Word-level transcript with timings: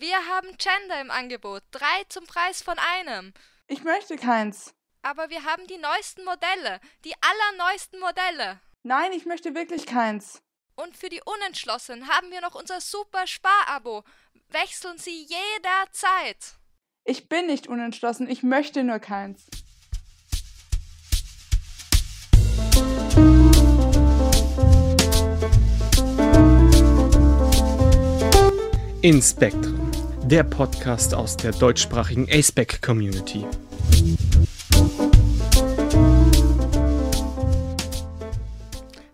Wir 0.00 0.16
haben 0.26 0.56
Gender 0.58 1.00
im 1.00 1.10
Angebot. 1.10 1.62
Drei 1.70 2.04
zum 2.08 2.26
Preis 2.26 2.62
von 2.62 2.76
einem. 2.78 3.32
Ich 3.68 3.84
möchte 3.84 4.16
keins. 4.16 4.74
Aber 5.02 5.30
wir 5.30 5.44
haben 5.44 5.68
die 5.68 5.78
neuesten 5.78 6.24
Modelle. 6.24 6.80
Die 7.04 7.14
allerneuesten 7.20 8.00
Modelle. 8.00 8.60
Nein, 8.82 9.12
ich 9.12 9.24
möchte 9.24 9.54
wirklich 9.54 9.86
keins. 9.86 10.42
Und 10.74 10.96
für 10.96 11.08
die 11.08 11.22
Unentschlossenen 11.24 12.08
haben 12.08 12.32
wir 12.32 12.40
noch 12.40 12.56
unser 12.56 12.80
super 12.80 13.28
Sparabo. 13.28 14.02
Wechseln 14.48 14.98
Sie 14.98 15.28
jederzeit. 15.28 16.56
Ich 17.04 17.28
bin 17.28 17.46
nicht 17.46 17.68
unentschlossen, 17.68 18.28
ich 18.28 18.42
möchte 18.42 18.82
nur 18.82 18.98
keins. 18.98 19.46
In 29.04 29.20
Spectrum, 29.20 29.73
der 30.24 30.42
Podcast 30.42 31.12
aus 31.12 31.36
der 31.36 31.52
deutschsprachigen 31.52 32.26
ASPEC 32.30 32.80
Community. 32.80 33.44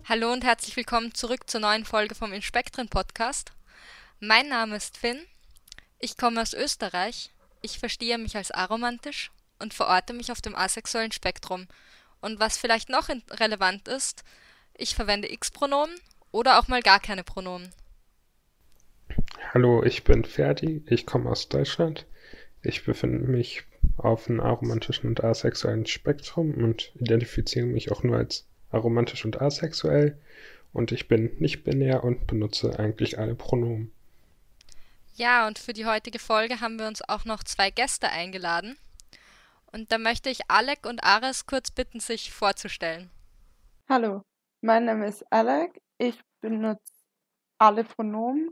Hallo 0.05 0.31
und 0.31 0.45
herzlich 0.45 0.77
willkommen 0.77 1.13
zurück 1.13 1.49
zur 1.49 1.59
neuen 1.59 1.83
Folge 1.83 2.15
vom 2.15 2.31
Inspektren 2.31 2.87
Podcast. 2.87 3.51
Mein 4.21 4.47
Name 4.47 4.77
ist 4.77 4.97
Finn. 4.97 5.19
Ich 5.99 6.15
komme 6.15 6.41
aus 6.41 6.53
Österreich. 6.53 7.31
Ich 7.61 7.77
verstehe 7.77 8.17
mich 8.17 8.37
als 8.37 8.51
aromantisch 8.51 9.31
und 9.59 9.73
verorte 9.73 10.13
mich 10.13 10.31
auf 10.31 10.41
dem 10.41 10.55
asexuellen 10.55 11.11
Spektrum. 11.11 11.67
Und 12.21 12.39
was 12.39 12.57
vielleicht 12.57 12.87
noch 12.87 13.09
relevant 13.31 13.89
ist, 13.89 14.23
ich 14.77 14.95
verwende 14.95 15.29
X-Pronomen 15.29 15.93
oder 16.31 16.57
auch 16.57 16.69
mal 16.69 16.81
gar 16.81 17.01
keine 17.01 17.25
Pronomen. 17.25 17.69
Hallo, 19.53 19.83
ich 19.83 20.03
bin 20.03 20.23
Ferdi, 20.23 20.83
ich 20.87 21.05
komme 21.05 21.29
aus 21.29 21.49
Deutschland. 21.49 22.05
Ich 22.63 22.85
befinde 22.85 23.27
mich 23.27 23.63
auf 23.97 24.29
einem 24.29 24.39
aromantischen 24.39 25.09
und 25.09 25.23
asexuellen 25.23 25.85
Spektrum 25.85 26.53
und 26.53 26.93
identifiziere 26.95 27.65
mich 27.65 27.91
auch 27.91 28.03
nur 28.03 28.17
als 28.17 28.47
aromantisch 28.69 29.25
und 29.25 29.41
asexuell. 29.41 30.17
Und 30.73 30.91
ich 30.91 31.07
bin 31.07 31.35
nicht 31.39 31.63
binär 31.63 32.03
und 32.03 32.27
benutze 32.27 32.79
eigentlich 32.79 33.19
alle 33.19 33.35
Pronomen. 33.35 33.91
Ja, 35.15 35.47
und 35.47 35.59
für 35.59 35.73
die 35.73 35.85
heutige 35.85 36.19
Folge 36.19 36.61
haben 36.61 36.79
wir 36.79 36.87
uns 36.87 37.01
auch 37.07 37.25
noch 37.25 37.43
zwei 37.43 37.71
Gäste 37.71 38.09
eingeladen. 38.09 38.77
Und 39.73 39.91
da 39.91 39.97
möchte 39.97 40.29
ich 40.29 40.49
Alec 40.49 40.85
und 40.85 41.03
Ares 41.03 41.45
kurz 41.45 41.71
bitten, 41.71 41.99
sich 41.99 42.31
vorzustellen. 42.31 43.09
Hallo, 43.89 44.21
mein 44.61 44.85
Name 44.85 45.07
ist 45.07 45.23
Alec. 45.31 45.81
Ich 45.97 46.19
benutze 46.41 46.93
alle 47.57 47.83
Pronomen 47.83 48.51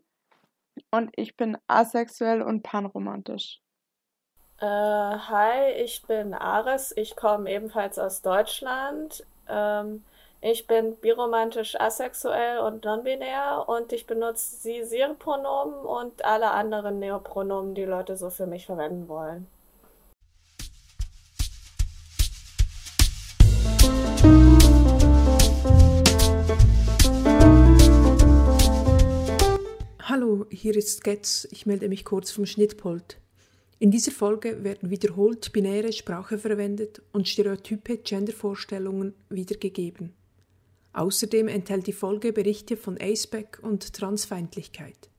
und 0.92 1.12
ich 1.16 1.36
bin 1.38 1.58
asexuell 1.68 2.42
und 2.42 2.64
panromantisch. 2.64 3.62
Äh, 4.60 4.66
hi, 4.66 5.72
ich 5.84 6.04
bin 6.06 6.34
Ares. 6.34 6.94
Ich 6.98 7.16
komme 7.16 7.50
ebenfalls 7.50 7.98
aus 7.98 8.22
Deutschland. 8.22 9.26
Ähm, 9.48 10.04
ich 10.42 10.68
bin 10.68 10.96
biromantisch 10.98 11.80
asexuell 11.80 12.60
und 12.60 12.86
non-binär 12.86 13.66
und 13.68 13.92
ich 13.92 14.08
benutze 14.08 14.56
sie, 14.58 14.98
ihre 14.98 15.14
Pronomen 15.16 15.74
und 15.86 16.24
alle 16.26 16.52
anderen 16.52 17.00
Neopronomen, 17.00 17.76
die 17.76 17.86
Leute 17.86 18.16
so 18.16 18.30
für 18.30 18.48
mich 18.48 18.66
verwenden 18.66 19.08
wollen. 19.10 19.48
Hallo, 30.10 30.48
hier 30.50 30.76
ist 30.76 31.04
Getz. 31.04 31.48
Ich 31.52 31.68
melde 31.68 31.88
mich 31.88 32.04
kurz 32.04 32.32
vom 32.32 32.48
Schnittpult. 32.48 33.20
In 33.78 33.92
dieser 33.92 34.12
Folge 34.12 34.64
werden 34.64 34.90
wiederholt 34.90 35.54
binäre 35.54 35.94
Sprache 35.94 36.40
verwendet 36.40 37.00
und 37.12 37.28
stereotype 37.28 37.98
Gendervorstellungen 37.98 39.14
wiedergegeben. 39.30 40.14
Außerdem 40.94 41.48
enthält 41.48 41.86
die 41.86 41.94
Folge 41.94 42.34
Berichte 42.34 42.76
von 42.76 42.98
Aceback 43.00 43.60
und 43.62 43.94
Transfeindlichkeit. 43.94 45.12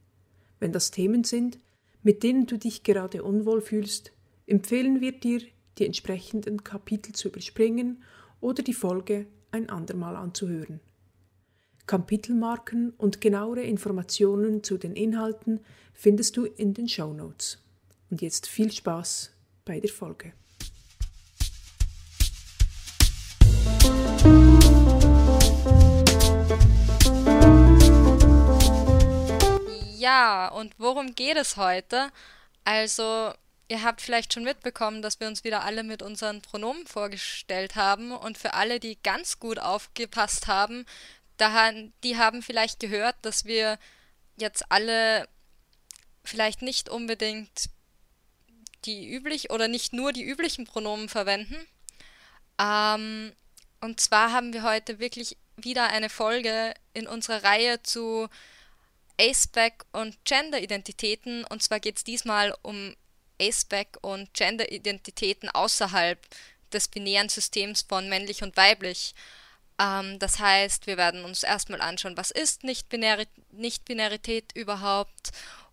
Wenn 0.59 0.73
das 0.73 0.91
Themen 0.91 1.23
sind, 1.23 1.61
mit 2.03 2.25
denen 2.25 2.47
du 2.47 2.59
dich 2.59 2.83
gerade 2.83 3.23
unwohl 3.23 3.61
fühlst, 3.61 4.11
empfehlen 4.49 5.01
wir 5.01 5.13
dir, 5.13 5.41
die 5.79 5.87
entsprechenden 5.87 6.65
Kapitel 6.65 7.15
zu 7.15 7.29
überspringen 7.29 8.03
oder 8.41 8.65
die 8.65 8.75
Folge 8.75 9.29
ein 9.53 9.69
andermal 9.69 10.17
anzuhören. 10.17 10.81
Kapitelmarken 11.91 12.91
und 12.99 13.21
genauere 13.21 13.63
Informationen 13.63 14.63
zu 14.63 14.79
den 14.79 14.95
Inhalten 14.95 15.59
findest 15.93 16.37
du 16.37 16.45
in 16.45 16.73
den 16.73 16.89
Show 16.89 17.13
Notes. 17.13 17.59
Und 18.11 18.23
jetzt 18.23 18.47
viel 18.47 18.71
Spaß 18.71 19.33
bei 19.65 19.81
der 19.81 19.91
Folge. 19.91 20.33
Ja, 29.99 30.47
und 30.55 30.73
worum 30.79 31.17
geht 31.17 31.39
es 31.39 31.57
heute? 31.57 32.11
Also, 32.63 33.33
ihr 33.67 33.83
habt 33.83 34.01
vielleicht 34.01 34.33
schon 34.33 34.45
mitbekommen, 34.45 35.03
dass 35.03 35.19
wir 35.19 35.27
uns 35.27 35.43
wieder 35.43 35.65
alle 35.65 35.83
mit 35.83 36.03
unseren 36.03 36.41
Pronomen 36.41 36.87
vorgestellt 36.87 37.75
haben. 37.75 38.13
Und 38.13 38.39
für 38.39 38.55
alle, 38.55 38.79
die 38.79 38.97
ganz 39.03 39.41
gut 39.41 39.59
aufgepasst 39.59 40.47
haben, 40.47 40.87
da, 41.41 41.73
die 42.05 42.17
haben 42.17 42.43
vielleicht 42.43 42.81
gehört, 42.81 43.17
dass 43.23 43.45
wir 43.45 43.79
jetzt 44.37 44.71
alle 44.71 45.29
vielleicht 46.25 46.63
nicht 46.63 46.89
unbedingt 46.89 47.71
die 48.85 49.13
üblich 49.13 49.51
oder 49.51 49.69
nicht 49.69 49.93
nur 49.93 50.13
die 50.13 50.25
üblichen 50.25 50.65
Pronomen 50.65 51.09
verwenden. 51.09 51.57
Ähm, 52.59 53.33
und 53.81 54.01
zwar 54.01 54.33
haben 54.33 54.53
wir 54.53 54.63
heute 54.63 54.99
wirklich 54.99 55.37
wieder 55.57 55.89
eine 55.89 56.09
Folge 56.09 56.75
in 56.95 57.07
unserer 57.07 57.45
Reihe 57.45 57.83
zu 57.83 58.29
Aceback 59.19 59.85
und 59.93 60.17
Gender-Identitäten. 60.25 61.45
Und 61.45 61.63
zwar 61.63 61.81
geht 61.81 61.99
es 61.99 62.05
diesmal 62.05 62.55
um 62.63 62.95
Aceback 63.41 63.99
und 64.03 64.33
Gender-Identitäten 64.35 65.49
außerhalb 65.51 66.19
des 66.73 66.89
binären 66.89 67.29
Systems 67.29 67.83
von 67.83 68.09
männlich 68.09 68.43
und 68.43 68.57
weiblich. 68.57 69.15
Ähm, 69.81 70.19
das 70.19 70.39
heißt, 70.39 70.87
wir 70.87 70.97
werden 70.97 71.25
uns 71.25 71.43
erstmal 71.43 71.81
anschauen, 71.81 72.17
was 72.17 72.31
ist 72.31 72.63
Nicht-Binarität 72.65 74.53
überhaupt 74.55 75.31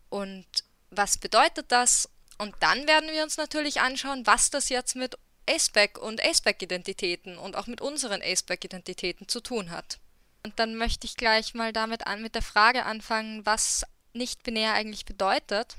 und 0.10 0.46
was 0.90 1.18
bedeutet 1.18 1.72
das. 1.72 2.10
Und 2.38 2.56
dann 2.62 2.88
werden 2.88 3.12
wir 3.12 3.24
uns 3.24 3.38
natürlich 3.38 3.82
anschauen, 3.82 4.26
was 4.26 4.50
das 4.50 4.70
jetzt 4.70 4.96
mit 4.96 5.18
Aceback 5.50 5.98
und 5.98 6.24
Aceback-Identitäten 6.24 7.38
und 7.38 7.56
auch 7.56 7.68
mit 7.68 7.82
unseren 7.82 8.22
Aceback-Identitäten 8.22 9.28
zu 9.28 9.42
tun 9.42 9.72
hat. 9.72 10.00
Und 10.44 10.58
dann 10.60 10.76
möchte 10.76 11.06
ich 11.06 11.18
gleich 11.18 11.54
mal 11.54 11.74
damit 11.74 12.08
an 12.08 12.22
mit 12.22 12.36
der 12.36 12.42
Frage 12.42 12.86
anfangen, 12.86 13.46
was 13.46 13.86
nicht-binär 14.14 14.74
eigentlich 14.74 15.06
bedeutet. 15.06 15.76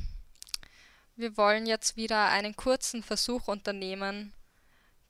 Wir 1.16 1.36
wollen 1.36 1.66
jetzt 1.66 1.96
wieder 1.96 2.28
einen 2.28 2.54
kurzen 2.56 3.02
Versuch 3.02 3.48
unternehmen, 3.48 4.34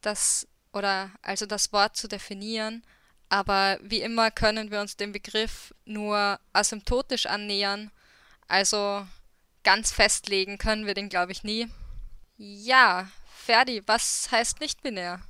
das 0.01 0.47
oder 0.73 1.11
also 1.23 1.47
das 1.47 1.73
Wort 1.73 1.97
zu 1.97 2.09
definieren 2.09 2.85
aber 3.29 3.79
wie 3.83 4.01
immer 4.01 4.31
können 4.31 4.71
wir 4.71 4.81
uns 4.81 4.97
dem 4.97 5.13
Begriff 5.13 5.75
nur 5.85 6.39
asymptotisch 6.53 7.27
annähern, 7.27 7.91
also 8.47 9.07
ganz 9.65 9.93
festlegen 9.93 10.59
können 10.59 10.87
wir 10.87 10.95
den, 10.95 11.09
glaube 11.09 11.33
ich, 11.33 11.45
nie. 11.45 11.69
Ja, 12.37 13.11
Ferdi, 13.27 13.83
was 13.87 14.29
heißt 14.31 14.61
nicht 14.61 14.83
binär? 14.83 15.21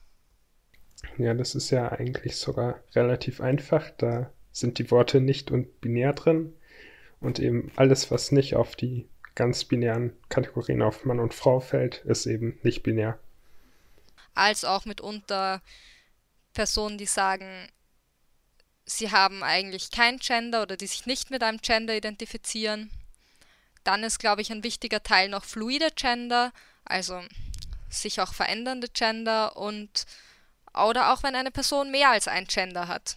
Ja, 1.17 1.35
das 1.35 1.55
ist 1.55 1.71
ja 1.71 1.91
eigentlich 1.91 2.37
sogar 2.37 2.81
relativ 2.95 3.41
einfach. 3.41 3.91
Da 3.99 4.31
sind 4.53 4.79
die 4.79 4.91
Worte 4.91 5.21
nicht 5.21 5.51
und 5.51 5.81
binär 5.81 6.13
drin. 6.13 6.55
Und 7.21 7.39
eben 7.41 7.73
alles, 7.77 8.11
was 8.11 8.31
nicht 8.31 8.55
auf 8.55 8.77
die 8.77 9.09
ganz 9.35 9.65
binären 9.65 10.13
Kategorien 10.29 10.83
auf 10.83 11.05
Mann 11.05 11.21
und 11.21 11.35
Frau 11.35 11.61
fällt, 11.61 12.05
ist 12.05 12.27
eben 12.27 12.59
nicht 12.63 12.83
binär. 12.83 13.19
Als 14.35 14.65
auch 14.65 14.85
mitunter 14.85 15.63
Personen, 16.53 16.99
die 16.99 17.07
sagen, 17.07 17.69
sie 18.89 19.11
haben 19.11 19.43
eigentlich 19.43 19.91
kein 19.91 20.19
Gender 20.19 20.63
oder 20.63 20.77
die 20.77 20.87
sich 20.87 21.07
nicht 21.07 21.31
mit 21.31 21.43
einem 21.43 21.59
Gender 21.59 21.95
identifizieren. 21.95 22.91
Dann 23.85 24.03
ist, 24.03 24.19
glaube 24.19 24.43
ich, 24.43 24.51
ein 24.51 24.65
wichtiger 24.65 25.03
Teil 25.03 25.29
noch 25.29 25.45
fluide 25.45 25.91
Gender, 25.95 26.53
also 26.85 27.23
sich 27.91 28.21
auch 28.21 28.35
verändernde 28.35 28.89
Gender 28.89 29.57
und 29.57 30.07
oder 30.75 31.13
auch 31.13 31.23
wenn 31.23 31.35
eine 31.35 31.51
Person 31.51 31.91
mehr 31.91 32.11
als 32.11 32.29
ein 32.29 32.47
Gender 32.47 32.89
hat. 32.89 33.17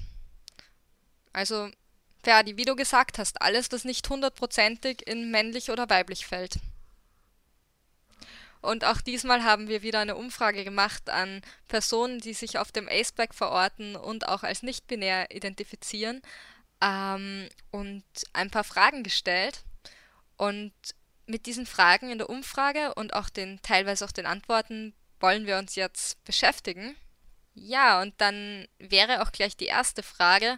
Also, 1.34 1.70
Ferdi, 2.24 2.58
wie 2.58 2.66
du 2.66 2.76
gesagt 2.76 3.18
hast, 3.18 3.42
alles, 3.42 3.72
was 3.72 3.84
nicht 3.84 4.10
hundertprozentig 4.10 5.08
in 5.08 5.32
männlich 5.32 5.70
oder 5.70 5.90
weiblich 5.90 6.26
fällt. 6.26 6.60
Und 8.62 8.86
auch 8.86 9.02
diesmal 9.02 9.44
haben 9.44 9.68
wir 9.68 9.82
wieder 9.82 10.00
eine 10.00 10.16
Umfrage 10.16 10.64
gemacht 10.64 11.10
an 11.10 11.42
Personen, 11.68 12.20
die 12.20 12.34
sich 12.34 12.60
auf 12.60 12.72
dem 12.72 12.88
Aceback 12.88 13.34
verorten 13.34 13.96
und 13.96 14.28
auch 14.28 14.44
als 14.44 14.62
nicht-binär 14.62 15.32
identifizieren 15.32 16.22
ähm, 16.82 17.50
und 17.72 18.04
ein 18.34 18.52
paar 18.52 18.64
Fragen 18.64 19.04
gestellt. 19.04 19.64
Und 20.38 20.74
mit 21.26 21.46
diesen 21.46 21.66
Fragen 21.66 22.12
in 22.12 22.20
der 22.20 22.30
Umfrage 22.30 22.94
und 22.96 23.14
auch 23.14 23.30
den 23.30 23.62
teilweise 23.62 24.06
auch 24.06 24.12
den 24.12 24.26
Antworten 24.26 24.94
wollen 25.20 25.48
wir 25.48 25.58
uns 25.58 25.76
jetzt 25.76 26.24
beschäftigen. 26.24 26.96
Ja, 27.54 28.02
und 28.02 28.14
dann 28.20 28.68
wäre 28.80 29.22
auch 29.22 29.32
gleich 29.32 29.58
die 29.58 29.66
erste 29.66 30.04
Frage, 30.04 30.58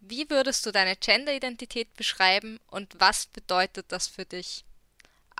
wie 0.00 0.28
würdest 0.30 0.64
du 0.64 0.72
deine 0.72 0.96
Gender-Identität 0.96 1.94
beschreiben 1.94 2.58
und 2.66 2.98
was 2.98 3.26
bedeutet 3.26 3.92
das 3.92 4.08
für 4.08 4.24
dich? 4.24 4.64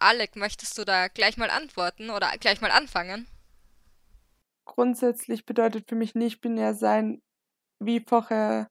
Alec, 0.01 0.35
möchtest 0.35 0.79
du 0.79 0.85
da 0.85 1.09
gleich 1.09 1.37
mal 1.37 1.51
antworten 1.51 2.11
oder 2.11 2.31
gleich 2.41 2.61
mal 2.63 2.71
anfangen? 2.71 3.27
Grundsätzlich 4.65 5.45
bedeutet 5.45 5.89
für 5.89 5.95
mich 5.95 6.15
nicht 6.15 6.41
binär 6.41 6.75
sein, 6.75 7.23
wie 7.81 8.01
vorher 8.01 8.69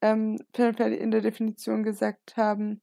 ähm, 0.00 0.38
in 0.56 1.10
der 1.10 1.20
Definition 1.20 1.82
gesagt 1.82 2.36
haben, 2.36 2.80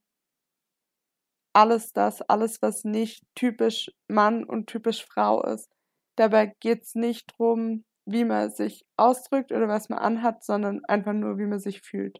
alles 1.53 1.93
das, 1.93 2.21
alles, 2.21 2.61
was 2.61 2.83
nicht 2.83 3.23
typisch 3.35 3.91
Mann 4.07 4.43
und 4.43 4.67
typisch 4.67 5.05
Frau 5.05 5.43
ist. 5.43 5.71
Dabei 6.15 6.53
geht 6.59 6.83
es 6.83 6.95
nicht 6.95 7.31
darum, 7.31 7.85
wie 8.05 8.25
man 8.25 8.51
sich 8.51 8.85
ausdrückt 8.97 9.51
oder 9.51 9.67
was 9.67 9.89
man 9.89 9.99
anhat, 9.99 10.43
sondern 10.43 10.83
einfach 10.85 11.13
nur, 11.13 11.37
wie 11.37 11.45
man 11.45 11.59
sich 11.59 11.81
fühlt. 11.81 12.19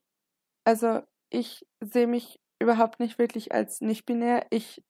Also 0.66 1.02
ich 1.30 1.66
sehe 1.82 2.08
mich 2.08 2.40
überhaupt 2.60 3.00
nicht 3.00 3.20
wirklich 3.20 3.52
als 3.52 3.82
nicht 3.82 4.06
binär. 4.06 4.46
Ich 4.50 4.82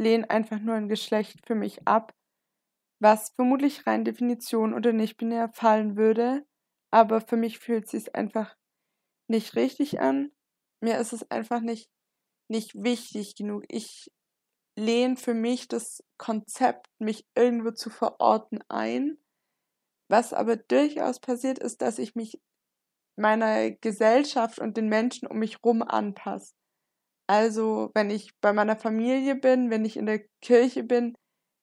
lehne 0.00 0.28
einfach 0.30 0.58
nur 0.58 0.74
ein 0.74 0.88
Geschlecht 0.88 1.46
für 1.46 1.54
mich 1.54 1.86
ab, 1.86 2.14
was 3.00 3.30
vermutlich 3.30 3.86
rein 3.86 4.04
Definition 4.04 4.74
oder 4.74 4.92
nicht 4.92 5.16
binär 5.16 5.48
fallen 5.50 5.96
würde, 5.96 6.46
aber 6.90 7.20
für 7.20 7.36
mich 7.36 7.58
fühlt 7.58 7.84
es 7.84 7.90
sich 7.90 8.14
einfach 8.14 8.56
nicht 9.28 9.54
richtig 9.56 10.00
an. 10.00 10.32
Mir 10.82 10.98
ist 10.98 11.12
es 11.12 11.30
einfach 11.30 11.60
nicht, 11.60 11.90
nicht 12.48 12.74
wichtig 12.74 13.36
genug. 13.36 13.64
Ich 13.68 14.10
lehne 14.76 15.16
für 15.16 15.34
mich 15.34 15.68
das 15.68 16.02
Konzept, 16.18 16.88
mich 16.98 17.26
irgendwo 17.36 17.70
zu 17.70 17.90
verorten, 17.90 18.60
ein. 18.68 19.18
Was 20.08 20.32
aber 20.32 20.56
durchaus 20.56 21.20
passiert 21.20 21.58
ist, 21.58 21.82
dass 21.82 21.98
ich 21.98 22.14
mich 22.14 22.40
meiner 23.16 23.70
Gesellschaft 23.70 24.58
und 24.58 24.76
den 24.76 24.88
Menschen 24.88 25.28
um 25.28 25.38
mich 25.38 25.62
rum 25.62 25.82
anpasse. 25.82 26.54
Also, 27.30 27.92
wenn 27.94 28.10
ich 28.10 28.36
bei 28.40 28.52
meiner 28.52 28.74
Familie 28.74 29.36
bin, 29.36 29.70
wenn 29.70 29.84
ich 29.84 29.96
in 29.96 30.06
der 30.06 30.18
Kirche 30.42 30.82
bin, 30.82 31.16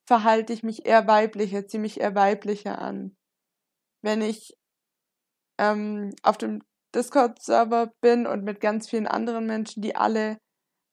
verhalte 0.07 0.53
ich 0.53 0.63
mich 0.63 0.85
eher 0.85 1.07
weiblicher, 1.07 1.67
ziehe 1.67 1.81
mich 1.81 1.99
eher 1.99 2.15
weiblicher 2.15 2.79
an. 2.79 3.17
Wenn 4.01 4.21
ich 4.21 4.55
ähm, 5.59 6.15
auf 6.23 6.37
dem 6.37 6.63
Discord-Server 6.95 7.91
bin 7.99 8.27
und 8.27 8.45
mit 8.45 8.61
ganz 8.61 8.89
vielen 8.89 9.07
anderen 9.07 9.45
Menschen, 9.45 9.81
die 9.81 9.93
alle 9.93 10.37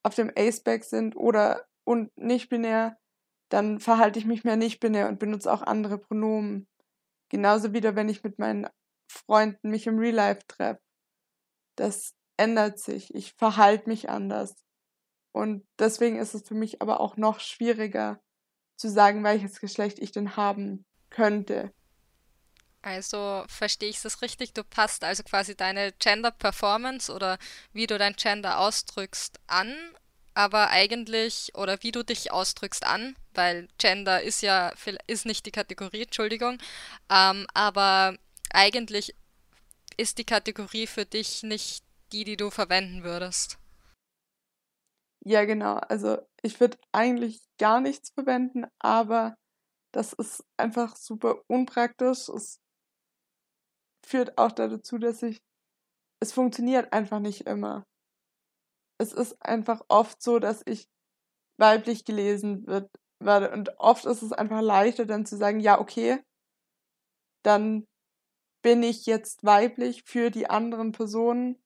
auf 0.02 0.16
dem 0.16 0.32
Aceback 0.36 0.82
sind 0.82 1.14
oder 1.14 1.64
und 1.84 2.10
nicht 2.16 2.48
binär, 2.48 2.98
dann 3.50 3.78
verhalte 3.78 4.18
ich 4.18 4.26
mich 4.26 4.42
mehr 4.42 4.56
nicht 4.56 4.80
binär 4.80 5.06
und 5.08 5.20
benutze 5.20 5.52
auch 5.52 5.62
andere 5.62 5.98
Pronomen. 5.98 6.66
Genauso 7.28 7.72
wieder, 7.72 7.94
wenn 7.94 8.08
ich 8.08 8.24
mit 8.24 8.40
meinen 8.40 8.66
Freunden 9.08 9.70
mich 9.70 9.86
im 9.86 10.00
Real 10.00 10.16
Life 10.16 10.40
treffe. 10.48 10.80
Das 11.76 12.16
ändert 12.36 12.80
sich. 12.80 13.14
Ich 13.14 13.34
verhalte 13.34 13.88
mich 13.88 14.10
anders. 14.10 14.63
Und 15.34 15.66
deswegen 15.80 16.16
ist 16.16 16.32
es 16.32 16.46
für 16.46 16.54
mich 16.54 16.80
aber 16.80 17.00
auch 17.00 17.16
noch 17.16 17.40
schwieriger 17.40 18.20
zu 18.76 18.88
sagen, 18.88 19.24
welches 19.24 19.58
Geschlecht 19.58 19.98
ich 19.98 20.12
denn 20.12 20.36
haben 20.36 20.84
könnte. 21.10 21.72
Also 22.82 23.44
verstehe 23.48 23.88
ich 23.88 24.00
das 24.00 24.22
richtig? 24.22 24.52
Du 24.52 24.62
passt 24.62 25.02
also 25.02 25.24
quasi 25.24 25.56
deine 25.56 25.90
Gender 25.98 26.30
Performance 26.30 27.12
oder 27.12 27.38
wie 27.72 27.88
du 27.88 27.98
dein 27.98 28.14
Gender 28.14 28.60
ausdrückst 28.60 29.40
an, 29.48 29.74
aber 30.34 30.70
eigentlich 30.70 31.50
oder 31.56 31.82
wie 31.82 31.90
du 31.90 32.04
dich 32.04 32.30
ausdrückst 32.30 32.86
an, 32.86 33.16
weil 33.32 33.66
Gender 33.78 34.22
ist 34.22 34.40
ja 34.40 34.72
ist 35.08 35.26
nicht 35.26 35.46
die 35.46 35.50
Kategorie, 35.52 36.02
Entschuldigung, 36.02 36.58
ähm, 37.10 37.48
aber 37.54 38.16
eigentlich 38.52 39.16
ist 39.96 40.18
die 40.18 40.24
Kategorie 40.24 40.86
für 40.86 41.06
dich 41.06 41.42
nicht 41.42 41.82
die, 42.12 42.22
die 42.22 42.36
du 42.36 42.50
verwenden 42.50 43.02
würdest. 43.02 43.58
Ja, 45.26 45.44
genau. 45.46 45.76
Also 45.88 46.18
ich 46.42 46.60
würde 46.60 46.76
eigentlich 46.92 47.40
gar 47.58 47.80
nichts 47.80 48.10
verwenden, 48.10 48.66
aber 48.78 49.36
das 49.92 50.12
ist 50.14 50.44
einfach 50.58 50.96
super 50.96 51.42
unpraktisch. 51.48 52.28
Es 52.28 52.56
führt 54.06 54.38
auch 54.38 54.52
dazu, 54.52 54.98
dass 54.98 55.22
ich, 55.22 55.42
es 56.20 56.32
funktioniert 56.32 56.92
einfach 56.92 57.20
nicht 57.20 57.42
immer. 57.46 57.84
Es 59.00 59.12
ist 59.12 59.36
einfach 59.44 59.82
oft 59.88 60.22
so, 60.22 60.38
dass 60.38 60.62
ich 60.66 60.88
weiblich 61.58 62.04
gelesen 62.04 62.66
wird, 62.66 62.90
werde 63.20 63.52
und 63.52 63.78
oft 63.78 64.06
ist 64.06 64.22
es 64.22 64.32
einfach 64.32 64.62
leichter 64.62 65.06
dann 65.06 65.26
zu 65.26 65.36
sagen, 65.36 65.60
ja, 65.60 65.80
okay, 65.80 66.20
dann 67.44 67.86
bin 68.62 68.82
ich 68.82 69.06
jetzt 69.06 69.44
weiblich 69.44 70.04
für 70.06 70.30
die 70.30 70.48
anderen 70.50 70.92
Personen 70.92 71.58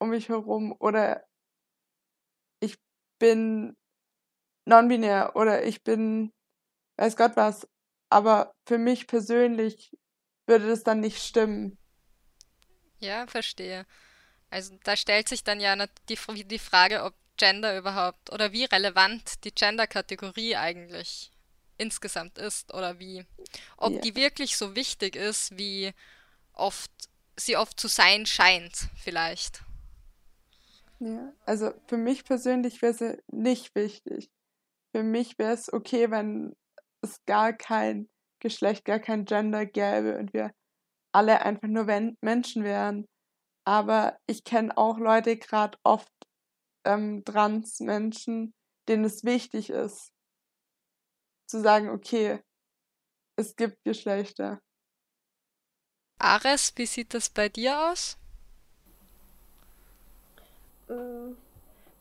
um 0.00 0.10
mich 0.10 0.28
herum 0.28 0.74
oder 0.78 1.25
bin 3.18 3.76
non-binär 4.64 5.36
oder 5.36 5.64
ich 5.64 5.82
bin 5.82 6.32
weiß 6.96 7.16
Gott 7.16 7.36
was. 7.36 7.66
Aber 8.08 8.52
für 8.66 8.78
mich 8.78 9.06
persönlich 9.06 9.96
würde 10.46 10.68
das 10.68 10.84
dann 10.84 11.00
nicht 11.00 11.22
stimmen. 11.22 11.76
Ja, 12.98 13.26
verstehe. 13.26 13.86
Also 14.48 14.76
da 14.84 14.96
stellt 14.96 15.28
sich 15.28 15.42
dann 15.44 15.60
ja 15.60 15.76
die, 16.08 16.18
die 16.44 16.58
Frage, 16.58 17.02
ob 17.02 17.14
Gender 17.36 17.76
überhaupt 17.76 18.32
oder 18.32 18.52
wie 18.52 18.64
relevant 18.64 19.44
die 19.44 19.52
Gender-Kategorie 19.54 20.56
eigentlich 20.56 21.30
insgesamt 21.78 22.38
ist 22.38 22.72
oder 22.72 22.98
wie, 22.98 23.26
ob 23.76 23.92
ja. 23.92 24.00
die 24.00 24.14
wirklich 24.14 24.56
so 24.56 24.74
wichtig 24.74 25.16
ist, 25.16 25.58
wie 25.58 25.92
oft 26.54 26.90
sie 27.36 27.56
oft 27.56 27.78
zu 27.78 27.88
sein 27.88 28.24
scheint, 28.24 28.88
vielleicht. 28.96 29.60
Ja, 30.98 31.32
also 31.44 31.72
für 31.88 31.98
mich 31.98 32.24
persönlich 32.24 32.80
wäre 32.80 32.92
es 32.92 33.22
nicht 33.30 33.74
wichtig. 33.74 34.30
Für 34.94 35.02
mich 35.02 35.38
wäre 35.38 35.52
es 35.52 35.72
okay, 35.72 36.10
wenn 36.10 36.56
es 37.02 37.22
gar 37.26 37.52
kein 37.52 38.08
Geschlecht, 38.40 38.84
gar 38.84 38.98
kein 38.98 39.24
Gender 39.24 39.66
gäbe 39.66 40.18
und 40.18 40.32
wir 40.32 40.52
alle 41.12 41.42
einfach 41.42 41.68
nur 41.68 41.84
Menschen 42.20 42.64
wären. 42.64 43.06
Aber 43.64 44.18
ich 44.26 44.44
kenne 44.44 44.76
auch 44.76 44.98
Leute, 44.98 45.36
gerade 45.36 45.78
oft 45.82 46.12
ähm, 46.84 47.24
Trans-Menschen, 47.24 48.54
denen 48.88 49.04
es 49.04 49.24
wichtig 49.24 49.70
ist, 49.70 50.12
zu 51.48 51.60
sagen, 51.60 51.90
okay, 51.90 52.40
es 53.36 53.56
gibt 53.56 53.82
Geschlechter. 53.84 54.60
Ares, 56.18 56.72
wie 56.76 56.86
sieht 56.86 57.12
das 57.12 57.28
bei 57.28 57.48
dir 57.48 57.90
aus? 57.90 58.18
Mm, 60.88 61.36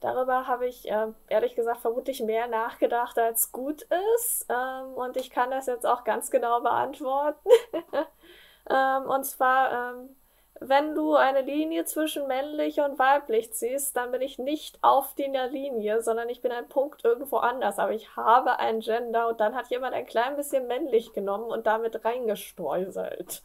darüber 0.02 0.48
habe 0.48 0.68
ich 0.68 0.90
äh, 0.90 1.08
ehrlich 1.28 1.56
gesagt 1.56 1.82
vermutlich 1.82 2.22
mehr 2.22 2.48
nachgedacht, 2.48 3.18
als 3.18 3.52
gut 3.52 3.88
ist. 4.16 4.46
Ähm, 4.50 4.94
und 4.96 5.18
ich 5.18 5.30
kann 5.30 5.52
das 5.52 5.68
jetzt 5.68 5.86
auch 5.86 6.04
ganz 6.04 6.32
genau 6.32 6.62
beantworten. 6.62 7.50
ähm, 8.70 9.04
und 9.10 9.26
zwar, 9.26 9.92
ähm, 9.92 10.16
wenn 10.60 10.96
du 10.96 11.16
eine 11.16 11.42
Linie 11.42 11.86
zwischen 11.86 12.28
männlich 12.28 12.80
und 12.80 12.98
weiblich 12.98 13.54
ziehst, 13.54 13.98
dann 13.98 14.12
bin 14.12 14.22
ich 14.22 14.40
nicht 14.40 14.80
auf 14.82 15.14
der 15.16 15.48
Linie, 15.48 16.02
sondern 16.02 16.30
ich 16.30 16.42
bin 16.42 16.52
ein 16.52 16.70
Punkt 16.70 17.04
irgendwo 17.04 17.38
anders. 17.38 17.80
Aber 17.80 17.92
ich 17.92 18.16
habe 18.16 18.60
ein 18.60 18.80
Gender 18.80 19.28
und 19.28 19.40
dann 19.40 19.56
hat 19.56 19.68
jemand 19.68 19.94
ein 19.94 20.06
klein 20.06 20.36
bisschen 20.36 20.68
männlich 20.68 21.14
genommen 21.14 21.46
und 21.46 21.68
damit 21.68 22.06
reingestreuselt 22.06 23.44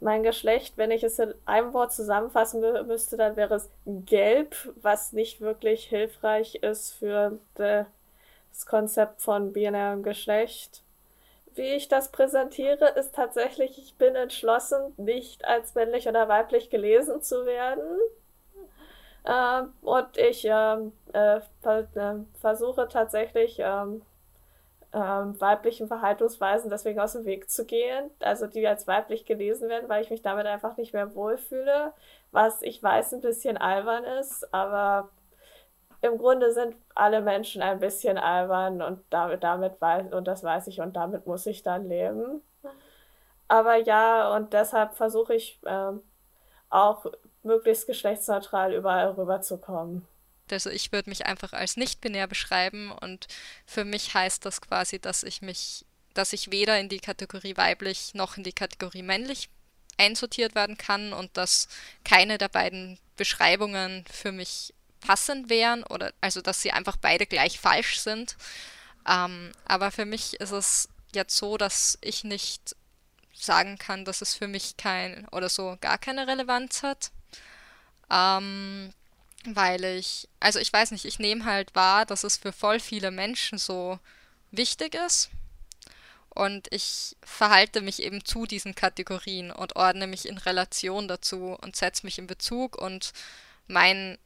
mein 0.00 0.22
Geschlecht, 0.22 0.74
wenn 0.76 0.90
ich 0.90 1.02
es 1.02 1.18
in 1.18 1.34
einem 1.44 1.72
Wort 1.72 1.92
zusammenfassen 1.92 2.60
müsste, 2.86 3.16
dann 3.16 3.36
wäre 3.36 3.54
es 3.54 3.68
gelb, 3.86 4.54
was 4.80 5.12
nicht 5.12 5.40
wirklich 5.40 5.84
hilfreich 5.84 6.56
ist 6.56 6.92
für 6.92 7.38
das 7.54 7.86
Konzept 8.66 9.22
von 9.22 9.52
binärem 9.52 10.02
Geschlecht. 10.02 10.82
Wie 11.54 11.74
ich 11.74 11.88
das 11.88 12.12
präsentiere, 12.12 12.90
ist 12.90 13.14
tatsächlich, 13.14 13.78
ich 13.78 13.96
bin 13.96 14.14
entschlossen, 14.14 14.94
nicht 14.96 15.44
als 15.44 15.74
männlich 15.74 16.06
oder 16.06 16.28
weiblich 16.28 16.70
gelesen 16.70 17.20
zu 17.20 17.46
werden. 17.46 17.82
Ähm, 19.26 19.72
und 19.82 20.16
ich 20.16 20.44
ähm, 20.44 20.92
äh, 21.12 21.40
äh, 21.64 22.14
versuche 22.40 22.88
tatsächlich 22.88 23.58
ähm, 23.58 24.02
ähm, 24.92 25.38
weiblichen 25.40 25.86
Verhaltensweisen 25.88 26.70
deswegen 26.70 27.00
aus 27.00 27.12
dem 27.12 27.24
Weg 27.24 27.50
zu 27.50 27.66
gehen, 27.66 28.10
also 28.20 28.46
die 28.46 28.66
als 28.66 28.86
weiblich 28.86 29.26
gelesen 29.26 29.68
werden, 29.68 29.88
weil 29.88 30.02
ich 30.02 30.10
mich 30.10 30.22
damit 30.22 30.46
einfach 30.46 30.76
nicht 30.76 30.94
mehr 30.94 31.14
wohlfühle, 31.14 31.92
was 32.30 32.62
ich 32.62 32.82
weiß 32.82 33.12
ein 33.14 33.20
bisschen 33.20 33.56
albern 33.56 34.04
ist, 34.04 34.52
aber 34.54 35.10
im 36.00 36.16
Grunde 36.16 36.52
sind 36.52 36.76
alle 36.94 37.20
Menschen 37.20 37.60
ein 37.60 37.80
bisschen 37.80 38.18
albern 38.18 38.82
und 38.82 39.00
damit, 39.10 39.42
damit 39.42 39.80
weiß, 39.80 40.12
und 40.12 40.28
das 40.28 40.42
weiß 40.42 40.68
ich 40.68 40.80
und 40.80 40.96
damit 40.96 41.26
muss 41.26 41.44
ich 41.46 41.62
dann 41.62 41.88
leben. 41.88 42.42
Aber 43.48 43.76
ja, 43.76 44.34
und 44.34 44.52
deshalb 44.52 44.94
versuche 44.94 45.34
ich 45.34 45.60
ähm, 45.66 46.02
auch 46.70 47.06
möglichst 47.42 47.86
geschlechtsneutral 47.86 48.74
überall 48.74 49.10
rüberzukommen. 49.12 50.06
Also 50.52 50.70
ich 50.70 50.92
würde 50.92 51.10
mich 51.10 51.26
einfach 51.26 51.52
als 51.52 51.76
nicht-binär 51.76 52.26
beschreiben 52.26 52.90
und 52.90 53.26
für 53.66 53.84
mich 53.84 54.14
heißt 54.14 54.44
das 54.44 54.60
quasi, 54.60 54.98
dass 54.98 55.22
ich 55.22 55.42
mich, 55.42 55.84
dass 56.14 56.32
ich 56.32 56.50
weder 56.50 56.78
in 56.78 56.88
die 56.88 57.00
Kategorie 57.00 57.56
weiblich 57.56 58.14
noch 58.14 58.36
in 58.36 58.44
die 58.44 58.52
Kategorie 58.52 59.02
männlich 59.02 59.48
einsortiert 59.98 60.54
werden 60.54 60.78
kann 60.78 61.12
und 61.12 61.36
dass 61.36 61.68
keine 62.04 62.38
der 62.38 62.48
beiden 62.48 62.98
Beschreibungen 63.16 64.04
für 64.10 64.32
mich 64.32 64.72
passend 65.00 65.48
wären 65.48 65.84
oder 65.84 66.12
also 66.20 66.40
dass 66.40 66.62
sie 66.62 66.72
einfach 66.72 66.96
beide 66.96 67.26
gleich 67.26 67.58
falsch 67.60 68.00
sind. 68.00 68.36
Ähm, 69.08 69.52
aber 69.64 69.90
für 69.90 70.04
mich 70.04 70.34
ist 70.40 70.52
es 70.52 70.88
jetzt 71.14 71.36
so, 71.36 71.56
dass 71.56 71.98
ich 72.00 72.24
nicht 72.24 72.76
sagen 73.34 73.78
kann, 73.78 74.04
dass 74.04 74.20
es 74.20 74.34
für 74.34 74.48
mich 74.48 74.76
kein 74.76 75.26
oder 75.28 75.48
so 75.48 75.76
gar 75.80 75.98
keine 75.98 76.26
Relevanz 76.26 76.82
hat. 76.82 77.10
Ähm, 78.10 78.92
weil 79.44 79.84
ich, 79.84 80.28
also 80.40 80.58
ich 80.58 80.72
weiß 80.72 80.90
nicht, 80.90 81.04
ich 81.04 81.18
nehme 81.18 81.44
halt 81.44 81.74
wahr, 81.74 82.06
dass 82.06 82.24
es 82.24 82.36
für 82.36 82.52
voll 82.52 82.80
viele 82.80 83.10
Menschen 83.10 83.58
so 83.58 83.98
wichtig 84.50 84.94
ist. 84.94 85.30
Und 86.30 86.68
ich 86.70 87.16
verhalte 87.22 87.80
mich 87.80 88.00
eben 88.02 88.24
zu 88.24 88.46
diesen 88.46 88.74
Kategorien 88.74 89.50
und 89.50 89.76
ordne 89.76 90.06
mich 90.06 90.28
in 90.28 90.38
Relation 90.38 91.08
dazu 91.08 91.56
und 91.60 91.74
setze 91.74 92.06
mich 92.06 92.18
in 92.18 92.26
Bezug 92.26 92.76
und 92.76 93.12
mein 93.66 94.18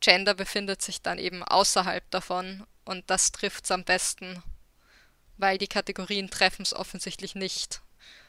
Gender 0.00 0.34
befindet 0.34 0.82
sich 0.82 1.02
dann 1.02 1.18
eben 1.18 1.42
außerhalb 1.42 2.08
davon 2.10 2.64
und 2.84 3.10
das 3.10 3.32
trifft 3.32 3.64
es 3.64 3.70
am 3.72 3.84
besten, 3.84 4.40
weil 5.36 5.58
die 5.58 5.66
Kategorien 5.66 6.30
treffen 6.30 6.62
es 6.62 6.74
offensichtlich 6.74 7.34
nicht. 7.34 7.80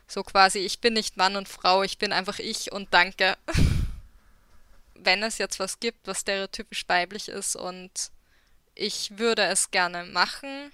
So 0.07 0.23
quasi, 0.23 0.59
ich 0.59 0.81
bin 0.81 0.93
nicht 0.93 1.17
Mann 1.17 1.35
und 1.35 1.47
Frau, 1.47 1.83
ich 1.83 1.99
bin 1.99 2.11
einfach 2.11 2.39
ich 2.39 2.71
und 2.71 2.93
danke. 2.93 3.37
Wenn 5.01 5.23
es 5.23 5.37
jetzt 5.37 5.59
was 5.59 5.79
gibt, 5.79 6.07
was 6.07 6.21
stereotypisch 6.21 6.87
weiblich 6.87 7.29
ist 7.29 7.55
und 7.55 8.11
ich 8.75 9.17
würde 9.17 9.43
es 9.43 9.71
gerne 9.71 10.03
machen, 10.05 10.71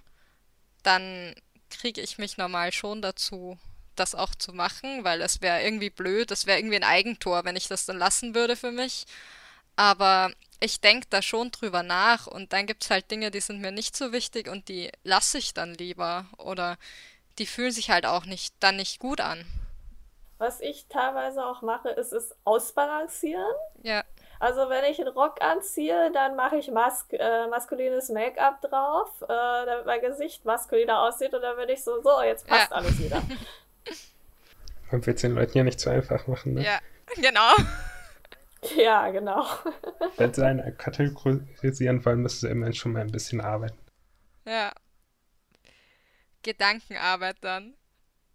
dann 0.83 1.35
kriege 1.69 2.01
ich 2.01 2.17
mich 2.17 2.37
normal 2.37 2.71
schon 2.71 3.01
dazu, 3.01 3.57
das 3.95 4.15
auch 4.15 4.35
zu 4.35 4.53
machen, 4.53 5.03
weil 5.03 5.21
es 5.21 5.41
wäre 5.41 5.63
irgendwie 5.63 5.89
blöd, 5.89 6.31
es 6.31 6.45
wäre 6.45 6.59
irgendwie 6.59 6.75
ein 6.75 6.83
Eigentor, 6.83 7.45
wenn 7.45 7.55
ich 7.55 7.67
das 7.67 7.85
dann 7.85 7.97
lassen 7.97 8.35
würde 8.35 8.55
für 8.55 8.71
mich. 8.71 9.05
Aber 9.75 10.31
ich 10.59 10.79
denke 10.79 11.07
da 11.09 11.21
schon 11.21 11.51
drüber 11.51 11.83
nach 11.83 12.27
und 12.27 12.53
dann 12.53 12.65
gibt 12.65 12.83
es 12.83 12.89
halt 12.89 13.11
Dinge, 13.11 13.31
die 13.31 13.41
sind 13.41 13.61
mir 13.61 13.71
nicht 13.71 13.95
so 13.95 14.11
wichtig 14.11 14.47
und 14.47 14.69
die 14.69 14.91
lasse 15.03 15.37
ich 15.37 15.53
dann 15.53 15.73
lieber 15.73 16.25
oder 16.37 16.77
die 17.37 17.45
fühlen 17.45 17.71
sich 17.71 17.89
halt 17.89 18.05
auch 18.05 18.25
nicht 18.25 18.55
dann 18.59 18.77
nicht 18.77 18.99
gut 18.99 19.19
an. 19.19 19.45
Was 20.37 20.59
ich 20.59 20.85
teilweise 20.87 21.45
auch 21.45 21.61
mache, 21.61 21.89
ist 21.89 22.11
es 22.11 22.35
ausbalancieren. 22.43 23.53
Ja. 23.83 24.03
Also 24.45 24.69
wenn 24.69 24.85
ich 24.85 24.99
einen 24.99 25.09
Rock 25.09 25.41
anziehe, 25.41 26.11
dann 26.11 26.35
mache 26.35 26.57
ich 26.57 26.69
mas 26.69 27.07
äh, 27.09 27.47
maskulines 27.47 28.09
Make-up 28.09 28.61
drauf, 28.61 29.09
äh, 29.23 29.27
damit 29.27 29.87
mein 29.87 30.01
Gesicht 30.01 30.45
maskuliner 30.45 30.99
aussieht 30.99 31.33
und 31.33 31.41
dann 31.41 31.57
bin 31.57 31.67
ich 31.69 31.83
so, 31.83 31.99
so, 32.03 32.21
jetzt 32.21 32.45
passt 32.45 32.69
ja. 32.69 32.77
alles 32.77 32.99
wieder. 32.99 33.23
Man 34.91 35.03
wird 35.03 35.15
es 35.15 35.21
den 35.23 35.33
Leuten 35.33 35.57
ja 35.57 35.63
nicht 35.63 35.79
zu 35.79 35.89
einfach 35.89 36.27
machen, 36.27 36.53
ne? 36.53 36.63
Ja, 36.63 36.79
genau. 37.15 37.53
Ja, 38.77 39.09
genau. 39.09 39.47
Wenn 40.17 40.31
sie 40.31 40.45
einen 40.45 40.77
kategorisieren 40.77 42.05
wollen, 42.05 42.21
müssen 42.21 42.41
sie 42.41 42.49
immerhin 42.49 42.75
schon 42.75 42.91
mal 42.91 43.01
ein 43.01 43.11
bisschen 43.11 43.41
arbeiten. 43.41 43.79
Ja. 44.45 44.73
Gedankenarbeit 46.43 47.37
dann. 47.41 47.73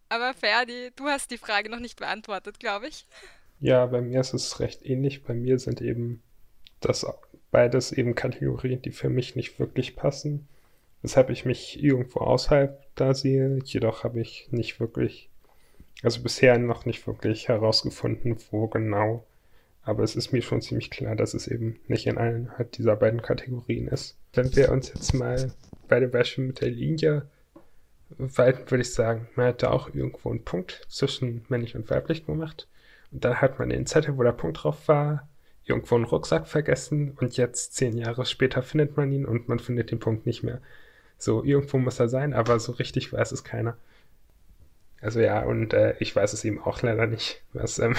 Aber 0.08 0.34
Ferdi, 0.34 0.90
du 0.96 1.06
hast 1.06 1.30
die 1.30 1.38
Frage 1.38 1.70
noch 1.70 1.78
nicht 1.78 2.00
beantwortet, 2.00 2.58
glaube 2.58 2.88
ich. 2.88 3.06
Ja, 3.60 3.86
bei 3.86 4.00
mir 4.00 4.20
ist 4.20 4.34
es 4.34 4.60
recht 4.60 4.84
ähnlich. 4.84 5.24
Bei 5.24 5.34
mir 5.34 5.58
sind 5.58 5.80
eben 5.80 6.22
das 6.80 7.06
beides 7.50 7.92
eben 7.92 8.14
Kategorien, 8.14 8.80
die 8.82 8.92
für 8.92 9.10
mich 9.10 9.36
nicht 9.36 9.58
wirklich 9.58 9.96
passen. 9.96 10.48
Weshalb 11.02 11.30
ich 11.30 11.44
mich 11.44 11.82
irgendwo 11.82 12.20
außerhalb 12.20 12.82
da 12.94 13.14
sehe. 13.14 13.58
Jedoch 13.64 14.04
habe 14.04 14.20
ich 14.20 14.48
nicht 14.50 14.80
wirklich, 14.80 15.30
also 16.02 16.22
bisher 16.22 16.58
noch 16.58 16.84
nicht 16.86 17.06
wirklich 17.06 17.48
herausgefunden, 17.48 18.36
wo 18.50 18.66
genau 18.66 19.24
aber 19.82 20.02
es 20.02 20.14
ist 20.14 20.32
mir 20.32 20.42
schon 20.42 20.60
ziemlich 20.60 20.90
klar, 20.90 21.16
dass 21.16 21.34
es 21.34 21.48
eben 21.48 21.80
nicht 21.88 22.06
in 22.06 22.18
einer 22.18 22.64
dieser 22.64 22.96
beiden 22.96 23.22
Kategorien 23.22 23.88
ist. 23.88 24.16
Wenn 24.34 24.54
wir 24.54 24.70
uns 24.70 24.88
jetzt 24.88 25.14
mal 25.14 25.52
bei 25.88 26.00
dem 26.00 26.10
Beispiel 26.10 26.44
mit 26.44 26.60
der 26.60 26.70
Linie 26.70 27.26
walten, 28.18 28.70
würde 28.70 28.82
ich 28.82 28.92
sagen, 28.92 29.28
man 29.36 29.46
hätte 29.46 29.70
auch 29.70 29.92
irgendwo 29.94 30.30
einen 30.30 30.44
Punkt 30.44 30.86
zwischen 30.88 31.44
männlich 31.48 31.76
und 31.76 31.88
weiblich 31.90 32.26
gemacht. 32.26 32.68
Und 33.12 33.24
dann 33.24 33.40
hat 33.40 33.58
man 33.58 33.70
den 33.70 33.86
Zettel, 33.86 34.16
wo 34.16 34.22
der 34.22 34.32
Punkt 34.32 34.62
drauf 34.62 34.88
war, 34.88 35.28
irgendwo 35.64 35.94
einen 35.94 36.04
Rucksack 36.04 36.46
vergessen 36.46 37.16
und 37.20 37.36
jetzt 37.36 37.74
zehn 37.74 37.96
Jahre 37.96 38.26
später 38.26 38.62
findet 38.62 38.96
man 38.96 39.12
ihn 39.12 39.24
und 39.24 39.48
man 39.48 39.58
findet 39.58 39.90
den 39.90 40.00
Punkt 40.00 40.26
nicht 40.26 40.42
mehr. 40.42 40.60
So, 41.18 41.44
irgendwo 41.44 41.78
muss 41.78 42.00
er 42.00 42.08
sein, 42.08 42.32
aber 42.32 42.58
so 42.60 42.72
richtig 42.72 43.12
weiß 43.12 43.32
es 43.32 43.44
keiner. 43.44 43.76
Also 45.00 45.20
ja, 45.20 45.42
und 45.42 45.72
äh, 45.72 45.94
ich 45.98 46.14
weiß 46.14 46.32
es 46.32 46.44
eben 46.44 46.60
auch 46.60 46.82
leider 46.82 47.06
nicht, 47.06 47.42
was 47.52 47.78
ähm, 47.78 47.96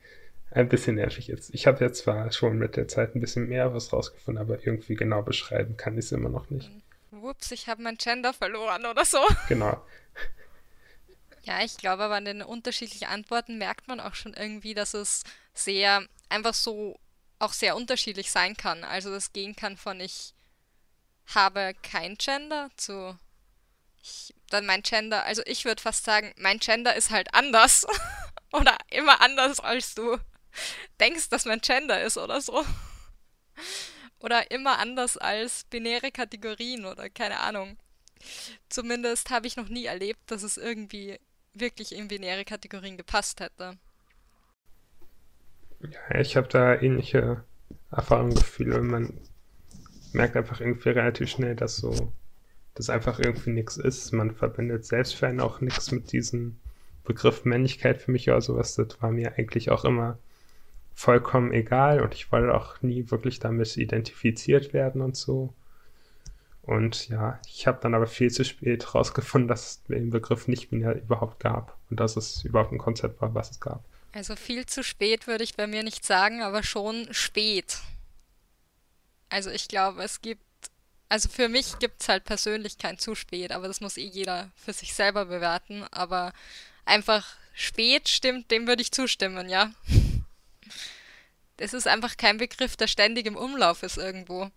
ein 0.50 0.68
bisschen 0.68 0.96
nervig 0.96 1.28
jetzt. 1.28 1.54
Ich 1.54 1.66
habe 1.66 1.84
jetzt 1.84 2.02
zwar 2.02 2.30
schon 2.32 2.58
mit 2.58 2.76
der 2.76 2.88
Zeit 2.88 3.14
ein 3.14 3.20
bisschen 3.20 3.48
mehr 3.48 3.74
was 3.74 3.92
rausgefunden, 3.92 4.42
aber 4.42 4.66
irgendwie 4.66 4.94
genau 4.94 5.22
beschreiben 5.22 5.76
kann 5.76 5.94
ich 5.94 6.06
es 6.06 6.12
immer 6.12 6.28
noch 6.28 6.50
nicht. 6.50 6.70
Ups, 7.10 7.52
ich 7.52 7.68
habe 7.68 7.82
mein 7.82 7.96
Gender 7.96 8.32
verloren 8.32 8.86
oder 8.86 9.04
so. 9.04 9.18
Genau. 9.48 9.82
Ja, 11.44 11.62
ich 11.62 11.76
glaube 11.76 12.04
aber 12.04 12.16
an 12.16 12.24
den 12.24 12.42
unterschiedlichen 12.42 13.06
Antworten 13.06 13.58
merkt 13.58 13.88
man 13.88 14.00
auch 14.00 14.14
schon 14.14 14.34
irgendwie, 14.34 14.74
dass 14.74 14.94
es 14.94 15.22
sehr, 15.54 16.06
einfach 16.28 16.54
so 16.54 16.98
auch 17.38 17.52
sehr 17.52 17.74
unterschiedlich 17.74 18.30
sein 18.30 18.56
kann. 18.56 18.84
Also 18.84 19.10
das 19.10 19.32
gehen 19.32 19.56
kann 19.56 19.76
von 19.76 20.00
ich 20.00 20.34
habe 21.26 21.74
kein 21.82 22.16
Gender 22.16 22.70
zu 22.76 23.18
ich, 24.02 24.34
dann 24.50 24.66
mein 24.66 24.82
Gender, 24.82 25.24
also 25.24 25.42
ich 25.46 25.64
würde 25.64 25.80
fast 25.80 26.04
sagen, 26.04 26.32
mein 26.36 26.58
Gender 26.58 26.94
ist 26.94 27.10
halt 27.10 27.34
anders 27.34 27.86
oder 28.52 28.76
immer 28.90 29.20
anders 29.20 29.60
als 29.60 29.94
du 29.94 30.18
denkst, 31.00 31.28
dass 31.28 31.44
man 31.44 31.60
Gender 31.60 32.02
ist 32.02 32.18
oder 32.18 32.40
so. 32.40 32.64
Oder 34.18 34.50
immer 34.52 34.78
anders 34.78 35.16
als 35.16 35.64
binäre 35.64 36.12
Kategorien 36.12 36.84
oder 36.84 37.10
keine 37.10 37.40
Ahnung. 37.40 37.76
Zumindest 38.68 39.30
habe 39.30 39.46
ich 39.48 39.56
noch 39.56 39.68
nie 39.68 39.86
erlebt, 39.86 40.30
dass 40.30 40.44
es 40.44 40.56
irgendwie 40.56 41.18
wirklich 41.54 41.94
in 41.94 42.08
binäre 42.08 42.44
Kategorien 42.44 42.96
gepasst 42.96 43.40
hätte. 43.40 43.76
Ja, 45.80 46.20
ich 46.20 46.36
habe 46.36 46.48
da 46.48 46.80
ähnliche 46.80 47.44
Erfahrungen, 47.90 48.34
Gefühle. 48.34 48.80
Man 48.80 49.20
merkt 50.12 50.36
einfach 50.36 50.60
irgendwie 50.60 50.90
relativ 50.90 51.28
schnell, 51.28 51.56
dass 51.56 51.76
so, 51.76 52.12
das 52.74 52.90
einfach 52.90 53.18
irgendwie 53.18 53.50
nichts 53.50 53.76
ist. 53.76 54.12
Man 54.12 54.34
verbindet 54.34 54.84
selbst 54.84 55.14
für 55.14 55.26
einen 55.26 55.40
auch 55.40 55.60
nichts 55.60 55.90
mit 55.90 56.12
diesem 56.12 56.58
Begriff 57.04 57.44
Männlichkeit 57.44 58.00
für 58.00 58.12
mich 58.12 58.28
oder 58.30 58.40
sowas. 58.40 58.76
Das 58.76 59.02
war 59.02 59.10
mir 59.10 59.36
eigentlich 59.36 59.70
auch 59.70 59.84
immer 59.84 60.18
vollkommen 60.94 61.52
egal 61.52 62.00
und 62.00 62.14
ich 62.14 62.30
wollte 62.30 62.54
auch 62.54 62.80
nie 62.82 63.10
wirklich 63.10 63.40
damit 63.40 63.76
identifiziert 63.76 64.72
werden 64.72 65.00
und 65.00 65.16
so. 65.16 65.52
Und 66.62 67.08
ja, 67.08 67.40
ich 67.46 67.66
habe 67.66 67.80
dann 67.82 67.94
aber 67.94 68.06
viel 68.06 68.30
zu 68.30 68.44
spät 68.44 68.94
rausgefunden, 68.94 69.48
dass 69.48 69.66
es 69.66 69.82
den 69.84 70.10
Begriff 70.10 70.46
nicht 70.46 70.70
mehr 70.70 70.94
überhaupt 70.94 71.40
gab 71.40 71.76
und 71.90 71.98
dass 71.98 72.16
es 72.16 72.44
überhaupt 72.44 72.72
ein 72.72 72.78
Konzept 72.78 73.20
war, 73.20 73.34
was 73.34 73.50
es 73.50 73.60
gab. 73.60 73.84
Also 74.12 74.36
viel 74.36 74.66
zu 74.66 74.84
spät 74.84 75.26
würde 75.26 75.42
ich 75.42 75.56
bei 75.56 75.66
mir 75.66 75.82
nicht 75.82 76.04
sagen, 76.04 76.42
aber 76.42 76.62
schon 76.62 77.08
spät. 77.12 77.78
Also 79.28 79.50
ich 79.50 79.66
glaube, 79.66 80.02
es 80.04 80.20
gibt, 80.20 80.44
also 81.08 81.28
für 81.28 81.48
mich 81.48 81.78
gibt 81.80 82.02
es 82.02 82.08
halt 82.08 82.24
persönlich 82.24 82.78
kein 82.78 82.98
zu 82.98 83.14
spät, 83.14 83.50
aber 83.50 83.66
das 83.66 83.80
muss 83.80 83.96
eh 83.96 84.06
jeder 84.06 84.50
für 84.54 84.72
sich 84.72 84.94
selber 84.94 85.24
bewerten. 85.24 85.84
Aber 85.90 86.32
einfach 86.84 87.26
spät 87.54 88.08
stimmt, 88.08 88.50
dem 88.50 88.68
würde 88.68 88.82
ich 88.82 88.92
zustimmen, 88.92 89.48
ja 89.48 89.72
es 91.56 91.74
ist 91.74 91.88
einfach 91.88 92.16
kein 92.16 92.38
Begriff, 92.38 92.76
der 92.76 92.86
ständig 92.86 93.26
im 93.26 93.36
Umlauf 93.36 93.82
ist 93.82 93.96
irgendwo. 93.96 94.50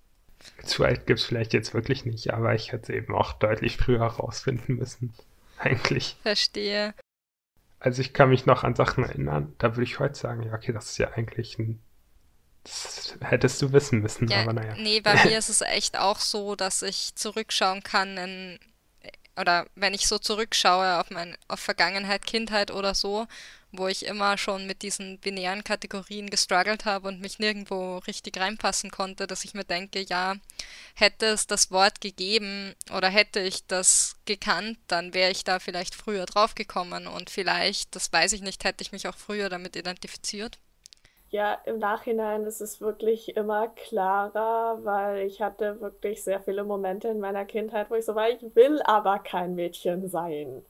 Zu 0.64 0.84
alt 0.84 1.06
gibt 1.06 1.20
es 1.20 1.26
vielleicht 1.26 1.54
jetzt 1.54 1.74
wirklich 1.74 2.06
nicht, 2.06 2.34
aber 2.34 2.54
ich 2.56 2.72
hätte 2.72 2.94
eben 2.94 3.14
auch 3.14 3.34
deutlich 3.34 3.78
früher 3.78 4.00
herausfinden 4.00 4.76
müssen. 4.76 5.14
Eigentlich. 5.60 6.18
Verstehe. 6.22 6.94
Also 7.80 8.02
ich 8.02 8.14
kann 8.14 8.30
mich 8.30 8.46
noch 8.46 8.64
an 8.64 8.76
Sachen 8.76 9.04
erinnern, 9.04 9.54
da 9.58 9.76
würde 9.76 9.84
ich 9.84 10.00
heute 10.00 10.16
sagen, 10.16 10.44
ja, 10.44 10.54
okay, 10.54 10.74
das 10.74 10.92
ist 10.92 10.98
ja 10.98 11.12
eigentlich 11.12 11.60
ein. 11.60 11.80
Das 12.64 13.16
hättest 13.22 13.62
du 13.62 13.74
wissen 13.74 14.00
müssen, 14.00 14.28
ja, 14.28 14.42
aber 14.42 14.54
naja. 14.54 14.74
Nee, 14.76 15.02
bei 15.02 15.14
mir 15.24 15.38
ist 15.38 15.50
es 15.50 15.62
echt 15.62 16.00
auch 16.00 16.20
so, 16.20 16.56
dass 16.56 16.82
ich 16.82 17.14
zurückschauen 17.14 17.84
kann 17.84 18.18
in, 18.18 18.60
oder 19.40 19.68
wenn 19.76 19.94
ich 19.94 20.08
so 20.08 20.18
zurückschaue 20.18 21.00
auf 21.00 21.12
mein, 21.12 21.38
auf 21.48 21.60
Vergangenheit, 21.60 22.26
Kindheit 22.26 22.72
oder 22.72 22.96
so 22.96 23.28
wo 23.78 23.88
ich 23.88 24.06
immer 24.06 24.38
schon 24.38 24.68
mit 24.68 24.82
diesen 24.82 25.20
binären 25.20 25.64
Kategorien 25.64 26.30
gestruggelt 26.30 26.86
habe 26.86 27.08
und 27.08 27.22
mich 27.22 27.40
nirgendwo 27.40 27.98
richtig 28.00 28.40
reinpassen 28.40 28.92
konnte, 28.92 29.28
dass 29.28 29.46
ich 29.46 29.54
mir 29.54 29.64
denke, 29.64 30.02
ja, 30.02 30.36
hätte 30.96 31.28
es 31.28 31.48
das 31.48 31.72
Wort 31.72 32.02
gegeben 32.02 32.76
oder 32.96 33.10
hätte 33.10 33.40
ich 33.40 33.66
das 33.68 34.16
gekannt, 34.26 34.78
dann 34.88 35.14
wäre 35.14 35.32
ich 35.32 35.44
da 35.44 35.60
vielleicht 35.60 35.96
früher 35.96 36.26
draufgekommen 36.26 37.08
und 37.08 37.30
vielleicht, 37.30 37.96
das 37.96 38.12
weiß 38.12 38.34
ich 38.34 38.42
nicht, 38.42 38.64
hätte 38.64 38.82
ich 38.82 38.92
mich 38.92 39.08
auch 39.08 39.18
früher 39.18 39.50
damit 39.50 39.76
identifiziert. 39.76 40.60
Ja, 41.32 41.56
im 41.66 41.80
Nachhinein 41.80 42.46
ist 42.46 42.62
es 42.62 42.80
wirklich 42.80 43.36
immer 43.36 43.68
klarer, 43.68 44.80
weil 44.86 45.26
ich 45.28 45.42
hatte 45.42 45.82
wirklich 45.82 46.24
sehr 46.24 46.40
viele 46.40 46.64
Momente 46.64 47.10
in 47.10 47.20
meiner 47.20 47.44
Kindheit, 47.46 47.90
wo 47.90 47.96
ich 47.96 48.06
so 48.06 48.16
war, 48.16 48.30
ich 48.30 48.56
will 48.56 48.82
aber 48.84 49.20
kein 49.20 49.54
Mädchen 49.56 50.08
sein. 50.08 50.64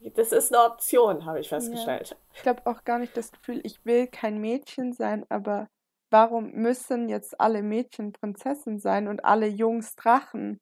Das 0.00 0.32
ist 0.32 0.54
eine 0.54 0.64
Option, 0.64 1.24
habe 1.24 1.40
ich 1.40 1.48
festgestellt. 1.48 2.10
Ja. 2.10 2.16
Ich 2.34 2.42
glaube 2.42 2.66
auch 2.66 2.84
gar 2.84 2.98
nicht 2.98 3.16
das 3.16 3.32
Gefühl, 3.32 3.60
ich 3.64 3.84
will 3.84 4.06
kein 4.06 4.38
Mädchen 4.38 4.92
sein, 4.92 5.24
aber 5.28 5.68
warum 6.10 6.52
müssen 6.52 7.08
jetzt 7.08 7.40
alle 7.40 7.62
Mädchen 7.62 8.12
Prinzessin 8.12 8.78
sein 8.78 9.08
und 9.08 9.24
alle 9.24 9.46
Jungs 9.46 9.96
Drachen? 9.96 10.60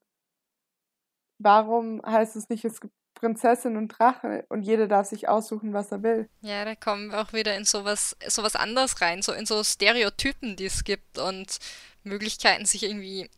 Warum 1.39 2.01
heißt 2.07 2.37
es 2.37 2.49
nicht, 2.49 2.65
es 2.65 2.81
gibt 2.81 2.95
Prinzessin 3.15 3.77
und 3.77 3.89
Drache 3.89 4.45
und 4.49 4.63
jeder 4.63 4.87
darf 4.87 5.07
sich 5.07 5.29
aussuchen, 5.29 5.73
was 5.73 5.91
er 5.91 6.03
will. 6.03 6.29
Ja, 6.43 6.65
da 6.65 6.75
kommen 6.75 7.11
wir 7.11 7.23
auch 7.23 7.33
wieder 7.33 7.57
in 7.57 7.65
sowas, 7.65 8.17
sowas 8.27 8.57
anderes 8.57 9.01
rein, 9.01 9.23
so 9.23 9.33
in 9.33 9.47
so 9.47 9.63
Stereotypen, 9.65 10.57
die 10.57 10.67
es 10.67 10.85
gibt 10.85 11.19
und 11.19 11.59
Möglichkeiten, 12.03 12.67
sich 12.67 12.83
irgendwie 12.83 13.31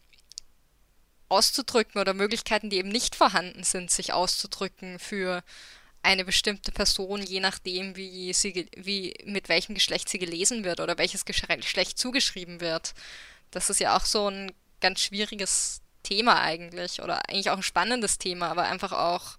auszudrücken 1.28 2.00
oder 2.00 2.14
Möglichkeiten, 2.14 2.70
die 2.70 2.78
eben 2.78 2.88
nicht 2.88 3.14
vorhanden 3.14 3.62
sind, 3.62 3.90
sich 3.90 4.12
auszudrücken 4.12 4.98
für 4.98 5.42
eine 6.06 6.24
bestimmte 6.24 6.70
Person, 6.70 7.20
je 7.20 7.40
nachdem, 7.40 7.96
wie 7.96 8.32
sie, 8.32 8.68
wie, 8.76 9.12
mit 9.24 9.48
welchem 9.48 9.74
Geschlecht 9.74 10.08
sie 10.08 10.18
gelesen 10.18 10.64
wird 10.64 10.78
oder 10.78 10.96
welches 10.98 11.24
Geschlecht 11.24 11.98
zugeschrieben 11.98 12.60
wird. 12.60 12.94
Das 13.50 13.70
ist 13.70 13.80
ja 13.80 13.96
auch 13.96 14.04
so 14.04 14.28
ein 14.28 14.52
ganz 14.80 15.00
schwieriges 15.00 15.80
Thema 16.04 16.40
eigentlich 16.40 17.02
oder 17.02 17.28
eigentlich 17.28 17.50
auch 17.50 17.56
ein 17.56 17.62
spannendes 17.64 18.18
Thema, 18.18 18.48
aber 18.48 18.68
einfach 18.68 18.92
auch 18.92 19.36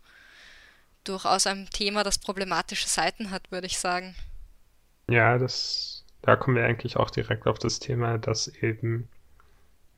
durchaus 1.06 1.48
ein 1.48 1.70
Thema, 1.70 2.04
das 2.04 2.20
problematische 2.20 2.90
Seiten 2.90 3.32
hat, 3.32 3.50
würde 3.50 3.68
ich 3.68 3.80
sagen. 3.80 4.14
Ja, 5.10 5.38
das, 5.38 6.04
da 6.22 6.36
kommen 6.36 6.58
wir 6.58 6.66
eigentlich 6.66 6.98
auch 6.98 7.10
direkt 7.10 7.48
auf 7.48 7.60
das 7.60 7.80
Thema, 7.80 8.18
dass 8.18 8.50
eben 8.62 9.08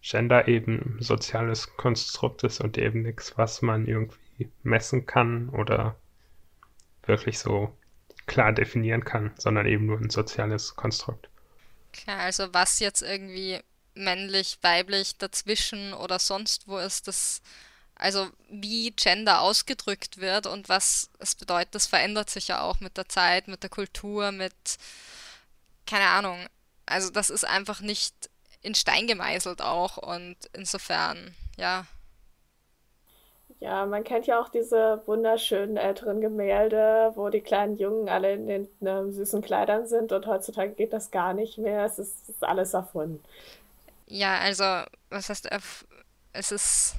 Gender 0.01 0.47
eben 0.47 0.97
soziales 0.99 1.75
Konstrukt 1.77 2.43
ist 2.43 2.61
und 2.61 2.77
eben 2.77 3.01
nichts, 3.01 3.37
was 3.39 3.63
man 3.63 3.87
irgendwie 3.87 4.51
messen 4.61 5.07
kann 5.07 5.49
oder 5.49 5.95
wirklich 7.09 7.39
so 7.39 7.77
klar 8.25 8.53
definieren 8.53 9.03
kann, 9.03 9.33
sondern 9.37 9.65
eben 9.65 9.87
nur 9.87 9.99
ein 9.99 10.09
soziales 10.09 10.75
Konstrukt. 10.77 11.27
Klar, 11.91 12.19
also 12.19 12.53
was 12.53 12.79
jetzt 12.79 13.01
irgendwie 13.01 13.59
männlich, 13.95 14.59
weiblich, 14.61 15.17
dazwischen 15.17 15.93
oder 15.93 16.19
sonst 16.19 16.67
wo 16.67 16.77
ist, 16.77 17.07
das 17.07 17.41
also 17.95 18.29
wie 18.49 18.91
Gender 18.91 19.41
ausgedrückt 19.41 20.19
wird 20.19 20.47
und 20.47 20.69
was 20.69 21.09
es 21.19 21.35
bedeutet, 21.35 21.75
das 21.75 21.85
verändert 21.85 22.29
sich 22.29 22.47
ja 22.47 22.61
auch 22.61 22.79
mit 22.79 22.95
der 22.95 23.09
Zeit, 23.09 23.49
mit 23.49 23.61
der 23.61 23.69
Kultur, 23.69 24.31
mit 24.31 24.53
keine 25.85 26.07
Ahnung. 26.07 26.47
Also 26.85 27.09
das 27.09 27.29
ist 27.29 27.43
einfach 27.43 27.81
nicht 27.81 28.29
in 28.61 28.73
Stein 28.73 29.05
gemeißelt 29.05 29.61
auch 29.61 29.97
und 29.97 30.37
insofern, 30.53 31.35
ja. 31.57 31.85
Ja, 33.59 33.85
man 33.85 34.03
kennt 34.03 34.25
ja 34.27 34.41
auch 34.41 34.49
diese 34.49 35.01
wunderschönen 35.05 35.75
älteren 35.75 36.21
Gemälde, 36.21 37.11
wo 37.15 37.29
die 37.29 37.41
kleinen 37.41 37.77
Jungen 37.77 38.07
alle 38.07 38.33
in 38.33 38.47
den 38.47 38.67
ne, 38.79 39.11
süßen 39.11 39.41
Kleidern 39.41 39.85
sind 39.87 40.11
und 40.11 40.27
heutzutage 40.27 40.71
geht 40.73 40.93
das 40.93 41.11
gar 41.11 41.33
nicht 41.33 41.57
mehr. 41.57 41.83
Es 41.83 41.99
ist, 41.99 42.23
es 42.23 42.29
ist 42.29 42.43
alles 42.43 42.73
erfunden. 42.73 43.21
Ja, 44.07 44.37
also, 44.37 44.63
was 45.09 45.29
heißt, 45.29 45.49
es 46.33 46.51
ist 46.51 46.95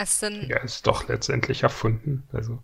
es 0.00 0.20
sind. 0.20 0.48
Ja, 0.48 0.58
ist 0.58 0.86
doch 0.86 1.08
letztendlich 1.08 1.64
erfunden. 1.64 2.22
Also. 2.32 2.58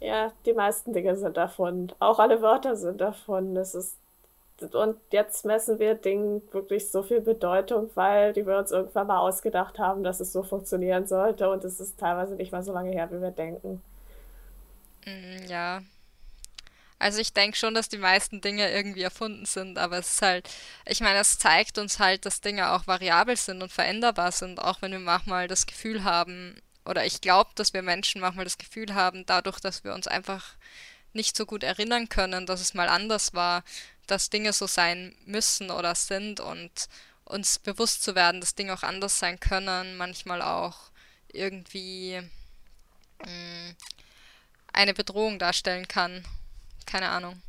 Ja, 0.00 0.32
die 0.46 0.54
meisten 0.54 0.94
Dinge 0.94 1.16
sind 1.16 1.36
erfunden. 1.36 1.92
Auch 1.98 2.18
alle 2.18 2.40
Wörter 2.40 2.76
sind 2.76 3.02
erfunden. 3.02 3.56
Es 3.58 3.74
ist 3.74 3.98
und 4.60 4.96
jetzt 5.10 5.44
messen 5.44 5.78
wir 5.78 5.94
Dingen 5.94 6.42
wirklich 6.52 6.90
so 6.90 7.02
viel 7.02 7.20
Bedeutung, 7.20 7.90
weil 7.94 8.32
die 8.32 8.46
wir 8.46 8.56
uns 8.56 8.70
irgendwann 8.70 9.08
mal 9.08 9.18
ausgedacht 9.18 9.78
haben, 9.78 10.04
dass 10.04 10.20
es 10.20 10.32
so 10.32 10.42
funktionieren 10.42 11.06
sollte. 11.06 11.50
Und 11.50 11.64
es 11.64 11.80
ist 11.80 11.98
teilweise 11.98 12.34
nicht 12.34 12.52
mal 12.52 12.62
so 12.62 12.72
lange 12.72 12.90
her, 12.90 13.10
wie 13.10 13.20
wir 13.20 13.30
denken. 13.30 13.82
Mm, 15.04 15.46
ja, 15.48 15.82
also 17.04 17.18
ich 17.20 17.32
denke 17.32 17.56
schon, 17.56 17.74
dass 17.74 17.90
die 17.90 17.98
meisten 17.98 18.40
Dinge 18.40 18.70
irgendwie 18.72 19.02
erfunden 19.02 19.44
sind, 19.44 19.78
aber 19.78 19.98
es 19.98 20.14
ist 20.14 20.22
halt, 20.22 20.48
ich 20.86 21.00
meine, 21.00 21.18
es 21.18 21.38
zeigt 21.38 21.76
uns 21.78 21.98
halt, 21.98 22.24
dass 22.24 22.40
Dinge 22.40 22.72
auch 22.72 22.86
variabel 22.86 23.36
sind 23.36 23.62
und 23.62 23.70
veränderbar 23.70 24.32
sind, 24.32 24.58
auch 24.58 24.80
wenn 24.80 24.92
wir 24.92 25.00
manchmal 25.00 25.46
das 25.46 25.66
Gefühl 25.66 26.04
haben, 26.04 26.56
oder 26.86 27.04
ich 27.04 27.20
glaube, 27.20 27.50
dass 27.56 27.74
wir 27.74 27.82
Menschen 27.82 28.20
manchmal 28.20 28.44
das 28.44 28.58
Gefühl 28.58 28.94
haben, 28.94 29.26
dadurch, 29.26 29.60
dass 29.60 29.84
wir 29.84 29.92
uns 29.94 30.06
einfach 30.06 30.54
nicht 31.12 31.36
so 31.36 31.46
gut 31.46 31.62
erinnern 31.62 32.08
können, 32.08 32.46
dass 32.46 32.60
es 32.60 32.72
mal 32.72 32.88
anders 32.88 33.34
war, 33.34 33.64
dass 34.06 34.30
Dinge 34.30 34.52
so 34.52 34.66
sein 34.66 35.14
müssen 35.26 35.70
oder 35.70 35.94
sind 35.94 36.40
und 36.40 36.88
uns 37.24 37.58
bewusst 37.58 38.02
zu 38.02 38.14
werden, 38.14 38.40
dass 38.40 38.54
Dinge 38.54 38.74
auch 38.74 38.82
anders 38.82 39.18
sein 39.18 39.40
können, 39.40 39.96
manchmal 39.96 40.42
auch 40.42 40.90
irgendwie 41.32 42.20
mh, 43.24 43.30
mm, 43.30 43.76
eine 44.72 44.94
Bedrohung 44.94 45.38
darstellen 45.38 45.88
kann 45.88 46.24
keine 46.86 47.08
Ahnung. 47.08 47.42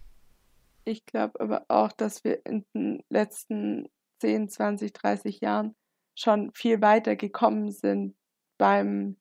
Ich 0.86 1.06
glaube 1.06 1.40
aber 1.40 1.66
auch, 1.68 1.92
dass 1.92 2.24
wir 2.24 2.46
in 2.46 2.66
den 2.74 3.04
letzten 3.10 3.90
10, 4.22 4.50
20, 4.50 4.94
30 4.94 5.42
Jahren 5.42 5.76
schon 6.18 6.52
viel 6.54 6.82
weiter 6.82 7.16
gekommen 7.16 7.72
sind 7.72 8.16
beim 8.58 9.18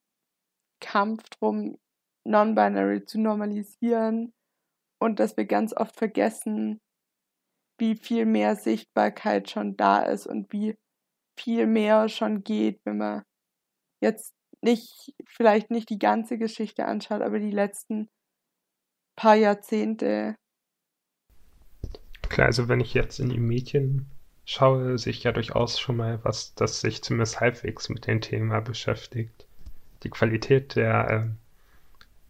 Kampf 0.80 1.28
drum, 1.30 1.78
Non-Binary 2.24 3.04
zu 3.04 3.20
normalisieren 3.20 4.32
und 4.98 5.18
dass 5.20 5.36
wir 5.36 5.46
ganz 5.46 5.74
oft 5.74 5.96
vergessen, 5.96 6.80
wie 7.78 7.96
viel 7.96 8.26
mehr 8.26 8.56
Sichtbarkeit 8.56 9.50
schon 9.50 9.76
da 9.76 10.02
ist 10.02 10.26
und 10.26 10.52
wie 10.52 10.76
viel 11.38 11.66
mehr 11.66 12.08
schon 12.08 12.44
geht, 12.44 12.80
wenn 12.84 12.98
man 12.98 13.22
jetzt 14.00 14.34
nicht, 14.62 15.14
vielleicht 15.26 15.70
nicht 15.70 15.90
die 15.90 15.98
ganze 15.98 16.38
Geschichte 16.38 16.86
anschaut, 16.86 17.22
aber 17.22 17.38
die 17.38 17.50
letzten 17.50 18.08
paar 19.16 19.34
Jahrzehnte. 19.34 20.36
Klar, 22.28 22.46
also 22.46 22.68
wenn 22.68 22.80
ich 22.80 22.94
jetzt 22.94 23.20
in 23.20 23.28
die 23.28 23.38
Medien 23.38 24.06
schaue, 24.44 24.98
sehe 24.98 25.12
ich 25.12 25.22
ja 25.22 25.32
durchaus 25.32 25.78
schon 25.78 25.96
mal 25.96 26.20
was, 26.24 26.54
das 26.54 26.80
sich 26.80 27.02
zumindest 27.02 27.40
halbwegs 27.40 27.88
mit 27.88 28.06
dem 28.06 28.20
Thema 28.20 28.60
beschäftigt. 28.60 29.46
Die 30.02 30.10
Qualität 30.10 30.76
der 30.76 31.08
ähm, 31.10 31.36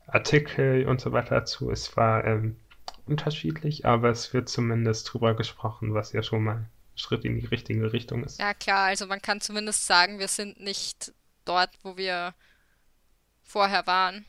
Artikel 0.07 0.87
und 0.87 1.01
so 1.01 1.13
weiter 1.13 1.37
dazu 1.37 1.71
ist 1.71 1.85
zwar 1.85 2.25
ähm, 2.25 2.57
unterschiedlich, 3.07 3.87
aber 3.87 4.11
es 4.11 4.33
wird 4.33 4.49
zumindest 4.49 5.13
drüber 5.13 5.35
gesprochen, 5.35 5.95
was 5.95 6.13
ja 6.13 6.23
schon 6.23 6.45
mal 6.45 6.57
ein 6.57 6.71
Schritt 6.97 7.25
in 7.25 7.39
die 7.39 7.47
richtige 7.47 7.93
Richtung 7.93 8.25
ist. 8.25 8.41
Ja 8.41 8.55
klar, 8.55 8.87
also 8.87 9.07
man 9.07 9.21
kann 9.21 9.41
zumindest 9.41 9.87
sagen, 9.87 10.19
wir 10.19 10.29
sind 10.29 10.61
nicht 10.61 11.13
dort, 11.45 11.71
wo 11.83 11.97
wir 11.97 12.35
vorher 13.43 13.87
waren. 13.87 14.25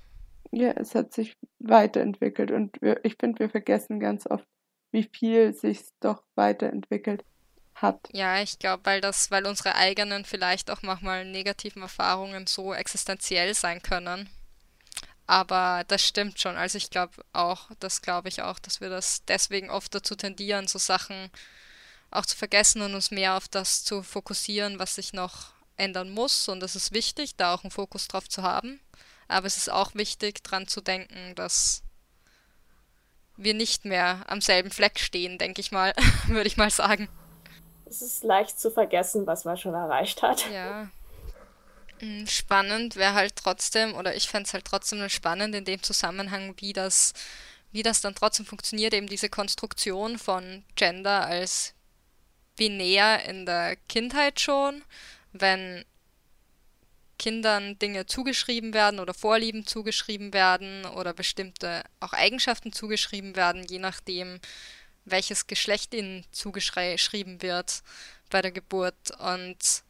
Ja, 0.51 0.71
es 0.71 0.95
hat 0.95 1.13
sich 1.13 1.35
weiterentwickelt 1.59 2.51
und 2.51 2.81
wir, 2.81 3.03
ich 3.03 3.15
finde, 3.19 3.39
wir 3.39 3.49
vergessen 3.49 3.99
ganz 3.99 4.27
oft, 4.27 4.45
wie 4.91 5.03
viel 5.03 5.53
sich 5.53 5.81
doch 5.99 6.23
weiterentwickelt 6.35 7.23
hat. 7.75 7.99
Ja, 8.13 8.41
ich 8.41 8.59
glaube, 8.59 8.85
weil 8.85 9.01
das, 9.01 9.31
weil 9.31 9.45
unsere 9.45 9.75
eigenen 9.75 10.25
vielleicht 10.25 10.71
auch 10.71 10.81
manchmal 10.81 11.25
negativen 11.25 11.81
Erfahrungen 11.81 12.47
so 12.47 12.73
existenziell 12.73 13.53
sein 13.53 13.81
können. 13.81 14.29
Aber 15.27 15.83
das 15.87 16.03
stimmt 16.03 16.39
schon. 16.39 16.55
Also 16.55 16.77
ich 16.77 16.89
glaube 16.89 17.23
auch, 17.33 17.69
das 17.79 18.01
glaube 18.01 18.29
ich 18.29 18.41
auch, 18.41 18.59
dass 18.59 18.81
wir 18.81 18.89
das 18.89 19.23
deswegen 19.25 19.69
oft 19.69 19.93
dazu 19.95 20.15
tendieren, 20.15 20.67
so 20.67 20.77
Sachen 20.77 21.31
auch 22.11 22.25
zu 22.25 22.37
vergessen 22.37 22.81
und 22.81 22.93
uns 22.93 23.11
mehr 23.11 23.35
auf 23.35 23.47
das 23.47 23.83
zu 23.83 24.03
fokussieren, 24.03 24.79
was 24.79 24.95
sich 24.95 25.13
noch 25.13 25.53
ändern 25.77 26.11
muss. 26.11 26.47
Und 26.47 26.61
es 26.63 26.75
ist 26.75 26.93
wichtig, 26.93 27.35
da 27.35 27.53
auch 27.53 27.63
einen 27.63 27.71
Fokus 27.71 28.07
drauf 28.07 28.29
zu 28.29 28.43
haben. 28.43 28.79
Aber 29.27 29.47
es 29.47 29.57
ist 29.57 29.71
auch 29.71 29.95
wichtig, 29.95 30.43
daran 30.43 30.67
zu 30.67 30.81
denken, 30.81 31.33
dass 31.35 31.81
wir 33.37 33.53
nicht 33.53 33.85
mehr 33.85 34.23
am 34.27 34.41
selben 34.41 34.71
Fleck 34.71 34.99
stehen, 34.99 35.37
denke 35.37 35.59
ich 35.59 35.71
mal, 35.71 35.93
würde 36.27 36.47
ich 36.47 36.57
mal 36.57 36.69
sagen. 36.69 37.09
Es 37.85 38.01
ist 38.01 38.23
leicht 38.23 38.59
zu 38.59 38.71
vergessen, 38.71 39.27
was 39.27 39.45
man 39.45 39.57
schon 39.57 39.73
erreicht 39.73 40.21
hat. 40.21 40.49
Ja. 40.51 40.89
Hm, 41.99 42.27
spannend 42.27 42.95
wäre 42.95 43.13
halt 43.13 43.35
trotzdem, 43.35 43.95
oder 43.95 44.15
ich 44.15 44.27
fände 44.27 44.47
es 44.47 44.53
halt 44.53 44.65
trotzdem 44.65 45.07
spannend 45.09 45.55
in 45.55 45.65
dem 45.65 45.81
Zusammenhang, 45.81 46.55
wie 46.59 46.73
das, 46.73 47.13
wie 47.71 47.83
das 47.83 48.01
dann 48.01 48.15
trotzdem 48.15 48.45
funktioniert, 48.45 48.93
eben 48.93 49.07
diese 49.07 49.29
Konstruktion 49.29 50.17
von 50.17 50.63
Gender 50.75 51.25
als 51.25 51.73
binär 52.57 53.25
in 53.25 53.45
der 53.45 53.75
Kindheit 53.87 54.39
schon, 54.39 54.83
wenn 55.33 55.85
Kindern 57.17 57.79
Dinge 57.79 58.05
zugeschrieben 58.05 58.73
werden 58.73 58.99
oder 58.99 59.13
Vorlieben 59.13 59.65
zugeschrieben 59.65 60.33
werden 60.33 60.85
oder 60.85 61.13
bestimmte 61.13 61.83
auch 62.01 62.13
Eigenschaften 62.13 62.73
zugeschrieben 62.73 63.35
werden, 63.35 63.63
je 63.63 63.79
nachdem, 63.79 64.39
welches 65.05 65.47
Geschlecht 65.47 65.93
ihnen 65.93 66.25
zugeschrieben 66.31 67.41
wird 67.41 67.83
bei 68.29 68.41
der 68.41 68.51
Geburt. 68.51 69.11
Und 69.19 69.84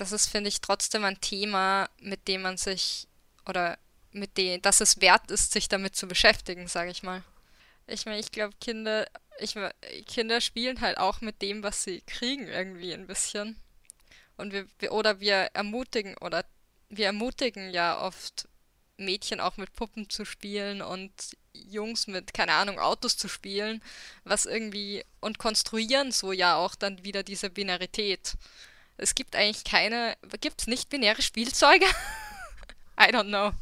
das 0.00 0.12
ist, 0.12 0.28
finde 0.28 0.48
ich, 0.48 0.60
trotzdem 0.60 1.04
ein 1.04 1.20
Thema, 1.20 1.88
mit 2.00 2.26
dem 2.28 2.42
man 2.42 2.56
sich 2.56 3.06
oder 3.46 3.78
mit 4.12 4.36
dem, 4.36 4.60
dass 4.62 4.80
es 4.80 5.00
wert 5.00 5.30
ist, 5.30 5.52
sich 5.52 5.68
damit 5.68 5.94
zu 5.94 6.08
beschäftigen, 6.08 6.66
sage 6.68 6.90
ich 6.90 7.02
mal. 7.02 7.22
Ich 7.86 8.06
meine, 8.06 8.18
ich 8.18 8.32
glaube, 8.32 8.54
Kinder, 8.60 9.06
ich, 9.38 9.54
Kinder 10.06 10.40
spielen 10.40 10.80
halt 10.80 10.98
auch 10.98 11.20
mit 11.20 11.42
dem, 11.42 11.62
was 11.62 11.84
sie 11.84 12.00
kriegen, 12.02 12.46
irgendwie 12.46 12.92
ein 12.92 13.06
bisschen. 13.06 13.60
Und 14.36 14.52
wir, 14.52 14.66
wir, 14.78 14.92
oder 14.92 15.20
wir 15.20 15.50
ermutigen, 15.54 16.16
oder 16.18 16.44
wir 16.88 17.06
ermutigen 17.06 17.70
ja 17.70 18.00
oft 18.00 18.48
Mädchen 18.96 19.40
auch 19.40 19.56
mit 19.56 19.72
Puppen 19.74 20.08
zu 20.08 20.24
spielen 20.24 20.82
und 20.82 21.12
Jungs 21.52 22.06
mit, 22.06 22.32
keine 22.32 22.52
Ahnung, 22.52 22.78
Autos 22.78 23.16
zu 23.16 23.28
spielen, 23.28 23.82
was 24.24 24.46
irgendwie 24.46 25.04
und 25.20 25.38
konstruieren 25.38 26.12
so 26.12 26.32
ja 26.32 26.56
auch 26.56 26.74
dann 26.74 27.02
wieder 27.04 27.22
diese 27.22 27.50
Binarität. 27.50 28.34
Es 29.00 29.14
gibt 29.14 29.34
eigentlich 29.34 29.64
keine, 29.64 30.14
gibt 30.40 30.60
es 30.60 30.66
nicht 30.66 30.90
binäre 30.90 31.22
Spielzeuge? 31.22 31.86
I 33.00 33.04
don't 33.04 33.28
know. 33.28 33.52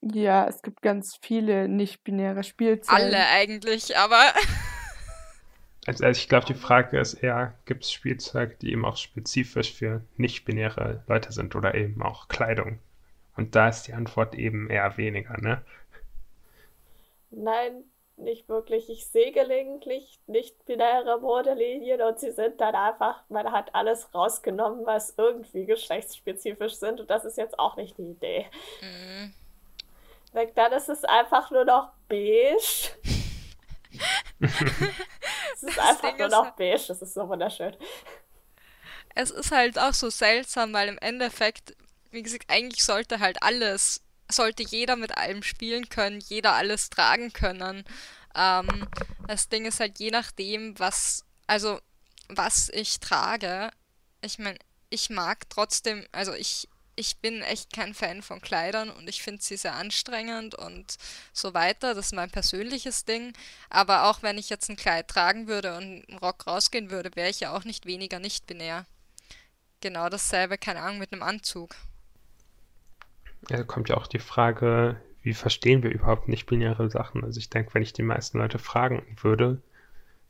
Ja, 0.00 0.46
es 0.48 0.62
gibt 0.62 0.82
ganz 0.82 1.18
viele 1.20 1.68
nicht-binäre 1.68 2.44
Spielzeuge. 2.44 3.00
Alle 3.00 3.26
eigentlich, 3.28 3.96
aber. 3.96 4.32
Also, 5.86 6.06
also 6.06 6.18
ich 6.18 6.30
glaube, 6.30 6.46
die 6.46 6.54
Frage 6.54 6.98
ist 6.98 7.12
eher, 7.12 7.52
gibt 7.66 7.84
es 7.84 7.92
Spielzeuge, 7.92 8.56
die 8.62 8.72
eben 8.72 8.86
auch 8.86 8.96
spezifisch 8.96 9.74
für 9.74 10.00
nicht-binäre 10.16 11.04
Leute 11.08 11.30
sind 11.30 11.54
oder 11.56 11.74
eben 11.74 12.00
auch 12.00 12.28
Kleidung? 12.28 12.78
Und 13.36 13.54
da 13.54 13.68
ist 13.68 13.82
die 13.82 13.92
Antwort 13.92 14.34
eben 14.34 14.70
eher 14.70 14.96
weniger, 14.96 15.38
ne? 15.42 15.62
Nein, 17.30 17.84
nicht 18.16 18.48
wirklich. 18.48 18.88
Ich 18.88 19.06
sehe 19.06 19.32
gelegentlich 19.32 20.18
nicht-binäre 20.26 21.20
Modelinien 21.20 22.00
und 22.02 22.18
sie 22.18 22.32
sind 22.32 22.60
dann 22.60 22.74
einfach, 22.74 23.22
man 23.28 23.50
hat 23.52 23.74
alles 23.74 24.12
rausgenommen, 24.14 24.86
was 24.86 25.14
irgendwie 25.16 25.66
geschlechtsspezifisch 25.66 26.74
sind 26.74 27.00
und 27.00 27.10
das 27.10 27.24
ist 27.24 27.36
jetzt 27.36 27.58
auch 27.58 27.76
nicht 27.76 27.98
die 27.98 28.10
Idee. 28.10 28.46
Mhm. 28.80 29.34
Dann 30.54 30.72
ist 30.72 30.88
es 30.88 31.04
einfach 31.04 31.50
nur 31.50 31.64
noch 31.64 31.92
beige. 32.08 32.56
es 34.40 35.62
ist 35.62 35.76
das 35.76 35.78
einfach 35.78 36.08
Ding 36.08 36.18
nur 36.18 36.28
noch 36.28 36.44
halt 36.44 36.56
beige, 36.56 36.84
das 36.88 37.02
ist 37.02 37.14
so 37.14 37.28
wunderschön. 37.28 37.76
Es 39.14 39.30
ist 39.30 39.52
halt 39.52 39.78
auch 39.78 39.94
so 39.94 40.10
seltsam, 40.10 40.72
weil 40.72 40.88
im 40.88 40.98
Endeffekt, 40.98 41.76
wie 42.10 42.22
gesagt, 42.22 42.46
eigentlich 42.48 42.82
sollte 42.82 43.20
halt 43.20 43.42
alles, 43.42 44.03
sollte 44.30 44.62
jeder 44.62 44.96
mit 44.96 45.16
allem 45.16 45.42
spielen 45.42 45.88
können, 45.88 46.20
jeder 46.20 46.54
alles 46.54 46.90
tragen 46.90 47.32
können. 47.32 47.84
Ähm, 48.34 48.88
das 49.28 49.48
Ding 49.48 49.66
ist 49.66 49.80
halt 49.80 49.98
je 49.98 50.10
nachdem, 50.10 50.78
was, 50.78 51.24
also 51.46 51.80
was 52.28 52.68
ich 52.70 53.00
trage. 53.00 53.70
Ich 54.22 54.38
meine, 54.38 54.58
ich 54.90 55.10
mag 55.10 55.48
trotzdem, 55.50 56.06
also 56.12 56.32
ich 56.32 56.68
ich 56.96 57.18
bin 57.18 57.42
echt 57.42 57.72
kein 57.72 57.94
Fan 57.94 58.22
von 58.22 58.40
Kleidern 58.40 58.90
und 58.90 59.08
ich 59.08 59.22
finde 59.22 59.42
sie 59.42 59.56
sehr 59.56 59.74
anstrengend 59.74 60.54
und 60.54 60.96
so 61.32 61.54
weiter. 61.54 61.94
Das 61.94 62.06
ist 62.06 62.14
mein 62.14 62.30
persönliches 62.30 63.04
Ding. 63.04 63.32
Aber 63.68 64.04
auch 64.04 64.22
wenn 64.22 64.38
ich 64.38 64.48
jetzt 64.48 64.68
ein 64.68 64.76
Kleid 64.76 65.08
tragen 65.08 65.46
würde 65.48 65.76
und 65.76 66.08
einen 66.08 66.18
Rock 66.18 66.46
rausgehen 66.46 66.90
würde, 66.90 67.10
wäre 67.14 67.30
ich 67.30 67.40
ja 67.40 67.54
auch 67.54 67.64
nicht 67.64 67.86
weniger 67.86 68.18
nicht 68.18 68.46
binär. 68.46 68.86
Genau 69.80 70.08
dasselbe, 70.08 70.56
keine 70.56 70.80
Ahnung, 70.80 70.98
mit 70.98 71.12
einem 71.12 71.22
Anzug. 71.22 71.74
Kommt 73.66 73.88
ja 73.88 73.96
auch 73.96 74.06
die 74.06 74.18
Frage, 74.18 74.96
wie 75.22 75.34
verstehen 75.34 75.82
wir 75.82 75.90
überhaupt 75.90 76.28
nicht-binäre 76.28 76.90
Sachen? 76.90 77.24
Also 77.24 77.38
ich 77.38 77.50
denke, 77.50 77.74
wenn 77.74 77.82
ich 77.82 77.92
die 77.92 78.02
meisten 78.02 78.38
Leute 78.38 78.58
fragen 78.58 79.02
würde, 79.20 79.60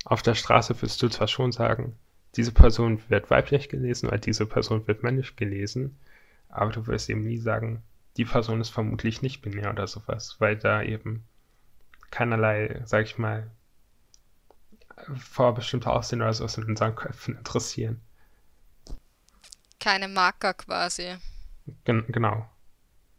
auf 0.05 0.23
der 0.23 0.35
Straße 0.35 0.81
wirst 0.83 1.03
du 1.03 1.09
zwar 1.09 1.29
schon 1.29 1.53
sagen, 1.53 1.97
diese 2.37 2.53
Person 2.53 3.01
wird 3.09 3.31
weiblich 3.31 3.69
gelesen 3.69 4.09
oder 4.09 4.19
diese 4.19 4.47
Person 4.47 4.87
wird 4.87 5.03
männlich 5.03 5.37
gelesen, 5.37 5.99
aber 6.49 6.71
du 6.71 6.87
wirst 6.87 7.09
eben 7.09 7.25
nie 7.25 7.39
sagen, 7.39 7.83
die 8.17 8.25
Person 8.25 8.61
ist 8.61 8.71
vermutlich 8.71 9.23
nicht 9.23 9.43
binär 9.43 9.71
oder 9.71 9.87
sowas, 9.87 10.37
weil 10.39 10.57
da 10.57 10.83
eben 10.83 11.25
keinerlei, 12.11 12.83
sag 12.85 13.05
ich 13.05 13.19
mal, 13.19 13.51
vorbestimmte 15.17 15.91
Aussehen 15.91 16.23
oder 16.23 16.33
sowas 16.33 16.57
in 16.57 16.65
unseren 16.65 16.95
Köpfen 16.95 17.37
interessieren. 17.37 18.01
Keine 19.81 20.09
Marker 20.09 20.55
quasi. 20.55 21.17
Gen 21.85 22.05
genau. 22.09 22.49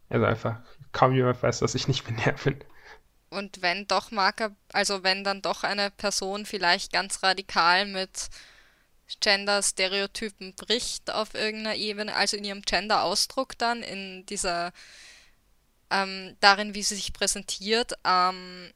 Also 0.10 0.26
einfach, 0.26 0.62
kaum 0.92 1.14
jemand 1.14 1.42
weiß, 1.42 1.60
dass 1.60 1.76
ich 1.76 1.88
nicht 1.88 2.06
binär 2.06 2.34
bin. 2.44 2.64
Und 3.30 3.62
wenn 3.62 3.88
doch 3.88 4.12
Marker, 4.12 4.56
also 4.72 5.04
wenn 5.04 5.24
dann 5.24 5.42
doch 5.42 5.64
eine 5.64 5.92
Person 5.92 6.46
vielleicht 6.46 6.94
ganz 6.94 7.22
radikal 7.24 7.86
mit 7.86 8.30
Gender-Stereotypen 9.20 10.56
bricht 10.56 11.12
auf 11.12 11.34
irgendeiner 11.34 11.76
Ebene, 11.76 12.16
also 12.16 12.38
in 12.38 12.44
ihrem 12.44 12.62
Gender-Ausdruck 12.62 13.58
dann, 13.58 13.84
in 13.84 14.26
dieser, 14.26 14.72
ähm, 15.90 16.36
darin, 16.40 16.76
wie 16.76 16.84
sie 16.84 16.96
sich 16.96 17.14
präsentiert, 17.14 17.94
ähm, 18.04 18.72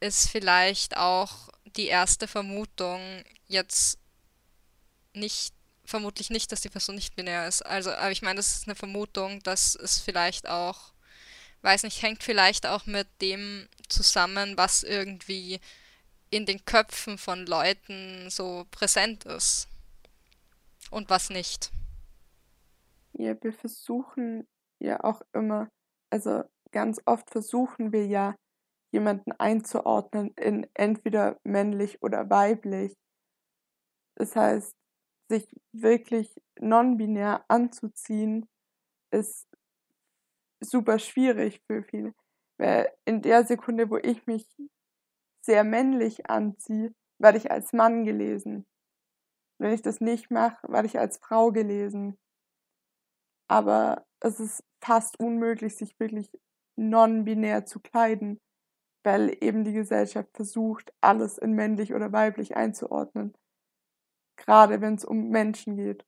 ist 0.00 0.28
vielleicht 0.28 0.96
auch 0.96 1.50
die 1.76 1.86
erste 1.86 2.26
Vermutung 2.26 3.00
jetzt 3.46 3.98
nicht, 5.12 5.54
vermutlich 5.90 6.30
nicht, 6.30 6.50
dass 6.52 6.60
die 6.60 6.68
Person 6.68 6.94
nicht 6.94 7.16
binär 7.16 7.46
ist. 7.46 7.62
Also, 7.62 7.90
aber 7.90 8.10
ich 8.10 8.22
meine, 8.22 8.36
das 8.36 8.56
ist 8.56 8.66
eine 8.66 8.74
Vermutung, 8.74 9.42
dass 9.42 9.74
es 9.74 9.98
vielleicht 9.98 10.48
auch, 10.48 10.92
weiß 11.62 11.82
nicht, 11.82 12.02
hängt 12.02 12.22
vielleicht 12.22 12.66
auch 12.66 12.86
mit 12.86 13.08
dem 13.20 13.68
zusammen, 13.88 14.56
was 14.56 14.82
irgendwie 14.82 15.60
in 16.30 16.46
den 16.46 16.64
Köpfen 16.64 17.18
von 17.18 17.44
Leuten 17.44 18.30
so 18.30 18.64
präsent 18.70 19.24
ist 19.24 19.68
und 20.90 21.10
was 21.10 21.28
nicht. 21.28 21.70
Ja, 23.12 23.34
wir 23.42 23.52
versuchen 23.52 24.46
ja 24.78 25.02
auch 25.02 25.20
immer, 25.32 25.68
also 26.10 26.44
ganz 26.70 27.00
oft 27.04 27.28
versuchen 27.30 27.92
wir 27.92 28.06
ja, 28.06 28.36
jemanden 28.92 29.32
einzuordnen 29.32 30.32
in 30.36 30.68
entweder 30.74 31.38
männlich 31.44 32.02
oder 32.02 32.28
weiblich. 32.28 32.92
Das 34.16 34.34
heißt, 34.34 34.74
sich 35.30 35.48
wirklich 35.72 36.34
non-binär 36.58 37.44
anzuziehen, 37.48 38.48
ist 39.10 39.48
super 40.60 40.98
schwierig 40.98 41.62
für 41.66 41.82
viele. 41.82 42.14
Weil 42.58 42.92
in 43.06 43.22
der 43.22 43.46
Sekunde, 43.46 43.88
wo 43.88 43.96
ich 43.96 44.26
mich 44.26 44.46
sehr 45.40 45.64
männlich 45.64 46.28
anziehe, 46.28 46.92
werde 47.18 47.38
ich 47.38 47.50
als 47.50 47.72
Mann 47.72 48.04
gelesen. 48.04 48.66
Wenn 49.58 49.72
ich 49.72 49.82
das 49.82 50.00
nicht 50.00 50.30
mache, 50.30 50.70
werde 50.70 50.86
ich 50.86 50.98
als 50.98 51.18
Frau 51.18 51.52
gelesen. 51.52 52.18
Aber 53.48 54.06
es 54.20 54.40
ist 54.40 54.64
fast 54.82 55.18
unmöglich, 55.20 55.76
sich 55.76 55.98
wirklich 56.00 56.30
non-binär 56.76 57.66
zu 57.66 57.80
kleiden, 57.80 58.40
weil 59.04 59.36
eben 59.40 59.64
die 59.64 59.72
Gesellschaft 59.72 60.30
versucht, 60.34 60.92
alles 61.00 61.38
in 61.38 61.52
männlich 61.52 61.94
oder 61.94 62.12
weiblich 62.12 62.56
einzuordnen. 62.56 63.34
Gerade 64.44 64.80
wenn 64.80 64.94
es 64.94 65.04
um 65.04 65.30
Menschen 65.30 65.76
geht. 65.76 66.04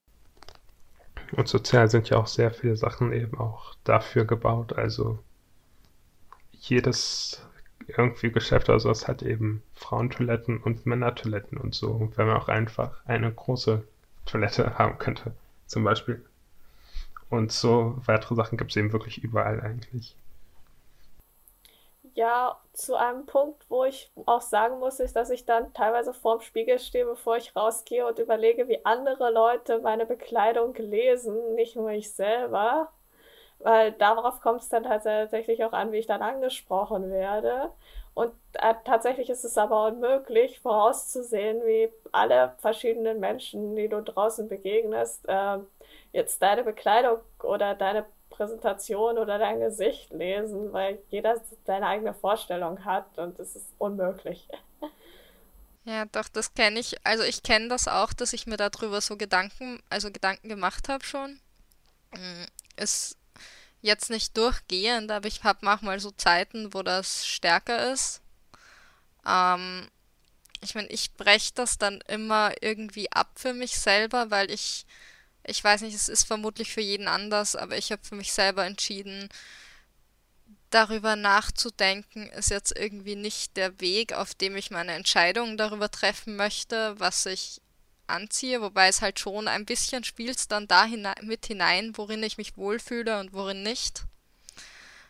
Und 1.37 1.49
sozial 1.49 1.89
sind 1.89 2.11
ja 2.11 2.19
auch 2.19 2.27
sehr 2.27 2.51
viele 2.51 2.77
Sachen 2.77 3.13
eben 3.13 3.39
auch 3.39 3.75
dafür 3.85 4.25
gebaut. 4.25 4.75
Also 4.75 5.19
jedes 6.53 7.43
irgendwie 7.87 8.31
Geschäft 8.31 8.69
oder 8.69 8.81
sowas 8.81 9.09
hat 9.09 9.23
eben 9.23 9.63
Frauentoiletten 9.75 10.59
und 10.59 10.87
Männertoiletten 10.87 11.59
und 11.59 11.75
so. 11.75 12.13
wenn 12.17 12.27
man 12.27 12.37
auch 12.37 12.49
einfach 12.49 13.05
eine 13.07 13.33
große 13.33 13.83
Toilette 14.27 14.75
haben 14.79 14.99
könnte, 14.99 15.33
zum 15.67 15.85
Beispiel. 15.85 16.25
Und 17.29 17.51
so 17.51 18.01
weitere 18.05 18.35
Sachen 18.35 18.59
gibt 18.59 18.71
es 18.73 18.77
eben 18.77 18.93
wirklich 18.93 19.25
überall 19.25 19.61
eigentlich. 19.61 20.15
Ja, 22.15 22.61
zu 22.75 22.95
einem 22.95 23.25
Punkt, 23.27 23.65
wo 23.71 23.85
ich 23.85 24.11
auch 24.27 24.43
sagen 24.43 24.79
muss, 24.79 25.01
ist, 25.01 25.17
dass 25.17 25.31
ich 25.31 25.47
dann 25.47 25.73
teilweise 25.73 26.13
vorm 26.13 26.41
Spiegel 26.43 26.79
stehe, 26.79 27.07
bevor 27.07 27.37
ich 27.39 27.57
rausgehe 27.57 28.07
und 28.07 28.19
überlege, 28.19 28.69
wie 28.69 28.85
andere 28.85 29.31
Leute 29.31 29.79
meine 29.81 30.05
Bekleidung 30.07 30.75
lesen, 30.75 31.55
nicht 31.55 31.77
nur 31.77 31.91
ich 31.91 32.13
selber 32.13 32.93
weil 33.63 33.93
darauf 33.93 34.41
kommt 34.41 34.61
es 34.61 34.69
dann 34.69 34.85
tatsächlich 34.85 35.65
auch 35.65 35.73
an, 35.73 35.93
wie 35.93 35.99
ich 35.99 36.07
dann 36.07 36.23
angesprochen 36.23 37.11
werde. 37.11 37.71
Und 38.15 38.33
äh, 38.55 38.75
tatsächlich 38.85 39.31
ist 39.31 39.45
es 39.45 39.57
aber 39.57 39.87
unmöglich 39.87 40.61
vorauszusehen, 40.61 41.65
wie 41.65 41.91
alle 42.13 42.55
verschiedenen 42.59 43.21
Menschen, 43.21 43.75
die 43.77 43.89
du 43.89 44.03
draußen 44.03 44.49
begegnest, 44.49 45.27
äh, 45.29 45.59
jetzt 46.13 46.43
deine 46.43 46.65
Bekleidung 46.65 47.19
oder 47.43 47.75
deine 47.75 48.05
Präsentation 48.33 49.19
oder 49.19 49.39
dein 49.39 49.61
Gesicht 49.61 50.11
lesen, 50.11 50.73
weil 50.73 50.99
jeder 51.11 51.41
seine 51.65 51.87
eigene 51.87 52.15
Vorstellung 52.15 52.85
hat 52.85 53.19
und 53.19 53.39
es 53.39 53.55
ist 53.55 53.69
unmöglich. 53.79 54.49
Ja, 55.85 56.05
doch, 56.07 56.29
das 56.29 56.55
kenne 56.55 56.79
ich. 56.79 57.05
Also 57.05 57.25
ich 57.25 57.43
kenne 57.43 57.69
das 57.69 57.89
auch, 57.89 58.13
dass 58.13 58.33
ich 58.33 58.47
mir 58.47 58.57
darüber 58.57 59.01
so 59.01 59.17
Gedanken, 59.17 59.81
also 59.91 60.11
Gedanken 60.13 60.49
gemacht 60.49 60.89
habe 60.89 61.05
schon. 61.05 61.41
Mm, 62.13 62.45
es 62.77 63.17
jetzt 63.81 64.11
nicht 64.11 64.37
durchgehend, 64.37 65.11
aber 65.11 65.27
ich 65.27 65.43
habe 65.43 65.59
manchmal 65.63 65.99
so 65.99 66.13
Zeiten, 66.13 66.73
wo 66.73 66.83
das 66.83 67.27
stärker 67.27 67.93
ist. 67.93 68.23
Ähm, 69.27 69.89
ich 70.61 70.75
meine, 70.77 70.89
ich 70.89 71.15
breche 71.15 71.53
das 71.55 71.79
dann 71.79 72.01
immer 72.03 72.53
irgendwie 72.61 73.11
ab 73.11 73.31
für 73.35 73.53
mich 73.53 73.77
selber, 73.79 74.31
weil 74.31 74.51
ich, 74.51 74.87
ich 75.45 75.63
weiß 75.63 75.83
nicht, 75.83 75.95
es 75.95 76.09
ist 76.09 76.25
vermutlich 76.25 76.73
für 76.73 76.81
jeden 76.81 77.09
anders, 77.09 77.57
aber 77.57 77.77
ich 77.77 77.91
habe 77.93 78.03
für 78.05 78.15
mich 78.15 78.33
selber 78.33 78.65
entschieden, 78.65 79.29
darüber 80.71 81.17
nachzudenken 81.17 82.29
ist 82.31 82.51
jetzt 82.51 82.77
irgendwie 82.77 83.17
nicht 83.17 83.57
der 83.57 83.81
Weg, 83.81 84.13
auf 84.13 84.35
dem 84.35 84.57
ich 84.57 84.71
meine 84.71 84.93
Entscheidung 84.93 85.57
darüber 85.57 85.91
treffen 85.91 86.37
möchte, 86.37 86.99
was 86.99 87.27
ich 87.27 87.61
anziehe, 88.07 88.61
wobei 88.61 88.89
es 88.89 89.03
halt 89.03 89.19
schon 89.19 89.49
ein 89.49 89.65
bisschen 89.65 90.05
spielt 90.05 90.51
dann 90.51 90.69
da 90.69 90.85
hinein, 90.85 91.15
mit 91.23 91.47
hinein, 91.47 91.93
worin 91.97 92.23
ich 92.23 92.39
mich 92.39 92.57
wohlfühle 92.57 93.21
und 93.21 93.33
worin 93.33 93.63
nicht. 93.63 94.05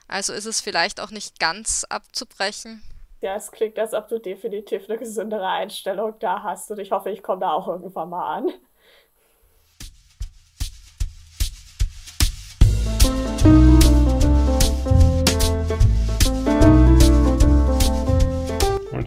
Also 0.09 0.33
ist 0.33 0.47
es 0.47 0.61
vielleicht 0.61 1.01
auch 1.01 1.11
nicht 1.11 1.39
ganz 1.39 1.85
abzubrechen. 1.85 2.83
Ja, 3.21 3.37
es 3.37 3.53
klingt, 3.53 3.79
als 3.79 3.95
ob 3.95 4.09
du 4.09 4.19
definitiv 4.19 4.89
eine 4.89 4.99
gesündere 4.99 5.47
Einstellung 5.47 6.15
da 6.19 6.43
hast 6.43 6.71
und 6.71 6.81
ich 6.81 6.91
hoffe, 6.91 7.11
ich 7.11 7.23
komme 7.23 7.41
da 7.41 7.53
auch 7.53 7.69
irgendwann 7.69 8.11
mal 8.11 8.37
an. 8.37 8.53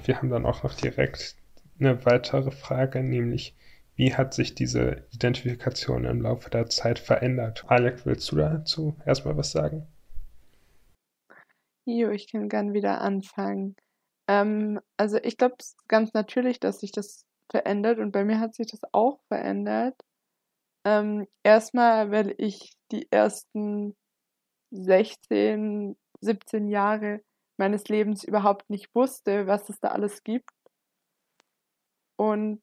Wir 0.06 0.18
haben 0.18 0.30
dann 0.30 0.46
auch 0.46 0.64
noch 0.64 0.74
direkt 0.74 1.36
eine 1.80 2.06
weitere 2.06 2.52
Frage, 2.52 3.04
nämlich 3.04 3.56
wie 3.96 4.14
hat 4.14 4.34
sich 4.34 4.56
diese 4.56 5.06
Identifikation 5.12 6.06
im 6.06 6.22
Laufe 6.22 6.50
der 6.50 6.68
Zeit 6.68 7.00
verändert? 7.00 7.66
Alec, 7.68 8.06
willst 8.06 8.32
du 8.32 8.36
dazu 8.36 8.96
erstmal 9.06 9.38
was 9.38 9.52
sagen? 9.52 9.88
Jo, 11.86 12.10
ich 12.10 12.32
kann 12.32 12.50
gern 12.50 12.74
wieder 12.74 13.02
anfangen. 13.02 13.76
Ähm, 14.28 14.80
also 14.98 15.18
ich 15.18 15.38
glaube, 15.38 15.56
es 15.60 15.68
ist 15.68 15.88
ganz 15.88 16.14
natürlich, 16.14 16.60
dass 16.60 16.80
sich 16.80 16.92
das 16.92 17.26
verändert 17.50 18.00
und 18.00 18.12
bei 18.12 18.26
mir 18.26 18.40
hat 18.40 18.56
sich 18.56 18.68
das 18.68 18.82
auch 18.92 19.20
verändert. 19.28 19.96
Ähm, 20.84 21.28
erstmal, 21.44 22.12
weil 22.12 22.36
ich 22.38 22.76
die 22.92 23.08
ersten 23.12 23.96
16, 24.72 25.96
17 26.22 26.68
Jahre 26.68 27.22
meines 27.58 27.88
Lebens 27.88 28.24
überhaupt 28.24 28.70
nicht 28.70 28.94
wusste, 28.94 29.48
was 29.48 29.70
es 29.70 29.80
da 29.80 29.90
alles 29.90 30.24
gibt. 30.24 30.50
Und 32.18 32.62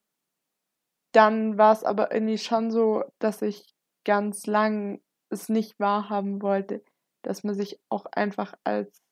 dann 1.12 1.59
war 1.59 1.72
es 1.72 1.85
aber 1.85 2.12
irgendwie 2.12 2.38
schon 2.38 2.70
so, 2.70 3.05
dass 3.18 3.42
ich 3.42 3.74
ganz 4.05 4.46
lang 4.46 5.02
es 5.31 5.48
nicht 5.48 5.78
wahrhaben 5.78 6.42
wollte, 6.42 6.85
dass 7.22 7.44
man 7.44 7.55
sich 7.55 7.78
auch 7.88 8.07
einfach 8.07 8.55
als 8.64 9.02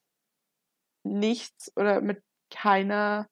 nichts 1.05 1.73
oder 1.77 2.01
mit 2.01 2.23
keiner 2.51 3.29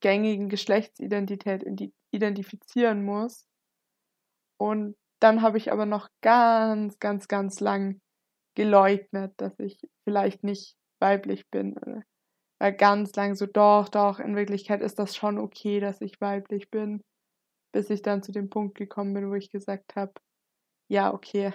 gängigen 0.00 0.48
Geschlechtsidentität 0.48 1.64
identifizieren 2.12 3.04
muss. 3.04 3.46
Und 4.58 4.96
dann 5.20 5.42
habe 5.42 5.58
ich 5.58 5.72
aber 5.72 5.86
noch 5.86 6.08
ganz, 6.22 6.98
ganz, 6.98 7.28
ganz 7.28 7.60
lang 7.60 8.00
geleugnet, 8.54 9.32
dass 9.38 9.58
ich 9.58 9.78
vielleicht 10.04 10.44
nicht 10.44 10.76
weiblich 11.00 11.48
bin. 11.50 11.74
Weil 12.58 12.72
ganz 12.74 13.14
lang 13.16 13.34
so, 13.34 13.46
doch, 13.46 13.88
doch, 13.88 14.20
in 14.20 14.36
Wirklichkeit 14.36 14.82
ist 14.82 14.98
das 14.98 15.16
schon 15.16 15.38
okay, 15.38 15.80
dass 15.80 16.00
ich 16.00 16.20
weiblich 16.20 16.70
bin 16.70 17.02
bis 17.72 17.90
ich 17.90 18.02
dann 18.02 18.22
zu 18.22 18.32
dem 18.32 18.50
Punkt 18.50 18.76
gekommen 18.76 19.14
bin, 19.14 19.30
wo 19.30 19.34
ich 19.34 19.50
gesagt 19.50 19.96
habe, 19.96 20.12
ja, 20.88 21.12
okay, 21.12 21.52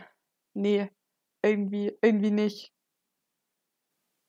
nee, 0.53 0.89
irgendwie, 1.43 1.97
irgendwie 2.01 2.31
nicht. 2.31 2.71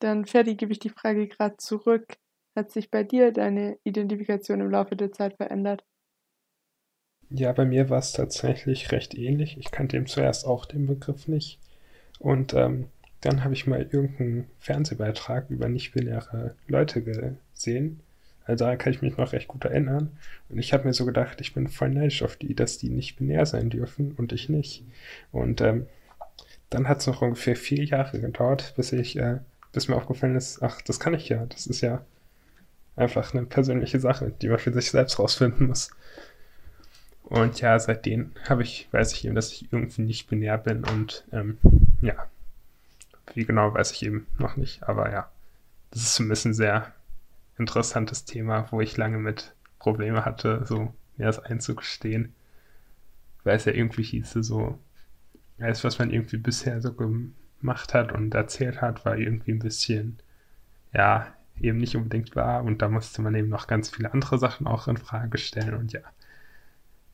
Dann, 0.00 0.26
Ferdi, 0.26 0.56
gebe 0.56 0.72
ich 0.72 0.78
die 0.78 0.90
Frage 0.90 1.28
gerade 1.28 1.56
zurück. 1.56 2.18
Hat 2.56 2.70
sich 2.70 2.90
bei 2.90 3.02
dir 3.04 3.32
deine 3.32 3.78
Identifikation 3.84 4.60
im 4.60 4.70
Laufe 4.70 4.96
der 4.96 5.12
Zeit 5.12 5.36
verändert? 5.36 5.84
Ja, 7.28 7.52
bei 7.52 7.64
mir 7.64 7.90
war 7.90 7.98
es 7.98 8.12
tatsächlich 8.12 8.92
recht 8.92 9.14
ähnlich. 9.14 9.58
Ich 9.58 9.70
kannte 9.70 9.96
eben 9.96 10.06
zuerst 10.06 10.46
auch 10.46 10.64
den 10.64 10.86
Begriff 10.86 11.28
nicht. 11.28 11.58
Und 12.18 12.54
ähm, 12.54 12.88
dann 13.26 13.42
habe 13.42 13.54
ich 13.54 13.66
mal 13.66 13.82
irgendeinen 13.90 14.46
Fernsehbeitrag 14.60 15.50
über 15.50 15.68
nicht-binäre 15.68 16.54
Leute 16.68 17.02
gesehen. 17.02 17.98
Also 18.44 18.64
daran 18.64 18.78
kann 18.78 18.92
ich 18.92 19.02
mich 19.02 19.16
noch 19.16 19.32
recht 19.32 19.48
gut 19.48 19.64
erinnern. 19.64 20.16
Und 20.48 20.58
ich 20.60 20.72
habe 20.72 20.84
mir 20.84 20.92
so 20.92 21.04
gedacht, 21.04 21.40
ich 21.40 21.52
bin 21.52 21.66
voll 21.66 21.90
neidisch 21.90 22.22
auf 22.22 22.36
die, 22.36 22.54
dass 22.54 22.78
die 22.78 22.88
nicht 22.88 23.16
binär 23.16 23.44
sein 23.44 23.68
dürfen 23.68 24.12
und 24.12 24.32
ich 24.32 24.48
nicht. 24.48 24.84
Und 25.32 25.60
ähm, 25.60 25.86
dann 26.70 26.88
hat 26.88 27.00
es 27.00 27.08
noch 27.08 27.20
ungefähr 27.20 27.56
vier 27.56 27.82
Jahre 27.84 28.20
gedauert, 28.20 28.74
bis 28.76 28.92
ich, 28.92 29.18
äh, 29.18 29.38
bis 29.72 29.88
mir 29.88 29.96
aufgefallen 29.96 30.36
ist, 30.36 30.62
ach, 30.62 30.80
das 30.82 31.00
kann 31.00 31.14
ich 31.14 31.28
ja. 31.28 31.46
Das 31.46 31.66
ist 31.66 31.80
ja 31.80 32.04
einfach 32.94 33.34
eine 33.34 33.44
persönliche 33.44 33.98
Sache, 33.98 34.32
die 34.40 34.48
man 34.48 34.60
für 34.60 34.72
sich 34.72 34.92
selbst 34.92 35.18
rausfinden 35.18 35.66
muss. 35.66 35.90
Und 37.24 37.60
ja, 37.60 37.76
seitdem 37.80 38.30
habe 38.48 38.62
ich, 38.62 38.86
weiß 38.92 39.12
ich 39.14 39.24
eben, 39.24 39.34
dass 39.34 39.50
ich 39.50 39.72
irgendwie 39.72 40.02
nicht 40.02 40.30
binär 40.30 40.58
bin 40.58 40.84
und 40.84 41.24
ähm, 41.32 41.58
ja, 42.00 42.28
wie 43.34 43.44
genau 43.44 43.74
weiß 43.74 43.92
ich 43.92 44.02
eben 44.02 44.26
noch 44.38 44.56
nicht, 44.56 44.82
aber 44.84 45.10
ja, 45.12 45.30
das 45.90 46.02
ist 46.02 46.14
so 46.14 46.22
ein 46.24 46.54
sehr 46.54 46.92
interessantes 47.58 48.24
Thema, 48.24 48.66
wo 48.70 48.80
ich 48.80 48.96
lange 48.96 49.18
mit 49.18 49.54
Probleme 49.78 50.24
hatte, 50.24 50.64
so 50.66 50.92
mir 51.16 51.26
das 51.26 51.38
einzugestehen. 51.38 52.34
Weil 53.44 53.56
es 53.56 53.64
ja 53.64 53.72
irgendwie 53.72 54.02
hieße, 54.02 54.42
so, 54.42 54.78
alles, 55.58 55.84
was 55.84 55.98
man 55.98 56.10
irgendwie 56.10 56.36
bisher 56.36 56.80
so 56.80 56.92
gemacht 56.92 57.94
hat 57.94 58.12
und 58.12 58.34
erzählt 58.34 58.82
hat, 58.82 59.04
war 59.04 59.16
irgendwie 59.16 59.52
ein 59.52 59.60
bisschen, 59.60 60.18
ja, 60.92 61.32
eben 61.60 61.78
nicht 61.78 61.96
unbedingt 61.96 62.36
wahr. 62.36 62.64
Und 62.64 62.82
da 62.82 62.88
musste 62.88 63.22
man 63.22 63.34
eben 63.34 63.48
noch 63.48 63.66
ganz 63.66 63.90
viele 63.90 64.12
andere 64.12 64.38
Sachen 64.38 64.66
auch 64.66 64.88
in 64.88 64.96
Frage 64.96 65.38
stellen. 65.38 65.74
Und 65.74 65.92
ja, 65.92 66.00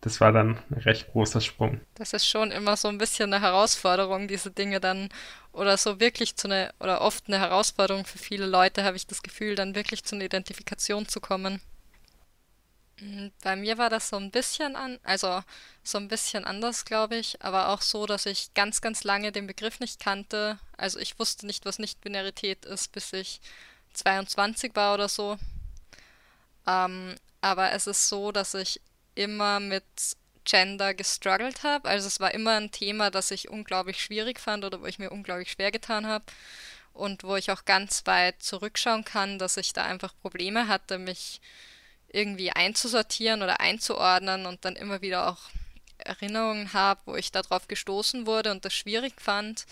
das 0.01 0.20
war 0.20 0.33
dann 0.33 0.59
ein 0.70 0.79
recht 0.79 1.12
großer 1.12 1.40
Sprung. 1.40 1.81
Das 1.94 2.12
ist 2.12 2.27
schon 2.27 2.51
immer 2.51 2.77
so 2.77 2.88
ein 2.88 2.98
bisschen 2.98 3.33
eine 3.33 3.44
Herausforderung, 3.44 4.27
diese 4.27 4.51
Dinge 4.51 4.81
dann, 4.81 5.11
oder 5.52 5.76
so 5.76 6.00
wirklich 6.00 6.36
zu 6.36 6.48
einer, 6.48 6.72
oder 6.80 7.00
oft 7.00 7.24
eine 7.28 7.38
Herausforderung 7.38 8.04
für 8.04 8.18
viele 8.18 8.46
Leute, 8.46 8.84
habe 8.84 8.96
ich 8.96 9.06
das 9.06 9.22
Gefühl, 9.22 9.54
dann 9.54 9.74
wirklich 9.74 10.04
zu 10.04 10.14
einer 10.14 10.24
Identifikation 10.24 11.06
zu 11.06 11.20
kommen. 11.20 11.60
Hm, 12.98 13.32
bei 13.42 13.56
mir 13.56 13.78
war 13.78 13.90
das 13.90 14.08
so 14.08 14.16
ein 14.16 14.30
bisschen 14.30 14.76
an, 14.76 14.98
also 15.02 15.42
so 15.82 15.98
ein 15.98 16.08
bisschen 16.08 16.44
anders, 16.44 16.84
glaube 16.84 17.16
ich, 17.16 17.42
aber 17.42 17.68
auch 17.68 17.82
so, 17.82 18.06
dass 18.06 18.26
ich 18.26 18.54
ganz, 18.54 18.80
ganz 18.80 19.04
lange 19.04 19.32
den 19.32 19.46
Begriff 19.46 19.80
nicht 19.80 20.00
kannte. 20.00 20.58
Also 20.76 20.98
ich 20.98 21.18
wusste 21.18 21.46
nicht, 21.46 21.64
was 21.64 21.78
Nicht-Binarität 21.78 22.64
ist, 22.64 22.92
bis 22.92 23.12
ich 23.12 23.40
22 23.94 24.74
war 24.74 24.94
oder 24.94 25.08
so. 25.08 25.36
Ähm, 26.66 27.16
aber 27.40 27.72
es 27.72 27.86
ist 27.86 28.08
so, 28.08 28.32
dass 28.32 28.54
ich 28.54 28.80
immer 29.14 29.60
mit 29.60 29.84
Gender 30.44 30.94
gestruggelt 30.94 31.62
habe. 31.62 31.88
Also 31.88 32.07
es 32.07 32.20
war 32.20 32.33
immer 32.33 32.52
ein 32.52 32.70
Thema, 32.70 33.11
das 33.11 33.31
ich 33.31 33.48
unglaublich 33.48 34.02
schwierig 34.02 34.40
fand 34.40 34.64
oder 34.64 34.81
wo 34.81 34.87
ich 34.87 34.98
mir 34.98 35.11
unglaublich 35.11 35.52
schwer 35.52 35.70
getan 35.70 36.07
habe 36.07 36.24
und 36.92 37.24
wo 37.24 37.37
ich 37.37 37.50
auch 37.50 37.64
ganz 37.64 38.07
weit 38.07 38.42
zurückschauen 38.42 39.05
kann, 39.05 39.38
dass 39.38 39.57
ich 39.57 39.72
da 39.72 39.85
einfach 39.85 40.14
Probleme 40.20 40.68
hatte, 40.68 40.98
mich 40.98 41.40
irgendwie 42.09 42.52
einzusortieren 42.52 43.42
oder 43.42 43.61
einzuordnen 43.61 44.46
und 44.46 44.64
dann 44.64 44.76
immer 44.76 45.00
wieder 45.00 45.28
auch 45.28 45.40
Erinnerungen 45.98 46.72
habe, 46.72 47.00
wo 47.07 47.16
ich 47.16 47.33
darauf 47.33 47.68
gestoßen 47.68 48.26
wurde 48.26 48.50
und 48.50 48.64
das 48.64 48.74
schwierig 48.74 49.20
fand. 49.20 49.64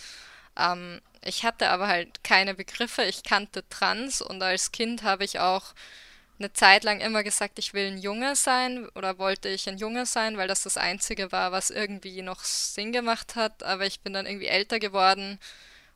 Ähm, 0.56 1.00
ich 1.22 1.44
hatte 1.44 1.68
aber 1.68 1.88
halt 1.88 2.24
keine 2.24 2.54
Begriffe, 2.54 3.02
ich 3.04 3.22
kannte 3.22 3.68
Trans 3.68 4.22
und 4.22 4.42
als 4.42 4.72
Kind 4.72 5.02
habe 5.02 5.24
ich 5.24 5.38
auch 5.38 5.74
eine 6.40 6.52
Zeit 6.52 6.84
lang 6.84 7.00
immer 7.00 7.22
gesagt, 7.22 7.58
ich 7.58 7.74
will 7.74 7.86
ein 7.86 7.98
Junge 7.98 8.34
sein 8.34 8.88
oder 8.94 9.18
wollte 9.18 9.48
ich 9.48 9.68
ein 9.68 9.78
Junge 9.78 10.06
sein, 10.06 10.38
weil 10.38 10.48
das 10.48 10.62
das 10.62 10.76
Einzige 10.76 11.30
war, 11.32 11.52
was 11.52 11.70
irgendwie 11.70 12.22
noch 12.22 12.42
Sinn 12.42 12.92
gemacht 12.92 13.36
hat. 13.36 13.62
Aber 13.62 13.86
ich 13.86 14.00
bin 14.00 14.14
dann 14.14 14.26
irgendwie 14.26 14.46
älter 14.46 14.80
geworden 14.80 15.38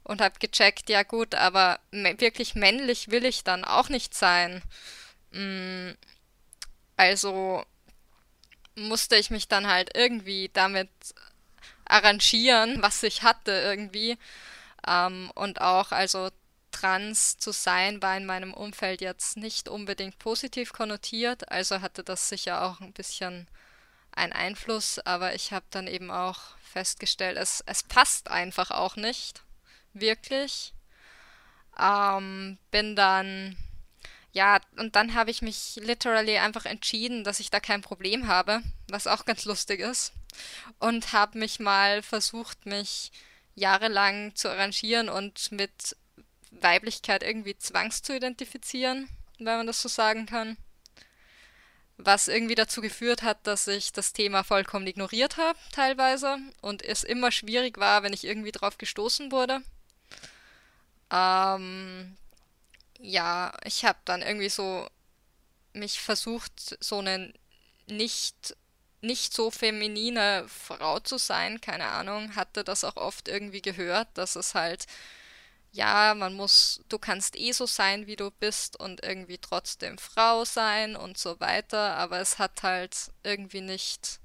und 0.04 0.20
habe 0.20 0.38
gecheckt, 0.38 0.90
ja 0.90 1.02
gut, 1.02 1.34
aber 1.34 1.80
wirklich 1.92 2.54
männlich 2.54 3.10
will 3.10 3.24
ich 3.24 3.42
dann 3.44 3.64
auch 3.64 3.88
nicht 3.88 4.14
sein. 4.14 4.62
Mm, 5.32 5.92
also 6.96 7.64
musste 8.76 9.16
ich 9.16 9.30
mich 9.30 9.48
dann 9.48 9.66
halt 9.66 9.96
irgendwie 9.96 10.50
damit 10.52 10.90
arrangieren, 11.86 12.82
was 12.82 13.02
ich 13.02 13.22
hatte 13.22 13.52
irgendwie. 13.52 14.18
Ähm, 14.86 15.30
und 15.34 15.60
auch, 15.60 15.92
also 15.92 16.30
trans 16.74 17.38
zu 17.38 17.52
sein 17.52 18.02
war 18.02 18.16
in 18.16 18.26
meinem 18.26 18.52
Umfeld 18.52 19.00
jetzt 19.00 19.36
nicht 19.36 19.68
unbedingt 19.68 20.18
positiv 20.18 20.72
konnotiert, 20.72 21.50
also 21.50 21.80
hatte 21.80 22.02
das 22.02 22.28
sicher 22.28 22.62
auch 22.62 22.80
ein 22.80 22.92
bisschen 22.92 23.48
einen 24.12 24.32
Einfluss, 24.32 24.98
aber 24.98 25.34
ich 25.34 25.52
habe 25.52 25.64
dann 25.70 25.86
eben 25.86 26.10
auch 26.10 26.38
festgestellt, 26.62 27.38
es, 27.38 27.62
es 27.66 27.82
passt 27.82 28.30
einfach 28.30 28.70
auch 28.70 28.96
nicht, 28.96 29.42
wirklich. 29.92 30.74
Ähm, 31.78 32.58
bin 32.70 32.94
dann, 32.94 33.56
ja, 34.32 34.60
und 34.76 34.96
dann 34.96 35.14
habe 35.14 35.30
ich 35.30 35.42
mich 35.42 35.76
literally 35.82 36.38
einfach 36.38 36.64
entschieden, 36.64 37.24
dass 37.24 37.40
ich 37.40 37.50
da 37.50 37.60
kein 37.60 37.82
Problem 37.82 38.28
habe, 38.28 38.62
was 38.88 39.06
auch 39.06 39.24
ganz 39.24 39.44
lustig 39.44 39.80
ist, 39.80 40.12
und 40.78 41.12
habe 41.12 41.38
mich 41.38 41.60
mal 41.60 42.02
versucht, 42.02 42.66
mich 42.66 43.12
jahrelang 43.54 44.34
zu 44.34 44.48
arrangieren 44.48 45.08
und 45.08 45.52
mit 45.52 45.96
Weiblichkeit 46.60 47.22
irgendwie 47.22 47.56
zwangs 47.58 48.02
zu 48.02 48.14
identifizieren, 48.16 49.08
wenn 49.38 49.56
man 49.56 49.66
das 49.66 49.82
so 49.82 49.88
sagen 49.88 50.26
kann. 50.26 50.56
Was 51.96 52.26
irgendwie 52.26 52.56
dazu 52.56 52.80
geführt 52.80 53.22
hat, 53.22 53.46
dass 53.46 53.68
ich 53.68 53.92
das 53.92 54.12
Thema 54.12 54.42
vollkommen 54.42 54.86
ignoriert 54.86 55.36
habe, 55.36 55.58
teilweise, 55.72 56.38
und 56.60 56.82
es 56.82 57.04
immer 57.04 57.30
schwierig 57.30 57.78
war, 57.78 58.02
wenn 58.02 58.12
ich 58.12 58.24
irgendwie 58.24 58.50
drauf 58.50 58.78
gestoßen 58.78 59.30
wurde. 59.30 59.60
Ähm, 61.12 62.16
ja, 62.98 63.52
ich 63.64 63.84
habe 63.84 63.98
dann 64.04 64.22
irgendwie 64.22 64.48
so 64.48 64.88
mich 65.72 66.00
versucht, 66.00 66.76
so 66.82 66.98
eine 66.98 67.32
nicht 67.86 68.56
nicht 69.04 69.34
so 69.34 69.50
feminine 69.50 70.46
Frau 70.48 70.98
zu 70.98 71.18
sein, 71.18 71.60
keine 71.60 71.88
Ahnung, 71.88 72.36
hatte 72.36 72.64
das 72.64 72.84
auch 72.84 72.96
oft 72.96 73.28
irgendwie 73.28 73.60
gehört, 73.60 74.08
dass 74.14 74.34
es 74.34 74.54
halt 74.54 74.86
ja, 75.74 76.14
man 76.14 76.34
muss, 76.34 76.80
du 76.88 76.98
kannst 77.00 77.36
eh 77.36 77.50
so 77.52 77.66
sein, 77.66 78.06
wie 78.06 78.14
du 78.16 78.30
bist 78.30 78.78
und 78.78 79.02
irgendwie 79.02 79.38
trotzdem 79.38 79.98
Frau 79.98 80.44
sein 80.44 80.94
und 80.94 81.18
so 81.18 81.40
weiter, 81.40 81.96
aber 81.96 82.20
es 82.20 82.38
hat 82.38 82.62
halt 82.62 83.10
irgendwie 83.24 83.60
nicht, 83.60 84.20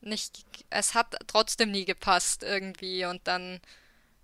nicht, 0.00 0.44
es 0.68 0.94
hat 0.94 1.14
trotzdem 1.28 1.70
nie 1.70 1.84
gepasst 1.84 2.42
irgendwie 2.42 3.04
und 3.04 3.26
dann 3.28 3.60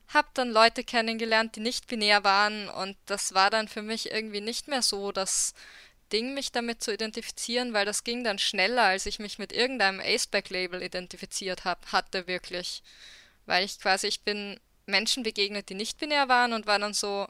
hab 0.09 0.35
dann 0.35 0.51
Leute 0.51 0.83
kennengelernt, 0.85 1.57
die 1.57 1.61
nicht 1.61 1.87
binär 1.87 2.25
waren 2.25 2.69
und 2.69 2.97
das 3.07 3.35
war 3.35 3.51
dann 3.51 3.69
für 3.69 3.83
mich 3.83 4.11
irgendwie 4.11 4.41
nicht 4.41 4.69
mehr 4.69 4.83
so 4.83 5.13
das 5.13 5.55
Ding, 6.13 6.35
mich 6.35 6.53
damit 6.53 6.83
zu 6.83 6.93
identifizieren, 6.93 7.73
weil 7.75 7.87
das 7.87 8.05
ging 8.05 8.25
dann 8.25 8.39
schneller, 8.41 8.85
als 8.85 9.07
ich 9.07 9.21
mich 9.21 9.39
mit 9.39 9.53
irgendeinem 9.53 10.01
Aceback-Label 10.01 10.83
identifiziert 10.83 11.65
hab, 11.65 11.93
hatte 11.93 12.27
wirklich. 12.27 12.83
Weil 13.47 13.65
ich 13.65 13.81
quasi, 13.81 14.09
ich 14.09 14.23
bin 14.23 14.61
Menschen 14.87 15.23
begegnet, 15.23 15.69
die 15.69 15.75
nicht 15.75 15.99
binär 15.99 16.29
waren 16.29 16.53
und 16.53 16.67
war 16.67 16.79
dann 16.79 16.95
so, 16.95 17.27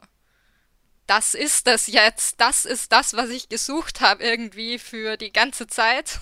das 1.07 1.33
ist 1.33 1.67
es 1.67 1.87
jetzt, 1.87 2.39
das 2.39 2.65
ist 2.65 2.91
das, 2.91 3.15
was 3.15 3.29
ich 3.29 3.49
gesucht 3.49 4.01
habe 4.01 4.23
irgendwie 4.23 4.77
für 4.77 5.17
die 5.17 5.31
ganze 5.31 5.67
Zeit. 5.67 6.19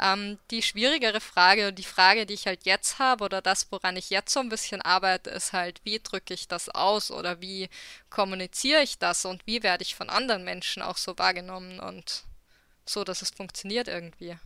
Ähm, 0.00 0.38
die 0.50 0.62
schwierigere 0.62 1.20
Frage, 1.20 1.72
die 1.72 1.84
Frage, 1.84 2.26
die 2.26 2.34
ich 2.34 2.46
halt 2.46 2.66
jetzt 2.66 2.98
habe 2.98 3.24
oder 3.24 3.40
das, 3.40 3.70
woran 3.70 3.96
ich 3.96 4.10
jetzt 4.10 4.32
so 4.32 4.40
ein 4.40 4.48
bisschen 4.48 4.82
arbeite, 4.82 5.30
ist 5.30 5.52
halt, 5.52 5.80
wie 5.84 6.00
drücke 6.00 6.34
ich 6.34 6.48
das 6.48 6.68
aus 6.68 7.12
oder 7.12 7.40
wie 7.40 7.68
kommuniziere 8.10 8.82
ich 8.82 8.98
das 8.98 9.24
und 9.24 9.46
wie 9.46 9.62
werde 9.62 9.82
ich 9.82 9.94
von 9.94 10.10
anderen 10.10 10.42
Menschen 10.42 10.82
auch 10.82 10.96
so 10.96 11.16
wahrgenommen 11.18 11.78
und 11.78 12.24
so, 12.84 13.04
dass 13.04 13.22
es 13.22 13.30
funktioniert 13.30 13.86
irgendwie. 13.86 14.36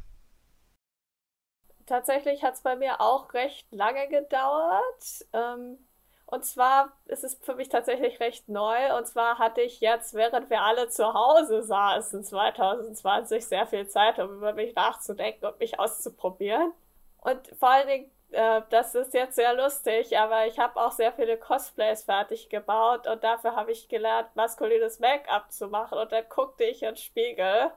Tatsächlich 1.87 2.42
hat 2.42 2.55
es 2.55 2.62
bei 2.62 2.77
mir 2.77 3.01
auch 3.01 3.33
recht 3.33 3.66
lange 3.72 4.09
gedauert. 4.09 5.25
Ähm, 5.33 5.79
und 6.27 6.44
zwar 6.44 6.92
ist 7.07 7.22
es 7.22 7.37
für 7.37 7.55
mich 7.55 7.68
tatsächlich 7.68 8.18
recht 8.18 8.49
neu. 8.49 8.96
Und 8.96 9.07
zwar 9.07 9.38
hatte 9.38 9.61
ich 9.61 9.81
jetzt, 9.81 10.14
während 10.14 10.51
wir 10.51 10.62
alle 10.62 10.88
zu 10.88 11.14
Hause 11.14 11.62
saßen, 11.62 12.25
2020, 12.25 13.46
sehr 13.46 13.66
viel 13.68 13.87
Zeit, 13.87 14.18
um 14.18 14.35
über 14.37 14.53
mich 14.53 14.75
nachzudenken 14.75 15.46
und 15.46 15.61
mich 15.61 15.79
auszuprobieren. 15.79 16.72
Und 17.18 17.46
vor 17.59 17.70
allen 17.70 17.87
Dingen, 17.87 18.11
äh, 18.33 18.62
das 18.70 18.96
ist 18.96 19.14
jetzt 19.14 19.37
sehr 19.37 19.55
lustig, 19.55 20.18
aber 20.18 20.46
ich 20.46 20.59
habe 20.59 20.81
auch 20.81 20.90
sehr 20.92 21.12
viele 21.12 21.38
Cosplays 21.38 22.03
fertig 22.05 22.49
gebaut 22.49 23.07
und 23.07 23.22
dafür 23.22 23.55
habe 23.55 23.70
ich 23.70 23.88
gelernt, 23.88 24.35
maskulines 24.35 24.99
Make-up 24.99 25.53
zu 25.53 25.68
machen. 25.68 25.99
Und 25.99 26.11
dann 26.11 26.29
guckte 26.29 26.64
ich 26.64 26.83
in 26.83 26.90
den 26.90 26.96
Spiegel 26.96 27.70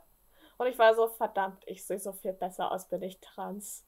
und 0.57 0.67
ich 0.67 0.79
war 0.79 0.95
so, 0.95 1.07
verdammt, 1.07 1.63
ich 1.67 1.85
sehe 1.85 1.99
so 1.99 2.13
viel 2.13 2.33
besser 2.33 2.71
aus, 2.71 2.87
bin 2.87 3.03
ich 3.03 3.19
trans. 3.19 3.85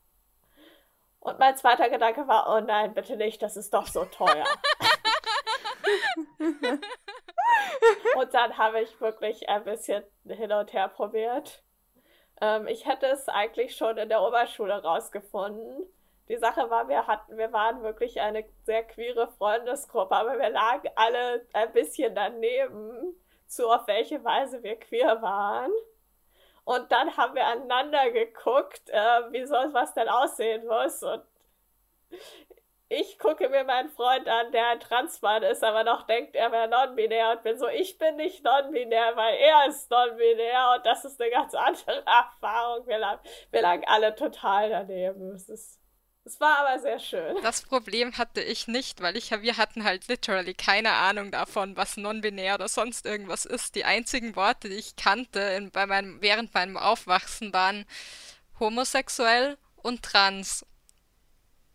Und 1.22 1.38
mein 1.38 1.56
zweiter 1.56 1.90
Gedanke 1.90 2.28
war, 2.28 2.48
oh 2.50 2.60
nein, 2.66 2.96
bitte 2.96 3.16
nicht, 3.16 3.42
das 3.44 3.56
ist 3.56 3.74
doch 3.76 3.86
so 3.86 4.06
teuer. 4.06 4.44
und 8.16 8.34
dann 8.34 8.58
habe 8.58 8.82
ich 8.82 9.00
wirklich 9.00 9.48
ein 9.48 9.64
bisschen 9.64 10.04
hin 10.28 10.52
und 10.52 10.74
her 10.74 10.88
probiert. 10.88 11.64
Ähm, 12.42 12.68
ich 12.68 12.88
hätte 12.88 13.06
es 13.06 13.30
eigentlich 13.30 13.76
schon 13.76 14.00
in 14.00 14.10
der 14.10 14.24
Oberschule 14.24 14.82
rausgefunden. 14.82 15.86
Die 16.28 16.38
Sache 16.38 16.72
war, 16.72 16.90
wir 16.90 17.06
hatten, 17.06 17.38
wir 17.38 17.54
waren 17.54 17.84
wirklich 17.84 18.20
eine 18.20 18.44
sehr 18.64 18.84
queere 18.84 19.28
Freundesgruppe, 19.34 20.16
aber 20.16 20.40
wir 20.40 20.50
lagen 20.50 20.90
alle 20.96 21.46
ein 21.54 21.72
bisschen 21.72 22.16
daneben, 22.16 23.16
zu 23.46 23.70
auf 23.70 23.86
welche 23.86 24.24
Weise 24.24 24.64
wir 24.64 24.80
queer 24.80 25.22
waren. 25.22 25.72
Und 26.64 26.92
dann 26.92 27.18
haben 27.18 27.36
wir 27.36 27.46
aneinander 27.46 28.12
geguckt, 28.12 28.90
äh, 28.90 29.32
wie 29.32 29.46
soll 29.46 29.74
was 29.74 29.94
denn 29.94 30.08
aussehen 30.08 30.66
muss. 30.68 31.02
Und 31.04 31.24
ich 32.88 33.18
gucke 33.18 33.48
mir 33.50 33.64
meinen 33.64 33.90
Freund 33.90 34.28
an, 34.28 34.52
der 34.52 34.68
ein 34.68 34.80
Transmann 34.80 35.44
ist, 35.44 35.64
aber 35.64 35.84
noch 35.84 36.04
denkt, 36.04 36.36
er 36.36 36.52
wäre 36.52 36.68
non-binär 36.68 37.32
und 37.32 37.44
bin 37.44 37.58
so, 37.58 37.68
ich 37.68 37.98
bin 37.98 38.18
nicht 38.18 38.44
non-binär, 38.44 39.16
weil 39.16 39.36
er 39.36 39.68
ist 39.68 39.90
non-binär 39.90 40.76
und 40.76 40.86
das 40.86 41.06
ist 41.06 41.22
eine 41.22 41.32
ganz 41.32 41.56
andere 41.56 42.04
Erfahrung. 42.06 42.86
Wir 42.86 42.98
lagen, 43.00 43.22
wir 43.52 43.62
lagen 43.62 43.84
alle 43.88 44.14
total 44.16 44.70
daneben. 44.70 45.32
Es 45.32 45.50
ist 45.50 45.81
es 46.24 46.40
war 46.40 46.60
aber 46.60 46.80
sehr 46.80 47.00
schön. 47.00 47.36
Das 47.42 47.64
Problem 47.64 48.18
hatte 48.18 48.42
ich 48.42 48.68
nicht, 48.68 49.02
weil 49.02 49.18
ich, 49.18 49.32
wir 49.32 49.58
hatten 49.58 49.84
halt 49.84 50.08
literally 50.08 50.54
keine 50.54 50.94
Ahnung 50.94 51.32
davon, 51.32 51.76
was 51.76 51.98
non-binär 51.98 52.56
oder 52.56 52.68
sonst 52.68 53.06
irgendwas 53.06 53.46
ist. 53.46 53.74
Die 53.76 53.86
einzigen 53.86 54.36
Worte, 54.36 54.70
die 54.70 54.76
ich 54.76 54.96
kannte 54.96 55.40
in, 55.40 55.72
bei 55.72 55.88
meinem, 55.88 56.22
während 56.22 56.54
meinem 56.54 56.78
Aufwachsen, 56.78 57.54
waren 57.54 57.86
homosexuell 58.60 59.58
und 59.78 60.04
trans. 60.04 60.64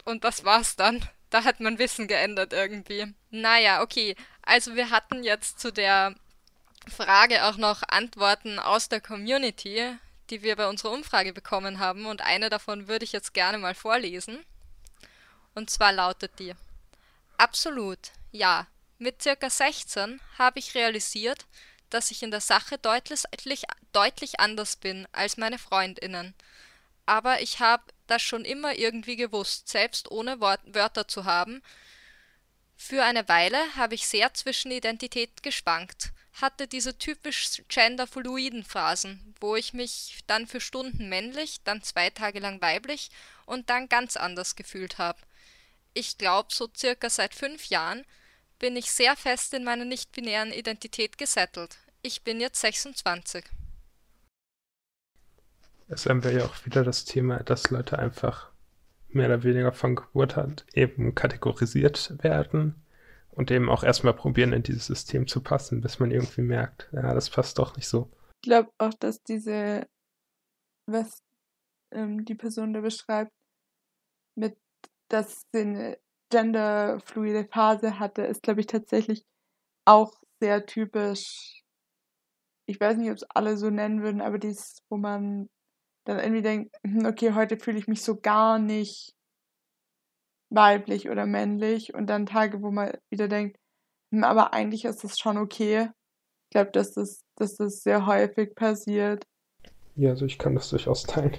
Und 0.05 0.23
das 0.23 0.45
war's 0.45 0.77
dann. 0.77 1.03
Da 1.31 1.43
hat 1.43 1.59
mein 1.59 1.81
Wissen 1.81 2.07
geändert 2.07 2.53
irgendwie. 2.53 3.13
Naja, 3.31 3.83
okay. 3.83 4.15
Also 4.43 4.77
wir 4.77 4.91
hatten 4.91 5.25
jetzt 5.25 5.59
zu 5.59 5.73
der 5.73 6.15
Frage 6.89 7.45
auch 7.45 7.57
noch 7.57 7.83
Antworten 7.89 8.61
aus 8.61 8.89
der 8.89 9.01
Community 9.01 9.99
die 10.31 10.43
wir 10.43 10.57
bei 10.57 10.69
unserer 10.69 10.93
Umfrage 10.93 11.33
bekommen 11.33 11.79
haben 11.79 12.07
und 12.07 12.23
eine 12.23 12.51
davon 12.51 12.89
würde 12.89 13.05
ich 13.05 13.13
jetzt 13.13 13.35
gerne 13.35 13.59
mal 13.59 13.75
vorlesen. 13.75 14.45
Und 15.55 15.71
zwar 15.71 15.93
lautet 15.93 16.39
die 16.39 16.55
Absolut, 17.37 17.99
ja. 18.33 18.67
Mit 18.99 19.23
circa 19.23 19.51
16 19.51 20.21
habe 20.39 20.59
ich 20.59 20.75
realisiert, 20.75 21.45
dass 21.91 22.11
ich 22.11 22.23
in 22.23 22.31
der 22.31 22.41
Sache 22.41 22.79
deutlich, 22.79 23.25
deutlich 23.93 24.41
anders 24.41 24.77
bin 24.77 25.07
als 25.13 25.37
meine 25.37 25.59
Freundinnen. 25.59 26.35
Aber 27.05 27.41
ich 27.43 27.61
habe 27.61 27.85
das 28.07 28.23
schon 28.23 28.45
immer 28.45 28.75
irgendwie 28.75 29.17
gewusst, 29.17 29.69
selbst 29.69 30.11
ohne 30.11 30.41
Wort 30.41 30.61
Wörter 30.65 31.07
zu 31.07 31.25
haben. 31.25 31.63
Für 32.77 33.05
eine 33.05 33.29
Weile 33.29 33.59
habe 33.77 33.95
ich 33.95 34.07
sehr 34.07 34.33
zwischen 34.35 34.71
Identität 34.71 35.43
geschwankt 35.43 36.13
hatte 36.41 36.67
diese 36.67 36.99
typisch 36.99 37.63
genderfluiden 37.69 38.63
Phasen, 38.63 39.35
wo 39.41 39.57
ich 39.57 39.73
mich 39.73 40.19
dann 40.27 40.47
für 40.47 40.61
Stunden 40.61 41.09
männlich, 41.09 41.63
dann 41.65 41.83
zwei 41.83 42.11
Tage 42.11 42.41
lang 42.41 42.61
weiblich 42.61 43.11
und 43.47 43.71
dann 43.71 43.89
ganz 43.89 44.17
anders 44.17 44.55
gefühlt 44.55 44.99
habe. 44.99 45.19
Ich 45.95 46.19
glaube, 46.19 46.49
so 46.53 46.69
circa 46.77 47.09
seit 47.09 47.35
fünf 47.35 47.67
Jahren 47.67 48.05
bin 48.59 48.77
ich 48.77 48.91
sehr 48.91 49.17
fest 49.17 49.55
in 49.55 49.65
meiner 49.65 49.85
nicht-binären 49.85 50.53
Identität 50.53 51.17
gesettelt. 51.17 51.79
Ich 52.03 52.23
bin 52.23 52.41
jetzt 52.41 52.61
26. 52.61 53.45
Es 55.89 56.07
haben 56.07 56.23
wir 56.23 56.33
ja 56.33 56.45
auch 56.45 56.67
wieder 56.67 56.85
das 56.85 57.05
Thema, 57.05 57.39
dass 57.45 57.71
Leute 57.71 57.99
einfach 57.99 58.51
mehr 59.09 59.27
oder 59.27 59.43
weniger 59.43 59.73
von 59.73 59.97
Geburt 59.97 60.37
an 60.37 60.57
eben 60.75 61.15
kategorisiert 61.15 62.13
werden 62.23 62.75
und 63.37 63.51
eben 63.51 63.69
auch 63.69 63.85
erstmal 63.85 64.15
probieren, 64.15 64.53
in 64.53 64.63
dieses 64.63 64.87
System 64.87 65.27
zu 65.27 65.43
passen, 65.43 65.83
bis 65.83 66.01
man 66.01 66.11
irgendwie 66.11 66.41
merkt, 66.41 66.89
ja, 66.93 67.15
das 67.15 67.31
passt 67.31 67.59
doch 67.59 67.77
nicht 67.77 67.87
so. 67.87 68.11
Ich 68.43 68.49
glaube 68.49 68.71
auch, 68.79 68.95
dass 68.95 69.23
diese, 69.23 69.87
was 70.87 71.23
ähm, 71.93 72.25
die 72.25 72.35
Person 72.35 72.73
da 72.73 72.81
beschreibt, 72.81 73.31
mit, 74.37 74.57
dass 75.09 75.43
sie 75.53 75.61
eine 75.61 75.99
genderfluide 76.31 77.47
Phase 77.53 77.99
hatte, 77.99 78.23
ist, 78.23 78.43
glaube 78.43 78.61
ich, 78.61 78.67
tatsächlich 78.67 79.25
auch 79.85 80.15
sehr 80.41 80.65
typisch. 80.67 81.63
Ich 82.67 82.81
weiß 82.81 82.97
nicht, 82.97 83.11
ob 83.11 83.17
es 83.17 83.31
alle 83.31 83.57
so 83.57 83.71
nennen 83.71 84.03
würden, 84.03 84.23
aber 84.23 84.39
dies, 84.39 84.83
wo 84.89 84.97
man 84.97 85.49
dann 86.07 86.19
irgendwie 86.19 86.43
denkt, 86.43 86.75
hm, 86.85 87.05
okay, 87.05 87.35
heute 87.35 87.59
fühle 87.59 87.79
ich 87.79 87.87
mich 87.87 88.03
so 88.03 88.19
gar 88.19 88.59
nicht 88.59 89.15
weiblich 90.51 91.09
oder 91.09 91.27
männlich 91.27 91.95
und 91.95 92.07
dann 92.07 92.27
Tage, 92.27 92.63
wo 92.63 92.71
man 92.71 92.97
wieder 93.11 93.29
denkt, 93.29 93.59
hm, 94.13 94.25
aber 94.25 94.53
eigentlich 94.53 94.85
ist 94.85 95.03
das 95.05 95.19
schon 95.19 95.37
okay. 95.39 95.91
Ich 96.49 96.51
glaube, 96.51 96.71
dass 96.71 96.93
das, 96.93 97.21
dass 97.37 97.57
das 97.57 97.83
sehr 97.83 98.07
häufig 98.07 98.55
passiert. 98.55 99.25
Ja, 99.97 100.11
also 100.11 100.27
ich 100.27 100.39
kann 100.39 100.55
das 100.55 100.71
durchaus 100.71 101.03
teilen. 101.03 101.39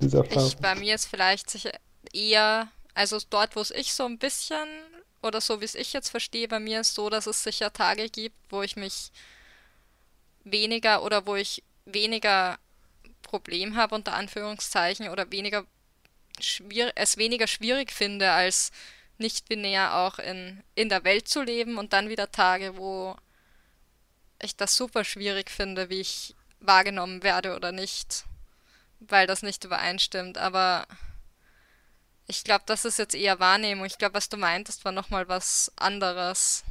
Dieser 0.00 0.24
Fall. 0.24 0.46
Ich, 0.46 0.56
bei 0.58 0.74
mir 0.74 0.94
ist 0.94 1.06
vielleicht 1.06 1.50
sicher 1.50 1.72
eher, 2.12 2.68
also 2.94 3.18
dort, 3.28 3.56
wo 3.56 3.60
es 3.60 3.70
ich 3.70 3.92
so 3.92 4.04
ein 4.04 4.18
bisschen, 4.18 4.68
oder 5.22 5.40
so 5.40 5.60
wie 5.60 5.64
es 5.64 5.74
ich 5.74 5.92
jetzt 5.92 6.08
verstehe, 6.08 6.48
bei 6.48 6.60
mir 6.60 6.80
ist 6.80 6.94
so, 6.94 7.10
dass 7.10 7.26
es 7.26 7.42
sicher 7.42 7.72
Tage 7.72 8.08
gibt, 8.08 8.36
wo 8.50 8.62
ich 8.62 8.76
mich 8.76 9.10
weniger 10.44 11.02
oder 11.02 11.26
wo 11.26 11.34
ich 11.34 11.62
weniger 11.84 12.58
Problem 13.22 13.76
habe, 13.76 13.94
unter 13.94 14.14
Anführungszeichen, 14.14 15.08
oder 15.08 15.30
weniger 15.30 15.64
es 16.96 17.16
weniger 17.16 17.46
schwierig 17.46 17.92
finde, 17.92 18.32
als 18.32 18.70
nicht 19.18 19.48
binär 19.48 19.96
auch 19.96 20.18
in, 20.18 20.62
in 20.74 20.88
der 20.88 21.04
Welt 21.04 21.28
zu 21.28 21.42
leben 21.42 21.78
und 21.78 21.92
dann 21.92 22.08
wieder 22.08 22.30
Tage, 22.32 22.76
wo 22.76 23.16
ich 24.42 24.56
das 24.56 24.76
super 24.76 25.04
schwierig 25.04 25.50
finde, 25.50 25.88
wie 25.90 26.00
ich 26.00 26.34
wahrgenommen 26.60 27.22
werde 27.22 27.54
oder 27.56 27.72
nicht, 27.72 28.24
weil 29.00 29.26
das 29.26 29.42
nicht 29.42 29.64
übereinstimmt. 29.64 30.38
Aber 30.38 30.86
Ich 32.26 32.44
glaube, 32.44 32.62
das 32.66 32.86
ist 32.86 32.98
jetzt 32.98 33.14
eher 33.14 33.40
Wahrnehmung. 33.40 33.84
Ich 33.84 33.98
glaube, 33.98 34.14
was 34.14 34.28
du 34.30 34.36
meintest, 34.38 34.84
war 34.86 34.92
nochmal 34.92 35.28
was 35.28 35.70
anderes. 35.76 36.64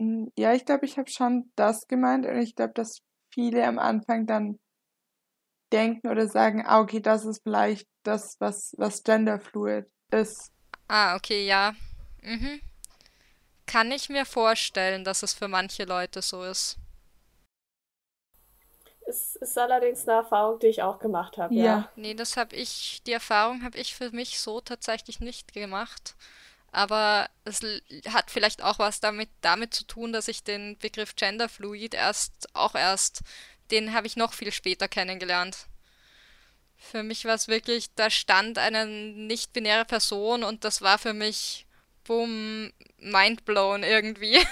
Hm, 0.00 0.30
ja, 0.36 0.54
ich 0.54 0.64
glaube, 0.64 0.86
ich 0.86 0.98
habe 0.98 1.10
schon 1.10 1.50
das 1.56 1.86
gemeint 1.86 2.26
und 2.26 2.36
ich 2.38 2.54
glaube, 2.54 2.72
dass 2.74 3.02
viele 3.32 3.66
am 3.66 3.78
Anfang 3.78 4.26
dann 4.26 4.58
denken 5.72 6.08
oder 6.08 6.28
sagen, 6.28 6.64
ah, 6.66 6.80
okay, 6.80 7.00
das 7.00 7.24
ist 7.24 7.42
vielleicht 7.42 7.88
das, 8.02 8.36
was, 8.40 8.74
was 8.78 9.02
genderfluid 9.02 9.86
ist. 10.10 10.52
Ah, 10.88 11.16
okay, 11.16 11.46
ja. 11.46 11.74
Mhm. 12.22 12.60
Kann 13.66 13.92
ich 13.92 14.08
mir 14.08 14.24
vorstellen, 14.26 15.04
dass 15.04 15.22
es 15.22 15.32
für 15.32 15.48
manche 15.48 15.84
Leute 15.84 16.22
so 16.22 16.42
ist. 16.42 16.76
Es 19.06 19.36
ist 19.36 19.58
allerdings 19.58 20.06
eine 20.08 20.18
Erfahrung, 20.18 20.58
die 20.60 20.68
ich 20.68 20.82
auch 20.82 20.98
gemacht 20.98 21.36
habe, 21.36 21.54
ja. 21.54 21.64
Ja. 21.64 21.88
Nee, 21.96 22.14
das 22.14 22.36
habe 22.36 22.54
ich, 22.54 23.02
die 23.06 23.12
Erfahrung 23.12 23.62
habe 23.64 23.78
ich 23.78 23.94
für 23.94 24.10
mich 24.12 24.38
so 24.38 24.60
tatsächlich 24.60 25.20
nicht 25.20 25.52
gemacht. 25.52 26.14
Aber 26.72 27.28
es 27.44 27.60
hat 28.08 28.30
vielleicht 28.30 28.62
auch 28.62 28.78
was 28.78 29.00
damit, 29.00 29.28
damit 29.40 29.74
zu 29.74 29.84
tun, 29.84 30.12
dass 30.12 30.28
ich 30.28 30.44
den 30.44 30.78
Begriff 30.78 31.16
Genderfluid 31.16 31.94
erst, 31.94 32.54
auch 32.54 32.76
erst, 32.76 33.22
den 33.70 33.94
habe 33.94 34.06
ich 34.06 34.16
noch 34.16 34.32
viel 34.32 34.52
später 34.52 34.88
kennengelernt. 34.88 35.66
Für 36.76 37.02
mich 37.02 37.24
war 37.24 37.34
es 37.34 37.48
wirklich, 37.48 37.94
da 37.94 38.10
stand 38.10 38.58
eine 38.58 38.86
nicht-binäre 38.86 39.84
Person 39.84 40.42
und 40.42 40.64
das 40.64 40.80
war 40.80 40.98
für 40.98 41.12
mich, 41.12 41.66
boom, 42.04 42.72
mindblown 42.98 43.82
irgendwie. 43.82 44.38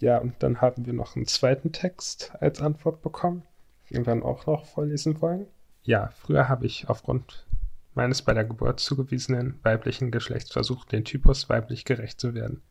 Ja, 0.00 0.18
und 0.18 0.42
dann 0.44 0.60
haben 0.60 0.86
wir 0.86 0.92
noch 0.92 1.16
einen 1.16 1.26
zweiten 1.26 1.72
Text 1.72 2.32
als 2.38 2.60
Antwort 2.60 3.02
bekommen, 3.02 3.42
den 3.90 4.06
wir 4.06 4.14
dann 4.14 4.22
auch 4.22 4.46
noch 4.46 4.64
vorlesen 4.64 5.20
wollen. 5.20 5.48
Ja, 5.82 6.12
früher 6.20 6.48
habe 6.48 6.66
ich 6.66 6.88
aufgrund 6.88 7.46
meines 7.94 8.22
bei 8.22 8.32
der 8.32 8.44
Geburt 8.44 8.78
zugewiesenen 8.78 9.58
weiblichen 9.64 10.12
Geschlechts 10.12 10.52
versucht, 10.52 10.92
den 10.92 11.04
Typus 11.04 11.48
weiblich 11.48 11.84
gerecht 11.84 12.20
zu 12.20 12.32
werden. 12.34 12.62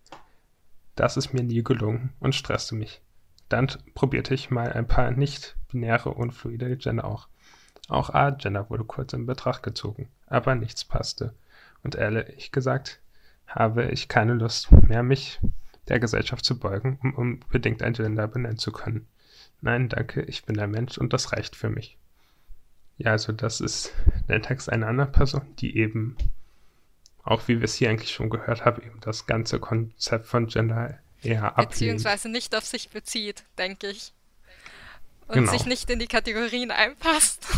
Das 0.96 1.18
ist 1.18 1.34
mir 1.34 1.44
nie 1.44 1.64
gelungen 1.64 2.14
und 2.22 2.34
stresste 2.34 2.76
mich. 2.76 3.02
Dann 3.50 3.68
probierte 3.94 4.34
ich 4.34 4.50
mal 4.50 4.72
ein 4.74 4.88
paar 4.88 5.12
nicht-binäre 5.12 6.10
und 6.10 6.32
fluide 6.32 6.76
Gender 6.78 7.06
auch. 7.06 7.28
Auch 7.88 8.10
A-Gender 8.10 8.70
wurde 8.70 8.84
kurz 8.84 9.14
in 9.14 9.26
Betracht 9.26 9.64
gezogen, 9.64 10.10
aber 10.28 10.56
nichts 10.56 10.84
passte. 10.84 11.34
Und 11.84 11.96
ehrlich 11.96 12.52
gesagt, 12.52 13.00
habe 13.48 13.86
ich 13.86 14.10
keine 14.10 14.34
Lust 14.34 14.72
mehr, 14.72 15.04
mich 15.04 15.40
der 15.88 16.00
Gesellschaft 16.00 16.44
zu 16.44 16.60
beugen, 16.60 17.00
um 17.02 17.14
unbedingt 17.14 17.82
ein 17.82 17.94
Gender 17.94 18.28
benennen 18.28 18.58
zu 18.58 18.72
können. 18.72 19.08
Nein, 19.62 19.90
danke, 19.90 20.22
ich 20.24 20.44
bin 20.44 20.60
ein 20.60 20.72
Mensch 20.72 20.98
und 20.98 21.14
das 21.14 21.32
reicht 21.32 21.56
für 21.56 21.70
mich. 21.70 21.98
Ja, 22.98 23.12
also 23.12 23.32
das 23.32 23.62
ist 23.62 23.94
der 24.28 24.42
Text 24.42 24.72
einer 24.72 24.88
anderen 24.88 25.12
Person, 25.12 25.56
die 25.60 25.78
eben, 25.78 26.18
auch 27.24 27.48
wie 27.48 27.60
wir 27.60 27.66
es 27.66 27.76
hier 27.76 27.90
eigentlich 27.90 28.12
schon 28.12 28.30
gehört 28.30 28.66
haben, 28.66 28.82
eben 28.84 29.00
das 29.00 29.28
ganze 29.28 29.60
Konzept 29.60 30.28
von 30.28 30.48
Gender 30.48 30.98
ablehnt. 31.24 31.70
Beziehungsweise 31.72 32.30
nicht 32.30 32.56
auf 32.56 32.66
sich 32.66 32.90
bezieht, 32.90 33.44
denke 33.58 33.90
ich. 33.90 34.14
Und 35.28 35.36
Genau. 35.36 35.52
sich 35.52 35.66
nicht 35.66 35.90
in 35.90 36.00
die 36.00 36.08
Kategorien 36.08 36.72
einpasst. 36.72 37.46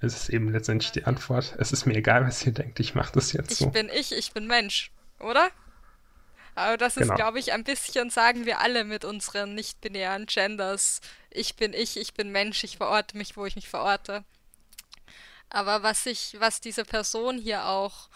Es 0.00 0.14
ist 0.14 0.28
eben 0.28 0.50
letztendlich 0.52 0.92
die 0.92 1.04
Antwort. 1.04 1.54
Es 1.58 1.72
ist 1.72 1.86
mir 1.86 1.94
egal, 1.96 2.26
was 2.26 2.44
ihr 2.44 2.52
denkt, 2.52 2.78
ich 2.78 2.94
mache 2.94 3.12
das 3.14 3.32
jetzt 3.32 3.52
Ich 3.52 3.58
so. 3.58 3.70
bin 3.70 3.88
ich, 3.88 4.12
ich 4.12 4.32
bin 4.32 4.46
Mensch, 4.46 4.90
oder? 5.18 5.50
Aber 6.54 6.76
das 6.76 6.96
ist, 6.96 7.04
Genau. 7.04 7.14
glaube 7.16 7.38
ich, 7.38 7.52
ein 7.52 7.64
bisschen, 7.64 8.10
sagen 8.10 8.44
wir 8.44 8.60
alle 8.60 8.84
mit 8.84 9.04
unseren 9.04 9.54
nicht-binären 9.54 10.26
Genders. 10.26 11.00
Ich 11.30 11.56
bin 11.56 11.72
ich, 11.72 11.96
ich 11.96 12.12
bin 12.14 12.30
Mensch, 12.32 12.62
ich 12.64 12.76
verorte 12.76 13.16
mich, 13.16 13.36
wo 13.36 13.46
ich 13.46 13.56
mich 13.56 13.68
verorte. 13.68 14.24
Aber 15.48 15.82
was 15.82 16.04
ich, 16.06 16.36
was 16.38 16.60
diese 16.60 16.84
Person 16.84 17.38
hier 17.38 17.64
auch 17.66 18.08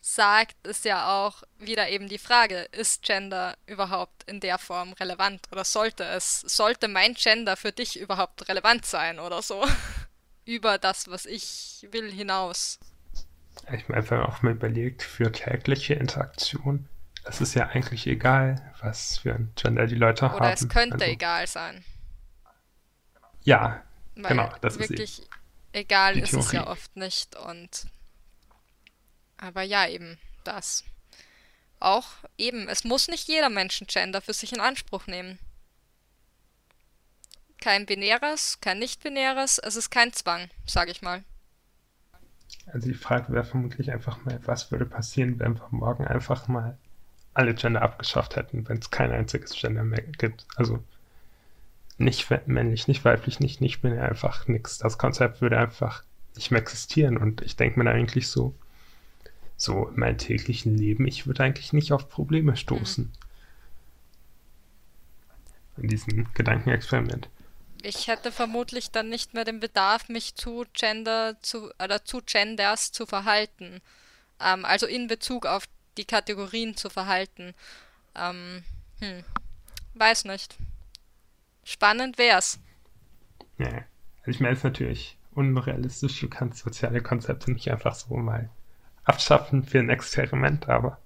sagt, 0.00 0.66
ist 0.66 0.84
ja 0.84 1.26
auch 1.26 1.42
wieder 1.58 1.88
eben 1.88 2.08
die 2.08 2.18
Frage, 2.18 2.68
ist 2.72 3.02
Gender 3.02 3.56
überhaupt 3.66 4.24
in 4.24 4.40
der 4.40 4.58
Form 4.58 4.92
relevant 4.94 5.42
oder 5.52 5.64
sollte 5.64 6.04
es, 6.04 6.40
sollte 6.40 6.88
mein 6.88 7.14
Gender 7.14 7.56
für 7.56 7.72
dich 7.72 7.98
überhaupt 7.98 8.48
relevant 8.48 8.86
sein 8.86 9.18
oder 9.18 9.42
so? 9.42 9.64
Über 10.46 10.78
das, 10.78 11.08
was 11.08 11.26
ich 11.26 11.86
will, 11.92 12.10
hinaus. 12.10 12.80
Ich 13.72 13.88
mir 13.88 13.96
einfach 13.96 14.26
auch 14.26 14.42
mal 14.42 14.52
überlegt, 14.52 15.02
für 15.02 15.30
tägliche 15.30 15.94
Interaktion, 15.94 16.88
es 17.24 17.40
ist 17.40 17.54
ja 17.54 17.66
eigentlich 17.68 18.06
egal, 18.06 18.72
was 18.80 19.18
für 19.18 19.34
ein 19.34 19.52
Gender 19.54 19.86
die 19.86 19.96
Leute 19.96 20.30
haben. 20.30 20.36
Oder 20.36 20.52
es 20.52 20.68
könnte 20.68 20.94
Also, 20.94 21.06
egal 21.06 21.46
sein. 21.46 21.84
Ja, 23.42 23.82
Weil 24.16 24.30
Genau, 24.30 24.52
das 24.62 24.76
ist 24.76 24.90
wirklich 24.90 25.22
egal 25.72 26.18
ist 26.18 26.32
es 26.32 26.52
ja 26.52 26.66
oft 26.66 26.96
nicht. 26.96 27.36
Und 27.36 27.86
aber 29.40 29.62
ja, 29.62 29.88
eben 29.88 30.18
das. 30.44 30.84
Auch 31.80 32.08
eben, 32.36 32.68
es 32.68 32.84
muss 32.84 33.08
nicht 33.08 33.26
jeder 33.26 33.48
Mensch 33.48 33.82
Gender 33.86 34.20
für 34.20 34.34
sich 34.34 34.52
in 34.52 34.60
Anspruch 34.60 35.06
nehmen. 35.06 35.38
Kein 37.60 37.86
binäres, 37.86 38.58
kein 38.60 38.78
nicht-binäres, 38.78 39.58
es 39.58 39.76
ist 39.76 39.90
kein 39.90 40.12
Zwang, 40.12 40.48
sage 40.66 40.90
ich 40.90 41.02
mal. 41.02 41.24
also 42.72 42.88
die 42.88 42.94
Frage 42.94 43.32
wäre 43.32 43.44
vermutlich 43.44 43.90
einfach 43.92 44.24
mal, 44.24 44.40
was 44.44 44.70
würde 44.70 44.86
passieren, 44.86 45.38
wenn 45.38 45.54
wir 45.54 45.68
morgen 45.70 46.06
einfach 46.06 46.48
mal 46.48 46.78
alle 47.34 47.54
Gender 47.54 47.82
abgeschafft 47.82 48.36
hätten, 48.36 48.68
wenn 48.68 48.78
es 48.78 48.90
kein 48.90 49.12
einziges 49.12 49.52
Gender 49.52 49.84
mehr 49.84 50.02
gibt. 50.02 50.46
Also 50.56 50.82
nicht 51.98 52.28
männlich, 52.46 52.88
nicht 52.88 53.04
weiblich, 53.04 53.40
nicht 53.40 53.60
nicht 53.60 53.82
binär, 53.82 54.08
einfach 54.08 54.48
nichts. 54.48 54.78
Das 54.78 54.98
Konzept 54.98 55.40
würde 55.40 55.58
einfach 55.58 56.02
nicht 56.34 56.50
mehr 56.50 56.60
existieren. 56.60 57.16
Und 57.16 57.42
ich 57.42 57.56
denke 57.56 57.78
mir 57.78 57.84
da 57.84 57.92
eigentlich 57.92 58.28
so, 58.28 58.54
so 59.60 59.88
in 59.88 60.00
meinem 60.00 60.18
täglichen 60.18 60.76
Leben, 60.76 61.06
ich 61.06 61.26
würde 61.26 61.44
eigentlich 61.44 61.72
nicht 61.72 61.92
auf 61.92 62.08
Probleme 62.08 62.56
stoßen. 62.56 63.12
In 65.76 65.88
diesem 65.88 66.32
Gedankenexperiment. 66.34 67.28
Ich 67.82 68.08
hätte 68.08 68.32
vermutlich 68.32 68.90
dann 68.90 69.08
nicht 69.08 69.34
mehr 69.34 69.44
den 69.44 69.60
Bedarf, 69.60 70.08
mich 70.08 70.34
zu 70.34 70.64
Gender 70.72 71.36
zu 71.42 71.70
oder 71.82 72.04
zu 72.04 72.20
Genders 72.24 72.92
zu 72.92 73.06
verhalten. 73.06 73.80
Ähm, 74.40 74.64
also 74.64 74.86
in 74.86 75.08
Bezug 75.08 75.46
auf 75.46 75.64
die 75.96 76.04
Kategorien 76.04 76.76
zu 76.76 76.88
verhalten. 76.88 77.54
Ähm, 78.14 78.62
hm, 79.00 79.24
weiß 79.94 80.24
nicht. 80.24 80.56
Spannend 81.64 82.18
wär's. 82.18 82.58
Ja, 83.58 83.84
also 84.20 84.30
ich 84.30 84.40
meine, 84.40 84.54
es 84.54 84.64
natürlich 84.64 85.18
unrealistisch, 85.34 86.20
du 86.20 86.28
kannst 86.28 86.58
soziale 86.58 87.02
Konzepte 87.02 87.52
nicht 87.52 87.70
einfach 87.70 87.94
so 87.94 88.16
mal 88.16 88.50
abschaffen 89.10 89.64
für 89.64 89.80
ein 89.80 89.90
Experiment, 89.90 90.68
aber 90.68 90.98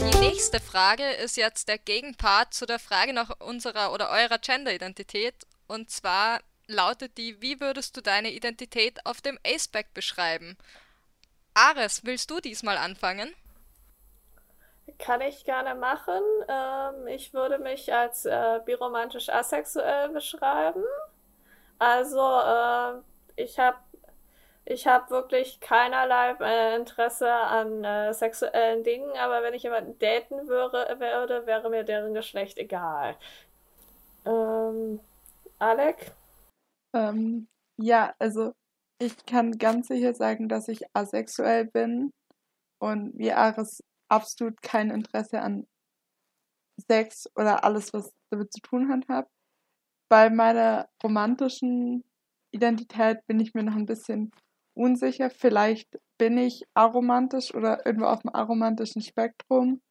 Die 0.00 0.20
nächste 0.20 0.60
Frage 0.60 1.02
ist 1.24 1.36
jetzt 1.36 1.66
der 1.66 1.78
Gegenpart 1.78 2.54
zu 2.54 2.66
der 2.66 2.78
Frage 2.78 3.12
nach 3.12 3.30
unserer 3.40 3.92
oder 3.92 4.10
eurer 4.10 4.38
Gender-Identität. 4.38 5.34
Und 5.66 5.90
zwar 5.90 6.40
lautet 6.68 7.18
die, 7.18 7.42
wie 7.42 7.58
würdest 7.58 7.96
du 7.96 8.00
deine 8.00 8.30
Identität 8.30 9.04
auf 9.06 9.20
dem 9.20 9.40
Aceback 9.44 9.92
beschreiben? 9.92 10.56
Ares, 11.54 12.02
willst 12.04 12.30
du 12.30 12.38
diesmal 12.38 12.76
anfangen? 12.76 13.34
Kann 14.98 15.20
ich 15.20 15.44
gerne 15.44 15.74
machen. 15.74 16.22
Ähm, 16.48 17.06
ich 17.08 17.34
würde 17.34 17.58
mich 17.58 17.92
als 17.92 18.24
äh, 18.26 18.60
biromantisch 18.64 19.28
asexuell 19.28 20.08
beschreiben. 20.10 20.84
Also, 21.78 22.20
äh, 22.20 23.00
ich 23.36 23.58
habe 23.58 23.78
ich 24.66 24.86
hab 24.86 25.10
wirklich 25.10 25.60
keinerlei 25.60 26.36
äh, 26.40 26.76
Interesse 26.76 27.30
an 27.30 27.84
äh, 27.84 28.14
sexuellen 28.14 28.82
Dingen, 28.82 29.10
aber 29.18 29.42
wenn 29.42 29.52
ich 29.52 29.62
jemanden 29.62 29.98
daten 29.98 30.48
würde, 30.48 30.96
würde, 30.98 31.46
wäre 31.46 31.68
mir 31.68 31.84
deren 31.84 32.14
Geschlecht 32.14 32.56
egal. 32.58 33.16
Ähm, 34.24 35.00
Alec? 35.58 36.12
Ähm, 36.94 37.46
ja, 37.76 38.14
also 38.18 38.52
ich 38.98 39.26
kann 39.26 39.58
ganz 39.58 39.88
sicher 39.88 40.14
sagen, 40.14 40.48
dass 40.48 40.68
ich 40.68 40.84
asexuell 40.94 41.66
bin 41.66 42.10
und 42.78 43.12
wie 43.18 43.32
Ares 43.32 43.82
absolut 44.08 44.60
kein 44.62 44.90
Interesse 44.90 45.40
an 45.40 45.66
Sex 46.88 47.28
oder 47.36 47.64
alles, 47.64 47.92
was 47.92 48.12
damit 48.30 48.52
zu 48.52 48.60
tun 48.60 48.88
hat. 49.08 49.28
Bei 50.08 50.30
meiner 50.30 50.88
romantischen 51.02 52.04
Identität 52.50 53.24
bin 53.26 53.40
ich 53.40 53.54
mir 53.54 53.62
noch 53.62 53.74
ein 53.74 53.86
bisschen 53.86 54.30
unsicher. 54.74 55.30
Vielleicht 55.30 55.88
bin 56.18 56.38
ich 56.38 56.64
aromantisch 56.74 57.54
oder 57.54 57.84
irgendwo 57.86 58.06
auf 58.06 58.22
dem 58.22 58.34
aromantischen 58.34 59.02
Spektrum. 59.02 59.82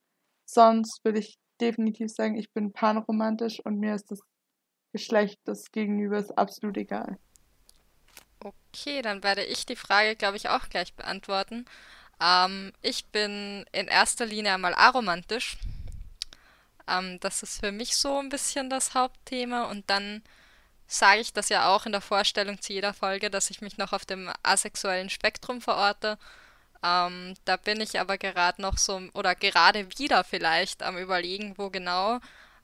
Sonst 0.46 1.04
würde 1.04 1.20
ich 1.20 1.38
definitiv 1.60 2.10
sagen, 2.10 2.38
ich 2.38 2.52
bin 2.52 2.72
panromantisch 2.72 3.60
und 3.66 3.80
mir 3.80 3.96
ist 3.96 4.12
das 4.12 4.20
Geschlecht 4.92 5.40
des 5.48 5.72
Gegenübers 5.72 6.32
absolut 6.32 6.78
egal. 6.78 7.18
Okay, 8.44 9.02
dann 9.02 9.24
werde 9.24 9.44
ich 9.44 9.66
die 9.66 9.76
Frage, 9.76 10.16
glaube 10.16 10.38
ich, 10.38 10.50
auch 10.50 10.68
gleich 10.70 10.94
beantworten. 10.96 11.66
Ähm, 12.24 12.72
ich 12.82 13.06
bin 13.08 13.66
in 13.72 13.88
erster 13.88 14.26
Linie 14.26 14.54
einmal 14.54 14.74
aromantisch. 14.76 15.58
Ähm, 16.88 17.20
das 17.20 17.44
ist 17.44 17.60
für 17.60 17.72
mich 17.72 17.98
so 17.98 18.20
ein 18.20 18.30
bisschen 18.30 18.70
das 18.70 18.94
Hauptthema. 18.94 19.66
Und 19.66 19.90
dann 19.90 20.24
sage 20.88 21.22
ich 21.22 21.34
das 21.34 21.50
ja 21.50 21.68
auch 21.74 21.86
in 21.86 21.92
der 21.92 22.02
Vorstellung 22.02 22.62
zu 22.62 22.74
jeder 22.74 22.94
Folge, 22.94 23.30
dass 23.30 23.50
ich 23.50 23.62
mich 23.62 23.78
noch 23.78 23.94
auf 23.94 24.06
dem 24.06 24.32
asexuellen 24.44 25.10
Spektrum 25.10 25.62
verorte. 25.62 26.18
Ähm, 26.84 27.36
da 27.46 27.58
bin 27.58 27.82
ich 27.82 28.00
aber 28.00 28.18
gerade 28.18 28.62
noch 28.62 28.78
so, 28.78 29.02
oder 29.14 29.36
gerade 29.36 29.88
wieder 29.98 30.24
vielleicht 30.24 30.84
am 30.84 30.98
Überlegen, 30.98 31.58
wo 31.58 31.70
genau. 31.70 32.20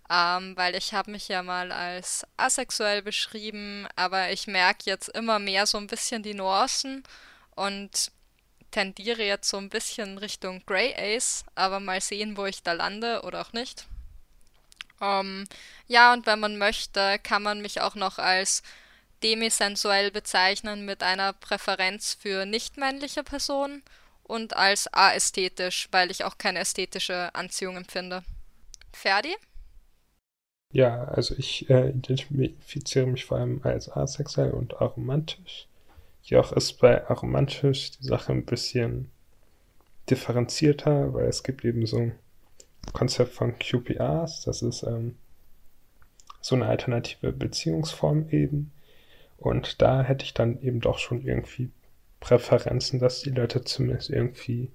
Ähm, 0.10 0.58
weil 0.58 0.76
ich 0.76 0.94
habe 0.94 1.12
mich 1.12 1.28
ja 1.28 1.44
mal 1.44 1.72
als 1.72 2.26
asexuell 2.38 3.02
beschrieben, 3.04 3.88
aber 3.96 4.32
ich 4.32 4.48
merke 4.48 4.84
jetzt 4.86 5.10
immer 5.10 5.40
mehr 5.40 5.68
so 5.68 5.78
ein 5.78 5.88
bisschen 5.88 6.24
die 6.24 6.34
Nuancen 6.34 7.04
und 7.56 8.12
tendiere 8.72 9.24
jetzt 9.24 9.50
so 9.50 9.58
ein 9.58 9.70
bisschen 9.70 10.18
Richtung 10.18 10.64
Grey 10.66 10.94
Ace, 10.96 11.46
aber 11.56 11.80
mal 11.80 12.02
sehen, 12.02 12.38
wo 12.38 12.46
ich 12.46 12.64
da 12.64 12.74
lande 12.74 13.22
oder 13.24 13.42
auch 13.42 13.54
nicht. 13.54 13.86
Ähm, 15.02 15.46
ja, 15.88 16.14
und 16.14 16.26
wenn 16.26 16.40
man 16.40 16.58
möchte, 16.58 17.20
kann 17.20 17.44
man 17.44 17.62
mich 17.62 17.82
auch 17.82 17.96
noch 17.96 18.20
als 18.20 18.64
demisensuell 19.24 20.12
bezeichnen 20.12 20.86
mit 20.86 21.04
einer 21.04 21.34
Präferenz 21.34 22.14
für 22.14 22.46
nicht-männliche 22.46 23.24
Personen 23.24 23.84
und 24.24 24.56
als 24.56 24.88
aästhetisch, 24.94 25.88
weil 25.92 26.12
ich 26.12 26.24
auch 26.24 26.38
keine 26.38 26.60
ästhetische 26.60 27.34
Anziehung 27.34 27.78
empfinde. 27.78 28.24
Ferdi? 28.94 29.36
Ja, 30.72 31.06
also 31.06 31.36
ich 31.36 31.70
äh, 31.70 31.90
identifiziere 31.90 33.08
mich 33.08 33.26
vor 33.26 33.40
allem 33.40 33.62
als 33.64 33.90
asexuell 33.90 34.52
und 34.52 34.80
aromantisch. 34.80 35.68
Jedoch 36.30 36.52
ist 36.52 36.74
bei 36.74 37.08
aromantisch 37.10 37.90
die 37.92 38.04
Sache 38.04 38.32
ein 38.34 38.46
bisschen 38.46 39.10
differenzierter, 40.12 41.12
weil 41.12 41.26
es 41.26 41.42
gibt 41.42 41.66
eben 41.66 41.88
so 41.88 41.98
ein 41.98 42.12
Konzept 42.94 43.34
von 43.34 43.58
QPRs, 43.58 44.44
das 44.44 44.62
ist 44.62 44.84
ähm, 44.84 45.16
so 46.40 46.56
eine 46.56 46.68
alternative 46.68 47.32
Beziehungsform 47.34 48.30
eben. 48.30 48.72
Und 49.38 49.82
da 49.82 50.04
hätte 50.04 50.24
ich 50.24 50.36
dann 50.36 50.62
eben 50.62 50.82
doch 50.82 51.00
schon 51.00 51.26
irgendwie 51.26 51.72
Präferenzen, 52.20 53.00
dass 53.00 53.22
die 53.22 53.32
Leute 53.32 53.64
zumindest 53.64 54.12
irgendwie 54.12 54.70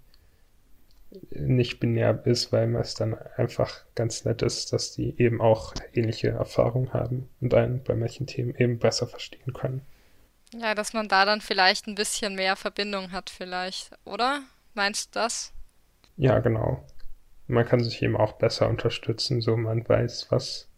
nicht 1.30 1.78
binär 1.78 2.26
ist, 2.26 2.50
weil 2.50 2.74
es 2.74 2.94
dann 2.94 3.14
einfach 3.36 3.84
ganz 3.94 4.24
nett 4.24 4.42
ist, 4.42 4.72
dass 4.72 4.92
die 4.92 5.14
eben 5.18 5.40
auch 5.40 5.72
ähnliche 5.92 6.30
Erfahrungen 6.30 6.92
haben 6.92 7.28
und 7.40 7.54
einen 7.54 7.84
bei 7.84 7.94
manchen 7.94 8.26
Themen 8.26 8.56
eben 8.56 8.80
besser 8.80 9.06
verstehen 9.06 9.52
können. 9.52 9.82
Ja, 10.60 10.74
dass 10.74 10.92
man 10.92 11.08
da 11.08 11.24
dann 11.24 11.40
vielleicht 11.40 11.86
ein 11.86 11.96
bisschen 11.96 12.36
mehr 12.36 12.54
Verbindung 12.54 13.10
hat, 13.12 13.28
vielleicht, 13.30 13.90
oder? 14.04 14.42
Meinst 14.74 15.14
du 15.14 15.20
das? 15.20 15.52
Ja, 16.16 16.38
genau. 16.38 16.84
Man 17.46 17.66
kann 17.66 17.82
sich 17.82 18.00
eben 18.02 18.16
auch 18.16 18.32
besser 18.34 18.68
unterstützen, 18.68 19.40
so 19.40 19.56
man 19.56 19.86
weiß, 19.88 20.28
was, 20.30 20.68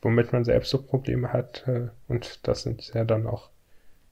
womit 0.00 0.32
man 0.32 0.44
selbst 0.44 0.70
so 0.70 0.80
Probleme 0.80 1.32
hat. 1.32 1.66
Äh, 1.66 1.88
und 2.08 2.46
das 2.46 2.62
sind 2.62 2.92
ja 2.94 3.04
dann 3.04 3.26
auch 3.26 3.50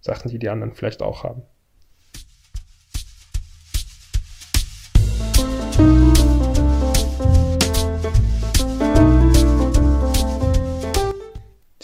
Sachen, 0.00 0.30
die 0.30 0.38
die 0.38 0.48
anderen 0.48 0.74
vielleicht 0.74 1.02
auch 1.02 1.22
haben. 1.24 1.42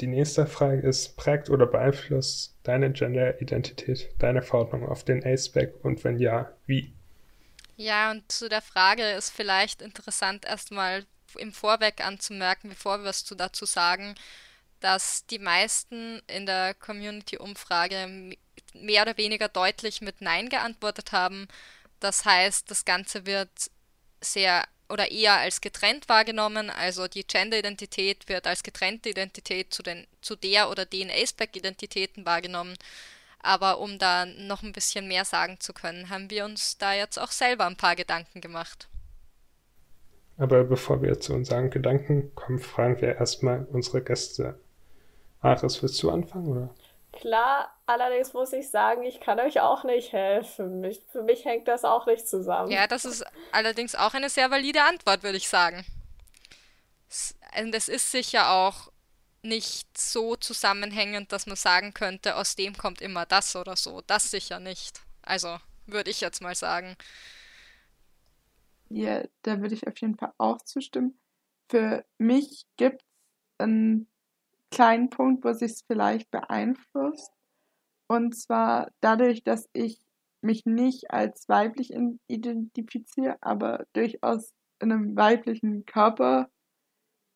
Die 0.04 0.10
nächste 0.10 0.46
Frage 0.46 0.86
ist, 0.86 1.16
prägt 1.16 1.48
oder 1.48 1.66
beeinflusst 1.66 2.54
deine 2.62 2.92
Gender-Identität 2.92 4.10
deine 4.18 4.42
Verordnung 4.42 4.86
auf 4.86 5.02
den 5.02 5.24
A-Spec 5.24 5.82
und 5.82 6.04
wenn 6.04 6.18
ja, 6.18 6.52
wie? 6.66 6.92
Ja, 7.78 8.10
und 8.10 8.30
zu 8.30 8.50
der 8.50 8.60
Frage 8.60 9.12
ist 9.12 9.30
vielleicht 9.30 9.80
interessant 9.80 10.44
erstmal 10.44 11.06
im 11.38 11.54
Vorweg 11.54 12.04
anzumerken, 12.04 12.68
bevor 12.68 12.98
wir 12.98 13.06
was 13.06 13.24
dazu 13.24 13.64
sagen, 13.64 14.14
dass 14.80 15.24
die 15.24 15.38
meisten 15.38 16.20
in 16.26 16.44
der 16.44 16.74
Community-Umfrage 16.74 18.36
mehr 18.74 19.02
oder 19.04 19.16
weniger 19.16 19.48
deutlich 19.48 20.02
mit 20.02 20.20
Nein 20.20 20.50
geantwortet 20.50 21.12
haben. 21.12 21.48
Das 22.00 22.26
heißt, 22.26 22.70
das 22.70 22.84
Ganze 22.84 23.24
wird 23.24 23.70
sehr 24.20 24.64
oder 24.88 25.10
eher 25.10 25.34
als 25.34 25.60
getrennt 25.60 26.08
wahrgenommen. 26.08 26.70
Also 26.70 27.08
die 27.08 27.26
Gender-Identität 27.26 28.28
wird 28.28 28.46
als 28.46 28.62
getrennte 28.62 29.08
Identität 29.08 29.72
zu, 29.72 29.82
den, 29.82 30.06
zu 30.20 30.36
der 30.36 30.70
oder 30.70 30.84
den 30.86 31.10
Aceback-Identitäten 31.10 32.26
wahrgenommen. 32.26 32.76
Aber 33.40 33.78
um 33.78 33.98
da 33.98 34.24
noch 34.26 34.62
ein 34.62 34.72
bisschen 34.72 35.06
mehr 35.06 35.24
sagen 35.24 35.58
zu 35.60 35.72
können, 35.72 36.08
haben 36.08 36.30
wir 36.30 36.44
uns 36.44 36.78
da 36.78 36.94
jetzt 36.94 37.18
auch 37.18 37.30
selber 37.30 37.66
ein 37.66 37.76
paar 37.76 37.96
Gedanken 37.96 38.40
gemacht. 38.40 38.88
Aber 40.36 40.64
bevor 40.64 41.02
wir 41.02 41.20
zu 41.20 41.34
unseren 41.34 41.70
Gedanken 41.70 42.34
kommen, 42.34 42.58
fragen 42.58 43.00
wir 43.00 43.16
erstmal 43.16 43.66
unsere 43.70 44.02
Gäste. 44.02 44.58
Aris, 45.40 45.82
willst 45.82 46.02
du 46.02 46.10
anfangen, 46.10 46.48
oder? 46.48 46.74
Klar, 47.20 47.72
allerdings 47.86 48.32
muss 48.32 48.52
ich 48.52 48.70
sagen, 48.70 49.04
ich 49.04 49.20
kann 49.20 49.38
euch 49.38 49.60
auch 49.60 49.84
nicht 49.84 50.12
helfen. 50.12 50.80
Mich, 50.80 51.02
für 51.12 51.22
mich 51.22 51.44
hängt 51.44 51.68
das 51.68 51.84
auch 51.84 52.06
nicht 52.06 52.26
zusammen. 52.26 52.70
Ja, 52.70 52.86
das 52.86 53.04
ist 53.04 53.24
allerdings 53.52 53.94
auch 53.94 54.14
eine 54.14 54.28
sehr 54.28 54.50
valide 54.50 54.82
Antwort, 54.82 55.22
würde 55.22 55.36
ich 55.36 55.48
sagen. 55.48 55.84
Und 57.58 57.74
es 57.74 57.88
ist 57.88 58.10
sicher 58.10 58.50
auch 58.50 58.90
nicht 59.42 59.96
so 59.96 60.34
zusammenhängend, 60.36 61.30
dass 61.30 61.46
man 61.46 61.56
sagen 61.56 61.94
könnte, 61.94 62.36
aus 62.36 62.56
dem 62.56 62.76
kommt 62.76 63.00
immer 63.00 63.26
das 63.26 63.54
oder 63.54 63.76
so. 63.76 64.00
Das 64.06 64.30
sicher 64.30 64.58
nicht. 64.58 65.00
Also 65.22 65.58
würde 65.86 66.10
ich 66.10 66.20
jetzt 66.20 66.42
mal 66.42 66.54
sagen. 66.54 66.96
Ja, 68.88 69.22
da 69.42 69.60
würde 69.60 69.74
ich 69.74 69.86
auf 69.86 69.96
jeden 69.98 70.16
Fall 70.16 70.32
auch 70.38 70.62
zustimmen. 70.62 71.18
Für 71.68 72.04
mich 72.18 72.66
gibt 72.76 73.02
es 73.02 73.06
einen 73.64 74.08
kleinen 74.74 75.10
Punkt, 75.10 75.44
wo 75.44 75.52
sich 75.52 75.72
es 75.72 75.82
vielleicht 75.86 76.30
beeinflusst. 76.30 77.32
Und 78.08 78.36
zwar 78.36 78.90
dadurch, 79.00 79.44
dass 79.44 79.68
ich 79.72 80.00
mich 80.42 80.66
nicht 80.66 81.10
als 81.10 81.48
weiblich 81.48 81.92
identifiziere, 82.28 83.38
aber 83.40 83.86
durchaus 83.94 84.52
in 84.80 84.92
einem 84.92 85.16
weiblichen 85.16 85.86
Körper 85.86 86.50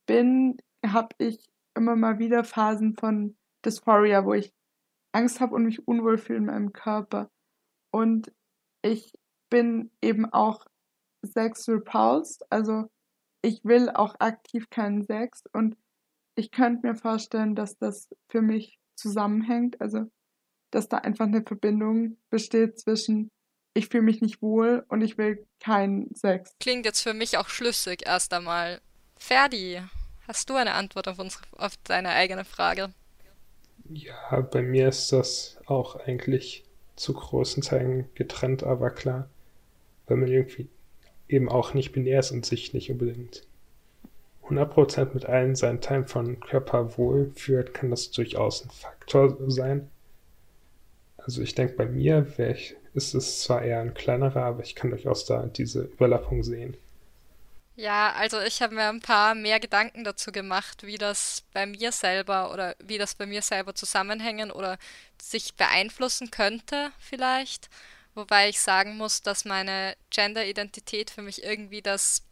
bin, 0.06 0.58
habe 0.84 1.14
ich 1.18 1.48
immer 1.74 1.96
mal 1.96 2.18
wieder 2.18 2.44
Phasen 2.44 2.94
von 2.94 3.36
Dysphoria, 3.64 4.24
wo 4.24 4.34
ich 4.34 4.52
Angst 5.12 5.40
habe 5.40 5.54
und 5.54 5.64
mich 5.64 5.86
unwohl 5.86 6.18
fühle 6.18 6.38
in 6.38 6.46
meinem 6.46 6.72
Körper. 6.72 7.30
Und 7.90 8.32
ich 8.82 9.12
bin 9.50 9.90
eben 10.02 10.26
auch 10.26 10.66
Sex 11.24 11.68
repulsed, 11.68 12.44
also 12.50 12.90
ich 13.42 13.64
will 13.64 13.88
auch 13.90 14.16
aktiv 14.18 14.68
keinen 14.70 15.02
Sex 15.04 15.44
und 15.52 15.76
ich 16.38 16.52
könnte 16.52 16.86
mir 16.86 16.94
vorstellen, 16.94 17.56
dass 17.56 17.76
das 17.78 18.08
für 18.28 18.42
mich 18.42 18.78
zusammenhängt, 18.94 19.80
also 19.80 20.04
dass 20.70 20.88
da 20.88 20.98
einfach 20.98 21.26
eine 21.26 21.42
Verbindung 21.42 22.16
besteht 22.30 22.78
zwischen 22.78 23.30
ich 23.74 23.88
fühle 23.88 24.02
mich 24.02 24.20
nicht 24.20 24.42
wohl 24.42 24.84
und 24.88 25.02
ich 25.02 25.18
will 25.18 25.46
keinen 25.60 26.12
Sex. 26.14 26.50
Klingt 26.58 26.84
jetzt 26.84 27.02
für 27.02 27.14
mich 27.14 27.38
auch 27.38 27.48
schlüssig 27.48 28.06
erst 28.06 28.32
einmal. 28.32 28.80
Ferdi, 29.16 29.80
hast 30.26 30.50
du 30.50 30.54
eine 30.54 30.74
Antwort 30.74 31.06
auf, 31.06 31.18
unsere, 31.18 31.42
auf 31.52 31.76
deine 31.84 32.10
eigene 32.10 32.44
Frage? 32.44 32.92
Ja, 33.88 34.40
bei 34.40 34.62
mir 34.62 34.88
ist 34.88 35.12
das 35.12 35.58
auch 35.66 35.96
eigentlich 35.96 36.64
zu 36.96 37.14
großen 37.14 37.62
Teilen 37.62 38.08
getrennt, 38.14 38.64
aber 38.64 38.90
klar, 38.90 39.28
weil 40.06 40.16
man 40.16 40.28
irgendwie 40.28 40.68
eben 41.28 41.48
auch 41.48 41.74
nicht 41.74 41.92
binär 41.92 42.20
ist 42.20 42.32
und 42.32 42.44
sich 42.44 42.74
nicht 42.74 42.90
unbedingt 42.90 43.46
100% 44.48 45.14
mit 45.14 45.26
allen 45.26 45.54
seinen 45.54 45.80
Teilen 45.80 46.06
von 46.06 46.40
Körper 46.40 46.96
wohlfühlt, 46.96 47.74
kann 47.74 47.90
das 47.90 48.10
durchaus 48.10 48.64
ein 48.64 48.70
Faktor 48.70 49.36
sein. 49.50 49.90
Also 51.16 51.42
ich 51.42 51.54
denke, 51.54 51.74
bei 51.74 51.86
mir 51.86 52.26
ich, 52.38 52.76
ist 52.94 53.14
es 53.14 53.42
zwar 53.42 53.62
eher 53.62 53.80
ein 53.80 53.94
kleinerer, 53.94 54.44
aber 54.44 54.62
ich 54.62 54.74
kann 54.74 54.90
durchaus 54.90 55.26
da 55.26 55.46
diese 55.46 55.82
Überlappung 55.82 56.42
sehen. 56.42 56.76
Ja, 57.76 58.12
also 58.14 58.40
ich 58.40 58.60
habe 58.60 58.74
mir 58.74 58.88
ein 58.88 59.00
paar 59.00 59.36
mehr 59.36 59.60
Gedanken 59.60 60.02
dazu 60.02 60.32
gemacht, 60.32 60.84
wie 60.84 60.98
das 60.98 61.44
bei 61.52 61.64
mir 61.64 61.92
selber 61.92 62.52
oder 62.52 62.74
wie 62.82 62.98
das 62.98 63.14
bei 63.14 63.24
mir 63.24 63.40
selber 63.40 63.72
zusammenhängen 63.74 64.50
oder 64.50 64.78
sich 65.22 65.54
beeinflussen 65.54 66.32
könnte 66.32 66.90
vielleicht. 66.98 67.70
Wobei 68.16 68.48
ich 68.48 68.58
sagen 68.60 68.96
muss, 68.96 69.22
dass 69.22 69.44
meine 69.44 69.94
Gender-Identität 70.10 71.10
für 71.10 71.22
mich 71.22 71.44
irgendwie 71.44 71.80
das 71.80 72.24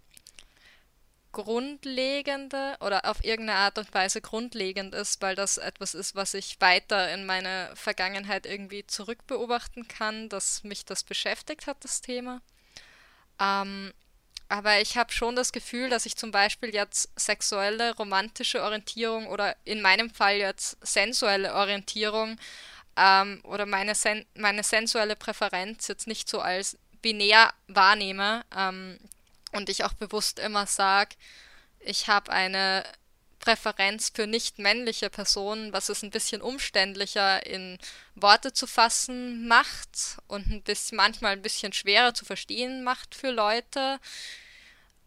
grundlegende 1.37 2.78
oder 2.80 3.05
auf 3.05 3.22
irgendeine 3.22 3.59
Art 3.59 3.76
und 3.76 3.93
Weise 3.93 4.22
grundlegend 4.22 4.95
ist, 4.95 5.20
weil 5.20 5.34
das 5.34 5.59
etwas 5.59 5.93
ist, 5.93 6.14
was 6.14 6.32
ich 6.32 6.59
weiter 6.62 7.12
in 7.12 7.26
meine 7.26 7.70
Vergangenheit 7.74 8.47
irgendwie 8.47 8.87
zurückbeobachten 8.87 9.87
kann, 9.87 10.30
dass 10.30 10.64
mich 10.64 10.87
das 10.87 11.05
beschäftigt 11.05 11.66
hat, 11.66 11.84
das 11.84 12.01
Thema. 12.01 12.41
Ähm, 13.39 13.93
aber 14.49 14.80
ich 14.80 14.97
habe 14.97 15.12
schon 15.12 15.37
das 15.37 15.53
Gefühl, 15.53 15.91
dass 15.91 16.07
ich 16.07 16.16
zum 16.16 16.30
Beispiel 16.30 16.74
jetzt 16.74 17.11
sexuelle, 17.16 17.95
romantische 17.97 18.62
Orientierung 18.62 19.26
oder 19.26 19.57
in 19.64 19.82
meinem 19.82 20.09
Fall 20.09 20.37
jetzt 20.37 20.78
sensuelle 20.80 21.53
Orientierung 21.53 22.39
ähm, 22.97 23.43
oder 23.45 23.66
meine, 23.66 23.95
sen 23.95 24.24
meine 24.34 24.62
sensuelle 24.62 25.16
Präferenz 25.16 25.87
jetzt 25.89 26.07
nicht 26.07 26.30
so 26.30 26.41
als 26.41 26.78
binär 27.03 27.53
wahrnehme 27.68 28.43
ähm, 28.57 28.99
und 29.57 29.68
ich 29.68 29.84
auch 29.84 29.94
bewusst 29.94 30.38
immer 30.38 30.66
sage, 30.66 31.16
ich 31.80 32.09
habe 32.09 32.32
eine 32.32 32.84
Präferenz 33.38 34.11
für 34.14 34.26
nicht 34.26 34.59
männliche 34.59 35.11
Personen, 35.11 35.72
was 35.72 35.88
es 35.88 36.02
ein 36.02 36.11
bisschen 36.11 36.42
umständlicher 36.42 37.46
in 37.46 37.78
Worte 38.14 38.52
zu 38.52 38.66
fassen 38.66 39.46
macht 39.46 40.18
und 40.26 40.46
ein 40.48 40.62
bisschen, 40.62 40.96
manchmal 40.96 41.32
ein 41.32 41.42
bisschen 41.42 41.72
schwerer 41.72 42.12
zu 42.14 42.24
verstehen 42.24 42.82
macht 42.82 43.14
für 43.14 43.30
Leute. 43.30 44.00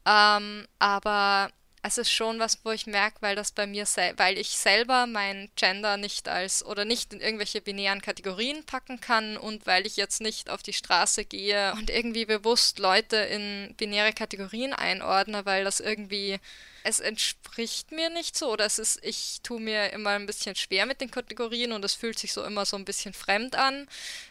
Ähm, 0.06 0.68
aber 0.80 1.52
es 1.82 1.98
ist 1.98 2.12
schon 2.12 2.40
was, 2.40 2.60
wo 2.64 2.72
ich 2.72 2.88
merke, 2.88 3.22
weil 3.22 3.36
das 3.36 3.52
bei 3.52 3.66
mir, 3.66 3.86
weil 4.18 4.38
ich 4.38 4.50
selber 4.50 5.08
mein 5.08 5.50
Gender 5.56 5.96
nicht 5.96 6.28
als 6.28 6.64
oder 6.66 6.84
nicht 6.84 7.14
in 7.14 7.22
irgendwelche 7.22 7.62
binären 7.62 8.02
Kategorien 8.02 8.66
packen 8.66 9.00
kann 9.00 9.38
und 9.38 9.66
weil 9.66 9.88
ich 9.88 9.96
jetzt 9.96 10.20
nicht 10.20 10.50
auf 10.50 10.62
die 10.62 10.74
Straße 10.74 11.24
gehe 11.24 11.74
und 11.74 11.90
irgendwie 11.90 12.26
bewusst 12.26 12.80
Leute 12.80 13.16
in 13.16 13.76
binäre 13.78 14.12
Kategorien 14.12 14.74
einordne, 14.74 15.46
weil 15.46 15.64
das 15.64 15.80
irgendwie 15.80 16.40
es 16.84 17.00
entspricht 17.00 17.92
mir 17.92 18.10
nicht 18.10 18.38
so 18.38 18.52
oder 18.52 18.66
es 18.66 18.80
ist, 18.80 19.04
ich 19.04 19.40
tue 19.44 19.60
mir 19.60 19.92
immer 19.92 20.12
ein 20.12 20.26
bisschen 20.26 20.56
schwer 20.56 20.86
mit 20.86 21.02
den 21.02 21.12
Kategorien 21.12 21.72
und 21.72 21.84
es 21.84 21.94
fühlt 21.94 22.18
sich 22.20 22.34
so 22.34 22.44
immer 22.44 22.66
so 22.66 22.78
ein 22.78 22.86
bisschen 22.86 23.14
fremd 23.14 23.56
an, 23.56 23.88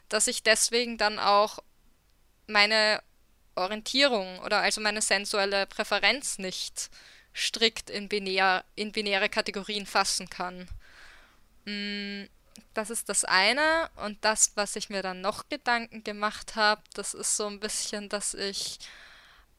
dass 0.09 0.27
ich 0.27 0.43
deswegen 0.43 0.99
dann 0.99 1.19
auch 1.19 1.59
meine 2.47 3.03
Orientierung 3.55 4.39
oder 4.41 4.61
also 4.61 4.81
meine 4.81 5.03
sensuelle 5.03 5.67
Präferenz 5.67 6.39
nicht 6.39 6.91
strikt 7.39 7.91
in, 7.91 8.09
binär, 8.09 8.65
in 8.75 8.93
binäre 8.93 9.29
Kategorien 9.29 9.87
fassen 9.87 10.29
kann. 10.29 10.69
Mm, 11.65 12.25
das 12.75 12.91
ist 12.91 13.09
das 13.09 13.25
eine. 13.25 13.91
Und 13.97 14.25
das, 14.25 14.53
was 14.55 14.77
ich 14.77 14.91
mir 14.91 15.03
dann 15.03 15.21
noch 15.21 15.49
Gedanken 15.49 16.05
gemacht 16.05 16.57
habe, 16.57 16.83
das 16.95 17.15
ist 17.15 17.37
so 17.37 17.47
ein 17.47 17.61
bisschen, 17.61 18.09
dass 18.09 18.35
ich, 18.35 18.79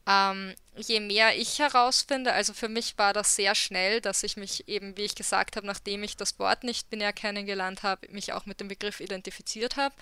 ähm, 0.07 0.55
je 0.75 0.99
mehr 0.99 1.38
ich 1.38 1.59
herausfinde, 1.59 2.34
also 2.34 2.53
für 2.53 2.69
mich 2.69 2.97
war 2.97 3.13
das 3.13 3.36
sehr 3.36 3.55
schnell, 3.55 4.01
dass 4.01 4.23
ich 4.23 4.38
mich 4.38 4.67
eben, 4.67 4.97
wie 4.97 5.03
ich 5.03 5.15
gesagt 5.15 5.55
habe, 5.55 5.67
nachdem 5.67 6.03
ich 6.03 6.17
das 6.17 6.39
Wort 6.39 6.63
nicht 6.63 6.89
binär 6.89 7.13
kennengelernt 7.13 7.84
habe, 7.84 8.07
mich 8.11 8.34
auch 8.34 8.45
mit 8.45 8.59
dem 8.59 8.67
Begriff 8.67 8.99
identifiziert 8.99 9.77
habe. 9.77 9.95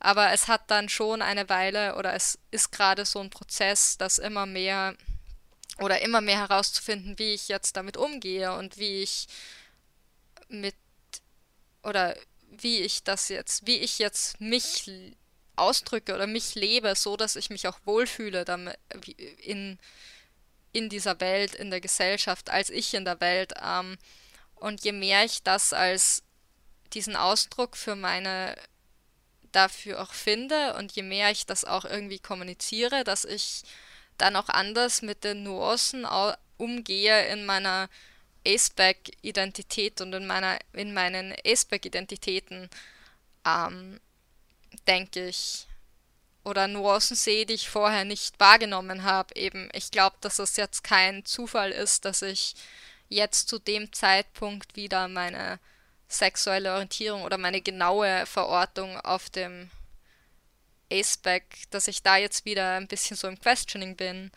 Aber 0.00 0.32
es 0.32 0.48
hat 0.48 0.62
dann 0.68 0.88
schon 0.88 1.22
eine 1.22 1.48
Weile 1.48 1.94
oder 1.96 2.12
es 2.14 2.38
ist 2.50 2.72
gerade 2.72 3.04
so 3.04 3.20
ein 3.20 3.30
Prozess, 3.30 3.96
dass 3.98 4.18
immer 4.18 4.46
mehr 4.46 4.96
oder 5.78 6.00
immer 6.00 6.20
mehr 6.20 6.38
herauszufinden, 6.38 7.18
wie 7.18 7.34
ich 7.34 7.48
jetzt 7.48 7.76
damit 7.76 7.96
umgehe 7.96 8.52
und 8.56 8.78
wie 8.78 9.02
ich 9.02 9.26
mit 10.48 10.74
oder 11.82 12.16
wie 12.48 12.80
ich 12.80 13.02
das 13.02 13.28
jetzt, 13.28 13.66
wie 13.66 13.78
ich 13.78 13.98
jetzt 13.98 14.40
mich 14.40 14.90
ausdrücke 15.56 16.14
oder 16.14 16.26
mich 16.26 16.54
lebe, 16.54 16.94
so 16.94 17.16
dass 17.16 17.36
ich 17.36 17.50
mich 17.50 17.66
auch 17.66 17.78
wohlfühle 17.84 18.44
damit 18.44 18.78
in, 19.38 19.78
in 20.72 20.88
dieser 20.88 21.20
Welt, 21.20 21.54
in 21.54 21.70
der 21.70 21.80
Gesellschaft, 21.80 22.50
als 22.50 22.70
ich 22.70 22.94
in 22.94 23.04
der 23.04 23.20
Welt. 23.20 23.54
Ähm, 23.62 23.98
und 24.54 24.84
je 24.84 24.92
mehr 24.92 25.24
ich 25.24 25.42
das 25.42 25.72
als 25.72 26.22
diesen 26.92 27.16
Ausdruck 27.16 27.76
für 27.76 27.96
meine 27.96 28.56
dafür 29.50 30.02
auch 30.02 30.12
finde 30.14 30.74
und 30.74 30.92
je 30.92 31.02
mehr 31.02 31.30
ich 31.30 31.44
das 31.44 31.64
auch 31.64 31.84
irgendwie 31.84 32.18
kommuniziere, 32.18 33.04
dass 33.04 33.24
ich 33.24 33.62
dann 34.22 34.36
auch 34.36 34.48
anders 34.48 35.02
mit 35.02 35.24
den 35.24 35.42
Nuancen 35.42 36.06
umgehe 36.56 37.26
in 37.26 37.44
meiner 37.44 37.88
Aceback-Identität 38.46 40.00
und 40.00 40.12
in, 40.12 40.26
meiner, 40.26 40.58
in 40.72 40.94
meinen 40.94 41.34
Aceback-Identitäten, 41.44 42.70
ähm, 43.44 44.00
denke 44.86 45.28
ich. 45.28 45.66
Oder 46.44 46.68
Nuancen 46.68 47.16
sehe, 47.16 47.46
die 47.46 47.54
ich 47.54 47.68
vorher 47.68 48.04
nicht 48.04 48.38
wahrgenommen 48.40 49.02
habe. 49.02 49.34
Eben, 49.36 49.68
ich 49.72 49.90
glaube, 49.90 50.16
dass 50.20 50.38
es 50.38 50.56
jetzt 50.56 50.82
kein 50.82 51.24
Zufall 51.24 51.70
ist, 51.70 52.04
dass 52.04 52.22
ich 52.22 52.54
jetzt 53.08 53.48
zu 53.48 53.58
dem 53.58 53.92
Zeitpunkt 53.92 54.76
wieder 54.76 55.06
meine 55.08 55.58
sexuelle 56.08 56.72
Orientierung 56.72 57.22
oder 57.22 57.38
meine 57.38 57.60
genaue 57.60 58.26
Verortung 58.26 58.98
auf 59.00 59.30
dem 59.30 59.70
Aceback, 60.92 61.44
dass 61.70 61.88
ich 61.88 62.02
da 62.02 62.16
jetzt 62.16 62.44
wieder 62.44 62.76
ein 62.76 62.88
bisschen 62.88 63.16
so 63.16 63.28
im 63.28 63.38
Questioning 63.38 63.96
bin. 63.96 64.30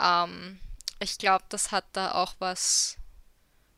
Ähm, 0.00 0.60
ich 1.00 1.18
glaube, 1.18 1.44
das 1.48 1.72
hat 1.72 1.84
da 1.92 2.12
auch 2.12 2.34
was, 2.38 2.96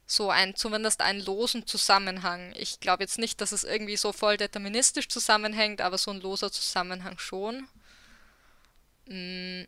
so 0.07 0.29
ein, 0.29 0.57
zumindest 0.57 1.03
einen 1.03 1.21
losen 1.21 1.67
Zusammenhang. 1.67 2.53
Ich 2.57 2.81
glaube 2.81 3.05
jetzt 3.05 3.19
nicht, 3.19 3.41
dass 3.41 3.53
es 3.53 3.63
irgendwie 3.63 3.97
so 3.97 4.13
voll 4.13 4.37
deterministisch 4.37 5.09
zusammenhängt, 5.09 5.81
aber 5.81 5.99
so 5.99 6.11
ein 6.11 6.21
loser 6.21 6.51
Zusammenhang 6.51 7.19
schon. 7.19 7.69
Mm. 9.07 9.65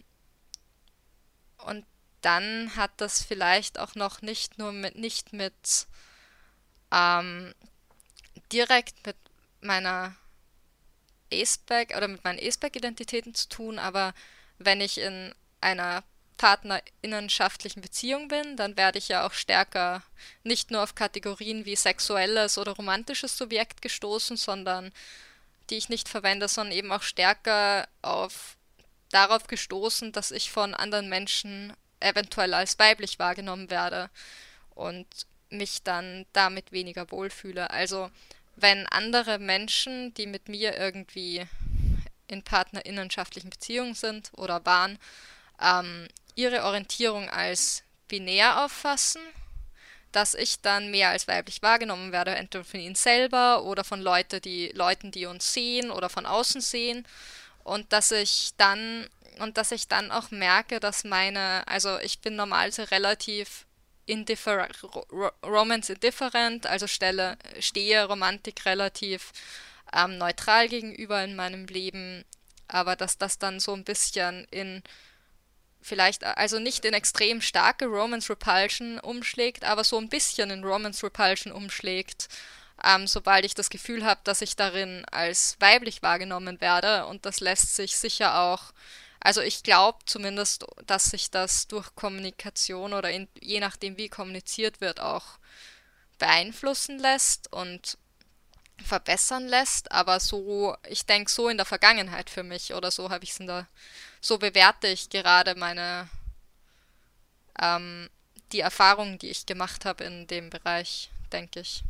Und 1.58 1.86
dann 2.22 2.74
hat 2.74 2.90
das 2.96 3.22
vielleicht 3.22 3.78
auch 3.78 3.94
noch 3.94 4.20
nicht 4.20 4.58
nur 4.58 4.72
mit, 4.72 4.96
nicht 4.96 5.32
mit 5.32 5.86
ähm, 6.90 7.54
direkt 8.52 9.06
mit 9.06 9.16
meiner 9.60 10.16
Aceback 11.32 11.96
oder 11.96 12.08
mit 12.08 12.24
meinen 12.24 12.38
Aceback-Identitäten 12.38 13.34
zu 13.34 13.48
tun, 13.48 13.78
aber 13.78 14.14
wenn 14.58 14.80
ich 14.80 14.98
in 14.98 15.34
einer 15.60 16.04
partnerinnenschaftlichen 16.36 17.82
Beziehung 17.82 18.28
bin, 18.28 18.56
dann 18.56 18.76
werde 18.76 18.98
ich 18.98 19.08
ja 19.08 19.26
auch 19.26 19.32
stärker 19.32 20.02
nicht 20.42 20.70
nur 20.70 20.82
auf 20.82 20.94
Kategorien 20.94 21.64
wie 21.64 21.76
sexuelles 21.76 22.58
oder 22.58 22.72
romantisches 22.72 23.38
Subjekt 23.38 23.80
gestoßen, 23.80 24.36
sondern 24.36 24.92
die 25.70 25.76
ich 25.76 25.88
nicht 25.88 26.08
verwende, 26.08 26.48
sondern 26.48 26.76
eben 26.76 26.90
auch 26.90 27.02
stärker 27.02 27.88
auf 28.02 28.56
darauf 29.10 29.46
gestoßen, 29.46 30.10
dass 30.12 30.30
ich 30.30 30.50
von 30.50 30.74
anderen 30.74 31.08
Menschen 31.08 31.72
eventuell 32.00 32.54
als 32.54 32.78
weiblich 32.78 33.18
wahrgenommen 33.18 33.70
werde 33.70 34.10
und 34.74 35.06
mich 35.50 35.82
dann 35.82 36.26
damit 36.32 36.72
weniger 36.72 37.10
wohlfühle. 37.10 37.70
Also 37.70 38.10
wenn 38.62 38.86
andere 38.86 39.38
Menschen, 39.38 40.14
die 40.14 40.26
mit 40.26 40.48
mir 40.48 40.76
irgendwie 40.78 41.46
in 42.28 42.42
partnerinnenschaftlichen 42.42 43.50
Beziehungen 43.50 43.94
sind 43.94 44.30
oder 44.36 44.64
waren, 44.64 44.98
ähm, 45.60 46.08
ihre 46.34 46.64
Orientierung 46.64 47.28
als 47.28 47.82
binär 48.08 48.64
auffassen, 48.64 49.22
dass 50.12 50.34
ich 50.34 50.60
dann 50.60 50.90
mehr 50.90 51.10
als 51.10 51.28
weiblich 51.28 51.62
wahrgenommen 51.62 52.12
werde, 52.12 52.34
entweder 52.34 52.64
von 52.64 52.80
ihnen 52.80 52.94
selber 52.94 53.64
oder 53.64 53.84
von 53.84 54.00
Leute, 54.00 54.40
die, 54.40 54.68
Leuten, 54.68 55.10
die 55.10 55.26
uns 55.26 55.52
sehen 55.52 55.90
oder 55.90 56.08
von 56.08 56.26
außen 56.26 56.60
sehen. 56.60 57.06
Und 57.64 57.92
dass 57.92 58.10
ich 58.10 58.50
dann 58.56 59.08
und 59.38 59.56
dass 59.56 59.72
ich 59.72 59.88
dann 59.88 60.10
auch 60.10 60.30
merke, 60.30 60.78
dass 60.78 61.04
meine, 61.04 61.66
also 61.66 61.98
ich 62.00 62.20
bin 62.20 62.36
normalerweise 62.36 62.90
relativ 62.90 63.64
indifferent, 64.06 64.76
Romance 65.44 65.90
indifferent, 65.90 66.66
also 66.66 66.86
stelle, 66.86 67.36
stehe 67.60 68.04
Romantik 68.06 68.64
relativ 68.66 69.32
ähm, 69.92 70.18
neutral 70.18 70.68
gegenüber 70.68 71.22
in 71.22 71.36
meinem 71.36 71.66
Leben, 71.66 72.24
aber 72.68 72.96
dass 72.96 73.18
das 73.18 73.38
dann 73.38 73.60
so 73.60 73.74
ein 73.74 73.84
bisschen 73.84 74.46
in 74.50 74.82
vielleicht, 75.82 76.24
also 76.24 76.58
nicht 76.58 76.84
in 76.84 76.94
extrem 76.94 77.40
starke 77.40 77.86
Romance 77.86 78.30
Repulsion 78.30 78.98
umschlägt, 79.00 79.64
aber 79.64 79.84
so 79.84 79.98
ein 79.98 80.08
bisschen 80.08 80.50
in 80.50 80.64
Romance 80.64 81.04
Repulsion 81.04 81.52
umschlägt, 81.52 82.28
ähm, 82.84 83.06
sobald 83.06 83.44
ich 83.44 83.54
das 83.54 83.68
Gefühl 83.68 84.04
habe, 84.04 84.20
dass 84.24 84.42
ich 84.42 84.56
darin 84.56 85.04
als 85.10 85.56
weiblich 85.60 86.02
wahrgenommen 86.02 86.60
werde. 86.60 87.06
Und 87.06 87.26
das 87.26 87.40
lässt 87.40 87.76
sich 87.76 87.96
sicher 87.96 88.38
auch 88.40 88.72
also 89.22 89.40
ich 89.40 89.62
glaube 89.62 89.98
zumindest, 90.04 90.66
dass 90.86 91.04
sich 91.04 91.30
das 91.30 91.68
durch 91.68 91.94
Kommunikation 91.94 92.92
oder 92.92 93.10
in, 93.10 93.28
je 93.40 93.60
nachdem, 93.60 93.96
wie 93.96 94.08
kommuniziert 94.08 94.80
wird, 94.80 95.00
auch 95.00 95.38
beeinflussen 96.18 96.98
lässt 96.98 97.52
und 97.52 97.98
verbessern 98.82 99.46
lässt, 99.46 99.92
aber 99.92 100.18
so, 100.18 100.76
ich 100.88 101.06
denke 101.06 101.30
so 101.30 101.48
in 101.48 101.56
der 101.56 101.66
Vergangenheit 101.66 102.30
für 102.30 102.42
mich 102.42 102.74
oder 102.74 102.90
so 102.90 103.10
habe 103.10 103.24
ich 103.24 103.30
es 103.30 103.40
in 103.40 103.46
der, 103.46 103.68
so 104.20 104.38
bewerte 104.38 104.88
ich 104.88 105.08
gerade 105.08 105.54
meine, 105.54 106.08
ähm, 107.60 108.10
die 108.50 108.60
Erfahrungen, 108.60 109.18
die 109.18 109.30
ich 109.30 109.46
gemacht 109.46 109.84
habe 109.84 110.02
in 110.04 110.26
dem 110.26 110.50
Bereich, 110.50 111.10
denke 111.32 111.60
ich. 111.60 111.84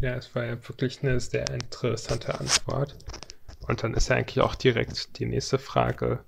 Ja, 0.00 0.14
es 0.14 0.34
war 0.34 0.44
ja 0.44 0.68
wirklich 0.68 1.02
eine 1.02 1.20
sehr 1.20 1.48
interessante 1.48 2.38
Antwort. 2.38 2.94
Und 3.66 3.82
dann 3.82 3.94
ist 3.94 4.08
ja 4.08 4.16
eigentlich 4.16 4.40
auch 4.42 4.54
direkt 4.54 5.18
die 5.18 5.26
nächste 5.26 5.58
Frage, 5.58 6.24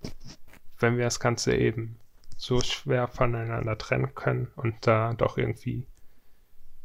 wenn 0.78 0.96
wir 0.96 1.04
das 1.04 1.20
Ganze 1.20 1.54
eben 1.54 1.98
so 2.36 2.60
schwer 2.60 3.08
voneinander 3.08 3.76
trennen 3.78 4.14
können 4.14 4.48
und 4.56 4.74
da 4.86 5.12
doch 5.14 5.38
irgendwie 5.38 5.86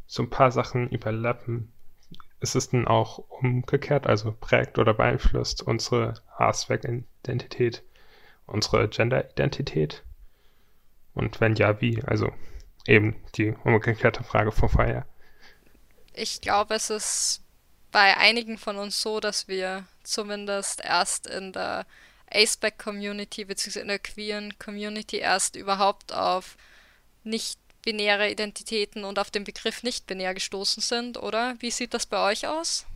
so 0.08 0.24
ein 0.24 0.30
paar 0.30 0.52
Sachen 0.52 0.90
überlappen, 0.90 1.72
ist 2.40 2.56
es 2.56 2.70
dann 2.70 2.88
auch 2.88 3.20
umgekehrt, 3.20 4.06
also 4.06 4.32
prägt 4.32 4.78
oder 4.78 4.94
beeinflusst 4.94 5.62
unsere 5.62 6.16
Haarspec-Identität 6.38 7.84
unsere 8.46 8.88
Gender-Identität? 8.88 10.04
Und 11.14 11.40
wenn 11.42 11.56
ja, 11.56 11.80
wie? 11.82 12.04
Also 12.04 12.32
eben 12.88 13.16
die 13.36 13.54
umgekehrte 13.64 14.24
Frage 14.24 14.52
von 14.52 14.70
vorher. 14.70 15.06
Ich 16.14 16.42
glaube, 16.42 16.76
es 16.76 16.90
ist 16.90 17.43
bei 17.94 18.18
einigen 18.18 18.58
von 18.58 18.76
uns 18.76 19.02
so, 19.02 19.22
dass 19.22 19.48
wir 19.48 19.86
zumindest 20.04 20.84
erst 20.84 21.28
in 21.28 21.54
der 21.54 21.86
Aceback-Community 22.30 23.46
bzw. 23.46 23.80
in 23.80 23.88
der 23.88 24.00
queeren 24.00 24.58
Community 24.58 25.18
erst 25.18 25.56
überhaupt 25.56 26.12
auf 26.12 26.58
nicht-binäre 27.24 28.30
Identitäten 28.30 29.06
und 29.06 29.20
auf 29.20 29.30
den 29.30 29.44
Begriff 29.44 29.84
nicht-binär 29.84 30.34
gestoßen 30.34 30.82
sind, 30.82 31.22
oder? 31.22 31.56
Wie 31.60 31.72
sieht 31.72 31.94
das 31.94 32.08
bei 32.08 32.32
euch 32.32 32.48
aus? 32.48 32.88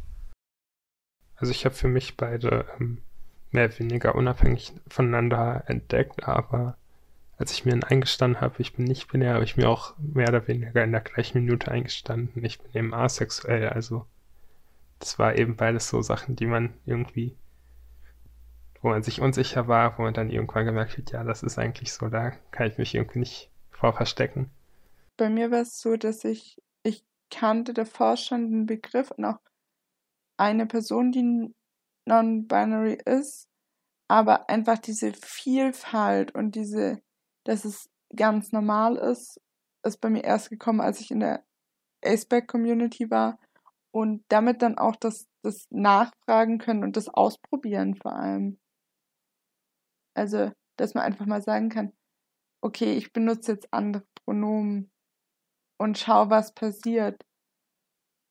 Also 1.36 1.52
ich 1.52 1.64
habe 1.66 1.76
für 1.76 1.88
mich 1.88 2.18
beide 2.18 2.66
ähm, 2.80 2.98
mehr 3.52 3.66
oder 3.66 3.80
weniger 3.80 4.16
unabhängig 4.16 4.74
voneinander 4.88 5.64
entdeckt, 5.68 6.24
aber 6.24 6.76
als 7.38 7.52
ich 7.52 7.66
mir 7.66 7.80
eingestanden 7.88 8.42
habe, 8.42 8.56
ich 8.58 8.74
bin 8.74 8.86
nicht 8.86 9.12
binär, 9.12 9.36
habe 9.36 9.44
ich 9.44 9.58
mir 9.58 9.70
auch 9.70 9.94
mehr 10.00 10.30
oder 10.30 10.48
weniger 10.48 10.84
in 10.84 10.92
der 10.92 11.02
gleichen 11.02 11.44
Minute 11.44 11.70
eingestanden, 11.70 12.44
ich 12.44 12.58
bin 12.58 12.74
eben 12.74 12.94
asexuell, 12.96 13.70
also 13.70 14.08
das 15.00 15.20
war 15.20 15.36
eben 15.36 15.56
beides 15.56 15.90
so 15.90 16.02
Sachen, 16.02 16.36
die 16.36 16.46
man 16.46 16.74
irgendwie, 16.86 17.36
wo 18.82 18.90
man 18.90 19.04
sich 19.04 19.22
unsicher 19.22 19.68
war, 19.68 19.98
wo 19.98 20.04
man 20.04 20.14
dann 20.14 20.30
irgendwann 20.30 20.66
gemerkt 20.66 20.98
hat, 20.98 21.12
ja, 21.12 21.24
das 21.24 21.44
ist 21.44 21.58
eigentlich 21.58 21.94
so, 21.94 22.08
da 22.10 22.32
kann 22.52 22.68
ich 22.68 22.78
mich 22.78 22.96
irgendwie 22.96 23.20
nicht 23.20 23.52
vor 23.72 23.94
verstecken. 23.94 24.50
Bei 25.18 25.30
mir 25.30 25.52
war 25.52 25.62
es 25.62 25.80
so, 25.80 25.98
dass 25.98 26.24
ich, 26.24 26.62
ich 26.84 27.06
kannte 27.30 27.74
davor 27.74 28.18
schon 28.18 28.50
den 28.52 28.66
Begriff 28.66 29.12
und 29.12 29.26
auch 29.26 29.40
eine 30.38 30.66
Person, 30.66 31.12
die 31.12 31.54
non-binary 32.06 33.00
ist, 33.06 33.50
aber 34.08 34.50
einfach 34.50 34.78
diese 34.78 35.14
Vielfalt 35.14 36.34
und 36.34 36.56
diese, 36.56 37.02
dass 37.44 37.66
es 37.66 37.90
ganz 38.16 38.52
normal 38.52 38.96
ist, 38.96 39.42
ist 39.84 40.00
bei 40.00 40.10
mir 40.10 40.24
erst 40.24 40.50
gekommen, 40.50 40.82
als 40.82 41.02
ich 41.02 41.12
in 41.12 41.20
der 41.20 41.44
Aceback-Community 42.04 43.10
war 43.10 43.40
und 43.98 44.24
damit 44.28 44.62
dann 44.62 44.78
auch 44.78 44.96
das, 44.96 45.28
das 45.42 45.66
Nachfragen 45.72 46.60
können 46.60 46.84
und 46.84 46.96
das 46.96 47.10
Ausprobieren 47.10 47.96
vor 47.96 48.14
allem. 48.14 48.60
Also, 50.16 50.52
dass 50.78 50.94
man 50.94 51.04
einfach 51.04 51.26
mal 51.26 51.42
sagen 51.42 51.70
kann, 51.70 51.98
okay, 52.62 52.94
ich 52.94 53.12
benutze 53.12 53.54
jetzt 53.54 53.74
andere 53.74 54.06
Pronomen 54.24 54.92
und 55.80 55.98
schau, 55.98 56.30
was 56.30 56.54
passiert. 56.54 57.26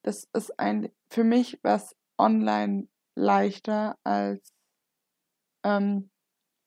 Das 0.05 0.29
ist 0.35 0.57
ein, 0.57 0.89
für 1.11 1.25
mich 1.25 1.59
was 1.65 1.97
online 2.17 2.87
leichter 3.17 3.99
als, 4.05 4.55
ähm, 5.65 6.13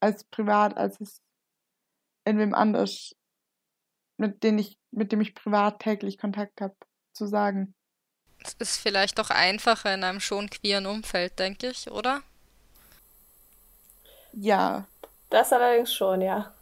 als 0.02 0.26
privat, 0.26 0.76
als 0.76 1.00
es 1.00 1.22
in 2.26 2.38
wem 2.38 2.54
anders, 2.54 3.16
mit 4.18 4.44
dem 4.44 4.58
ich, 4.58 4.78
mit 4.92 5.14
dem 5.14 5.22
ich 5.22 5.36
privat 5.36 5.80
täglich 5.80 6.18
Kontakt 6.18 6.60
habe, 6.60 6.76
zu 7.14 7.28
sagen. 7.28 7.76
Es 8.44 8.54
ist 8.60 8.78
vielleicht 8.78 9.20
auch 9.20 9.30
einfacher 9.30 9.94
in 9.94 10.04
einem 10.04 10.20
schon 10.20 10.50
queeren 10.50 10.86
Umfeld, 10.86 11.38
denke 11.40 11.68
ich, 11.70 11.90
oder? 11.92 12.22
Ja. 14.34 14.86
Das 15.30 15.54
allerdings 15.54 15.94
schon, 15.94 16.22
ja. 16.22 16.54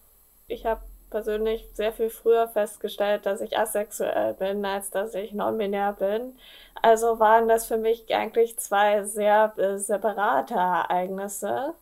Ich 0.48 0.66
habe 0.66 0.82
persönlich 1.10 1.66
sehr 1.74 1.94
viel 1.94 2.10
früher 2.10 2.48
festgestellt, 2.50 3.26
dass 3.26 3.42
ich 3.42 3.58
asexuell 3.58 4.34
bin, 4.34 4.66
als 4.66 4.90
dass 4.92 5.14
ich 5.16 5.34
non-binär 5.34 5.94
bin. 5.94 6.38
Also 6.82 7.20
waren 7.20 7.48
das 7.48 7.66
für 7.66 7.78
mich 7.78 8.14
eigentlich 8.14 8.58
zwei 8.60 9.04
sehr 9.04 9.54
äh, 9.58 9.78
separate 9.78 10.54
Ereignisse. 10.56 11.74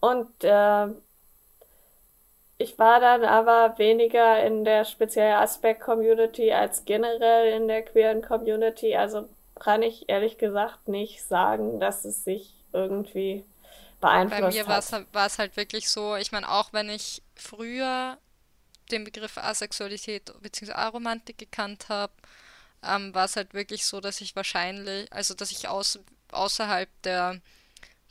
Und 0.00 0.44
äh, 0.44 0.88
ich 2.58 2.78
war 2.78 3.00
dann 3.00 3.24
aber 3.24 3.78
weniger 3.78 4.44
in 4.44 4.64
der 4.64 4.84
speziellen 4.84 5.34
Aspekt-Community 5.34 6.52
als 6.52 6.84
generell 6.84 7.52
in 7.54 7.68
der 7.68 7.82
queeren 7.82 8.22
Community. 8.22 8.96
Also 8.96 9.28
kann 9.58 9.82
ich 9.82 10.08
ehrlich 10.08 10.38
gesagt 10.38 10.88
nicht 10.88 11.22
sagen, 11.24 11.80
dass 11.80 12.04
es 12.04 12.24
sich 12.24 12.54
irgendwie 12.72 13.44
beeinflusst 14.00 14.42
hat. 14.42 14.50
Bei 14.50 14.56
mir 14.56 14.66
war 14.66 14.78
es, 14.78 14.92
es 15.32 15.38
halt 15.38 15.56
wirklich 15.56 15.88
so, 15.88 16.16
ich 16.16 16.32
meine, 16.32 16.50
auch 16.50 16.72
wenn 16.72 16.88
ich 16.88 17.22
früher 17.34 18.18
den 18.90 19.04
Begriff 19.04 19.38
Asexualität 19.38 20.32
bzw. 20.40 20.72
Aromantik 20.72 21.38
gekannt 21.38 21.88
habe, 21.88 22.12
ähm, 22.84 23.14
war 23.14 23.24
es 23.26 23.36
halt 23.36 23.54
wirklich 23.54 23.86
so, 23.86 24.00
dass 24.00 24.20
ich 24.20 24.36
wahrscheinlich, 24.36 25.12
also 25.12 25.34
dass 25.34 25.50
ich 25.50 25.68
aus, 25.68 25.98
außerhalb 26.32 26.88
der 27.02 27.40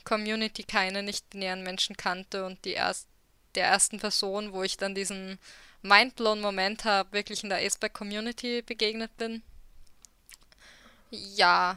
Community 0.04 0.64
keine 0.64 1.02
nicht-binären 1.02 1.62
Menschen 1.62 1.96
kannte 1.96 2.44
und 2.44 2.64
die 2.64 2.72
erst 2.72 3.08
der 3.54 3.66
ersten 3.66 3.98
Person, 3.98 4.52
wo 4.52 4.62
ich 4.62 4.76
dann 4.76 4.94
diesen 4.94 5.38
Mindblown-Moment 5.82 6.84
habe, 6.84 7.12
wirklich 7.12 7.42
in 7.42 7.48
der 7.48 7.58
Aceback-Community 7.58 8.62
begegnet 8.62 9.16
bin. 9.16 9.42
Ja, 11.10 11.76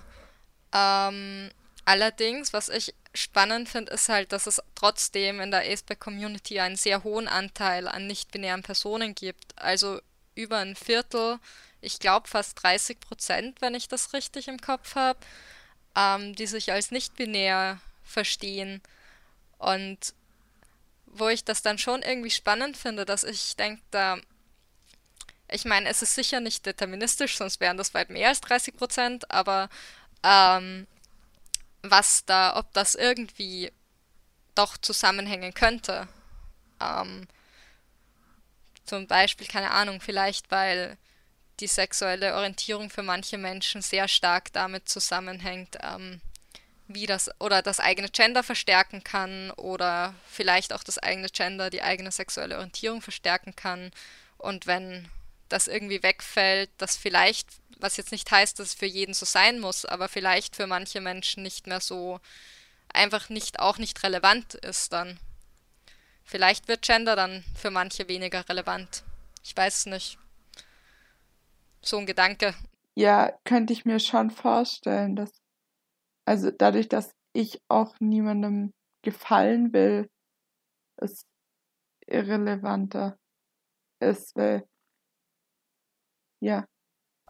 ähm, 0.74 1.50
allerdings, 1.86 2.54
was 2.54 2.70
ich 2.70 2.94
spannend 3.14 3.70
finde, 3.70 3.94
ist 3.94 4.10
halt, 4.10 4.32
dass 4.32 4.48
es 4.48 4.62
trotzdem 4.76 5.40
in 5.40 5.52
der 5.52 5.62
Aceback-Community 5.62 6.60
einen 6.60 6.76
sehr 6.76 7.04
hohen 7.04 7.28
Anteil 7.28 7.88
an 7.88 8.08
nicht-binären 8.08 8.64
Personen 8.64 9.16
gibt. 9.16 9.58
Also 9.58 10.00
über 10.36 10.58
ein 10.58 10.76
Viertel, 10.76 11.40
ich 11.82 12.00
glaube 12.00 12.28
fast 12.28 12.62
30 12.64 13.00
Prozent, 13.00 13.62
wenn 13.62 13.76
ich 13.76 13.88
das 13.88 14.14
richtig 14.14 14.48
im 14.48 14.60
Kopf 14.60 14.96
habe, 14.96 15.20
ähm, 15.96 16.36
die 16.36 16.48
sich 16.48 16.72
als 16.72 16.92
nicht-binär 16.92 17.80
verstehen. 18.04 18.82
Und 19.58 20.14
wo 21.20 21.30
ich 21.30 21.44
das 21.44 21.62
dann 21.62 21.78
schon 21.78 22.02
irgendwie 22.02 22.32
spannend 22.32 22.78
finde, 22.78 23.06
dass 23.06 23.24
ich 23.24 23.56
denke, 23.56 23.82
da, 23.92 24.18
ich 25.50 25.66
meine, 25.66 25.90
es 25.90 26.02
ist 26.02 26.16
sicher 26.16 26.40
nicht 26.40 26.66
deterministisch, 26.66 27.38
sonst 27.38 27.60
wären 27.60 27.78
das 27.78 27.94
weit 27.94 28.10
mehr 28.10 28.30
als 28.30 28.42
30 28.42 28.76
Prozent, 28.76 29.32
aber 29.32 29.70
ähm, 30.24 30.88
was 31.82 32.26
da, 32.26 32.58
ob 32.58 32.74
das 32.74 32.96
irgendwie 32.96 33.72
doch 34.56 34.78
zusammenhängen 34.78 35.54
könnte. 35.54 36.08
Ähm, 36.82 37.28
zum 38.86 39.08
Beispiel, 39.08 39.48
keine 39.48 39.72
Ahnung, 39.72 40.02
vielleicht 40.02 40.52
weil 40.52 40.98
die 41.60 41.68
sexuelle 41.68 42.36
Orientierung 42.36 42.90
für 42.90 43.04
manche 43.04 43.38
Menschen 43.38 43.82
sehr 43.82 44.08
stark 44.08 44.52
damit 44.54 44.90
zusammenhängt, 44.90 45.78
ähm, 45.82 46.22
wie 46.88 47.06
das 47.06 47.30
oder 47.40 47.62
das 47.62 47.80
eigene 47.80 48.10
Gender 48.10 48.44
verstärken 48.44 49.04
kann 49.04 49.52
oder 49.52 50.14
vielleicht 50.30 50.74
auch 50.74 50.84
das 50.84 51.00
eigene 51.00 51.30
Gender 51.30 51.70
die 51.70 51.82
eigene 51.82 52.12
sexuelle 52.12 52.56
Orientierung 52.56 53.02
verstärken 53.02 53.56
kann. 53.56 53.92
Und 54.38 54.68
wenn 54.68 55.08
das 55.50 55.68
irgendwie 55.68 56.04
wegfällt, 56.04 56.70
das 56.78 56.98
vielleicht, 56.98 57.48
was 57.78 57.98
jetzt 57.98 58.12
nicht 58.12 58.30
heißt, 58.30 58.60
dass 58.60 58.68
es 58.68 58.74
für 58.74 58.86
jeden 58.86 59.14
so 59.14 59.26
sein 59.26 59.60
muss, 59.60 59.86
aber 59.86 60.08
vielleicht 60.08 60.56
für 60.56 60.68
manche 60.68 61.02
Menschen 61.02 61.44
nicht 61.44 61.68
mehr 61.68 61.80
so 61.80 62.20
einfach 62.94 63.30
nicht 63.30 63.60
auch 63.60 63.78
nicht 63.78 64.04
relevant 64.04 64.54
ist 64.56 64.94
dann. 64.94 65.20
Vielleicht 66.24 66.68
wird 66.68 66.82
Gender 66.82 67.16
dann 67.16 67.44
für 67.56 67.70
manche 67.70 68.08
weniger 68.08 68.48
relevant. 68.50 69.04
Ich 69.44 69.56
weiß 69.56 69.80
es 69.80 69.86
nicht. 69.86 70.18
So 71.82 71.98
ein 71.98 72.08
Gedanke. 72.08 72.56
Ja, 72.96 73.32
könnte 73.44 73.74
ich 73.74 73.86
mir 73.86 74.00
schon 74.00 74.32
vorstellen, 74.32 75.16
dass 75.16 75.32
also 76.26 76.52
dadurch, 76.52 76.90
dass 76.90 77.12
ich 77.34 77.62
auch 77.68 77.96
niemandem 78.00 78.74
gefallen 79.04 79.74
will, 79.74 80.10
es 80.98 81.26
irrelevanter 82.08 83.18
ist, 84.00 84.36
weil 84.36 84.68
ja, 86.42 86.66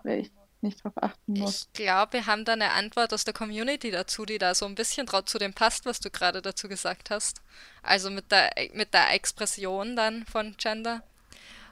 weil 0.03 0.19
ich 0.19 0.31
nicht 0.61 0.83
drauf 0.83 0.93
achten 0.95 1.33
muss. 1.33 1.67
Ich 1.67 1.73
glaube, 1.73 2.13
wir 2.13 2.25
haben 2.25 2.43
da 2.43 2.53
eine 2.53 2.71
Antwort 2.71 3.13
aus 3.13 3.23
der 3.23 3.33
Community 3.33 3.91
dazu, 3.91 4.25
die 4.25 4.37
da 4.37 4.55
so 4.55 4.65
ein 4.65 4.75
bisschen 4.75 5.07
zu 5.25 5.37
dem 5.37 5.53
passt, 5.53 5.85
was 5.85 5.99
du 5.99 6.09
gerade 6.09 6.41
dazu 6.41 6.67
gesagt 6.67 7.09
hast. 7.09 7.41
Also 7.83 8.09
mit 8.09 8.31
der, 8.31 8.51
mit 8.73 8.93
der 8.93 9.13
Expression 9.13 9.95
dann 9.95 10.25
von 10.25 10.55
Gender. 10.57 11.03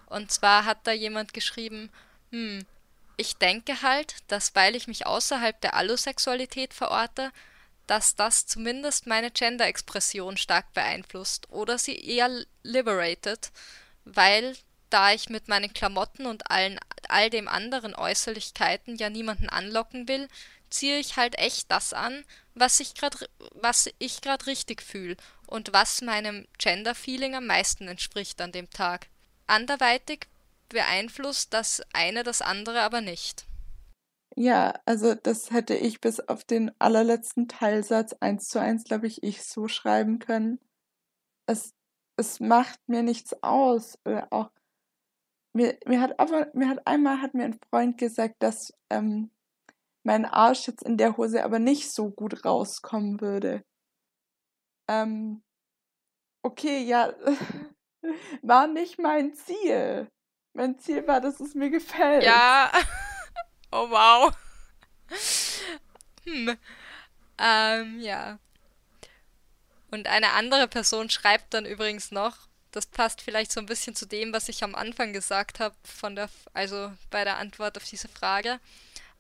Und 0.05 0.31
zwar 0.31 0.65
hat 0.65 0.85
da 0.85 0.91
jemand 0.91 1.33
geschrieben, 1.33 1.89
hm, 2.31 2.65
ich 3.17 3.37
denke 3.37 3.81
halt, 3.81 4.15
dass 4.27 4.55
weil 4.55 4.75
ich 4.75 4.87
mich 4.87 5.05
außerhalb 5.05 5.59
der 5.61 5.75
Allosexualität 5.75 6.73
verorte, 6.73 7.31
dass 7.87 8.15
das 8.15 8.45
zumindest 8.45 9.07
meine 9.07 9.31
Gender-Expression 9.31 10.37
stark 10.37 10.73
beeinflusst 10.73 11.49
oder 11.49 11.77
sie 11.77 11.95
eher 11.95 12.29
liberated, 12.63 13.51
weil 14.05 14.55
da 14.89 15.11
ich 15.11 15.29
mit 15.29 15.47
meinen 15.47 15.73
Klamotten 15.73 16.25
und 16.25 16.49
allen, 16.51 16.79
all 17.09 17.29
dem 17.29 17.47
anderen 17.47 17.95
Äußerlichkeiten 17.95 18.95
ja 18.95 19.09
niemanden 19.09 19.49
anlocken 19.49 20.07
will, 20.07 20.27
ziehe 20.69 20.97
ich 20.97 21.17
halt 21.17 21.37
echt 21.37 21.71
das 21.71 21.93
an, 21.93 22.23
was 22.55 22.79
ich 22.79 22.95
gerade 22.95 23.29
was 23.51 23.89
ich 23.99 24.21
gerade 24.21 24.45
richtig 24.47 24.81
fühle 24.81 25.17
und 25.45 25.73
was 25.73 26.01
meinem 26.01 26.47
Gender-Feeling 26.57 27.35
am 27.35 27.47
meisten 27.47 27.87
entspricht 27.87 28.41
an 28.41 28.51
dem 28.51 28.69
Tag. 28.69 29.07
Anderweitig 29.45 30.27
beeinflusst 30.73 31.53
das 31.53 31.81
eine 31.93 32.23
das 32.23 32.41
andere 32.41 32.81
aber 32.81 33.01
nicht. 33.01 33.47
Ja, 34.35 34.73
also 34.85 35.13
das 35.13 35.51
hätte 35.51 35.75
ich 35.75 36.01
bis 36.01 36.19
auf 36.19 36.43
den 36.43 36.71
allerletzten 36.79 37.47
Teilsatz 37.47 38.13
eins 38.19 38.47
zu 38.47 38.59
eins, 38.59 38.83
glaube 38.83 39.07
ich, 39.07 39.21
ich 39.21 39.43
so 39.43 39.67
schreiben 39.67 40.19
können. 40.19 40.59
Es, 41.45 41.73
es 42.17 42.39
macht 42.39 42.79
mir 42.87 43.03
nichts 43.03 43.41
aus. 43.43 43.99
Oder 44.05 44.27
auch 44.31 44.49
mir, 45.53 45.77
mir 45.85 46.01
hat 46.01 46.19
aber, 46.19 46.49
mir 46.53 46.67
hat 46.67 46.87
einmal 46.87 47.21
hat 47.21 47.35
mir 47.35 47.45
ein 47.45 47.59
Freund 47.69 47.97
gesagt, 47.99 48.41
dass 48.41 48.73
ähm, 48.89 49.29
mein 50.03 50.25
Arsch 50.25 50.67
jetzt 50.67 50.83
in 50.83 50.97
der 50.97 51.15
Hose 51.17 51.43
aber 51.43 51.59
nicht 51.59 51.91
so 51.91 52.09
gut 52.09 52.43
rauskommen 52.43 53.21
würde. 53.21 53.63
Ähm, 54.89 55.43
okay, 56.43 56.83
ja, 56.83 57.13
war 58.41 58.67
nicht 58.67 58.99
mein 58.99 59.33
Ziel. 59.35 60.09
Mein 60.53 60.77
Ziel 60.79 61.05
war, 61.07 61.19
dass 61.19 61.39
es 61.39 61.55
mir 61.55 61.69
gefällt. 61.69 62.23
Ja. 62.23 62.71
Oh 63.75 63.89
wow. 63.89 64.31
Hm. 66.25 66.55
Ähm, 67.39 67.99
ja. 68.01 68.37
Und 69.89 70.05
eine 70.05 70.33
andere 70.33 70.67
Person 70.67 71.09
schreibt 71.09 71.55
dann 71.55 71.65
übrigens 71.65 72.11
noch, 72.11 72.37
das 72.69 72.85
passt 72.85 73.21
vielleicht 73.21 73.51
so 73.51 73.59
ein 73.59 73.65
bisschen 73.65 73.95
zu 73.95 74.05
dem, 74.05 74.31
was 74.31 74.47
ich 74.47 74.63
am 74.63 74.75
Anfang 74.75 75.11
gesagt 75.11 75.59
habe, 75.59 75.75
von 75.83 76.15
der, 76.15 76.29
also 76.53 76.91
bei 77.09 77.23
der 77.23 77.37
Antwort 77.37 77.77
auf 77.77 77.83
diese 77.85 78.07
Frage. 78.07 78.59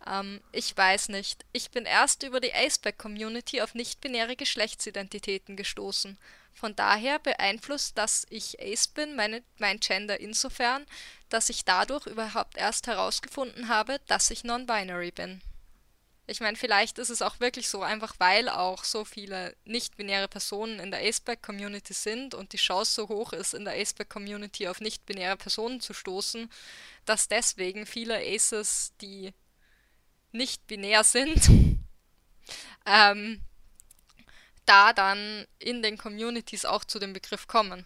Ähm, 0.05 0.41
ich 0.51 0.75
weiß 0.75 1.09
nicht. 1.09 1.45
Ich 1.51 1.71
bin 1.71 1.85
erst 1.85 2.23
über 2.23 2.39
die 2.39 2.53
Aceback-Community 2.53 3.61
auf 3.61 3.73
nicht-binäre 3.73 4.35
Geschlechtsidentitäten 4.35 5.55
gestoßen. 5.55 6.17
Von 6.53 6.75
daher 6.75 7.19
beeinflusst, 7.19 7.97
dass 7.97 8.25
ich 8.29 8.59
Ace 8.61 8.87
bin, 8.87 9.15
meine, 9.15 9.43
mein 9.57 9.79
Gender 9.79 10.19
insofern, 10.19 10.85
dass 11.33 11.49
ich 11.49 11.65
dadurch 11.65 12.05
überhaupt 12.05 12.57
erst 12.57 12.85
herausgefunden 12.85 13.67
habe, 13.67 13.99
dass 14.05 14.29
ich 14.29 14.43
non-binary 14.43 15.09
bin. 15.11 15.41
Ich 16.27 16.39
meine, 16.39 16.55
vielleicht 16.55 16.99
ist 16.99 17.09
es 17.09 17.23
auch 17.23 17.39
wirklich 17.39 17.67
so, 17.67 17.81
einfach 17.81 18.13
weil 18.19 18.47
auch 18.47 18.83
so 18.83 19.03
viele 19.03 19.55
nicht-binäre 19.65 20.27
Personen 20.27 20.79
in 20.79 20.91
der 20.91 21.01
Aceback-Community 21.01 21.93
sind 21.93 22.35
und 22.35 22.53
die 22.53 22.57
Chance 22.57 22.93
so 22.93 23.09
hoch 23.09 23.33
ist, 23.33 23.55
in 23.55 23.65
der 23.65 23.73
Aceback-Community 23.73 24.67
auf 24.67 24.79
nicht-binäre 24.79 25.35
Personen 25.35 25.81
zu 25.81 25.93
stoßen, 25.93 26.49
dass 27.05 27.27
deswegen 27.27 27.87
viele 27.87 28.15
Aces, 28.19 28.93
die 29.01 29.33
nicht 30.31 30.65
binär 30.67 31.03
sind, 31.03 31.49
ähm, 32.85 33.41
da 34.65 34.93
dann 34.93 35.47
in 35.57 35.81
den 35.81 35.97
Communities 35.97 36.63
auch 36.63 36.85
zu 36.85 36.99
dem 36.99 37.11
Begriff 37.11 37.47
kommen. 37.47 37.85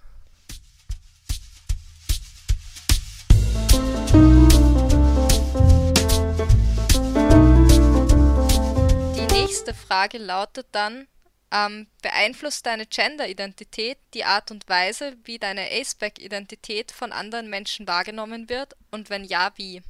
Nächste 9.47 9.73
Frage 9.73 10.17
lautet 10.17 10.67
dann, 10.73 11.07
ähm, 11.51 11.87
beeinflusst 12.01 12.65
deine 12.65 12.85
Gender-Identität 12.85 13.97
die 14.13 14.25
Art 14.25 14.51
und 14.51 14.67
Weise, 14.67 15.15
wie 15.23 15.39
deine 15.39 15.71
Aceback-Identität 15.71 16.91
von 16.91 17.13
anderen 17.13 17.49
Menschen 17.49 17.87
wahrgenommen 17.87 18.49
wird 18.49 18.75
und 18.91 19.09
wenn 19.09 19.23
ja, 19.23 19.53
wie? 19.55 19.81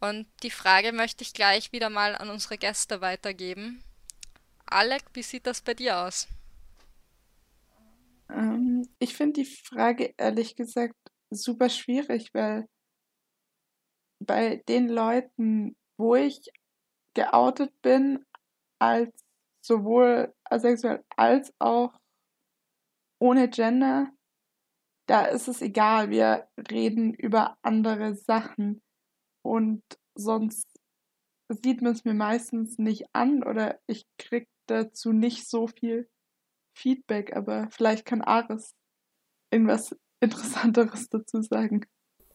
Und 0.00 0.26
die 0.42 0.50
Frage 0.50 0.92
möchte 0.92 1.22
ich 1.22 1.34
gleich 1.34 1.70
wieder 1.72 1.90
mal 1.90 2.14
an 2.14 2.30
unsere 2.30 2.56
Gäste 2.56 3.02
weitergeben. 3.02 3.84
Alec, 4.64 5.02
wie 5.12 5.22
sieht 5.22 5.46
das 5.46 5.60
bei 5.60 5.74
dir 5.74 5.98
aus? 5.98 6.28
Ähm, 8.30 8.88
ich 9.00 9.14
finde 9.14 9.42
die 9.42 9.50
Frage 9.66 10.14
ehrlich 10.16 10.56
gesagt 10.56 10.94
super 11.28 11.68
schwierig, 11.68 12.32
weil 12.32 12.66
bei 14.18 14.62
den 14.66 14.88
Leuten, 14.88 15.76
wo 15.98 16.14
ich 16.14 16.48
geoutet 17.18 17.72
bin, 17.82 18.24
als 18.80 19.10
sowohl 19.60 20.32
asexuell 20.44 21.04
als 21.16 21.52
auch 21.58 21.98
ohne 23.20 23.48
Gender, 23.48 24.12
da 25.08 25.24
ist 25.24 25.48
es 25.48 25.60
egal, 25.60 26.10
wir 26.10 26.48
reden 26.70 27.12
über 27.12 27.58
andere 27.62 28.14
Sachen. 28.14 28.80
Und 29.42 29.82
sonst 30.14 30.68
sieht 31.48 31.82
man 31.82 31.92
es 31.92 32.04
mir 32.04 32.14
meistens 32.14 32.78
nicht 32.78 33.06
an 33.12 33.42
oder 33.42 33.80
ich 33.88 34.06
krieg 34.18 34.46
dazu 34.66 35.12
nicht 35.12 35.48
so 35.48 35.66
viel 35.66 36.08
Feedback, 36.76 37.34
aber 37.34 37.68
vielleicht 37.70 38.04
kann 38.04 38.22
Aris 38.22 38.76
irgendwas 39.50 39.96
Interessanteres 40.20 41.08
dazu 41.08 41.42
sagen. 41.42 41.84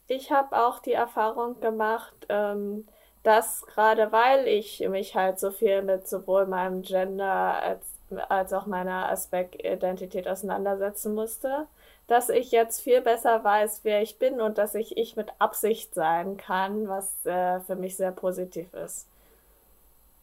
Ich 0.07 0.29
habe 0.29 0.57
auch 0.57 0.79
die 0.79 0.91
Erfahrung 0.91 1.61
gemacht, 1.61 2.25
ähm, 2.27 2.85
dass 3.23 3.65
gerade 3.67 4.11
weil 4.11 4.47
ich 4.47 4.79
mich 4.81 5.15
halt 5.15 5.39
so 5.39 5.51
viel 5.51 5.81
mit 5.81 6.07
sowohl 6.07 6.45
meinem 6.45 6.81
Gender 6.81 7.61
als, 7.61 7.85
als 8.29 8.53
auch 8.53 8.65
meiner 8.65 9.09
Aspekt-Identität 9.09 10.27
auseinandersetzen 10.27 11.15
musste, 11.15 11.67
dass 12.07 12.29
ich 12.29 12.51
jetzt 12.51 12.81
viel 12.81 13.01
besser 13.01 13.43
weiß, 13.43 13.81
wer 13.83 14.01
ich 14.01 14.19
bin 14.19 14.41
und 14.41 14.57
dass 14.57 14.75
ich 14.75 14.97
ich 14.97 15.15
mit 15.15 15.29
Absicht 15.39 15.93
sein 15.93 16.35
kann, 16.35 16.87
was 16.89 17.25
äh, 17.25 17.61
für 17.61 17.75
mich 17.75 17.95
sehr 17.95 18.11
positiv 18.11 18.73
ist. 18.73 19.07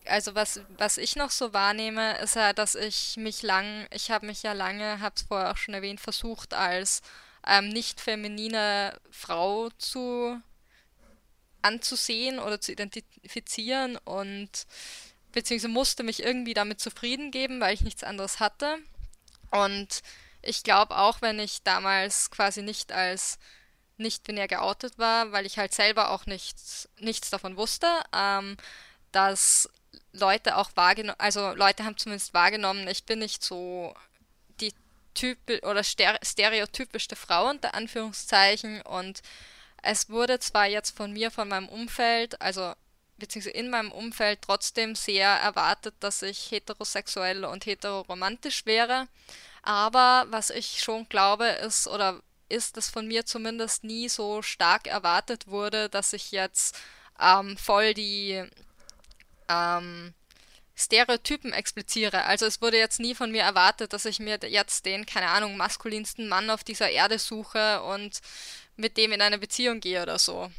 Also 0.06 0.34
was, 0.34 0.60
was 0.76 0.98
ich 0.98 1.16
noch 1.16 1.30
so 1.30 1.52
wahrnehme, 1.52 2.18
ist 2.18 2.36
ja, 2.36 2.52
dass 2.52 2.74
ich 2.74 3.16
mich 3.16 3.42
lang, 3.42 3.86
ich 3.92 4.10
habe 4.10 4.26
mich 4.26 4.42
ja 4.42 4.52
lange, 4.52 5.00
habe 5.00 5.14
es 5.16 5.22
vorher 5.22 5.50
auch 5.50 5.56
schon 5.56 5.74
erwähnt, 5.74 6.00
versucht 6.00 6.54
als 6.54 7.02
ähm, 7.46 7.68
nicht 7.68 8.00
feminine 8.00 8.94
Frau 9.10 9.68
zu 9.78 10.40
anzusehen 11.62 12.38
oder 12.38 12.60
zu 12.60 12.72
identifizieren 12.72 13.96
und 13.98 14.66
beziehungsweise 15.32 15.68
musste 15.68 16.02
mich 16.02 16.22
irgendwie 16.22 16.54
damit 16.54 16.80
zufrieden 16.80 17.30
geben, 17.30 17.60
weil 17.60 17.74
ich 17.74 17.82
nichts 17.82 18.02
anderes 18.02 18.40
hatte. 18.40 18.78
Und 19.50 20.02
ich 20.42 20.62
glaube 20.62 20.96
auch, 20.96 21.22
wenn 21.22 21.38
ich 21.38 21.62
damals 21.62 22.30
quasi 22.30 22.62
nicht 22.62 22.92
als 22.92 23.38
nicht 23.96 24.24
binär 24.24 24.48
geoutet 24.48 24.98
war, 24.98 25.30
weil 25.32 25.46
ich 25.46 25.58
halt 25.58 25.74
selber 25.74 26.10
auch 26.10 26.26
nichts, 26.26 26.88
nichts 26.98 27.30
davon 27.30 27.56
wusste, 27.56 27.86
ähm, 28.14 28.56
dass 29.12 29.68
Leute 30.12 30.56
auch 30.56 30.70
wahrgenommen, 30.74 31.18
also 31.18 31.52
Leute 31.52 31.84
haben 31.84 31.98
zumindest 31.98 32.32
wahrgenommen, 32.34 32.88
ich 32.88 33.04
bin 33.04 33.18
nicht 33.18 33.44
so 33.44 33.94
die 34.60 34.74
Typ 35.14 35.38
oder 35.62 35.84
stereotypischste 35.84 37.16
Frau 37.16 37.50
unter 37.50 37.74
Anführungszeichen 37.74 38.80
und 38.82 39.20
es 39.82 40.10
wurde 40.10 40.38
zwar 40.38 40.66
jetzt 40.66 40.96
von 40.96 41.12
mir, 41.12 41.30
von 41.30 41.48
meinem 41.48 41.68
Umfeld, 41.68 42.40
also 42.40 42.72
beziehungsweise 43.18 43.56
in 43.56 43.70
meinem 43.70 43.92
Umfeld 43.92 44.40
trotzdem 44.42 44.94
sehr 44.94 45.28
erwartet, 45.28 45.94
dass 46.00 46.22
ich 46.22 46.50
heterosexuell 46.50 47.44
und 47.44 47.66
heteroromantisch 47.66 48.66
wäre, 48.66 49.08
aber 49.62 50.26
was 50.30 50.50
ich 50.50 50.80
schon 50.82 51.08
glaube 51.08 51.46
ist 51.46 51.86
oder 51.86 52.22
ist, 52.48 52.76
dass 52.76 52.90
von 52.90 53.06
mir 53.06 53.26
zumindest 53.26 53.84
nie 53.84 54.08
so 54.08 54.42
stark 54.42 54.86
erwartet 54.86 55.46
wurde, 55.46 55.88
dass 55.88 56.12
ich 56.12 56.32
jetzt 56.32 56.76
ähm, 57.20 57.56
voll 57.56 57.94
die 57.94 58.42
ähm, 59.48 60.14
Stereotypen 60.74 61.52
expliziere. 61.52 62.24
Also 62.24 62.46
es 62.46 62.62
wurde 62.62 62.78
jetzt 62.78 63.00
nie 63.00 63.14
von 63.14 63.30
mir 63.30 63.42
erwartet, 63.42 63.92
dass 63.92 64.06
ich 64.06 64.18
mir 64.18 64.38
jetzt 64.46 64.86
den, 64.86 65.04
keine 65.04 65.28
Ahnung, 65.28 65.56
maskulinsten 65.56 66.28
Mann 66.28 66.50
auf 66.50 66.64
dieser 66.64 66.90
Erde 66.90 67.18
suche 67.18 67.82
und 67.82 68.20
mit 68.80 68.96
dem 68.96 69.12
in 69.12 69.20
eine 69.20 69.38
Beziehung 69.38 69.80
gehe 69.80 70.02
oder 70.02 70.18
so. 70.18 70.50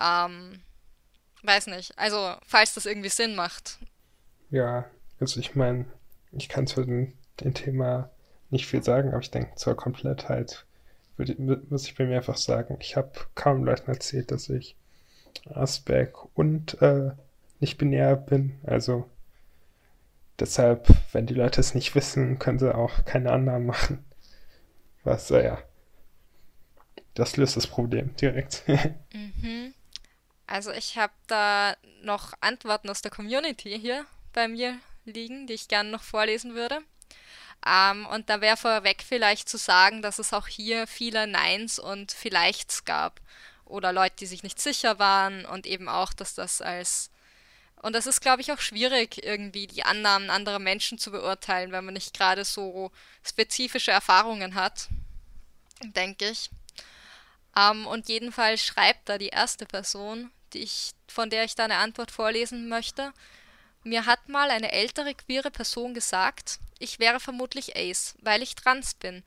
Ähm, 0.00 0.60
weiß 1.42 1.68
nicht. 1.68 1.96
Also, 1.98 2.34
falls 2.46 2.74
das 2.74 2.86
irgendwie 2.86 3.08
Sinn 3.08 3.34
macht. 3.34 3.78
Ja, 4.50 4.84
also 5.20 5.40
ich 5.40 5.54
meine, 5.54 5.86
ich 6.32 6.48
kann 6.48 6.66
zu 6.66 6.82
dem, 6.84 7.12
dem, 7.40 7.54
Thema 7.54 8.10
nicht 8.50 8.66
viel 8.66 8.82
sagen, 8.82 9.10
aber 9.10 9.20
ich 9.20 9.30
denke, 9.30 9.54
zur 9.54 9.76
Komplettheit 9.76 10.66
würde, 11.16 11.36
muss 11.38 11.86
ich 11.86 11.94
bei 11.96 12.04
mir 12.04 12.16
einfach 12.16 12.36
sagen, 12.36 12.76
ich 12.80 12.96
habe 12.96 13.12
kaum 13.34 13.64
Leuten 13.64 13.90
erzählt, 13.90 14.30
dass 14.30 14.48
ich 14.48 14.76
Asperg 15.48 16.36
und 16.36 16.80
äh, 16.82 17.10
nicht 17.60 17.78
binär 17.78 18.16
bin. 18.16 18.58
Also 18.64 19.08
deshalb, 20.40 20.88
wenn 21.12 21.26
die 21.26 21.34
Leute 21.34 21.60
es 21.60 21.74
nicht 21.74 21.94
wissen, 21.94 22.38
können 22.38 22.58
sie 22.58 22.74
auch 22.74 23.04
keine 23.04 23.30
Annahmen 23.30 23.66
machen. 23.66 24.04
Was, 25.04 25.30
äh, 25.30 25.44
ja, 25.44 25.58
das 27.14 27.36
löst 27.36 27.56
das 27.56 27.66
Problem 27.66 28.14
direkt. 28.16 28.62
mhm. 29.12 29.74
Also 30.46 30.72
ich 30.72 30.98
habe 30.98 31.12
da 31.26 31.76
noch 32.02 32.32
Antworten 32.40 32.90
aus 32.90 33.02
der 33.02 33.10
Community 33.10 33.78
hier 33.78 34.04
bei 34.32 34.48
mir 34.48 34.78
liegen, 35.04 35.46
die 35.46 35.54
ich 35.54 35.68
gerne 35.68 35.90
noch 35.90 36.02
vorlesen 36.02 36.54
würde. 36.54 36.80
Ähm, 37.66 38.06
und 38.06 38.30
da 38.30 38.40
wäre 38.40 38.56
vorweg 38.56 39.04
vielleicht 39.06 39.48
zu 39.48 39.58
sagen, 39.58 40.02
dass 40.02 40.18
es 40.18 40.32
auch 40.32 40.46
hier 40.46 40.86
viele 40.86 41.26
Neins 41.26 41.78
und 41.78 42.12
Vielleichts 42.12 42.84
gab. 42.84 43.20
Oder 43.64 43.92
Leute, 43.92 44.16
die 44.20 44.26
sich 44.26 44.42
nicht 44.42 44.60
sicher 44.60 44.98
waren 44.98 45.44
und 45.46 45.66
eben 45.66 45.88
auch, 45.88 46.12
dass 46.12 46.34
das 46.34 46.60
als... 46.60 47.10
Und 47.82 47.94
das 47.94 48.06
ist, 48.06 48.20
glaube 48.20 48.42
ich, 48.42 48.52
auch 48.52 48.58
schwierig, 48.60 49.24
irgendwie 49.24 49.66
die 49.66 49.84
Annahmen 49.84 50.28
anderer 50.28 50.58
Menschen 50.58 50.98
zu 50.98 51.10
beurteilen, 51.10 51.72
wenn 51.72 51.84
man 51.84 51.94
nicht 51.94 52.12
gerade 52.12 52.44
so 52.44 52.90
spezifische 53.26 53.90
Erfahrungen 53.90 54.54
hat, 54.54 54.88
denke 55.82 56.28
ich. 56.28 56.50
Ähm, 57.60 57.86
und 57.86 58.08
jedenfalls 58.08 58.64
schreibt 58.64 59.08
da 59.08 59.18
die 59.18 59.28
erste 59.28 59.66
Person, 59.66 60.30
die 60.52 60.60
ich, 60.60 60.92
von 61.08 61.30
der 61.30 61.44
ich 61.44 61.54
da 61.54 61.64
eine 61.64 61.76
Antwort 61.76 62.10
vorlesen 62.10 62.68
möchte. 62.68 63.12
Mir 63.84 64.06
hat 64.06 64.28
mal 64.28 64.50
eine 64.50 64.72
ältere 64.72 65.14
queere 65.14 65.50
Person 65.50 65.94
gesagt, 65.94 66.58
ich 66.78 66.98
wäre 66.98 67.20
vermutlich 67.20 67.76
Ace, 67.76 68.14
weil 68.20 68.42
ich 68.42 68.54
trans 68.54 68.94
bin, 68.94 69.22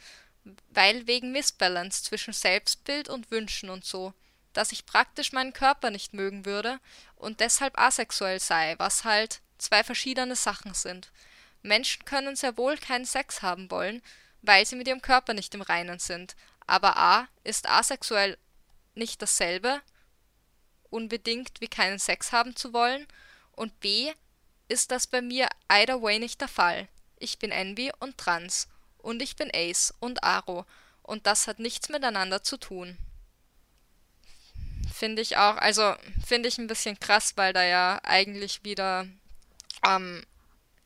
weil 0.69 1.07
wegen 1.07 1.31
Missbalance 1.31 2.03
zwischen 2.03 2.33
Selbstbild 2.33 3.09
und 3.09 3.31
Wünschen 3.31 3.69
und 3.69 3.85
so. 3.85 4.13
dass 4.53 4.71
ich 4.71 4.85
praktisch 4.85 5.31
meinen 5.31 5.53
Körper 5.53 5.89
nicht 5.89 6.13
mögen 6.13 6.45
würde 6.45 6.79
und 7.15 7.39
deshalb 7.39 7.77
asexuell 7.77 8.39
sei, 8.39 8.75
was 8.77 9.03
halt 9.03 9.41
zwei 9.57 9.83
verschiedene 9.83 10.35
Sachen 10.35 10.73
sind. 10.73 11.11
Menschen 11.61 12.05
können 12.05 12.35
sehr 12.35 12.57
wohl 12.57 12.77
keinen 12.77 13.05
Sex 13.05 13.41
haben 13.41 13.71
wollen, 13.71 14.01
weil 14.41 14.65
sie 14.65 14.75
mit 14.75 14.87
ihrem 14.87 15.01
Körper 15.01 15.33
nicht 15.33 15.55
im 15.55 15.61
Reinen 15.61 15.99
sind. 15.99 16.35
Aber 16.67 16.97
A 16.97 17.27
ist 17.43 17.67
asexuell 17.67 18.37
nicht 18.95 19.21
dasselbe, 19.21 19.81
unbedingt 20.89 21.59
wie 21.61 21.67
keinen 21.67 21.99
Sex 21.99 22.31
haben 22.31 22.55
zu 22.55 22.73
wollen, 22.73 23.07
und 23.55 23.79
B 23.79 24.11
ist 24.67 24.91
das 24.91 25.07
bei 25.07 25.21
mir 25.21 25.47
either 25.67 26.01
way 26.01 26.19
nicht 26.19 26.41
der 26.41 26.47
Fall. 26.47 26.87
Ich 27.17 27.39
bin 27.39 27.51
Envy 27.51 27.91
und 27.99 28.17
Trans. 28.17 28.67
Und 28.97 29.21
ich 29.21 29.35
bin 29.35 29.51
Ace 29.53 29.93
und 29.99 30.23
Aro. 30.23 30.65
Und 31.01 31.27
das 31.27 31.47
hat 31.47 31.59
nichts 31.59 31.89
miteinander 31.89 32.43
zu 32.43 32.57
tun. 32.57 32.97
Finde 34.93 35.21
ich 35.21 35.37
auch, 35.37 35.57
also 35.57 35.95
finde 36.25 36.49
ich 36.49 36.57
ein 36.57 36.67
bisschen 36.67 36.99
krass, 36.99 37.33
weil 37.35 37.51
da 37.51 37.63
ja 37.63 37.99
eigentlich 38.03 38.63
wieder 38.63 39.07
ähm, 39.85 40.25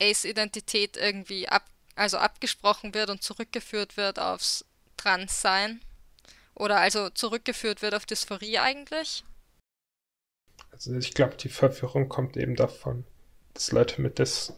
Ace-Identität 0.00 0.96
irgendwie 0.96 1.48
ab, 1.48 1.64
also 1.94 2.18
abgesprochen 2.18 2.94
wird 2.94 3.10
und 3.10 3.22
zurückgeführt 3.22 3.96
wird 3.96 4.18
aufs 4.18 4.64
Transsein. 4.98 5.80
Oder 6.54 6.78
also 6.78 7.08
zurückgeführt 7.08 7.80
wird 7.80 7.94
auf 7.94 8.04
Dysphorie 8.04 8.58
eigentlich. 8.58 9.24
Also 10.70 10.94
ich 10.94 11.14
glaube, 11.14 11.36
die 11.36 11.48
Verwirrung 11.48 12.08
kommt 12.08 12.36
eben 12.36 12.56
davon, 12.56 13.04
dass 13.54 13.72
Leute 13.72 14.02
mit 14.02 14.18
Dys 14.18 14.52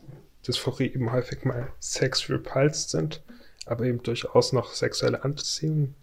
Dysphorie 0.47 0.87
eben 0.87 1.13
häufig 1.13 1.45
mal 1.45 1.73
sex 1.81 2.31
repulsed 2.31 2.91
sind, 2.91 3.23
aber 3.67 3.85
eben 3.85 4.03
durchaus 4.03 4.53
noch 4.53 4.73
sexuelle 4.73 5.23
Anziehung 5.23 5.95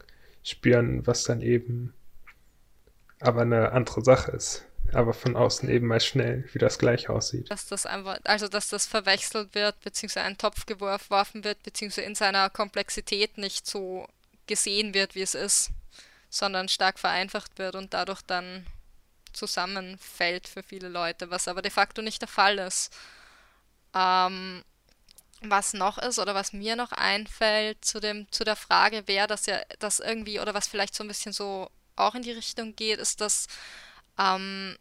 spüren, 0.43 1.05
was 1.07 1.23
dann 1.23 1.41
eben 1.41 1.93
aber 3.19 3.41
eine 3.41 3.71
andere 3.71 4.03
Sache 4.03 4.31
ist. 4.31 4.63
Aber 4.93 5.13
von 5.13 5.35
außen 5.35 5.67
eben 5.69 5.87
mal 5.87 5.99
schnell 5.99 6.47
wie 6.53 6.59
das 6.59 6.79
gleich 6.79 7.09
aussieht. 7.09 7.51
Dass 7.51 7.67
das 7.67 7.85
einfach, 7.85 8.19
also 8.23 8.47
dass 8.47 8.69
das 8.69 8.85
verwechselt 8.85 9.53
wird, 9.53 9.79
beziehungsweise 9.81 10.25
ein 10.25 10.37
Topf 10.37 10.65
geworfen 10.65 11.43
wird, 11.43 11.61
beziehungsweise 11.63 12.07
in 12.07 12.15
seiner 12.15 12.49
Komplexität 12.49 13.37
nicht 13.37 13.67
so 13.67 14.07
gesehen 14.47 14.93
wird, 14.93 15.15
wie 15.15 15.21
es 15.21 15.35
ist, 15.35 15.71
sondern 16.29 16.69
stark 16.69 16.99
vereinfacht 16.99 17.57
wird 17.57 17.75
und 17.75 17.93
dadurch 17.93 18.21
dann 18.21 18.65
zusammenfällt 19.33 20.47
für 20.47 20.63
viele 20.63 20.89
Leute, 20.89 21.29
was 21.29 21.47
aber 21.47 21.61
de 21.61 21.71
facto 21.71 22.01
nicht 22.01 22.21
der 22.21 22.27
Fall 22.27 22.57
ist. 22.59 22.91
Ähm, 23.93 24.63
was 25.41 25.73
noch 25.73 25.97
ist 25.99 26.17
oder 26.17 26.33
was 26.33 26.51
mir 26.51 26.75
noch 26.75 26.91
einfällt 26.91 27.85
zu 27.85 27.99
dem 27.99 28.31
zu 28.31 28.43
der 28.43 28.55
Frage, 28.55 29.03
wer 29.05 29.27
das 29.27 29.45
ja 29.45 29.61
das 29.79 29.99
irgendwie 29.99 30.39
oder 30.39 30.53
was 30.55 30.67
vielleicht 30.67 30.95
so 30.95 31.03
ein 31.03 31.07
bisschen 31.07 31.31
so 31.31 31.69
auch 31.95 32.15
in 32.15 32.23
die 32.23 32.31
Richtung 32.31 32.75
geht, 32.75 32.99
ist, 32.99 33.21
dass 33.21 33.47
ähm, 34.17 34.77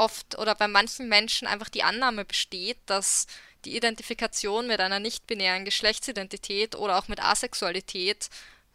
oft 0.00 0.38
oder 0.38 0.54
bei 0.54 0.66
manchen 0.66 1.08
Menschen 1.08 1.46
einfach 1.46 1.68
die 1.68 1.82
Annahme 1.82 2.24
besteht, 2.24 2.78
dass 2.86 3.26
die 3.64 3.76
Identifikation 3.76 4.66
mit 4.66 4.80
einer 4.80 4.98
nicht-binären 5.00 5.64
Geschlechtsidentität 5.64 6.74
oder 6.74 6.98
auch 6.98 7.08
mit 7.08 7.22
Asexualität 7.22 8.30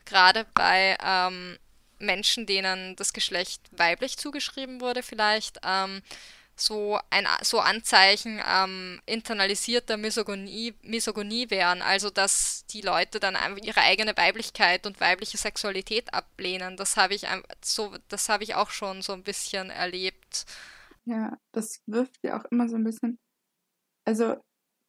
gerade 0.06 0.46
bei 0.54 0.96
ähm, 1.04 1.58
Menschen, 1.98 2.46
denen 2.46 2.96
das 2.96 3.12
Geschlecht 3.14 3.62
weiblich 3.72 4.18
zugeschrieben 4.18 4.82
wurde, 4.82 5.02
vielleicht 5.02 5.60
ähm, 5.66 6.02
so 6.56 7.00
ein 7.10 7.28
so 7.42 7.60
Anzeichen 7.60 8.42
ähm, 8.48 9.02
internalisierter 9.06 9.98
Misogonie, 9.98 10.74
Misogonie 10.84 11.50
wären, 11.50 11.82
also 11.82 12.10
dass 12.10 12.66
die 12.68 12.82
Leute 12.82 13.20
dann 13.20 13.36
einfach 13.36 13.64
ihre 13.64 13.82
eigene 13.82 14.16
Weiblichkeit 14.16 14.86
und 14.86 15.02
weibliche 15.02 15.38
Sexualität 15.38 16.14
ablehnen. 16.14 16.78
Das 16.78 16.96
habe 16.96 17.14
ich 17.16 17.26
so, 17.62 17.94
das 18.08 18.30
habe 18.30 18.44
ich 18.44 18.56
auch 18.56 18.70
schon 18.70 19.02
so 19.02 19.14
ein 19.14 19.24
bisschen 19.24 19.70
erlebt. 19.70 20.46
Ja, 21.08 21.38
das 21.52 21.82
wirft 21.86 22.20
ja 22.24 22.40
auch 22.40 22.46
immer 22.52 22.68
so 22.68 22.76
ein 22.76 22.84
bisschen. 22.84 23.20
Also 24.06 24.38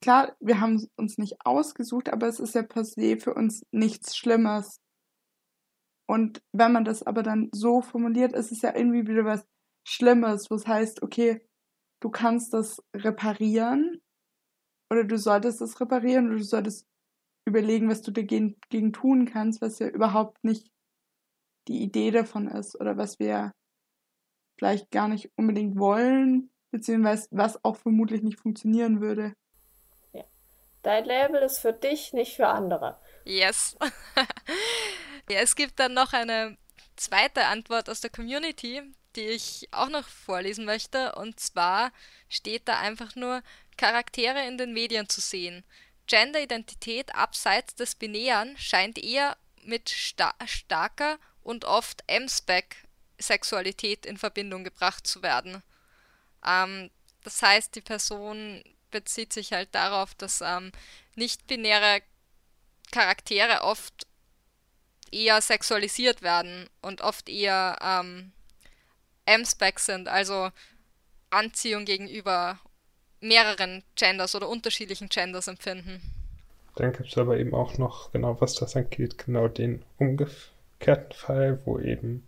klar, 0.03 0.37
wir 0.41 0.61
haben 0.61 0.87
uns 0.97 1.19
nicht 1.19 1.37
ausgesucht, 1.45 2.11
aber 2.11 2.29
es 2.29 2.41
ist 2.41 2.55
ja 2.55 2.62
per 2.62 2.85
se 2.85 3.19
für 3.19 3.35
uns 3.35 3.64
nichts 3.73 4.17
Schlimmes. 4.17 4.81
Und 6.09 6.43
wenn 6.53 6.73
man 6.73 6.85
das 6.85 7.03
aber 7.03 7.23
dann 7.23 7.49
so 7.53 7.83
formuliert, 7.83 8.33
ist 8.33 8.53
es 8.53 8.62
ja 8.62 8.75
irgendwie 8.75 9.07
wieder 9.09 9.25
was 9.25 9.45
Schlimmes, 9.87 10.51
was 10.51 10.67
heißt, 10.67 11.03
okay, 11.03 11.45
du 12.01 12.11
kannst 12.11 12.53
das 12.55 12.83
reparieren 12.95 14.01
oder 14.91 15.05
du 15.05 15.19
solltest 15.19 15.61
es 15.61 15.81
reparieren 15.81 16.29
oder 16.29 16.39
du 16.39 16.45
solltest 16.45 16.87
überlegen, 17.47 17.89
was 17.89 18.03
du 18.03 18.12
dagegen 18.12 18.57
gegen 18.71 18.93
tun 18.93 19.27
kannst, 19.27 19.61
was 19.62 19.79
ja 19.79 19.89
überhaupt 19.89 20.43
nicht 20.45 20.71
die 21.69 21.83
Idee 21.83 22.11
davon 22.11 22.49
ist 22.49 22.81
oder 22.81 22.97
was 22.97 23.19
wir 23.19 23.53
vielleicht 24.57 24.90
gar 24.90 25.09
nicht 25.09 25.30
unbedingt 25.36 25.78
wollen, 25.78 26.50
beziehungsweise 26.70 27.28
was 27.30 27.64
auch 27.64 27.76
vermutlich 27.76 28.22
nicht 28.22 28.38
funktionieren 28.38 29.00
würde. 29.00 29.34
Ja. 30.12 30.24
Dein 30.82 31.04
Label 31.04 31.42
ist 31.42 31.59
für 31.59 31.72
dich, 31.72 32.12
nicht 32.12 32.36
für 32.36 32.48
andere. 32.48 32.98
Yes. 33.24 33.76
ja, 35.30 35.40
es 35.40 35.57
gibt 35.57 35.78
dann 35.78 35.94
noch 35.94 36.12
eine 36.12 36.57
zweite 36.96 37.44
Antwort 37.46 37.90
aus 37.90 38.00
der 38.00 38.11
Community, 38.11 38.82
die 39.16 39.26
ich 39.26 39.68
auch 39.72 39.88
noch 39.88 40.07
vorlesen 40.07 40.64
möchte. 40.64 41.14
Und 41.14 41.40
zwar 41.40 41.92
steht 42.28 42.68
da 42.68 42.78
einfach 42.78 43.16
nur 43.16 43.42
Charaktere 43.76 44.46
in 44.46 44.59
den 44.59 44.72
Medien 44.72 45.09
zu 45.09 45.20
sehen. 45.20 45.64
Genderidentität 46.07 47.14
abseits 47.14 47.74
des 47.74 47.94
Binären 47.94 48.57
scheint 48.59 48.98
eher 48.98 49.36
mit 49.64 49.90
sta 49.90 50.34
starker 50.46 51.18
und 51.42 51.64
oft 51.64 52.04
M-Spec-Sexualität 53.17 54.07
in 54.07 54.17
Verbindung 54.17 54.64
gebracht 54.64 55.07
zu 55.07 55.23
werden. 55.23 55.62
Ähm, 56.47 56.91
das 57.25 57.43
heißt, 57.43 57.75
die 57.75 57.81
Person 57.81 58.62
bezieht 58.91 59.33
sich 59.33 59.53
halt 59.53 59.75
darauf, 59.75 60.14
dass 60.14 60.41
ähm, 60.41 60.73
nicht-binäre 61.14 62.03
Charaktere 62.93 63.62
oft 63.62 64.07
eher 65.11 65.41
sexualisiert 65.41 66.23
werden 66.23 66.69
und 66.83 67.01
oft 67.01 67.29
eher 67.29 67.79
ähm, 67.83 68.33
M-Spec 69.25 69.81
sind, 69.81 70.09
also 70.09 70.51
Anziehung 71.31 71.85
gegenüber 71.85 72.61
mehreren 73.21 73.83
Genders 73.97 74.35
oder 74.35 74.49
unterschiedlichen 74.49 75.09
Genders 75.09 75.49
empfinden. 75.49 76.01
Dann 76.77 76.93
gibt 76.93 77.09
es 77.09 77.19
aber 77.19 77.39
eben 77.39 77.55
auch 77.55 77.79
noch, 77.79 78.12
genau 78.12 78.41
was 78.41 78.55
das 78.55 78.77
angeht, 78.77 79.19
genau 79.19 79.49
den 79.49 79.83
umgekehrten 79.99 81.12
Fall, 81.12 81.61
wo 81.64 81.81
eben 81.81 82.27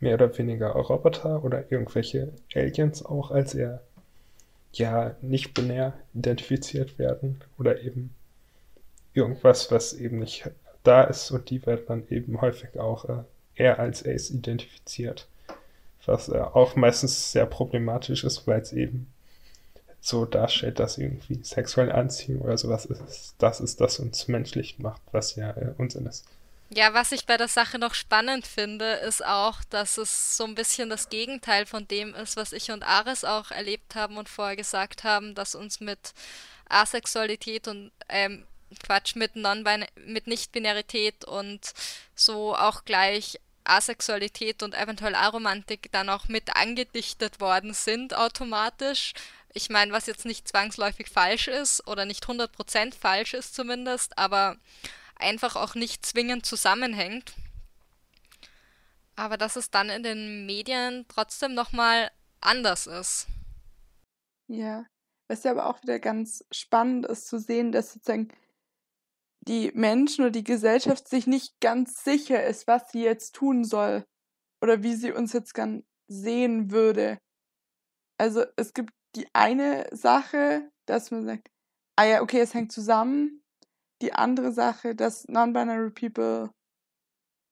mehr 0.00 0.14
oder 0.14 0.36
weniger 0.38 0.70
Roboter 0.70 1.42
oder 1.44 1.70
irgendwelche 1.70 2.32
Aliens 2.54 3.04
auch 3.04 3.30
als 3.30 3.54
eher 3.54 3.82
ja 4.72 5.16
nicht 5.22 5.54
binär 5.54 5.94
identifiziert 6.14 6.98
werden 6.98 7.40
oder 7.58 7.80
eben 7.80 8.14
irgendwas, 9.14 9.70
was 9.70 9.94
eben 9.94 10.18
nicht 10.18 10.50
da 10.82 11.04
ist 11.04 11.30
und 11.30 11.48
die 11.50 11.64
werden 11.64 11.84
dann 11.88 12.08
eben 12.10 12.40
häufig 12.40 12.78
auch 12.78 13.06
äh, 13.06 13.22
eher 13.54 13.78
als 13.78 14.04
Ace 14.04 14.30
identifiziert 14.30 15.26
was 16.06 16.28
äh, 16.28 16.38
auch 16.38 16.76
meistens 16.76 17.32
sehr 17.32 17.46
problematisch 17.46 18.24
ist, 18.24 18.46
weil 18.46 18.60
es 18.60 18.72
eben 18.72 19.12
so 20.00 20.24
darstellt, 20.24 20.78
dass 20.78 20.98
irgendwie 20.98 21.42
sexuelle 21.42 21.94
Anziehung 21.94 22.42
oder 22.42 22.56
sowas 22.56 22.86
ist, 22.86 23.34
das 23.38 23.60
ist, 23.60 23.80
das 23.80 23.98
uns 23.98 24.28
menschlich 24.28 24.78
macht, 24.78 25.02
was 25.12 25.34
ja 25.34 25.50
äh, 25.50 25.74
Unsinn 25.78 26.06
ist. 26.06 26.26
Ja, 26.68 26.94
was 26.94 27.12
ich 27.12 27.26
bei 27.26 27.36
der 27.36 27.46
Sache 27.46 27.78
noch 27.78 27.94
spannend 27.94 28.46
finde, 28.46 28.94
ist 28.94 29.24
auch, 29.24 29.62
dass 29.70 29.98
es 29.98 30.36
so 30.36 30.44
ein 30.44 30.56
bisschen 30.56 30.90
das 30.90 31.08
Gegenteil 31.08 31.64
von 31.64 31.86
dem 31.86 32.12
ist, 32.14 32.36
was 32.36 32.52
ich 32.52 32.72
und 32.72 32.82
Ares 32.82 33.24
auch 33.24 33.52
erlebt 33.52 33.94
haben 33.94 34.16
und 34.16 34.28
vorher 34.28 34.56
gesagt 34.56 35.04
haben, 35.04 35.36
dass 35.36 35.54
uns 35.54 35.78
mit 35.80 36.12
Asexualität 36.68 37.68
und 37.68 37.92
ähm, 38.08 38.46
Quatsch 38.84 39.14
mit 39.14 39.36
non 39.36 39.64
mit 40.04 40.26
Nicht-Binarität 40.26 41.24
und 41.24 41.72
so 42.16 42.56
auch 42.56 42.84
gleich 42.84 43.38
Asexualität 43.62 44.62
und 44.64 44.74
eventuell 44.74 45.14
Aromantik 45.14 45.90
dann 45.92 46.08
auch 46.08 46.26
mit 46.26 46.56
angedichtet 46.56 47.40
worden 47.40 47.74
sind 47.74 48.14
automatisch. 48.14 49.12
Ich 49.54 49.70
meine, 49.70 49.92
was 49.92 50.06
jetzt 50.06 50.26
nicht 50.26 50.48
zwangsläufig 50.48 51.08
falsch 51.08 51.48
ist 51.48 51.86
oder 51.86 52.04
nicht 52.06 52.24
100% 52.24 52.94
falsch 52.94 53.34
ist 53.34 53.54
zumindest, 53.54 54.18
aber 54.18 54.56
einfach 55.18 55.56
auch 55.56 55.74
nicht 55.74 56.04
zwingend 56.04 56.46
zusammenhängt. 56.46 57.34
Aber 59.16 59.36
dass 59.36 59.56
es 59.56 59.70
dann 59.70 59.88
in 59.88 60.02
den 60.02 60.46
Medien 60.46 61.06
trotzdem 61.08 61.54
nochmal 61.54 62.10
anders 62.40 62.86
ist. 62.86 63.26
Ja, 64.48 64.86
was 65.28 65.42
ja 65.44 65.50
aber 65.50 65.66
auch 65.66 65.82
wieder 65.82 65.98
ganz 65.98 66.44
spannend 66.52 67.06
ist 67.06 67.26
zu 67.26 67.38
sehen, 67.38 67.72
dass 67.72 67.92
sozusagen 67.92 68.28
die 69.40 69.70
Menschen 69.74 70.22
oder 70.22 70.30
die 70.30 70.44
Gesellschaft 70.44 71.08
sich 71.08 71.26
nicht 71.26 71.60
ganz 71.60 72.04
sicher 72.04 72.44
ist, 72.44 72.66
was 72.66 72.90
sie 72.90 73.02
jetzt 73.02 73.34
tun 73.34 73.64
soll 73.64 74.04
oder 74.60 74.82
wie 74.82 74.94
sie 74.94 75.12
uns 75.12 75.32
jetzt 75.32 75.54
gern 75.54 75.84
sehen 76.08 76.70
würde. 76.70 77.18
Also 78.18 78.44
es 78.56 78.72
gibt 78.74 78.92
die 79.14 79.28
eine 79.32 79.88
Sache, 79.92 80.70
dass 80.86 81.10
man 81.10 81.24
sagt, 81.24 81.48
ah 81.96 82.04
ja, 82.04 82.22
okay, 82.22 82.40
es 82.40 82.54
hängt 82.54 82.72
zusammen. 82.72 83.42
Die 84.02 84.12
andere 84.12 84.52
Sache, 84.52 84.94
dass 84.94 85.26
non-binary 85.28 85.90
people 85.90 86.50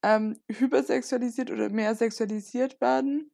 ähm, 0.03 0.39
hypersexualisiert 0.49 1.51
oder 1.51 1.71
mehr 1.71 1.95
sexualisiert 1.95 2.81
werden. 2.81 3.31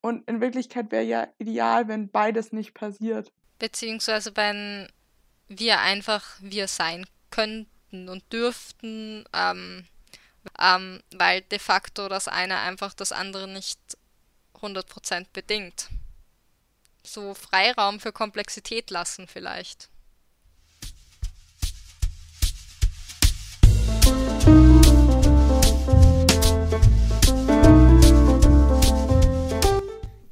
Und 0.00 0.28
in 0.28 0.40
Wirklichkeit 0.40 0.90
wäre 0.90 1.04
ja 1.04 1.28
ideal, 1.38 1.88
wenn 1.88 2.10
beides 2.10 2.52
nicht 2.52 2.74
passiert. 2.74 3.32
Beziehungsweise 3.58 4.36
wenn 4.36 4.88
wir 5.48 5.80
einfach 5.80 6.24
wir 6.40 6.68
sein 6.68 7.06
könnten 7.30 8.08
und 8.08 8.32
dürften, 8.32 9.24
ähm, 9.34 9.86
ähm, 10.58 11.02
weil 11.14 11.42
de 11.42 11.58
facto 11.58 12.08
das 12.08 12.28
eine 12.28 12.58
einfach 12.58 12.94
das 12.94 13.12
andere 13.12 13.48
nicht 13.48 13.78
100% 14.54 15.26
bedingt. 15.32 15.88
So 17.02 17.34
Freiraum 17.34 18.00
für 18.00 18.12
Komplexität 18.12 18.90
lassen 18.90 19.26
vielleicht. 19.28 19.90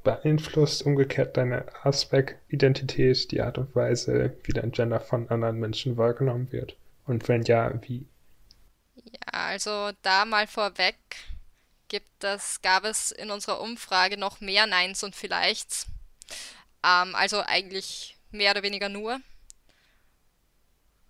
Beeinflusst 0.02 0.84
umgekehrt 0.84 1.36
deine 1.36 1.66
Aspect-Identität 1.84 3.30
die 3.30 3.40
Art 3.40 3.58
und 3.58 3.74
Weise, 3.76 4.36
wie 4.42 4.52
dein 4.52 4.72
Gender 4.72 5.00
von 5.00 5.28
anderen 5.28 5.58
Menschen 5.58 5.96
wahrgenommen 5.96 6.50
wird? 6.50 6.76
Und 7.06 7.28
wenn 7.28 7.42
ja, 7.42 7.72
wie? 7.82 8.06
Ja, 8.94 9.32
also 9.32 9.90
da 10.02 10.24
mal 10.24 10.46
vorweg 10.46 10.96
gibt 11.88 12.24
es, 12.24 12.60
gab 12.62 12.84
es 12.84 13.12
in 13.12 13.30
unserer 13.30 13.60
Umfrage 13.60 14.16
noch 14.16 14.40
mehr 14.40 14.66
Neins 14.66 15.02
und 15.02 15.14
Vielleichts. 15.14 15.86
Ähm, 16.84 17.14
also 17.14 17.42
eigentlich 17.44 18.16
mehr 18.30 18.52
oder 18.52 18.62
weniger 18.62 18.88
nur. 18.88 19.20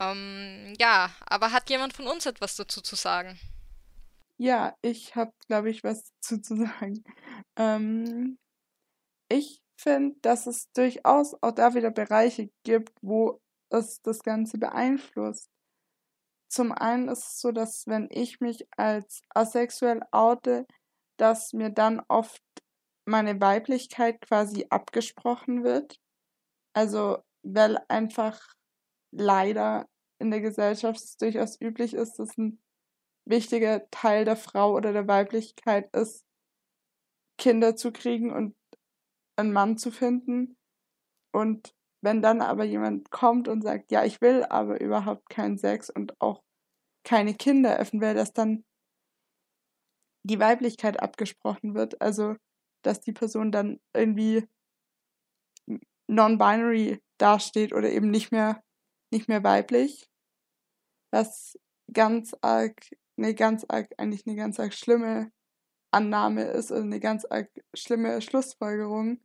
Ähm, 0.01 0.75
ja, 0.79 1.11
aber 1.27 1.53
hat 1.53 1.71
jemand 1.71 1.93
von 1.93 2.07
uns 2.07 2.27
etwas 2.27 2.57
dazu 2.57 2.81
zu 2.81 2.97
sagen? 2.97 3.39
Ja, 4.39 4.77
ich 4.83 5.15
habe, 5.15 5.33
glaube 5.47 5.71
ich, 5.71 5.85
was 5.85 6.13
dazu 6.15 6.39
zu 6.39 6.57
sagen. 6.57 7.05
Ähm, 7.57 8.39
ich 9.33 9.63
finde, 9.77 10.17
dass 10.23 10.47
es 10.47 10.71
durchaus 10.73 11.35
auch 11.43 11.53
da 11.53 11.75
wieder 11.75 11.91
Bereiche 11.91 12.51
gibt, 12.65 12.93
wo 13.03 13.41
es 13.71 14.01
das 14.03 14.23
Ganze 14.23 14.59
beeinflusst. 14.59 15.49
Zum 16.49 16.73
einen 16.73 17.09
ist 17.09 17.27
es 17.27 17.41
so, 17.41 17.51
dass 17.51 17.87
wenn 17.87 18.09
ich 18.11 18.41
mich 18.41 18.67
als 18.77 19.23
asexuell 19.31 20.03
oute, 20.13 20.67
dass 21.17 21.53
mir 21.53 21.71
dann 21.71 22.03
oft 22.09 22.43
meine 23.07 23.41
Weiblichkeit 23.41 24.21
quasi 24.21 24.67
abgesprochen 24.71 25.65
wird. 25.65 25.97
Also, 26.75 27.19
weil 27.43 27.79
einfach 27.89 28.55
leider 29.13 29.89
in 30.19 30.31
der 30.31 30.41
Gesellschaft 30.41 31.01
es 31.01 31.17
durchaus 31.17 31.61
üblich 31.61 31.95
ist, 31.95 32.19
dass 32.19 32.37
ein 32.37 32.63
wichtiger 33.25 33.89
Teil 33.91 34.25
der 34.25 34.37
Frau 34.37 34.75
oder 34.75 34.93
der 34.93 35.09
Weiblichkeit 35.09 35.95
ist, 35.95 36.25
Kinder 37.39 37.77
zu 37.77 37.93
kriegen 37.93 38.31
und 38.31 38.55
einen 39.43 39.53
Mann 39.53 39.79
zu 39.79 39.91
finden. 39.91 40.57
Und 41.33 41.75
wenn 42.03 42.23
dann 42.23 42.41
aber 42.41 42.65
jemand 42.65 43.11
kommt 43.11 43.49
und 43.49 43.63
sagt, 43.63 43.93
ja, 43.93 44.05
ich 44.05 44.21
will 44.21 44.45
aber 44.45 44.81
überhaupt 44.81 45.29
keinen 45.29 45.59
Sex 45.59 45.89
und 45.89 46.21
auch 46.21 46.43
keine 47.05 47.35
Kinder, 47.35 47.79
eventuell, 47.79 48.15
dass 48.15 48.33
dann 48.33 48.65
die 50.25 50.39
Weiblichkeit 50.39 51.01
abgesprochen 51.03 51.75
wird. 51.75 52.01
Also, 52.01 52.37
dass 52.83 53.01
die 53.01 53.13
Person 53.13 53.53
dann 53.53 53.81
irgendwie 53.95 54.47
non-binary 56.09 57.01
dasteht 57.19 57.73
oder 57.73 57.91
eben 57.91 58.11
nicht 58.11 58.33
mehr, 58.33 58.63
nicht 59.13 59.29
mehr 59.29 59.43
weiblich. 59.45 60.09
Was 61.13 61.59
ganz 61.93 62.35
arg, 62.41 62.81
eine 63.17 63.35
ganz 63.35 63.65
arg, 63.69 63.91
eigentlich 63.99 64.27
eine 64.27 64.37
ganz 64.37 64.59
arg 64.59 64.75
schlimme 64.75 65.31
Annahme 65.93 66.45
ist, 66.45 66.73
also 66.73 66.85
eine 66.85 67.01
ganz 67.01 67.25
arg 67.25 67.51
schlimme 67.75 68.21
Schlussfolgerung, 68.23 69.21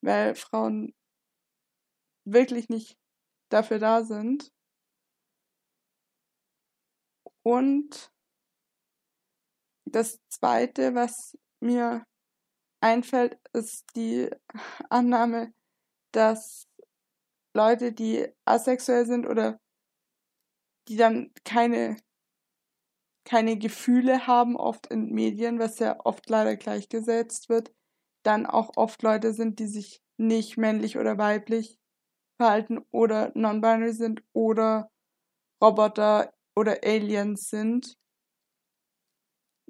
weil 0.00 0.34
Frauen 0.34 0.94
wirklich 2.24 2.68
nicht 2.68 2.98
dafür 3.50 3.78
da 3.78 4.04
sind. 4.04 4.52
Und 7.42 8.12
das 9.86 10.20
Zweite, 10.28 10.94
was 10.94 11.38
mir 11.60 12.04
einfällt, 12.80 13.38
ist 13.52 13.84
die 13.96 14.30
Annahme, 14.90 15.52
dass 16.12 16.68
Leute, 17.54 17.92
die 17.92 18.28
asexuell 18.44 19.06
sind 19.06 19.26
oder 19.26 19.58
die 20.88 20.96
dann 20.96 21.32
keine, 21.44 21.96
keine 23.24 23.58
Gefühle 23.58 24.26
haben, 24.26 24.56
oft 24.56 24.86
in 24.88 25.10
Medien, 25.10 25.58
was 25.58 25.78
ja 25.78 25.98
oft 26.04 26.28
leider 26.30 26.56
gleichgesetzt 26.56 27.48
wird, 27.48 27.72
dann 28.24 28.46
auch 28.46 28.76
oft 28.76 29.02
Leute 29.02 29.32
sind, 29.32 29.58
die 29.58 29.66
sich 29.66 30.02
nicht 30.18 30.56
männlich 30.58 30.98
oder 30.98 31.18
weiblich 31.18 31.78
verhalten 32.40 32.80
oder 32.92 33.32
non-binary 33.34 33.92
sind 33.92 34.22
oder 34.32 34.90
Roboter 35.62 36.32
oder 36.56 36.78
Aliens 36.84 37.50
sind. 37.50 37.96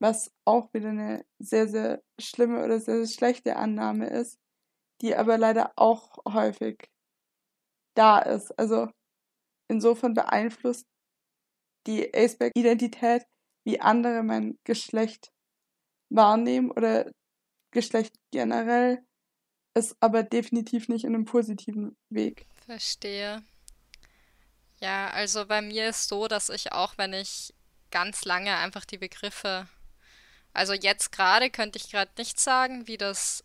Was 0.00 0.30
auch 0.44 0.72
wieder 0.74 0.90
eine 0.90 1.24
sehr, 1.40 1.66
sehr 1.68 2.02
schlimme 2.20 2.64
oder 2.64 2.78
sehr, 2.80 3.04
sehr 3.04 3.14
schlechte 3.14 3.56
Annahme 3.56 4.08
ist, 4.08 4.38
die 5.02 5.16
aber 5.16 5.38
leider 5.38 5.72
auch 5.76 6.18
häufig 6.28 6.88
da 7.96 8.18
ist. 8.20 8.52
Also 8.58 8.88
insofern 9.68 10.14
beeinflusst 10.14 10.86
die 11.86 12.12
Aceback-Identität, 12.14 13.24
wie 13.64 13.80
andere 13.80 14.22
mein 14.22 14.58
Geschlecht 14.64 15.32
wahrnehmen 16.10 16.70
oder 16.70 17.10
Geschlecht 17.70 18.14
generell, 18.30 19.02
ist 19.74 19.96
aber 20.00 20.22
definitiv 20.22 20.88
nicht 20.88 21.04
in 21.04 21.14
einem 21.14 21.24
positiven 21.24 21.96
Weg. 22.08 22.46
Verstehe. 22.66 23.42
Ja, 24.80 25.10
also 25.10 25.46
bei 25.46 25.62
mir 25.62 25.88
ist 25.88 26.08
so, 26.08 26.28
dass 26.28 26.50
ich 26.50 26.72
auch, 26.72 26.98
wenn 26.98 27.12
ich 27.12 27.54
ganz 27.90 28.24
lange 28.24 28.56
einfach 28.56 28.84
die 28.84 28.98
Begriffe, 28.98 29.68
also 30.52 30.72
jetzt 30.72 31.12
gerade 31.12 31.50
könnte 31.50 31.78
ich 31.78 31.90
gerade 31.90 32.10
nicht 32.18 32.40
sagen, 32.40 32.86
wie 32.86 32.96
das 32.96 33.44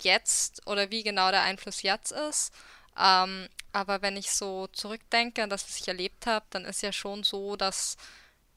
jetzt 0.00 0.66
oder 0.66 0.90
wie 0.90 1.02
genau 1.02 1.30
der 1.30 1.42
Einfluss 1.42 1.82
jetzt 1.82 2.12
ist. 2.12 2.52
Ähm, 2.98 3.48
aber 3.72 4.02
wenn 4.02 4.16
ich 4.16 4.30
so 4.30 4.66
zurückdenke 4.68 5.42
an 5.42 5.50
das, 5.50 5.64
was 5.66 5.78
ich 5.78 5.88
erlebt 5.88 6.26
habe, 6.26 6.46
dann 6.50 6.64
ist 6.64 6.82
ja 6.82 6.92
schon 6.92 7.22
so, 7.22 7.56
dass 7.56 7.96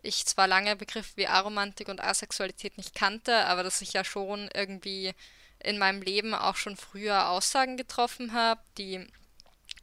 ich 0.06 0.26
zwar 0.26 0.47
lange 0.47 0.76
Begriffe 0.76 1.18
wie 1.18 1.28
Aromantik 1.28 1.88
und 1.88 2.01
Asexualität 2.01 2.78
nicht 2.78 2.95
kannte, 2.95 3.45
aber 3.45 3.64
dass 3.64 3.82
ich 3.82 3.93
ja 3.93 4.03
schon 4.03 4.49
irgendwie 4.53 5.14
in 5.60 5.78
meinem 5.78 6.01
Leben 6.01 6.34
auch 6.34 6.56
schon 6.56 6.78
früher 6.78 7.30
Aussagen 7.30 7.78
getroffen 7.78 8.34
habe, 8.34 8.62
die 8.78 9.06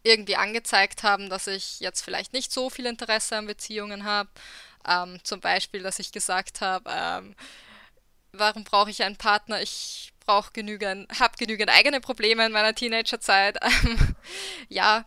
irgendwie 0.05 0.37
angezeigt 0.37 1.03
haben, 1.03 1.29
dass 1.29 1.47
ich 1.47 1.81
jetzt 1.81 2.03
vielleicht 2.03 2.33
nicht 2.33 2.53
so 2.53 2.70
viel 2.70 2.87
Interesse 2.87 3.37
an 3.37 3.47
Beziehungen 3.47 4.05
habe. 4.05 4.29
Ähm, 4.87 5.20
zum 5.23 5.41
Beispiel, 5.41 5.83
dass 5.83 5.99
ich 5.99 6.12
gesagt 6.12 6.61
habe, 6.61 6.91
ähm, 6.93 7.37
warum 8.33 8.65
brauche 8.65 8.90
ich 8.90 9.03
einen 9.03 9.16
Partner? 9.16 9.62
Ich 9.62 10.12
brauche 10.24 10.53
genügend, 10.53 11.09
habe 11.20 11.36
genügend 11.36 11.70
eigene 11.70 12.01
Probleme 12.01 12.47
in 12.47 12.53
meiner 12.53 12.74
Teenagerzeit. 12.74 13.59
Ähm, 13.85 14.16
ja. 14.69 15.05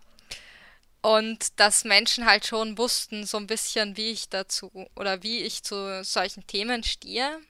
Und 1.06 1.60
dass 1.60 1.84
Menschen 1.84 2.26
halt 2.26 2.48
schon 2.48 2.80
wussten, 2.80 3.28
so 3.28 3.38
ein 3.38 3.46
bisschen, 3.46 3.96
wie 3.96 4.10
ich 4.10 4.28
dazu 4.28 4.72
oder 4.96 5.22
wie 5.22 5.42
ich 5.42 5.62
zu 5.62 6.04
solchen 6.04 6.48
Themen 6.48 6.84
stehe. 6.84 7.42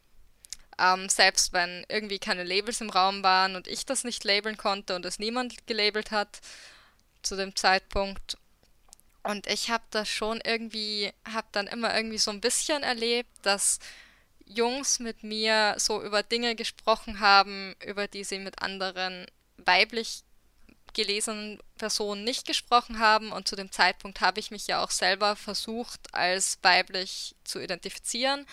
Ähm, 0.78 1.08
selbst 1.08 1.54
wenn 1.54 1.86
irgendwie 1.88 2.20
keine 2.20 2.44
Labels 2.44 2.82
im 2.82 2.90
Raum 2.90 3.24
waren 3.24 3.56
und 3.56 3.70
ich 3.70 3.86
das 3.86 4.04
nicht 4.04 4.26
labeln 4.26 4.58
konnte 4.58 4.94
und 4.94 5.06
es 5.06 5.20
niemand 5.20 5.68
gelabelt 5.68 6.12
hat 6.12 6.42
zu 7.22 7.38
dem 7.38 7.56
Zeitpunkt. 7.56 8.38
Und 9.24 9.48
ich 9.48 9.70
habe 9.70 9.86
das 9.90 10.10
schon 10.10 10.42
irgendwie, 10.44 11.14
habe 11.26 11.48
dann 11.54 11.68
immer 11.68 11.96
irgendwie 11.96 12.18
so 12.18 12.32
ein 12.32 12.42
bisschen 12.42 12.84
erlebt, 12.84 13.32
dass 13.42 13.80
Jungs 14.46 15.00
mit 15.00 15.24
mir 15.24 15.76
so 15.78 16.04
über 16.04 16.24
Dinge 16.24 16.58
gesprochen 16.58 17.22
haben, 17.22 17.74
über 17.86 18.10
die 18.10 18.26
sie 18.26 18.40
mit 18.40 18.62
anderen 18.62 19.28
weiblich 19.56 20.25
gelesenen 20.96 21.60
Personen 21.78 22.24
nicht 22.24 22.48
gesprochen 22.48 23.00
haben. 23.00 23.32
Und 23.32 23.48
zu 23.48 23.56
dem 23.56 23.72
Zeitpunkt 23.72 24.22
habe 24.22 24.40
ich 24.40 24.50
mich 24.50 24.66
ja 24.66 24.84
auch 24.84 24.90
selber 24.90 25.36
versucht, 25.36 26.14
als 26.14 26.58
weiblich 26.64 27.36
zu 27.44 27.60
identifizieren. 27.60 28.48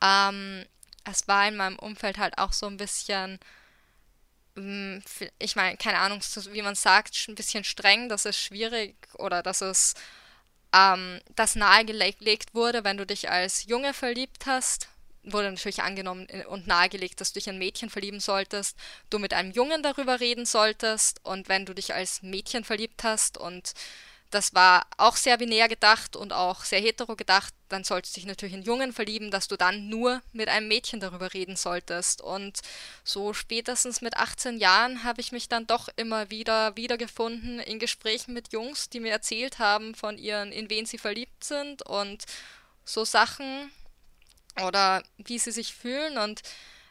Ähm, 0.00 0.64
es 1.04 1.26
war 1.26 1.48
in 1.48 1.56
meinem 1.56 1.78
Umfeld 1.78 2.18
halt 2.18 2.38
auch 2.38 2.52
so 2.52 2.66
ein 2.66 2.76
bisschen, 2.76 3.40
mm, 4.54 4.98
ich 5.40 5.56
meine, 5.56 5.76
keine 5.76 5.98
Ahnung, 5.98 6.20
wie 6.52 6.62
man 6.62 6.76
sagt, 6.76 7.26
ein 7.28 7.34
bisschen 7.34 7.64
streng, 7.64 8.08
dass 8.08 8.24
es 8.24 8.38
schwierig 8.38 8.94
oder 9.14 9.42
dass 9.42 9.60
es 9.62 9.94
ähm, 10.72 11.20
das 11.34 11.56
nahegelegt 11.56 12.54
wurde, 12.54 12.84
wenn 12.84 12.96
du 12.96 13.06
dich 13.06 13.30
als 13.30 13.64
Junge 13.66 13.94
verliebt 13.94 14.46
hast, 14.46 14.88
wurde 15.24 15.50
natürlich 15.50 15.82
angenommen 15.82 16.26
und 16.48 16.66
nahegelegt, 16.66 17.20
dass 17.20 17.32
du 17.32 17.38
dich 17.38 17.48
ein 17.48 17.58
Mädchen 17.58 17.90
verlieben 17.90 18.20
solltest, 18.20 18.76
du 19.10 19.18
mit 19.18 19.34
einem 19.34 19.52
Jungen 19.52 19.82
darüber 19.82 20.20
reden 20.20 20.46
solltest 20.46 21.20
und 21.24 21.48
wenn 21.48 21.66
du 21.66 21.74
dich 21.74 21.94
als 21.94 22.22
Mädchen 22.22 22.64
verliebt 22.64 23.04
hast 23.04 23.38
und 23.38 23.74
das 24.32 24.54
war 24.54 24.86
auch 24.96 25.16
sehr 25.16 25.36
binär 25.36 25.68
gedacht 25.68 26.16
und 26.16 26.32
auch 26.32 26.64
sehr 26.64 26.80
hetero 26.80 27.16
gedacht. 27.16 27.52
Dann 27.68 27.84
solltest 27.84 28.16
du 28.16 28.20
dich 28.20 28.26
natürlich 28.26 28.54
in 28.54 28.62
Jungen 28.62 28.94
verlieben, 28.94 29.30
dass 29.30 29.46
du 29.46 29.58
dann 29.58 29.90
nur 29.90 30.22
mit 30.32 30.48
einem 30.48 30.68
Mädchen 30.68 31.00
darüber 31.00 31.34
reden 31.34 31.54
solltest. 31.54 32.22
Und 32.22 32.60
so 33.04 33.34
spätestens 33.34 34.00
mit 34.00 34.16
18 34.16 34.56
Jahren 34.56 35.04
habe 35.04 35.20
ich 35.20 35.32
mich 35.32 35.50
dann 35.50 35.66
doch 35.66 35.90
immer 35.96 36.30
wieder 36.30 36.74
wiedergefunden 36.76 37.60
in 37.60 37.78
Gesprächen 37.78 38.32
mit 38.32 38.54
Jungs, 38.54 38.88
die 38.88 39.00
mir 39.00 39.12
erzählt 39.12 39.58
haben 39.58 39.94
von 39.94 40.16
ihren, 40.16 40.50
in 40.50 40.70
wen 40.70 40.86
sie 40.86 40.98
verliebt 40.98 41.44
sind 41.44 41.82
und 41.82 42.24
so 42.86 43.04
Sachen 43.04 43.70
oder 44.64 45.02
wie 45.18 45.38
sie 45.38 45.52
sich 45.52 45.74
fühlen. 45.74 46.18
Und 46.18 46.42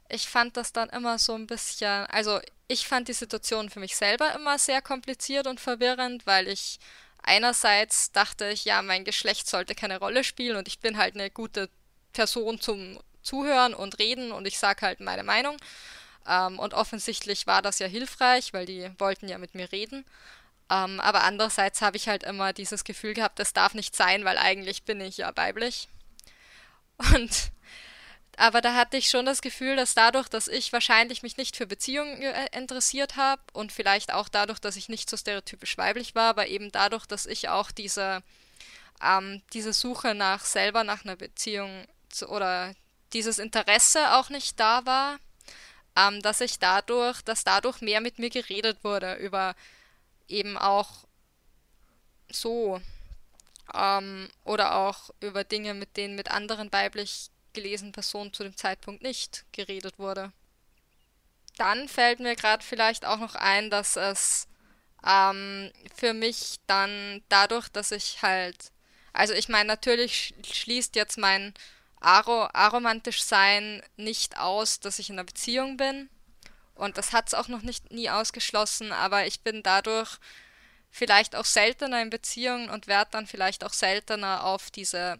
ich 0.09 0.27
fand 0.27 0.57
das 0.57 0.73
dann 0.73 0.89
immer 0.89 1.19
so 1.19 1.33
ein 1.35 1.47
bisschen, 1.47 2.05
also 2.07 2.39
ich 2.67 2.87
fand 2.87 3.07
die 3.07 3.13
Situation 3.13 3.69
für 3.69 3.79
mich 3.79 3.95
selber 3.95 4.33
immer 4.35 4.57
sehr 4.57 4.81
kompliziert 4.81 5.47
und 5.47 5.59
verwirrend, 5.59 6.25
weil 6.25 6.47
ich 6.47 6.79
einerseits 7.23 8.11
dachte 8.11 8.49
ich, 8.49 8.65
ja, 8.65 8.81
mein 8.81 9.05
Geschlecht 9.05 9.47
sollte 9.47 9.75
keine 9.75 9.99
Rolle 9.99 10.23
spielen 10.23 10.57
und 10.57 10.67
ich 10.67 10.79
bin 10.79 10.97
halt 10.97 11.15
eine 11.15 11.29
gute 11.29 11.69
Person 12.13 12.59
zum 12.59 12.99
Zuhören 13.21 13.73
und 13.73 13.99
Reden 13.99 14.31
und 14.31 14.47
ich 14.47 14.57
sage 14.57 14.81
halt 14.85 14.99
meine 14.99 15.23
Meinung. 15.23 15.57
Ähm, 16.27 16.59
und 16.59 16.73
offensichtlich 16.73 17.47
war 17.47 17.61
das 17.61 17.79
ja 17.79 17.87
hilfreich, 17.87 18.53
weil 18.53 18.65
die 18.65 18.89
wollten 18.97 19.27
ja 19.27 19.37
mit 19.37 19.55
mir 19.55 19.71
reden. 19.71 20.05
Ähm, 20.69 20.99
aber 20.99 21.23
andererseits 21.23 21.81
habe 21.81 21.97
ich 21.97 22.07
halt 22.07 22.23
immer 22.23 22.53
dieses 22.53 22.83
Gefühl 22.83 23.13
gehabt, 23.13 23.39
das 23.39 23.53
darf 23.53 23.73
nicht 23.73 23.95
sein, 23.95 24.23
weil 24.25 24.37
eigentlich 24.37 24.83
bin 24.83 25.01
ich 25.01 25.17
ja 25.17 25.31
weiblich. 25.35 25.87
Und 27.13 27.51
aber 28.37 28.61
da 28.61 28.73
hatte 28.75 28.97
ich 28.97 29.09
schon 29.09 29.25
das 29.25 29.41
Gefühl, 29.41 29.75
dass 29.75 29.93
dadurch, 29.93 30.27
dass 30.27 30.47
ich 30.47 30.73
wahrscheinlich 30.73 31.21
mich 31.21 31.37
nicht 31.37 31.55
für 31.55 31.67
Beziehungen 31.67 32.21
äh, 32.21 32.47
interessiert 32.57 33.15
habe 33.15 33.41
und 33.53 33.71
vielleicht 33.71 34.13
auch 34.13 34.29
dadurch, 34.29 34.59
dass 34.59 34.75
ich 34.75 34.89
nicht 34.89 35.09
so 35.09 35.17
stereotypisch 35.17 35.77
weiblich 35.77 36.15
war, 36.15 36.29
aber 36.29 36.47
eben 36.47 36.71
dadurch, 36.71 37.05
dass 37.05 37.25
ich 37.25 37.49
auch 37.49 37.71
diese, 37.71 38.23
ähm, 39.03 39.41
diese 39.53 39.73
Suche 39.73 40.15
nach 40.15 40.45
selber 40.45 40.83
nach 40.83 41.05
einer 41.05 41.15
Beziehung 41.15 41.85
zu, 42.09 42.29
oder 42.29 42.73
dieses 43.13 43.39
Interesse 43.39 44.13
auch 44.15 44.29
nicht 44.29 44.59
da 44.59 44.85
war, 44.85 45.19
ähm, 45.95 46.21
dass 46.21 46.41
ich 46.41 46.59
dadurch, 46.59 47.21
dass 47.21 47.43
dadurch 47.43 47.81
mehr 47.81 48.01
mit 48.01 48.19
mir 48.19 48.29
geredet 48.29 48.83
wurde 48.83 49.15
über 49.15 49.55
eben 50.27 50.57
auch 50.57 50.89
so 52.29 52.81
ähm, 53.75 54.29
oder 54.43 54.75
auch 54.75 55.09
über 55.19 55.43
Dinge, 55.43 55.73
mit 55.73 55.97
denen 55.97 56.15
mit 56.15 56.31
anderen 56.31 56.71
weiblich 56.71 57.29
gelesenen 57.53 57.91
Person 57.91 58.33
zu 58.33 58.43
dem 58.43 58.55
Zeitpunkt 58.55 59.03
nicht 59.03 59.45
geredet 59.51 59.99
wurde. 59.99 60.31
Dann 61.57 61.87
fällt 61.87 62.19
mir 62.19 62.35
gerade 62.35 62.63
vielleicht 62.63 63.05
auch 63.05 63.17
noch 63.17 63.35
ein, 63.35 63.69
dass 63.69 63.97
es 63.97 64.47
ähm, 65.05 65.71
für 65.95 66.13
mich 66.13 66.57
dann 66.67 67.21
dadurch, 67.29 67.69
dass 67.69 67.91
ich 67.91 68.21
halt, 68.21 68.71
also 69.13 69.33
ich 69.33 69.49
meine, 69.49 69.67
natürlich 69.67 70.33
schließt 70.43 70.95
jetzt 70.95 71.17
mein 71.17 71.53
Aro 71.99 72.49
aromantisch 72.53 73.23
sein 73.23 73.83
nicht 73.97 74.37
aus, 74.39 74.79
dass 74.79 74.99
ich 74.99 75.09
in 75.09 75.15
einer 75.15 75.25
Beziehung 75.25 75.77
bin. 75.77 76.09
Und 76.73 76.97
das 76.97 77.13
hat 77.13 77.27
es 77.27 77.33
auch 77.33 77.47
noch 77.47 77.61
nicht 77.61 77.91
nie 77.91 78.09
ausgeschlossen, 78.09 78.91
aber 78.91 79.27
ich 79.27 79.41
bin 79.41 79.61
dadurch 79.61 80.17
vielleicht 80.91 81.35
auch 81.35 81.45
seltener 81.45 82.01
in 82.01 82.09
Beziehungen 82.09 82.69
und 82.69 82.87
werde 82.87 83.11
dann 83.11 83.27
vielleicht 83.27 83.63
auch 83.63 83.73
seltener 83.73 84.43
auf 84.43 84.69
diese 84.71 85.17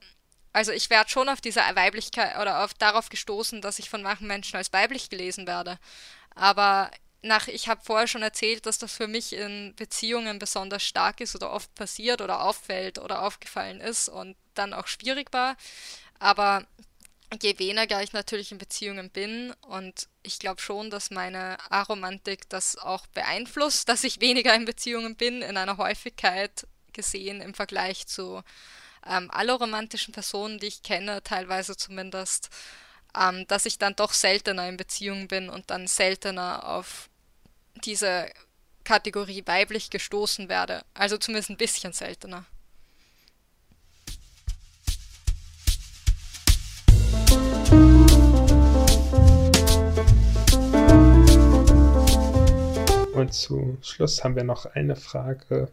also 0.54 0.72
ich 0.74 0.90
werde 0.90 1.10
schon 1.10 1.30
auf 1.30 1.40
diese 1.40 1.62
Weiblichkeit 1.62 2.38
oder 2.38 2.64
auf 2.64 2.74
darauf 2.74 3.10
gestoßen, 3.10 3.62
dass 3.62 3.80
ich 3.80 3.90
von 3.90 4.02
manchen 4.02 4.28
Menschen 4.28 4.58
als 4.58 4.74
weiblich 4.74 5.10
gelesen 5.10 5.48
werde. 5.48 5.80
Aber 6.36 6.92
nach, 7.22 7.48
ich 7.48 7.68
habe 7.68 7.82
vorher 7.84 8.08
schon 8.08 8.24
erzählt, 8.24 8.66
dass 8.66 8.78
das 8.78 8.94
für 8.94 9.08
mich 9.08 9.34
in 9.34 9.74
Beziehungen 9.76 10.40
besonders 10.40 10.84
stark 10.84 11.22
ist 11.22 11.36
oder 11.36 11.52
oft 11.52 11.74
passiert 11.76 12.22
oder 12.22 12.44
auffällt 12.44 13.00
oder 13.00 13.22
aufgefallen 13.22 13.80
ist 13.80 14.10
und 14.10 14.36
dann 14.56 14.74
auch 14.74 14.88
schwierig 14.88 15.32
war. 15.32 15.56
Aber 16.20 16.66
je 17.40 17.58
weniger 17.60 18.02
ich 18.04 18.14
natürlich 18.14 18.52
in 18.52 18.58
Beziehungen 18.58 19.10
bin 19.10 19.54
und 19.62 20.08
ich 20.24 20.40
glaube 20.40 20.62
schon, 20.62 20.90
dass 20.90 21.12
meine 21.12 21.58
Aromantik 21.72 22.50
das 22.50 22.78
auch 22.78 23.08
beeinflusst, 23.08 23.88
dass 23.88 24.04
ich 24.04 24.22
weniger 24.22 24.54
in 24.54 24.66
Beziehungen 24.66 25.16
bin, 25.16 25.42
in 25.42 25.58
einer 25.58 25.78
Häufigkeit 25.78 26.68
gesehen 26.94 27.42
im 27.42 27.54
Vergleich 27.54 28.06
zu 28.08 28.44
ähm, 29.06 29.30
alle 29.32 29.54
romantischen 29.54 30.14
Personen, 30.14 30.60
die 30.60 30.68
ich 30.68 30.84
kenne, 30.84 31.24
teilweise 31.24 31.76
zumindest, 31.76 32.50
ähm, 33.18 33.48
dass 33.48 33.66
ich 33.66 33.78
dann 33.78 33.96
doch 33.96 34.14
seltener 34.14 34.68
in 34.68 34.78
Beziehungen 34.78 35.28
bin 35.28 35.50
und 35.50 35.70
dann 35.70 35.88
seltener 35.88 36.68
auf 36.68 37.10
diese 37.84 38.30
Kategorie 38.84 39.44
weiblich 39.46 39.90
gestoßen 39.90 40.50
werde. 40.50 40.84
Also 40.94 41.18
zumindest 41.18 41.50
ein 41.50 41.58
bisschen 41.58 41.94
seltener. 41.94 42.46
Und 53.22 53.34
zu 53.34 53.78
Schluss 53.84 54.24
haben 54.24 54.36
wir 54.36 54.44
noch 54.44 54.66
eine 54.66 54.96
Frage, 54.96 55.72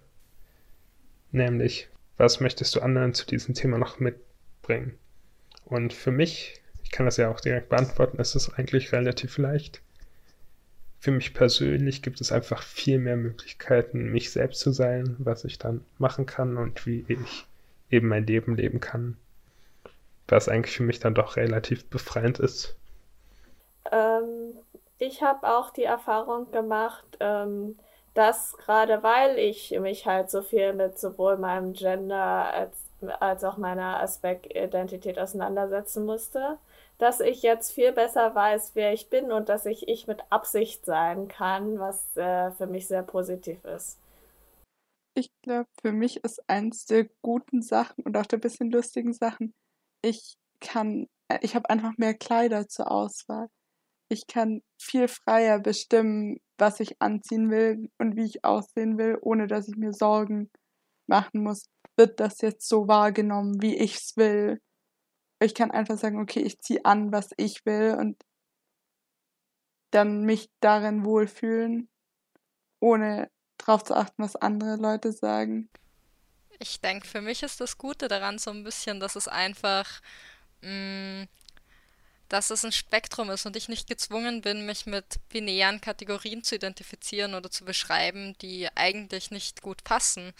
nämlich 1.33 1.89
was 2.19 2.41
möchtest 2.41 2.77
du 2.77 2.81
anderen 2.81 3.15
zu 3.15 3.25
diesem 3.25 3.55
Thema 3.55 3.79
noch 3.79 4.01
mitbringen? 4.01 4.99
Und 5.65 5.95
für 5.95 6.11
mich, 6.11 6.61
ich 6.85 6.91
kann 6.91 7.07
das 7.07 7.17
ja 7.17 7.31
auch 7.31 7.41
direkt 7.41 7.71
beantworten, 7.71 8.19
ist 8.19 8.35
es 8.35 8.53
eigentlich 8.53 8.93
relativ 8.93 9.39
leicht. 9.39 9.81
Für 11.01 11.11
mich 11.11 11.33
persönlich 11.33 12.03
gibt 12.03 12.21
es 12.21 12.33
einfach 12.33 12.63
viel 12.63 12.99
mehr 12.99 13.17
Möglichkeiten, 13.17 14.13
mich 14.13 14.31
selbst 14.31 14.61
zu 14.61 14.71
sein, 14.71 15.17
was 15.19 15.47
ich 15.47 15.59
dann 15.59 15.83
machen 15.97 16.27
kann 16.27 16.59
und 16.59 16.85
wie 16.85 17.07
ich 17.09 17.47
eben 17.89 18.09
mein 18.09 18.27
Leben 18.27 18.57
leben 18.57 18.81
kann. 18.81 19.17
Was 20.27 20.51
eigentlich 20.51 20.77
für 20.77 20.83
mich 20.83 21.01
dann 21.01 21.15
doch 21.15 21.37
relativ 21.37 21.87
befreiend 21.87 22.41
ist. 22.41 22.77
Ähm, 23.91 24.53
ich 24.99 25.23
habe 25.23 25.49
auch 25.49 25.71
die 25.71 25.85
Erfahrung 25.85 26.51
gemacht, 26.51 27.05
ähm, 27.21 27.79
dass 28.15 28.57
gerade 28.59 29.03
weil 29.03 29.39
ich 29.39 29.71
mich 29.79 30.07
halt 30.07 30.31
so 30.31 30.43
viel 30.43 30.73
mit 30.73 30.99
sowohl 30.99 31.37
meinem 31.37 31.73
Gender 31.73 32.53
als, 32.53 32.77
als 33.21 33.45
auch 33.45 33.59
meiner 33.59 34.01
Aspekt-Identität 34.01 35.19
auseinandersetzen 35.19 36.05
musste, 36.05 36.59
dass 36.99 37.21
ich 37.21 37.43
jetzt 37.43 37.73
viel 37.73 37.93
besser 37.93 38.35
weiß, 38.35 38.73
wer 38.75 38.93
ich 38.93 39.09
bin 39.09 39.31
und 39.31 39.49
dass 39.49 39.67
ich 39.67 39.89
ich 39.89 40.09
mit 40.09 40.21
Absicht 40.31 40.85
sein 40.85 41.29
kann, 41.29 41.79
was 41.79 42.17
äh, 42.17 42.51
für 42.53 42.67
mich 42.67 42.89
sehr 42.89 43.05
positiv 43.05 43.65
ist. 43.65 43.99
Ich 45.15 45.31
glaube, 45.43 45.69
für 45.81 45.93
mich 45.93 46.25
ist 46.25 46.43
eins 46.49 46.87
der 46.87 47.09
guten 47.23 47.63
Sachen 47.63 48.05
und 48.05 48.17
auch 48.17 48.27
der 48.27 48.39
bisschen 48.39 48.71
lustigen 48.71 49.13
Sachen, 49.13 49.55
ich 50.03 50.37
kann, 50.61 51.07
äh, 51.29 51.39
ich 51.43 51.55
habe 51.55 51.71
einfach 51.71 51.97
mehr 51.99 52.15
Kleider 52.15 52.67
zur 52.69 52.91
Auswahl. 52.91 53.49
Ich 54.09 54.27
kann 54.27 54.63
viel 54.81 55.09
freier 55.09 55.59
bestimmen, 55.59 56.41
was 56.57 56.81
ich 56.81 57.01
anziehen 57.01 57.51
will 57.51 57.91
und 57.99 58.17
wie 58.17 58.25
ich 58.25 58.45
aussehen 58.45 58.99
will, 58.99 59.19
ohne 59.21 59.47
dass 59.47 59.69
ich 59.69 59.77
mir 59.77 59.93
Sorgen 59.93 60.51
machen 61.07 61.43
muss, 61.43 61.67
wird 61.97 62.21
das 62.21 62.41
jetzt 62.41 62.69
so 62.69 62.89
wahrgenommen, 62.89 63.61
wie 63.61 63.77
ich's 63.77 64.17
will. 64.17 64.61
Ich 65.41 65.55
kann 65.55 65.71
einfach 65.71 65.99
sagen, 65.99 66.21
okay, 66.21 66.41
ich 66.41 66.59
ziehe 66.61 66.85
an, 66.85 67.13
was 67.13 67.31
ich 67.37 67.65
will 67.65 67.97
und 67.99 68.17
dann 69.91 70.25
mich 70.25 70.51
darin 70.61 71.05
wohlfühlen, 71.05 71.89
ohne 72.81 73.31
drauf 73.57 73.85
zu 73.85 73.95
achten, 73.95 74.23
was 74.23 74.37
andere 74.37 74.77
Leute 74.77 75.13
sagen. 75.13 75.71
Ich 76.59 76.81
denke, 76.81 77.07
für 77.07 77.21
mich 77.21 77.43
ist 77.43 77.61
das 77.61 77.79
Gute 77.79 78.09
daran 78.09 78.39
so 78.39 78.51
ein 78.51 78.65
bisschen, 78.65 79.01
dass 79.01 79.17
es 79.17 79.29
einfach 79.29 80.01
mh, 80.63 81.23
mm, 81.23 81.29
dass 82.29 82.51
es 82.51 82.65
ein 82.65 82.73
Spektrum 82.73 83.31
ist 83.31 83.47
und 83.47 83.57
ich 83.57 83.69
nicht 83.69 83.89
gezwungen 83.89 84.43
bin, 84.43 84.67
mich 84.67 84.87
mit 84.87 85.19
binären 85.31 85.81
Kategorien 85.81 86.45
zu 86.45 86.55
identifizieren 86.57 87.35
oder 87.35 87.51
zu 87.51 87.65
beschreiben, 87.65 88.37
die 88.39 88.69
eigentlich 88.77 89.31
nicht 89.31 89.63
gut 89.63 89.85
passen. 89.85 90.33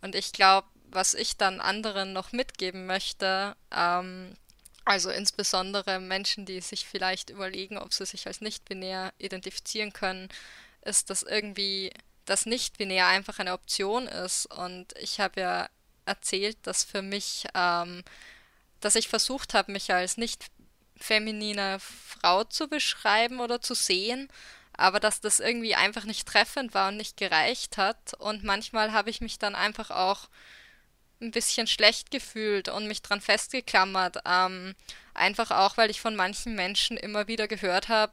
Und 0.00 0.14
ich 0.14 0.32
glaube, 0.32 0.68
was 0.90 1.14
ich 1.14 1.36
dann 1.36 1.60
anderen 1.60 2.12
noch 2.12 2.32
mitgeben 2.32 2.86
möchte, 2.86 3.56
ähm, 3.70 4.36
also 4.84 5.10
insbesondere 5.10 6.00
Menschen, 6.00 6.44
die 6.44 6.60
sich 6.60 6.86
vielleicht 6.86 7.30
überlegen, 7.30 7.78
ob 7.78 7.92
sie 7.92 8.06
sich 8.06 8.26
als 8.26 8.40
nicht-binär 8.40 9.12
identifizieren 9.18 9.92
können, 9.92 10.28
ist, 10.82 11.10
dass 11.10 11.22
irgendwie 11.22 11.92
das 12.24 12.46
nicht-binär 12.46 13.06
einfach 13.06 13.38
eine 13.38 13.52
Option 13.52 14.08
ist. 14.08 14.46
Und 14.46 14.92
ich 14.98 15.20
habe 15.20 15.40
ja 15.40 15.68
erzählt, 16.04 16.58
dass 16.62 16.84
für 16.84 17.02
mich, 17.02 17.46
ähm, 17.54 18.02
dass 18.80 18.96
ich 18.96 19.08
versucht 19.08 19.54
habe, 19.54 19.72
mich 19.72 19.92
als 19.92 20.16
nicht 20.16 20.46
feminine 21.02 21.78
Frau 21.80 22.44
zu 22.44 22.68
beschreiben 22.68 23.40
oder 23.40 23.60
zu 23.60 23.74
sehen, 23.74 24.28
aber 24.74 25.00
dass 25.00 25.20
das 25.20 25.40
irgendwie 25.40 25.74
einfach 25.74 26.04
nicht 26.04 26.26
treffend 26.26 26.74
war 26.74 26.88
und 26.88 26.96
nicht 26.96 27.16
gereicht 27.16 27.76
hat. 27.76 28.14
Und 28.18 28.44
manchmal 28.44 28.92
habe 28.92 29.10
ich 29.10 29.20
mich 29.20 29.38
dann 29.38 29.54
einfach 29.54 29.90
auch 29.90 30.28
ein 31.20 31.30
bisschen 31.30 31.66
schlecht 31.66 32.10
gefühlt 32.10 32.68
und 32.68 32.88
mich 32.88 33.02
dran 33.02 33.20
festgeklammert. 33.20 34.18
Ähm, 34.26 34.74
einfach 35.14 35.50
auch, 35.50 35.76
weil 35.76 35.90
ich 35.90 36.00
von 36.00 36.16
manchen 36.16 36.54
Menschen 36.54 36.96
immer 36.96 37.28
wieder 37.28 37.48
gehört 37.48 37.88
habe, 37.88 38.12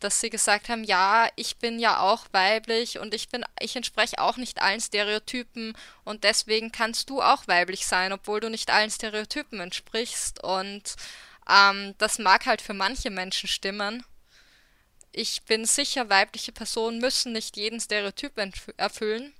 dass 0.00 0.20
sie 0.20 0.30
gesagt 0.30 0.68
haben, 0.68 0.84
ja, 0.84 1.28
ich 1.36 1.56
bin 1.56 1.78
ja 1.78 2.00
auch 2.00 2.26
weiblich 2.32 2.98
und 2.98 3.14
ich 3.14 3.28
bin, 3.28 3.44
ich 3.60 3.74
entspreche 3.74 4.20
auch 4.20 4.36
nicht 4.36 4.62
allen 4.62 4.80
Stereotypen 4.80 5.74
und 6.04 6.24
deswegen 6.24 6.70
kannst 6.70 7.10
du 7.10 7.20
auch 7.20 7.48
weiblich 7.48 7.86
sein, 7.86 8.12
obwohl 8.12 8.40
du 8.40 8.48
nicht 8.48 8.70
allen 8.70 8.90
Stereotypen 8.90 9.60
entsprichst. 9.60 10.42
Und 10.42 10.94
ähm, 11.48 11.94
das 11.98 12.18
mag 12.18 12.46
halt 12.46 12.62
für 12.62 12.74
manche 12.74 13.10
Menschen 13.10 13.48
stimmen. 13.48 14.04
Ich 15.12 15.42
bin 15.44 15.64
sicher, 15.64 16.08
weibliche 16.08 16.52
Personen 16.52 16.98
müssen 16.98 17.32
nicht 17.32 17.56
jeden 17.56 17.80
Stereotyp 17.80 18.32
erfüllen. 18.76 19.32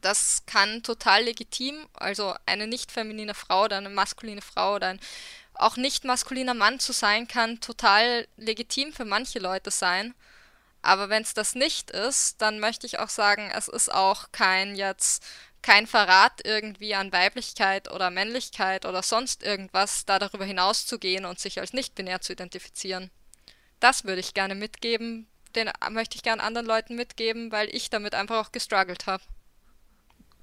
Das 0.00 0.44
kann 0.46 0.82
total 0.82 1.24
legitim, 1.24 1.86
also 1.94 2.34
eine 2.46 2.66
nicht 2.66 2.92
feminine 2.92 3.34
Frau 3.34 3.64
oder 3.64 3.78
eine 3.78 3.90
maskuline 3.90 4.42
Frau 4.42 4.76
oder 4.76 4.88
ein 4.88 5.00
auch 5.54 5.76
nicht 5.76 6.04
maskuliner 6.04 6.54
Mann 6.54 6.80
zu 6.80 6.92
sein, 6.92 7.28
kann 7.28 7.60
total 7.60 8.26
legitim 8.36 8.92
für 8.92 9.04
manche 9.04 9.38
Leute 9.38 9.70
sein. 9.70 10.14
Aber 10.80 11.08
wenn 11.08 11.22
es 11.22 11.34
das 11.34 11.54
nicht 11.54 11.90
ist, 11.90 12.40
dann 12.42 12.58
möchte 12.58 12.86
ich 12.86 12.98
auch 12.98 13.08
sagen, 13.08 13.50
es 13.54 13.68
ist 13.68 13.92
auch 13.92 14.32
kein 14.32 14.74
jetzt 14.74 15.24
kein 15.62 15.86
Verrat 15.86 16.40
irgendwie 16.44 16.94
an 16.94 17.12
Weiblichkeit 17.12 17.90
oder 17.90 18.10
Männlichkeit 18.10 18.84
oder 18.84 19.02
sonst 19.02 19.42
irgendwas, 19.42 20.04
da 20.04 20.18
darüber 20.18 20.44
hinaus 20.44 20.86
zu 20.86 20.98
gehen 20.98 21.24
und 21.24 21.38
sich 21.38 21.60
als 21.60 21.72
nicht 21.72 21.94
binär 21.94 22.20
zu 22.20 22.32
identifizieren. 22.32 23.10
Das 23.80 24.04
würde 24.04 24.20
ich 24.20 24.34
gerne 24.34 24.54
mitgeben, 24.54 25.26
den 25.54 25.70
möchte 25.90 26.16
ich 26.16 26.22
gerne 26.22 26.42
anderen 26.42 26.66
Leuten 26.66 26.96
mitgeben, 26.96 27.52
weil 27.52 27.68
ich 27.74 27.90
damit 27.90 28.14
einfach 28.14 28.46
auch 28.46 28.52
gestruggelt 28.52 29.06
habe. 29.06 29.22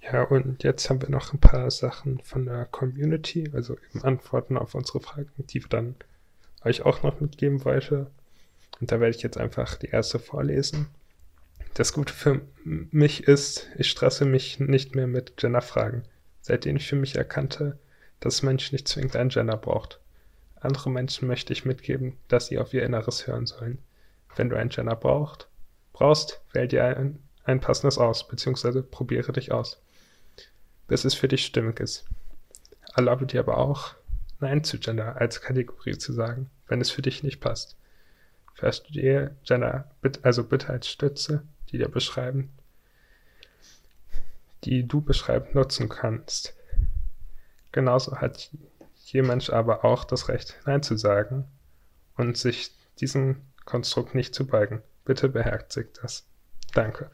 Ja, 0.02 0.24
und 0.24 0.64
jetzt 0.64 0.90
haben 0.90 1.02
wir 1.02 1.10
noch 1.10 1.34
ein 1.34 1.40
paar 1.40 1.70
Sachen 1.72 2.22
von 2.22 2.46
der 2.46 2.66
Community, 2.66 3.52
also 3.54 3.78
eben 3.90 4.04
Antworten 4.04 4.58
auf 4.58 4.74
unsere 4.76 5.02
Fragen, 5.02 5.32
die 5.38 5.62
wir 5.62 5.70
dann 5.70 5.96
euch 6.64 6.84
auch 6.84 7.04
noch 7.04 7.20
mitgeben 7.20 7.66
wollte. 7.66 8.10
Und 8.80 8.92
da 8.92 9.00
werde 9.00 9.16
ich 9.16 9.22
jetzt 9.22 9.38
einfach 9.38 9.76
die 9.76 9.90
erste 9.90 10.20
vorlesen. 10.20 10.88
Das 11.74 11.94
Gute 11.94 12.14
für 12.14 12.42
mich 12.64 13.24
ist, 13.24 13.68
ich 13.78 13.90
stresse 13.90 14.26
mich 14.26 14.60
nicht 14.60 14.96
mehr 14.96 15.08
mit 15.08 15.38
Genderfragen, 15.38 16.04
seitdem 16.42 16.76
ich 16.76 16.88
für 16.88 16.96
mich 16.96 17.16
erkannte, 17.16 17.78
dass 18.20 18.44
Mensch 18.44 18.72
nicht 18.72 18.88
zwingend 18.88 19.16
ein 19.16 19.30
Gender 19.30 19.58
braucht. 19.58 20.00
Andere 20.60 20.90
Menschen 20.90 21.28
möchte 21.28 21.54
ich 21.54 21.64
mitgeben, 21.64 22.18
dass 22.28 22.48
sie 22.48 22.58
auf 22.58 22.74
ihr 22.74 22.84
Inneres 22.84 23.28
hören 23.28 23.46
sollen. 23.46 23.80
Wenn 24.36 24.50
du 24.50 24.58
ein 24.58 24.70
Gender 24.70 24.96
brauchst, 24.96 25.48
brauchst, 25.94 26.42
wähl 26.52 26.68
dir 26.68 26.84
ein, 26.84 27.20
ein 27.46 27.62
passendes 27.62 27.98
aus, 27.98 28.28
beziehungsweise 28.28 28.84
probiere 28.84 29.32
dich 29.32 29.54
aus 29.54 29.82
bis 30.90 31.06
es 31.06 31.14
für 31.14 31.30
dich 31.30 31.46
stimmig 31.46 31.80
ist. 31.80 32.04
Erlaube 32.96 33.26
dir 33.26 33.40
aber 33.40 33.58
auch, 33.58 33.94
Nein 34.42 34.64
zu 34.64 34.80
Gender 34.80 35.16
als 35.18 35.42
Kategorie 35.42 35.98
zu 35.98 36.12
sagen, 36.12 36.50
wenn 36.68 36.82
es 36.82 36.90
für 36.90 37.02
dich 37.02 37.24
nicht 37.24 37.40
passt. 37.40 37.78
Verstehe 38.56 39.36
Gender 39.46 39.90
also 40.24 40.44
bitte 40.44 40.70
als 40.70 40.90
Stütze, 40.90 41.44
die 41.72 41.78
dir 41.78 41.90
beschreiben, 41.90 42.52
die 44.64 44.88
du 44.88 45.02
beschreibend 45.02 45.56
nutzen 45.56 45.90
kannst. 45.90 46.56
Genauso 47.72 48.18
hat 48.18 48.50
jemand 49.06 49.50
aber 49.50 49.86
auch 49.86 50.04
das 50.04 50.28
Recht, 50.28 50.56
Nein 50.66 50.84
zu 50.84 50.98
sagen 50.98 51.46
und 52.18 52.38
sich 52.38 52.72
diesem 53.00 53.42
Konstrukt 53.66 54.16
nicht 54.16 54.36
zu 54.36 54.46
beugen. 54.46 54.82
Bitte 55.06 55.30
beherzigt 55.30 56.00
das. 56.02 56.26
Danke. 56.74 57.10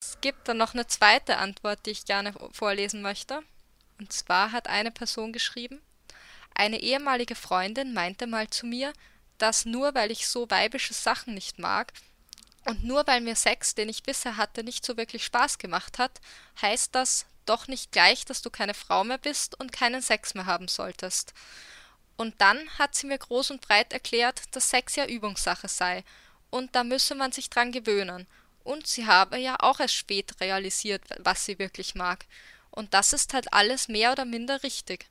Es 0.00 0.20
gibt 0.20 0.48
dann 0.48 0.58
noch 0.58 0.74
eine 0.74 0.86
zweite 0.86 1.36
Antwort, 1.36 1.86
die 1.86 1.90
ich 1.90 2.04
gerne 2.04 2.32
vorlesen 2.52 3.02
möchte. 3.02 3.40
Und 3.98 4.12
zwar 4.12 4.52
hat 4.52 4.68
eine 4.68 4.90
Person 4.90 5.32
geschrieben, 5.32 5.80
eine 6.54 6.80
ehemalige 6.80 7.34
Freundin 7.34 7.94
meinte 7.94 8.26
mal 8.26 8.48
zu 8.50 8.66
mir, 8.66 8.92
dass 9.38 9.64
nur 9.64 9.94
weil 9.94 10.10
ich 10.10 10.28
so 10.28 10.50
weibische 10.50 10.94
Sachen 10.94 11.34
nicht 11.34 11.58
mag 11.58 11.92
und 12.64 12.84
nur 12.84 13.06
weil 13.06 13.20
mir 13.20 13.36
Sex, 13.36 13.74
den 13.74 13.88
ich 13.88 14.02
bisher 14.02 14.36
hatte, 14.36 14.62
nicht 14.62 14.84
so 14.84 14.96
wirklich 14.96 15.24
Spaß 15.24 15.58
gemacht 15.58 15.98
hat, 15.98 16.20
heißt 16.60 16.94
das 16.94 17.26
doch 17.44 17.66
nicht 17.66 17.90
gleich, 17.92 18.24
dass 18.24 18.42
du 18.42 18.50
keine 18.50 18.74
Frau 18.74 19.02
mehr 19.04 19.18
bist 19.18 19.58
und 19.58 19.72
keinen 19.72 20.00
Sex 20.00 20.34
mehr 20.34 20.46
haben 20.46 20.68
solltest. 20.68 21.34
Und 22.16 22.40
dann 22.40 22.58
hat 22.78 22.94
sie 22.94 23.06
mir 23.06 23.18
groß 23.18 23.50
und 23.50 23.60
breit 23.60 23.92
erklärt, 23.92 24.42
dass 24.52 24.70
Sex 24.70 24.96
ja 24.96 25.06
Übungssache 25.06 25.68
sei, 25.68 26.04
und 26.50 26.74
da 26.76 26.84
müsse 26.84 27.14
man 27.14 27.32
sich 27.32 27.50
dran 27.50 27.72
gewöhnen, 27.72 28.26
und 28.62 28.86
sie 28.86 29.06
habe 29.06 29.38
ja 29.38 29.56
auch 29.58 29.80
erst 29.80 29.94
spät 29.94 30.40
realisiert, 30.40 31.02
was 31.18 31.44
sie 31.44 31.58
wirklich 31.58 31.94
mag. 31.94 32.26
Und 32.70 32.94
das 32.94 33.12
ist 33.12 33.34
halt 33.34 33.52
alles 33.52 33.88
mehr 33.88 34.12
oder 34.12 34.24
minder 34.24 34.62
richtig. 34.62 35.06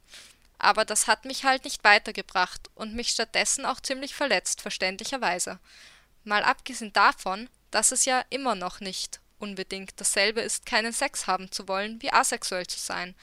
Aber 0.58 0.86
das 0.86 1.08
hat 1.08 1.26
mich 1.26 1.44
halt 1.44 1.66
nicht 1.66 1.84
weitergebracht 1.84 2.70
und 2.76 2.96
mich 2.96 3.10
stattdessen 3.10 3.66
auch 3.66 3.80
ziemlich 3.80 4.16
verletzt, 4.16 4.62
verständlicherweise. 4.62 5.60
Mal 6.24 6.44
abgesehen 6.44 6.94
davon, 6.94 7.50
dass 7.72 7.92
es 7.92 8.06
ja 8.06 8.24
immer 8.30 8.56
noch 8.56 8.80
nicht 8.80 9.20
unbedingt 9.40 10.00
dasselbe 10.00 10.42
ist, 10.42 10.66
keinen 10.66 10.94
Sex 10.94 11.28
haben 11.28 11.52
zu 11.52 11.68
wollen, 11.68 12.02
wie 12.02 12.14
asexuell 12.14 12.68
zu 12.68 12.80
sein. 12.80 13.16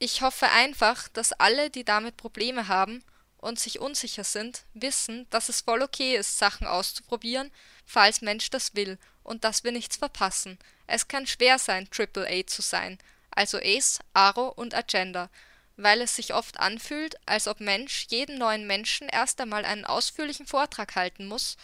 Ich 0.00 0.22
hoffe 0.22 0.48
einfach, 0.48 1.08
dass 1.08 1.32
alle, 1.32 1.70
die 1.70 1.84
damit 1.84 2.16
Probleme 2.16 2.68
haben 2.68 3.04
und 3.38 3.58
sich 3.58 3.78
unsicher 3.78 4.24
sind, 4.24 4.64
wissen, 4.74 5.26
dass 5.30 5.48
es 5.48 5.60
voll 5.60 5.82
okay 5.82 6.16
ist, 6.16 6.38
Sachen 6.38 6.66
auszuprobieren, 6.66 7.50
falls 7.86 8.20
Mensch 8.20 8.50
das 8.50 8.74
will 8.74 8.98
und 9.22 9.44
dass 9.44 9.64
wir 9.64 9.72
nichts 9.72 9.96
verpassen. 9.96 10.58
Es 10.86 11.08
kann 11.08 11.26
schwer 11.26 11.58
sein, 11.58 11.88
Triple 11.90 12.28
A 12.28 12.46
zu 12.46 12.62
sein, 12.62 12.98
also 13.30 13.58
Ace, 13.58 14.00
Aro 14.14 14.48
und 14.48 14.74
Agenda, 14.74 15.30
weil 15.76 16.00
es 16.00 16.16
sich 16.16 16.34
oft 16.34 16.58
anfühlt, 16.58 17.16
als 17.26 17.46
ob 17.46 17.60
Mensch 17.60 18.06
jedem 18.08 18.38
neuen 18.38 18.66
Menschen 18.66 19.08
erst 19.08 19.40
einmal 19.40 19.64
einen 19.64 19.84
ausführlichen 19.84 20.46
Vortrag 20.46 20.96
halten 20.96 21.26
muss, 21.26 21.56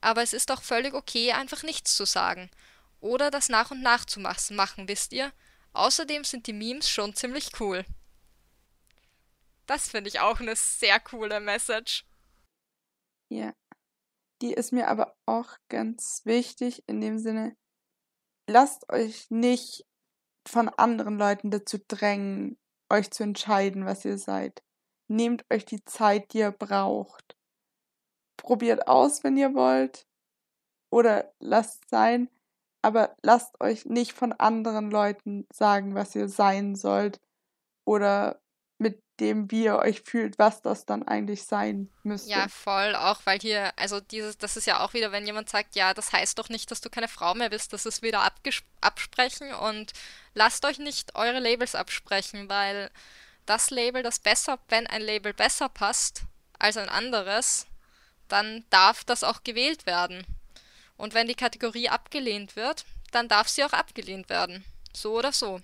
aber 0.00 0.22
es 0.22 0.32
ist 0.32 0.50
auch 0.50 0.62
völlig 0.62 0.94
okay, 0.94 1.32
einfach 1.32 1.62
nichts 1.62 1.94
zu 1.94 2.04
sagen. 2.04 2.50
Oder 3.00 3.30
das 3.30 3.48
nach 3.48 3.70
und 3.70 3.82
nach 3.82 4.04
zu 4.04 4.20
machen, 4.20 4.88
wisst 4.88 5.12
ihr? 5.12 5.32
Außerdem 5.72 6.24
sind 6.24 6.46
die 6.46 6.52
Memes 6.52 6.88
schon 6.88 7.14
ziemlich 7.14 7.50
cool. 7.60 7.84
Das 9.66 9.88
finde 9.88 10.08
ich 10.08 10.20
auch 10.20 10.40
eine 10.40 10.56
sehr 10.56 10.98
coole 10.98 11.40
Message. 11.40 12.04
Ja. 13.28 13.52
Die 14.40 14.52
ist 14.52 14.72
mir 14.72 14.88
aber 14.88 15.16
auch 15.26 15.56
ganz 15.68 16.22
wichtig 16.24 16.84
in 16.86 17.00
dem 17.00 17.18
Sinne, 17.18 17.56
lasst 18.48 18.90
euch 18.90 19.30
nicht 19.30 19.84
von 20.46 20.68
anderen 20.68 21.18
Leuten 21.18 21.50
dazu 21.50 21.78
drängen, 21.86 22.58
euch 22.88 23.10
zu 23.10 23.22
entscheiden, 23.22 23.84
was 23.84 24.04
ihr 24.04 24.18
seid. 24.18 24.62
Nehmt 25.08 25.44
euch 25.52 25.64
die 25.64 25.84
Zeit, 25.84 26.32
die 26.32 26.38
ihr 26.38 26.52
braucht. 26.52 27.37
Probiert 28.38 28.88
aus, 28.88 29.22
wenn 29.22 29.36
ihr 29.36 29.54
wollt. 29.54 30.06
Oder 30.90 31.30
lasst 31.38 31.90
sein. 31.90 32.30
Aber 32.80 33.14
lasst 33.22 33.60
euch 33.60 33.84
nicht 33.84 34.12
von 34.12 34.32
anderen 34.32 34.90
Leuten 34.90 35.46
sagen, 35.52 35.94
was 35.94 36.14
ihr 36.14 36.28
sein 36.28 36.74
sollt. 36.74 37.20
Oder 37.84 38.40
mit 38.78 39.02
dem, 39.20 39.50
wie 39.50 39.64
ihr 39.64 39.76
euch 39.76 40.02
fühlt, 40.02 40.38
was 40.38 40.62
das 40.62 40.86
dann 40.86 41.02
eigentlich 41.06 41.44
sein 41.44 41.90
müsste. 42.04 42.30
Ja, 42.30 42.48
voll, 42.48 42.94
auch 42.94 43.20
weil 43.24 43.40
hier, 43.40 43.72
also 43.76 44.00
dieses, 44.00 44.38
das 44.38 44.56
ist 44.56 44.66
ja 44.66 44.80
auch 44.80 44.94
wieder, 44.94 45.10
wenn 45.10 45.26
jemand 45.26 45.48
sagt, 45.48 45.74
ja, 45.74 45.92
das 45.94 46.12
heißt 46.12 46.38
doch 46.38 46.48
nicht, 46.48 46.70
dass 46.70 46.80
du 46.80 46.88
keine 46.88 47.08
Frau 47.08 47.34
mehr 47.34 47.50
bist, 47.50 47.72
das 47.72 47.86
ist 47.86 48.02
wieder 48.02 48.30
absprechen 48.80 49.52
und 49.52 49.92
lasst 50.34 50.64
euch 50.64 50.78
nicht 50.78 51.16
eure 51.16 51.40
Labels 51.40 51.74
absprechen, 51.74 52.48
weil 52.48 52.90
das 53.46 53.70
Label, 53.70 54.02
das 54.02 54.20
besser, 54.20 54.58
wenn 54.68 54.86
ein 54.86 55.02
Label 55.02 55.34
besser 55.34 55.68
passt 55.68 56.22
als 56.58 56.76
ein 56.76 56.88
anderes, 56.88 57.66
dann 58.28 58.64
darf 58.70 59.04
das 59.04 59.24
auch 59.24 59.42
gewählt 59.42 59.86
werden. 59.86 60.24
Und 60.96 61.14
wenn 61.14 61.28
die 61.28 61.34
Kategorie 61.34 61.88
abgelehnt 61.88 62.56
wird, 62.56 62.84
dann 63.12 63.28
darf 63.28 63.48
sie 63.48 63.64
auch 63.64 63.72
abgelehnt 63.72 64.28
werden. 64.28 64.64
So 64.92 65.16
oder 65.16 65.32
so 65.32 65.60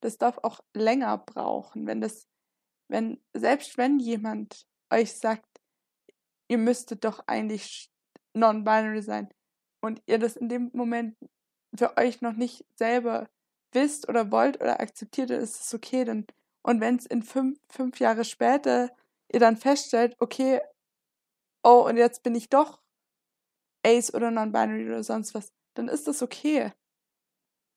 das 0.00 0.18
darf 0.18 0.38
auch 0.38 0.60
länger 0.74 1.18
brauchen, 1.18 1.86
wenn 1.86 2.00
das, 2.00 2.28
wenn, 2.88 3.20
selbst 3.34 3.76
wenn 3.78 3.98
jemand 3.98 4.66
euch 4.90 5.12
sagt, 5.14 5.46
ihr 6.48 6.58
müsstet 6.58 7.04
doch 7.04 7.22
eigentlich 7.26 7.90
non-binary 8.34 9.02
sein 9.02 9.28
und 9.80 10.02
ihr 10.06 10.18
das 10.18 10.36
in 10.36 10.48
dem 10.48 10.70
Moment 10.72 11.16
für 11.76 11.96
euch 11.96 12.20
noch 12.20 12.32
nicht 12.32 12.64
selber 12.76 13.28
wisst 13.72 14.08
oder 14.08 14.30
wollt 14.30 14.60
oder 14.60 14.80
akzeptiert, 14.80 15.30
dann 15.30 15.40
ist 15.40 15.60
es 15.60 15.74
okay. 15.74 16.04
Dann, 16.04 16.26
und 16.62 16.80
wenn 16.80 16.96
es 16.96 17.06
in 17.06 17.22
fünf, 17.22 17.58
fünf 17.68 18.00
Jahre 18.00 18.24
später 18.24 18.90
ihr 19.30 19.40
dann 19.40 19.56
feststellt, 19.56 20.16
okay, 20.20 20.60
oh, 21.68 21.86
und 21.86 21.96
jetzt 21.96 22.22
bin 22.22 22.34
ich 22.34 22.48
doch 22.48 22.80
Ace 23.84 24.12
oder 24.14 24.30
non-binary 24.30 24.86
oder 24.86 25.04
sonst 25.04 25.34
was, 25.34 25.52
dann 25.74 25.88
ist 25.88 26.08
das 26.08 26.22
okay. 26.22 26.72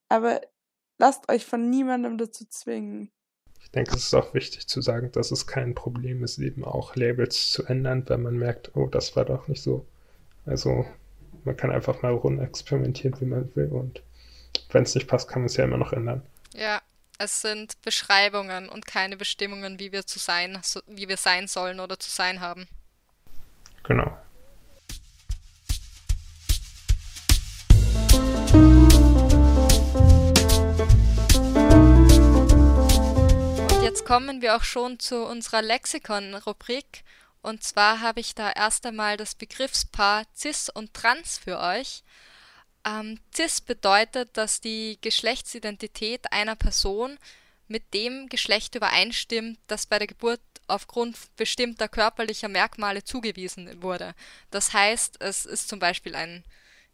Aber 0.10 0.42
lasst 0.98 1.30
euch 1.30 1.46
von 1.46 1.70
niemandem 1.70 2.18
dazu 2.18 2.46
zwingen. 2.46 3.12
Ich 3.62 3.72
denke, 3.72 3.96
es 3.96 4.04
ist 4.04 4.14
auch 4.14 4.34
wichtig 4.34 4.68
zu 4.68 4.82
sagen, 4.82 5.12
dass 5.12 5.32
es 5.32 5.46
kein 5.46 5.76
Problem 5.76 6.24
ist, 6.24 6.40
eben 6.40 6.66
auch 6.66 6.96
Labels 6.96 7.52
zu 7.52 7.66
ändern, 7.66 8.04
wenn 8.08 8.24
man 8.24 8.38
merkt, 8.38 8.76
oh, 8.76 8.88
das 8.88 9.16
war 9.16 9.26
doch 9.26 9.48
nicht 9.48 9.62
so. 9.62 9.86
Also 10.46 10.86
man 11.44 11.56
kann 11.56 11.72
einfach 11.72 12.02
mal 12.02 12.14
rumexperimentieren, 12.14 13.20
wie 13.20 13.26
man 13.26 13.56
will 13.56 13.68
und 13.68 14.04
wenn 14.72 14.84
es 14.84 14.96
nicht 14.96 15.08
passt, 15.08 15.30
kann 15.30 15.42
man 15.42 15.48
es 15.48 15.58
ja 15.58 15.66
immer 15.66 15.78
noch 15.78 15.94
ändern. 15.94 16.26
Ja, 16.54 16.82
es 17.18 17.42
sind 17.42 17.80
Beschreibungen 17.82 18.68
und 18.68 18.86
keine 18.86 19.16
Bestimmungen, 19.16 19.80
wie 19.80 19.92
wir 19.92 20.06
zu 20.06 20.18
sein, 20.18 20.60
wie 20.88 21.08
wir 21.08 21.18
sein 21.18 21.48
sollen 21.48 21.80
oder 21.80 22.00
zu 22.00 22.10
sein 22.10 22.42
haben. 22.42 22.68
Genau. 23.84 24.18
Und 33.70 33.84
jetzt 33.84 34.06
kommen 34.06 34.42
wir 34.42 34.56
auch 34.56 34.64
schon 34.64 35.00
zu 35.00 35.26
unserer 35.26 35.62
Lexikon-Rubrik. 35.62 37.04
Und 37.42 37.64
zwar 37.64 38.02
habe 38.02 38.20
ich 38.20 38.36
da 38.36 38.52
erst 38.52 38.86
einmal 38.86 39.18
das 39.18 39.36
Begriffspaar 39.36 40.26
cis 40.36 40.70
und 40.70 40.94
trans 40.94 41.40
für 41.40 41.60
euch. 41.60 42.04
Ähm, 42.86 43.20
cis 43.34 43.62
bedeutet, 43.62 44.38
dass 44.38 44.62
die 44.62 45.00
Geschlechtsidentität 45.02 46.32
einer 46.32 46.56
Person 46.56 47.18
mit 47.72 47.94
dem 47.94 48.28
Geschlecht 48.28 48.76
übereinstimmt, 48.76 49.58
das 49.68 49.86
bei 49.86 49.98
der 49.98 50.08
Geburt 50.08 50.42
aufgrund 50.68 51.18
bestimmter 51.36 51.88
körperlicher 51.88 52.48
Merkmale 52.48 53.04
zugewiesen 53.04 53.82
wurde. 53.82 54.14
Das 54.52 54.74
heißt, 54.74 55.22
es 55.22 55.46
ist 55.46 55.70
zum 55.70 55.80
Beispiel 55.80 56.16
ein 56.16 56.44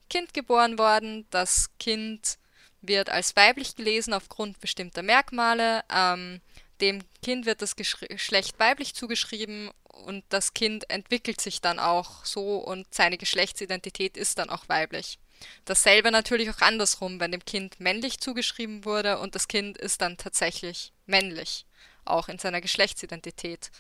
Kind 0.10 0.34
geboren 0.34 0.78
worden, 0.78 1.26
das 1.32 1.70
Kind 1.80 2.38
wird 2.82 3.10
als 3.10 3.36
weiblich 3.36 3.76
gelesen 3.76 4.14
aufgrund 4.14 4.60
bestimmter 4.60 5.04
Merkmale, 5.04 5.84
ähm, 5.94 6.42
dem 6.80 7.04
Kind 7.24 7.46
wird 7.46 7.62
das 7.62 7.76
Geschlecht 7.76 8.60
weiblich 8.60 8.94
zugeschrieben 8.94 9.72
und 9.84 10.24
das 10.30 10.54
Kind 10.54 10.90
entwickelt 10.90 11.42
sich 11.42 11.60
dann 11.60 11.80
auch 11.80 12.24
so 12.24 12.58
und 12.58 12.94
seine 12.94 13.18
Geschlechtsidentität 13.18 14.16
ist 14.16 14.38
dann 14.38 14.50
auch 14.50 14.70
weiblich. 14.70 15.18
Dasselbe 15.66 16.12
natürlich 16.12 16.50
auch 16.50 16.62
andersrum, 16.62 17.20
wenn 17.20 17.32
dem 17.32 17.46
Kind 17.46 17.80
männlich 17.80 18.20
zugeschrieben 18.20 18.86
wurde 18.86 19.20
und 19.20 19.36
das 19.36 19.48
Kind 19.48 19.78
ist 19.78 20.02
dann 20.02 20.18
tatsächlich 20.18 20.94
männlich, 21.06 21.66
auch 22.06 22.30
in 22.30 22.40
seiner 22.40 22.62
Geschlechtsidentität. 22.62 23.72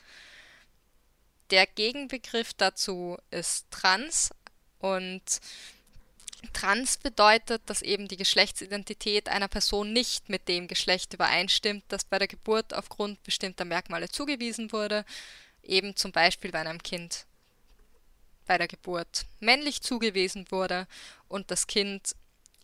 Der 1.50 1.66
Gegenbegriff 1.66 2.54
dazu 2.54 3.18
ist 3.32 3.68
trans 3.72 4.32
und 4.80 5.24
trans 6.54 6.98
bedeutet, 6.98 7.62
dass 7.68 7.82
eben 7.82 8.08
die 8.08 8.18
Geschlechtsidentität 8.18 9.30
einer 9.30 9.48
Person 9.48 9.94
nicht 9.94 10.30
mit 10.30 10.48
dem 10.48 10.68
Geschlecht 10.68 11.14
übereinstimmt, 11.14 11.84
das 11.88 12.04
bei 12.04 12.20
der 12.20 12.28
Geburt 12.28 12.74
aufgrund 12.74 13.24
bestimmter 13.24 13.66
Merkmale 13.66 14.10
zugewiesen 14.10 14.72
wurde, 14.72 15.06
eben 15.64 15.96
zum 15.96 16.12
Beispiel 16.12 16.52
bei 16.52 16.60
einem 16.60 16.82
Kind 16.82 17.27
bei 18.48 18.58
der 18.58 18.68
Geburt 18.68 19.26
männlich 19.40 19.82
zugewiesen 19.82 20.46
wurde 20.50 20.88
und 21.28 21.52
das 21.52 21.68
Kind 21.68 22.16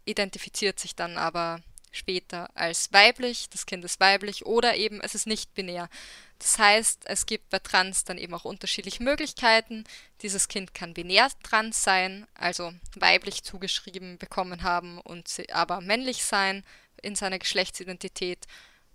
identifiziert 0.05 0.80
sich 0.80 0.95
dann 0.95 1.18
aber 1.18 1.61
später 1.91 2.49
als 2.55 2.91
weiblich, 2.91 3.49
das 3.49 3.65
Kind 3.65 3.85
ist 3.85 3.99
weiblich 3.99 4.45
oder 4.45 4.76
eben 4.76 4.99
es 5.01 5.15
ist 5.15 5.27
nicht 5.27 5.53
binär. 5.53 5.89
Das 6.39 6.57
heißt, 6.57 7.03
es 7.05 7.26
gibt 7.26 7.49
bei 7.49 7.60
Trans 7.60 8.03
dann 8.03 8.18
eben 8.18 8.34
auch 8.34 8.43
unterschiedliche 8.43 9.03
Möglichkeiten. 9.03 9.85
Dieses 10.22 10.49
Kind 10.49 10.73
kann 10.73 10.93
binär 10.93 11.30
trans 11.43 11.84
sein, 11.84 12.27
also 12.34 12.73
weiblich 12.95 13.43
zugeschrieben 13.43 14.18
bekommen 14.18 14.64
haben 14.64 14.99
und 14.99 15.30
aber 15.51 15.80
männlich 15.80 16.26
sein 16.26 16.65
in 17.01 17.15
seiner 17.15 17.39
Geschlechtsidentität 17.39 18.45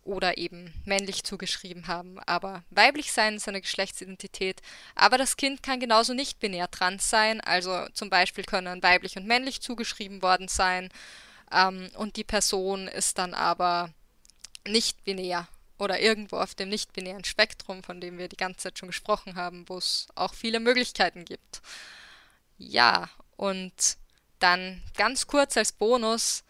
oder 0.09 0.39
eben 0.39 0.73
männlich 0.87 1.23
zugeschrieben 1.23 1.87
haben, 1.87 2.19
aber 2.21 2.65
weiblich 2.71 3.13
sein 3.13 3.35
in 3.35 3.39
seiner 3.39 3.61
Geschlechtsidentität. 3.61 4.63
Aber 4.95 5.19
das 5.19 5.37
Kind 5.37 5.63
kann 5.63 5.81
genauso 5.81 6.15
nicht 6.15 6.41
binär 6.41 6.71
trans 6.71 7.11
sein, 7.11 7.43
also 7.43 7.87
zum 7.93 8.09
Beispiel 8.09 8.45
können 8.45 8.83
weiblich 8.83 9.17
und 9.19 9.27
männlich 9.27 9.61
zugeschrieben 9.61 10.23
worden 10.23 10.49
sein 10.49 10.89
ähm, 11.53 11.91
und 11.95 12.17
die 12.17 12.25
Person 12.25 12.89
ist 12.89 13.19
dann 13.19 13.35
aber 13.35 13.93
nicht 14.67 15.05
binär 15.05 15.47
oder 15.79 16.01
irgendwo 16.01 16.39
auf 16.39 16.55
dem 16.55 16.71
nicht-binären 16.71 17.25
Spektrum, 17.25 17.83
von 17.83 18.01
dem 18.01 18.17
wir 18.17 18.29
die 18.29 18.37
ganze 18.37 18.61
Zeit 18.61 18.79
schon 18.79 18.89
gesprochen 18.89 19.37
haben, 19.37 19.69
wo 19.69 19.77
es 19.77 20.09
auch 20.15 20.33
viele 20.33 20.59
Möglichkeiten 20.59 21.27
gibt. 21.27 21.61
Ja, 22.57 23.11
und 23.37 23.99
dann 24.39 24.83
ganz 24.97 25.27
kurz 25.27 25.57
als 25.57 25.73
Bonus 25.73 26.45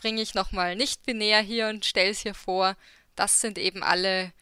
bringe 0.00 0.22
ich 0.22 0.32
nochmal 0.34 0.76
nicht 0.76 1.04
binär 1.04 1.42
hier 1.42 1.68
und 1.68 1.84
stelle 1.84 2.10
es 2.10 2.20
hier 2.20 2.34
vor. 2.34 2.74
Das 3.16 3.42
sind 3.42 3.58
eben 3.58 3.82
alle 3.82 4.32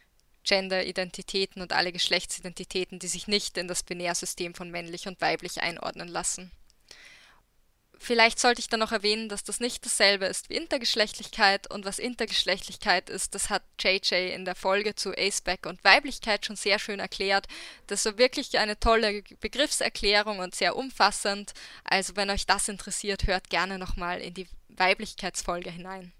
Gender-Identitäten 0.45 1.61
und 1.61 1.73
alle 1.73 1.91
Geschlechtsidentitäten, 1.91 2.97
die 2.97 3.07
sich 3.07 3.27
nicht 3.27 3.57
in 3.57 3.67
das 3.67 3.83
Binärsystem 3.83 4.55
von 4.55 4.71
männlich 4.71 5.07
und 5.07 5.19
weiblich 5.19 5.61
einordnen 5.61 6.07
lassen. 6.07 6.49
Vielleicht 8.01 8.39
sollte 8.39 8.61
ich 8.61 8.69
dann 8.69 8.79
noch 8.79 8.93
erwähnen, 8.93 9.27
dass 9.27 9.43
das 9.43 9.59
nicht 9.59 9.85
dasselbe 9.85 10.25
ist 10.25 10.49
wie 10.49 10.55
Intergeschlechtlichkeit 10.55 11.69
und 11.69 11.85
was 11.85 11.99
Intergeschlechtlichkeit 11.99 13.09
ist, 13.09 13.35
das 13.35 13.49
hat 13.49 13.61
JJ 13.79 14.33
in 14.33 14.45
der 14.45 14.55
Folge 14.55 14.95
zu 14.95 15.11
Aceback 15.11 15.65
und 15.65 15.83
Weiblichkeit 15.83 16.45
schon 16.45 16.55
sehr 16.55 16.79
schön 16.79 16.99
erklärt. 16.99 17.47
Das 17.87 18.05
ist 18.05 18.17
wirklich 18.17 18.57
eine 18.57 18.79
tolle 18.79 19.23
Begriffserklärung 19.41 20.39
und 20.39 20.55
sehr 20.55 20.77
umfassend. 20.77 21.53
Also 21.83 22.15
wenn 22.15 22.29
euch 22.29 22.45
das 22.45 22.69
interessiert, 22.69 23.27
hört 23.27 23.49
gerne 23.49 23.77
nochmal 23.77 24.21
in 24.21 24.33
die 24.33 24.47
Weiblichkeitsfolge 24.69 25.69
hinein. 25.69 26.13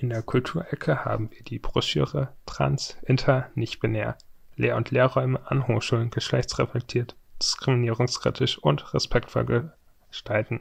In 0.00 0.08
der 0.08 0.22
Kulturecke 0.22 1.04
haben 1.04 1.30
wir 1.30 1.42
die 1.42 1.58
Broschüre 1.58 2.32
Trans, 2.46 2.96
Inter, 3.02 3.50
nicht-binär. 3.54 4.16
Lehr- 4.56 4.78
und 4.78 4.90
Lehrräume 4.90 5.38
an 5.50 5.68
Hochschulen 5.68 6.08
geschlechtsreflektiert, 6.08 7.16
diskriminierungskritisch 7.42 8.56
und 8.56 8.94
respektvoll 8.94 9.74
gestalten. 10.08 10.60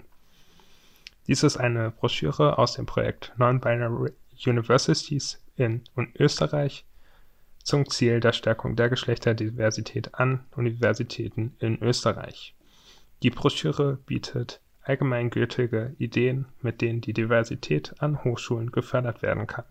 Dies 1.27 1.43
ist 1.43 1.55
eine 1.55 1.89
Broschüre 1.89 2.57
aus 2.57 2.73
dem 2.73 2.85
Projekt 2.85 3.31
Non-Binary 3.37 4.11
Universities 4.45 5.41
in 5.55 5.85
Österreich 6.17 6.83
zum 7.63 7.89
Ziel 7.89 8.19
der 8.19 8.33
Stärkung 8.33 8.75
der 8.75 8.89
Geschlechterdiversität 8.89 10.15
an 10.15 10.43
Universitäten 10.57 11.55
in 11.59 11.81
Österreich. 11.81 12.55
Die 13.23 13.29
Broschüre 13.29 13.99
bietet 14.05 14.59
allgemeingültige 14.89 15.95
Ideen, 15.99 16.47
mit 16.61 16.81
denen 16.81 16.99
die 16.99 17.13
Diversität 17.13 17.93
an 17.99 18.23
Hochschulen 18.23 18.71
gefördert 18.71 19.21
werden 19.21 19.45
kann 19.45 19.65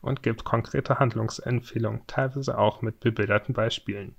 und 0.00 0.22
gibt 0.22 0.44
konkrete 0.44 0.98
Handlungsempfehlungen, 0.98 2.06
teilweise 2.06 2.56
auch 2.56 2.80
mit 2.80 3.00
bebilderten 3.00 3.52
Beispielen. 3.52 4.14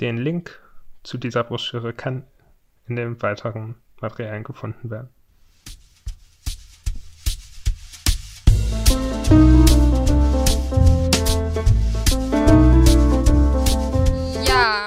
Den 0.00 0.16
Link 0.16 0.60
zu 1.02 1.18
dieser 1.18 1.42
Broschüre 1.42 1.92
kann 1.92 2.24
in 2.86 2.94
den 2.94 3.20
weiteren 3.20 3.74
Materialien 4.00 4.44
gefunden 4.44 4.90
werden. 4.90 5.08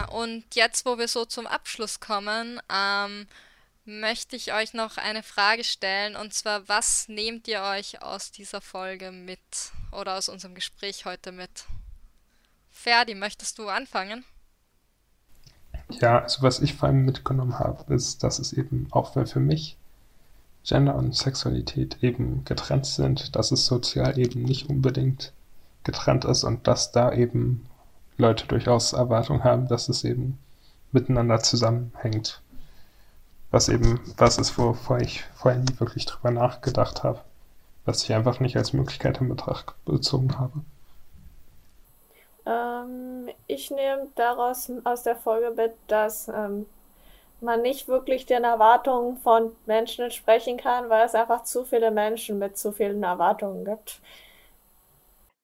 Und 0.10 0.56
jetzt, 0.56 0.86
wo 0.86 0.98
wir 0.98 1.08
so 1.08 1.26
zum 1.26 1.48
Abschluss 1.48 2.00
kommen, 2.00 2.60
ähm, 2.74 3.28
möchte 3.88 4.36
ich 4.36 4.54
euch 4.54 4.74
noch 4.74 4.98
eine 4.98 5.24
Frage 5.24 5.64
stellen. 5.64 6.16
Und 6.16 6.34
zwar, 6.34 6.68
was 6.68 7.08
nehmt 7.08 7.48
ihr 7.48 7.62
euch 7.62 8.02
aus 8.02 8.32
dieser 8.32 8.62
Folge 8.62 9.12
mit 9.12 9.40
oder 9.92 10.18
aus 10.18 10.30
unserem 10.30 10.54
Gespräch 10.54 11.06
heute 11.06 11.32
mit? 11.32 11.66
Ferdi, 12.70 13.16
möchtest 13.16 13.58
du 13.58 13.70
anfangen? 13.70 14.24
Ja, 15.90 16.22
also 16.22 16.44
was 16.44 16.60
ich 16.60 16.76
vor 16.76 16.90
allem 16.90 17.06
mitgenommen 17.06 17.58
habe, 17.58 17.94
ist, 17.94 18.24
dass 18.24 18.40
es 18.40 18.54
eben 18.54 18.88
auch 18.92 19.14
für 19.14 19.40
mich 19.40 19.78
Gender 20.64 20.96
und 20.96 21.16
Sexualität 21.16 22.04
eben 22.04 22.44
getrennt 22.44 22.86
sind, 22.86 23.36
dass 23.38 23.52
es 23.52 23.66
sozial 23.66 24.20
eben 24.20 24.44
nicht 24.44 24.70
unbedingt 24.70 25.32
getrennt 25.84 26.26
ist 26.26 26.44
und 26.44 26.68
dass 26.68 26.92
da 26.92 27.14
eben 27.14 27.66
Leute 28.18 28.46
durchaus 28.48 28.92
Erwartungen 28.92 29.46
haben, 29.46 29.68
dass 29.68 29.88
es 29.88 30.04
eben 30.04 30.38
miteinander 30.92 31.40
zusammenhängt. 31.40 32.42
Was 33.52 33.70
eben 33.70 34.00
was 34.18 34.38
ist, 34.38 34.58
wovor 34.58 35.00
ich 35.00 35.24
vorher 35.36 35.60
nie 35.60 35.80
wirklich 35.80 36.06
drüber 36.06 36.32
nachgedacht 36.32 37.04
habe. 37.04 37.22
Was 37.86 38.04
ich 38.04 38.14
einfach 38.14 38.40
nicht 38.40 38.58
als 38.58 38.74
Möglichkeit 38.74 39.22
in 39.22 39.30
Betracht 39.30 39.74
gezogen 39.86 40.38
habe. 40.38 40.62
Ähm, 42.46 43.30
ich 43.48 43.72
nehme 43.72 44.08
daraus 44.16 44.72
aus 44.84 45.04
der 45.04 45.16
Folge 45.16 45.52
mit, 45.56 45.74
dass 45.88 46.28
ähm, 46.28 46.66
man 47.42 47.62
nicht 47.62 47.88
wirklich 47.88 48.26
den 48.26 48.44
Erwartungen 48.44 49.18
von 49.18 49.56
Menschen 49.66 50.06
entsprechen 50.06 50.58
kann, 50.58 50.90
weil 50.90 51.06
es 51.06 51.16
einfach 51.16 51.44
zu 51.44 51.66
viele 51.66 51.92
Menschen 51.92 52.40
mit 52.40 52.58
zu 52.58 52.72
vielen 52.72 53.04
Erwartungen 53.04 53.66
gibt. 53.66 54.02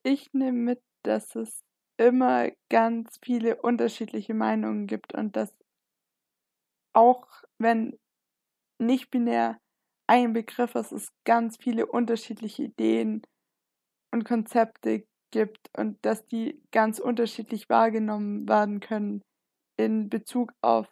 Ich 0.04 0.34
nehme 0.34 0.58
mit, 0.58 0.82
dass 1.04 1.36
es 1.36 1.64
immer 1.98 2.50
ganz 2.70 3.20
viele 3.22 3.56
unterschiedliche 3.58 4.34
Meinungen 4.34 4.88
gibt 4.88 5.14
und 5.14 5.36
dass 5.36 5.54
auch 6.94 7.28
wenn 7.64 7.98
nicht 8.80 9.10
binär 9.12 9.60
ein 10.08 10.34
Begriff 10.34 10.76
ist, 10.76 10.92
es 10.92 11.10
ganz 11.26 11.58
viele 11.58 11.86
unterschiedliche 11.86 12.64
Ideen 12.64 13.22
und 14.12 14.26
Konzepte 14.26 15.06
gibt 15.32 15.70
und 15.78 15.98
dass 16.06 16.28
die 16.28 16.62
ganz 16.72 17.00
unterschiedlich 17.00 17.70
wahrgenommen 17.70 18.48
werden 18.48 18.80
können 18.80 19.22
in 19.78 20.10
Bezug 20.10 20.54
auf 20.62 20.88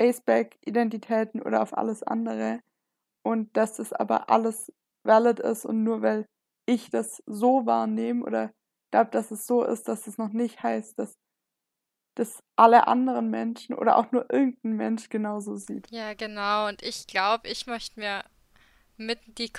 Aceback-Identitäten 0.00 1.42
oder 1.42 1.62
auf 1.62 1.76
alles 1.76 2.02
andere. 2.02 2.60
Und 3.24 3.56
dass 3.56 3.76
das 3.76 3.92
aber 3.92 4.30
alles 4.30 4.72
valid 5.04 5.40
ist 5.40 5.66
und 5.66 5.82
nur 5.82 6.02
weil 6.02 6.26
ich 6.66 6.90
das 6.90 7.22
so 7.26 7.66
wahrnehme 7.66 8.24
oder 8.24 8.52
glaube, 8.90 9.10
dass 9.10 9.30
es 9.30 9.46
so 9.46 9.64
ist, 9.64 9.88
dass 9.88 10.06
es 10.06 10.18
noch 10.18 10.32
nicht 10.32 10.62
heißt, 10.62 10.98
dass 10.98 11.14
das 12.18 12.42
alle 12.56 12.88
anderen 12.88 13.30
Menschen 13.30 13.74
oder 13.74 13.96
auch 13.96 14.10
nur 14.10 14.32
irgendein 14.32 14.72
Mensch 14.72 15.08
genauso 15.08 15.56
sieht. 15.56 15.88
Ja, 15.90 16.14
genau. 16.14 16.66
Und 16.68 16.82
ich 16.82 17.06
glaube, 17.06 17.48
ich 17.48 17.66
möchte 17.66 18.00
mir 18.00 18.24
mit 18.96 19.20
die 19.38 19.52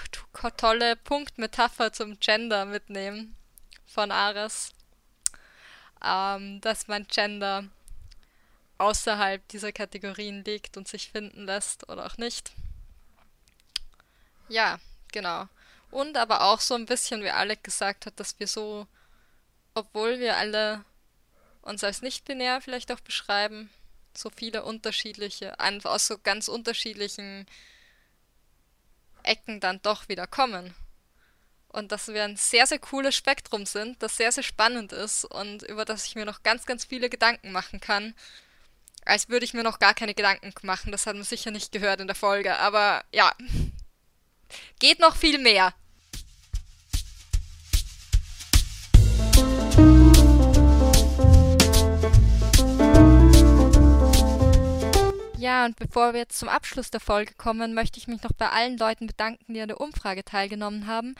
tolle 0.58 0.98
Punktmetapher 0.98 1.94
zum 1.94 2.20
Gender 2.20 2.66
mitnehmen 2.66 3.36
von 3.86 4.12
Ares. 4.12 4.74
Ähm, 6.06 6.60
dass 6.62 6.88
man 6.88 7.08
Gender 7.08 7.66
außerhalb 8.78 9.46
dieser 9.50 9.72
Kategorien 9.72 10.44
liegt 10.44 10.78
und 10.78 10.88
sich 10.88 11.12
finden 11.12 11.46
lässt 11.46 11.88
oder 11.90 12.06
auch 12.06 12.18
nicht. 12.18 12.52
Ja, 14.48 14.80
genau. 15.12 15.48
Und 15.92 16.18
aber 16.18 16.44
auch 16.44 16.60
so 16.60 16.76
ein 16.76 16.86
bisschen, 16.86 17.24
wie 17.24 17.30
Alec 17.30 17.64
gesagt 17.64 18.06
hat, 18.06 18.20
dass 18.20 18.40
wir 18.40 18.48
so, 18.48 18.88
obwohl 19.74 20.20
wir 20.20 20.38
alle 20.38 20.86
uns 21.62 21.84
als 21.84 22.02
nicht-binär 22.02 22.62
vielleicht 22.62 22.92
auch 22.92 23.00
beschreiben, 23.00 23.70
so 24.16 24.30
viele 24.36 24.64
unterschiedliche, 24.64 25.60
einfach 25.60 25.92
aus 25.92 26.08
so 26.08 26.18
ganz 26.18 26.48
unterschiedlichen 26.48 27.46
Ecken 29.24 29.60
dann 29.60 29.82
doch 29.82 30.10
wieder 30.10 30.28
kommen. 30.28 30.74
Und 31.68 31.92
dass 31.92 32.08
wir 32.08 32.24
ein 32.24 32.36
sehr, 32.36 32.66
sehr 32.66 32.80
cooles 32.80 33.16
Spektrum 33.16 33.66
sind, 33.66 34.02
das 34.02 34.18
sehr, 34.18 34.32
sehr 34.32 34.44
spannend 34.44 34.92
ist 34.92 35.24
und 35.26 35.62
über 35.64 35.86
das 35.86 36.06
ich 36.06 36.16
mir 36.16 36.26
noch 36.26 36.42
ganz, 36.42 36.66
ganz 36.66 36.84
viele 36.86 37.10
Gedanken 37.10 37.52
machen 37.52 37.80
kann. 37.80 38.16
Als 39.06 39.30
würde 39.30 39.46
ich 39.46 39.54
mir 39.54 39.64
noch 39.64 39.80
gar 39.80 39.94
keine 39.94 40.16
Gedanken 40.16 40.52
machen. 40.64 40.92
Das 40.92 41.06
hat 41.06 41.16
man 41.16 41.24
sicher 41.24 41.52
nicht 41.52 41.72
gehört 41.72 42.02
in 42.02 42.08
der 42.08 42.16
Folge. 42.16 42.58
Aber 42.58 43.04
ja, 43.14 43.32
geht 44.80 45.00
noch 45.00 45.16
viel 45.16 45.38
mehr. 45.38 45.74
Ja, 55.40 55.64
und 55.64 55.78
bevor 55.78 56.12
wir 56.12 56.20
jetzt 56.20 56.38
zum 56.38 56.50
Abschluss 56.50 56.92
der 56.92 57.00
Folge 57.00 57.34
kommen, 57.34 57.74
möchte 57.74 57.98
ich 57.98 58.10
mich 58.10 58.22
noch 58.24 58.34
bei 58.34 58.50
allen 58.50 58.78
Leuten 58.78 59.08
bedanken, 59.08 59.54
die 59.54 59.62
an 59.62 59.70
der 59.70 59.80
Umfrage 59.80 60.26
teilgenommen 60.26 60.86
haben. 60.86 61.16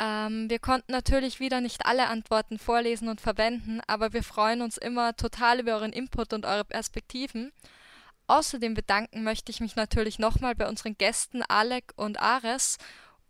Ähm, 0.00 0.50
wir 0.50 0.58
konnten 0.58 0.90
natürlich 0.90 1.38
wieder 1.38 1.60
nicht 1.60 1.86
alle 1.86 2.08
Antworten 2.08 2.58
vorlesen 2.58 3.08
und 3.08 3.20
verwenden, 3.20 3.80
aber 3.86 4.12
wir 4.12 4.24
freuen 4.24 4.60
uns 4.60 4.76
immer 4.76 5.14
total 5.14 5.60
über 5.60 5.74
euren 5.74 5.92
Input 5.92 6.32
und 6.32 6.46
eure 6.46 6.64
Perspektiven. 6.64 7.52
Außerdem 8.26 8.74
bedanken 8.74 9.22
möchte 9.22 9.52
ich 9.52 9.60
mich 9.60 9.76
natürlich 9.76 10.18
nochmal 10.18 10.56
bei 10.56 10.68
unseren 10.68 10.98
Gästen 10.98 11.42
Alec 11.42 11.92
und 11.94 12.20
Ares 12.20 12.76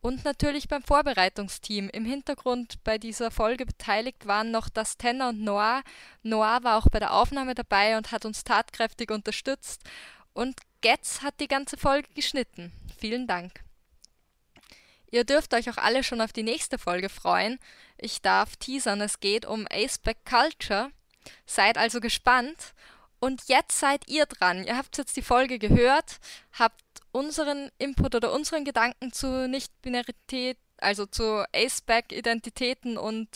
und 0.00 0.24
natürlich 0.24 0.68
beim 0.68 0.82
Vorbereitungsteam. 0.82 1.88
Im 1.90 2.04
Hintergrund 2.04 2.82
bei 2.84 2.98
dieser 2.98 3.30
Folge 3.30 3.66
beteiligt 3.66 4.26
waren 4.26 4.50
noch 4.50 4.68
das 4.68 4.96
Tenor 4.96 5.30
und 5.30 5.42
Noir. 5.42 5.82
Noir 6.22 6.60
war 6.62 6.78
auch 6.78 6.88
bei 6.90 6.98
der 6.98 7.14
Aufnahme 7.14 7.54
dabei 7.54 7.96
und 7.96 8.12
hat 8.12 8.24
uns 8.24 8.44
tatkräftig 8.44 9.10
unterstützt. 9.10 9.82
Und 10.32 10.60
Getz 10.80 11.22
hat 11.22 11.40
die 11.40 11.48
ganze 11.48 11.76
Folge 11.76 12.08
geschnitten. 12.14 12.72
Vielen 12.98 13.26
Dank. 13.26 13.64
Ihr 15.10 15.24
dürft 15.24 15.54
euch 15.54 15.70
auch 15.70 15.78
alle 15.78 16.04
schon 16.04 16.20
auf 16.20 16.32
die 16.32 16.42
nächste 16.42 16.78
Folge 16.78 17.08
freuen. 17.08 17.58
Ich 17.96 18.20
darf 18.20 18.56
teasern, 18.56 19.00
es 19.00 19.20
geht 19.20 19.46
um 19.46 19.66
Aceback 19.70 20.24
Culture. 20.24 20.90
Seid 21.46 21.78
also 21.78 22.00
gespannt. 22.00 22.74
Und 23.20 23.48
jetzt 23.48 23.78
seid 23.78 24.08
ihr 24.08 24.26
dran. 24.26 24.64
Ihr 24.64 24.76
habt 24.76 24.96
jetzt 24.96 25.16
die 25.16 25.22
Folge 25.22 25.58
gehört, 25.58 26.18
habt 26.52 26.84
unseren 27.12 27.70
Input 27.78 28.14
oder 28.14 28.32
unseren 28.32 28.64
Gedanken 28.64 29.12
zu 29.12 29.48
Nicht-Binarität, 29.48 30.58
also 30.78 31.06
zu 31.06 31.44
Aceback-Identitäten 31.52 32.96
und 32.96 33.28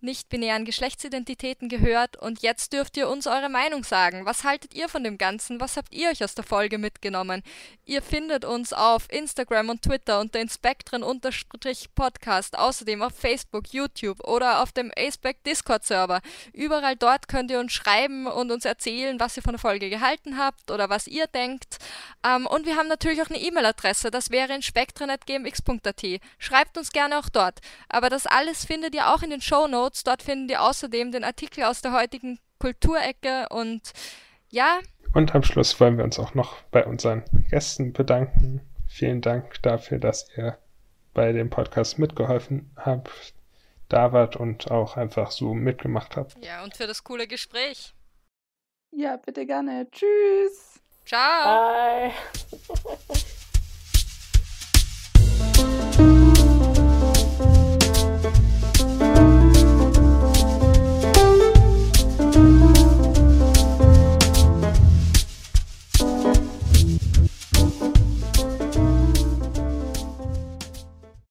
nicht-binären 0.00 0.64
Geschlechtsidentitäten 0.64 1.68
gehört 1.68 2.16
und 2.16 2.42
jetzt 2.42 2.72
dürft 2.72 2.96
ihr 2.96 3.08
uns 3.08 3.26
eure 3.26 3.48
Meinung 3.48 3.82
sagen. 3.84 4.26
Was 4.26 4.44
haltet 4.44 4.74
ihr 4.74 4.88
von 4.88 5.02
dem 5.02 5.18
Ganzen? 5.18 5.60
Was 5.60 5.76
habt 5.76 5.92
ihr 5.94 6.10
euch 6.10 6.22
aus 6.22 6.34
der 6.34 6.44
Folge 6.44 6.78
mitgenommen? 6.78 7.42
Ihr 7.84 8.02
findet 8.02 8.44
uns 8.44 8.72
auf 8.72 9.10
Instagram 9.10 9.70
und 9.70 9.82
Twitter 9.82 10.20
unter 10.20 10.38
Inspektren-Podcast, 10.40 12.58
außerdem 12.58 13.02
auf 13.02 13.14
Facebook, 13.14 13.72
YouTube 13.72 14.20
oder 14.26 14.62
auf 14.62 14.72
dem 14.72 14.92
Aceback 14.96 15.42
Discord-Server. 15.44 16.20
Überall 16.52 16.96
dort 16.96 17.28
könnt 17.28 17.50
ihr 17.50 17.60
uns 17.60 17.72
schreiben 17.72 18.26
und 18.26 18.52
uns 18.52 18.64
erzählen, 18.64 19.18
was 19.18 19.36
ihr 19.36 19.42
von 19.42 19.52
der 19.52 19.60
Folge 19.60 19.90
gehalten 19.90 20.38
habt 20.38 20.70
oder 20.70 20.90
was 20.90 21.06
ihr 21.06 21.26
denkt. 21.26 21.78
Ähm, 22.24 22.46
und 22.46 22.66
wir 22.66 22.76
haben 22.76 22.88
natürlich 22.88 23.22
auch 23.22 23.30
eine 23.30 23.40
E-Mail-Adresse, 23.40 24.10
das 24.10 24.30
wäre 24.30 24.54
inspektren.gmx.at. 24.54 26.04
Schreibt 26.38 26.78
uns 26.78 26.92
gerne 26.92 27.18
auch 27.18 27.28
dort. 27.28 27.60
Aber 27.88 28.10
das 28.10 28.26
alles 28.26 28.64
findet 28.64 28.94
ihr 28.94 29.12
auch 29.12 29.22
in 29.22 29.30
den 29.30 29.40
Show 29.40 29.66
Notes 29.66 29.85
Notes. 29.86 30.02
Dort 30.04 30.22
finden 30.22 30.48
ihr 30.48 30.62
außerdem 30.62 31.12
den 31.12 31.24
Artikel 31.24 31.64
aus 31.64 31.80
der 31.80 31.92
heutigen 31.92 32.38
Kulturecke 32.58 33.46
und 33.50 33.92
ja. 34.50 34.80
Und 35.14 35.34
am 35.34 35.42
Schluss 35.42 35.78
wollen 35.80 35.96
wir 35.96 36.04
uns 36.04 36.18
auch 36.18 36.34
noch 36.34 36.62
bei 36.70 36.84
unseren 36.84 37.22
Gästen 37.50 37.92
bedanken. 37.92 38.60
Vielen 38.88 39.20
Dank 39.20 39.62
dafür, 39.62 39.98
dass 39.98 40.28
ihr 40.36 40.58
bei 41.14 41.32
dem 41.32 41.50
Podcast 41.50 41.98
mitgeholfen 41.98 42.70
habt, 42.76 43.34
da 43.88 44.12
wart 44.12 44.36
und 44.36 44.70
auch 44.70 44.96
einfach 44.96 45.30
so 45.30 45.54
mitgemacht 45.54 46.16
habt. 46.16 46.36
Ja, 46.44 46.64
und 46.64 46.76
für 46.76 46.86
das 46.86 47.04
coole 47.04 47.26
Gespräch. 47.26 47.94
Ja, 48.90 49.16
bitte 49.16 49.46
gerne. 49.46 49.88
Tschüss. 49.90 50.80
Ciao. 51.04 52.10
Bye. 55.96 56.12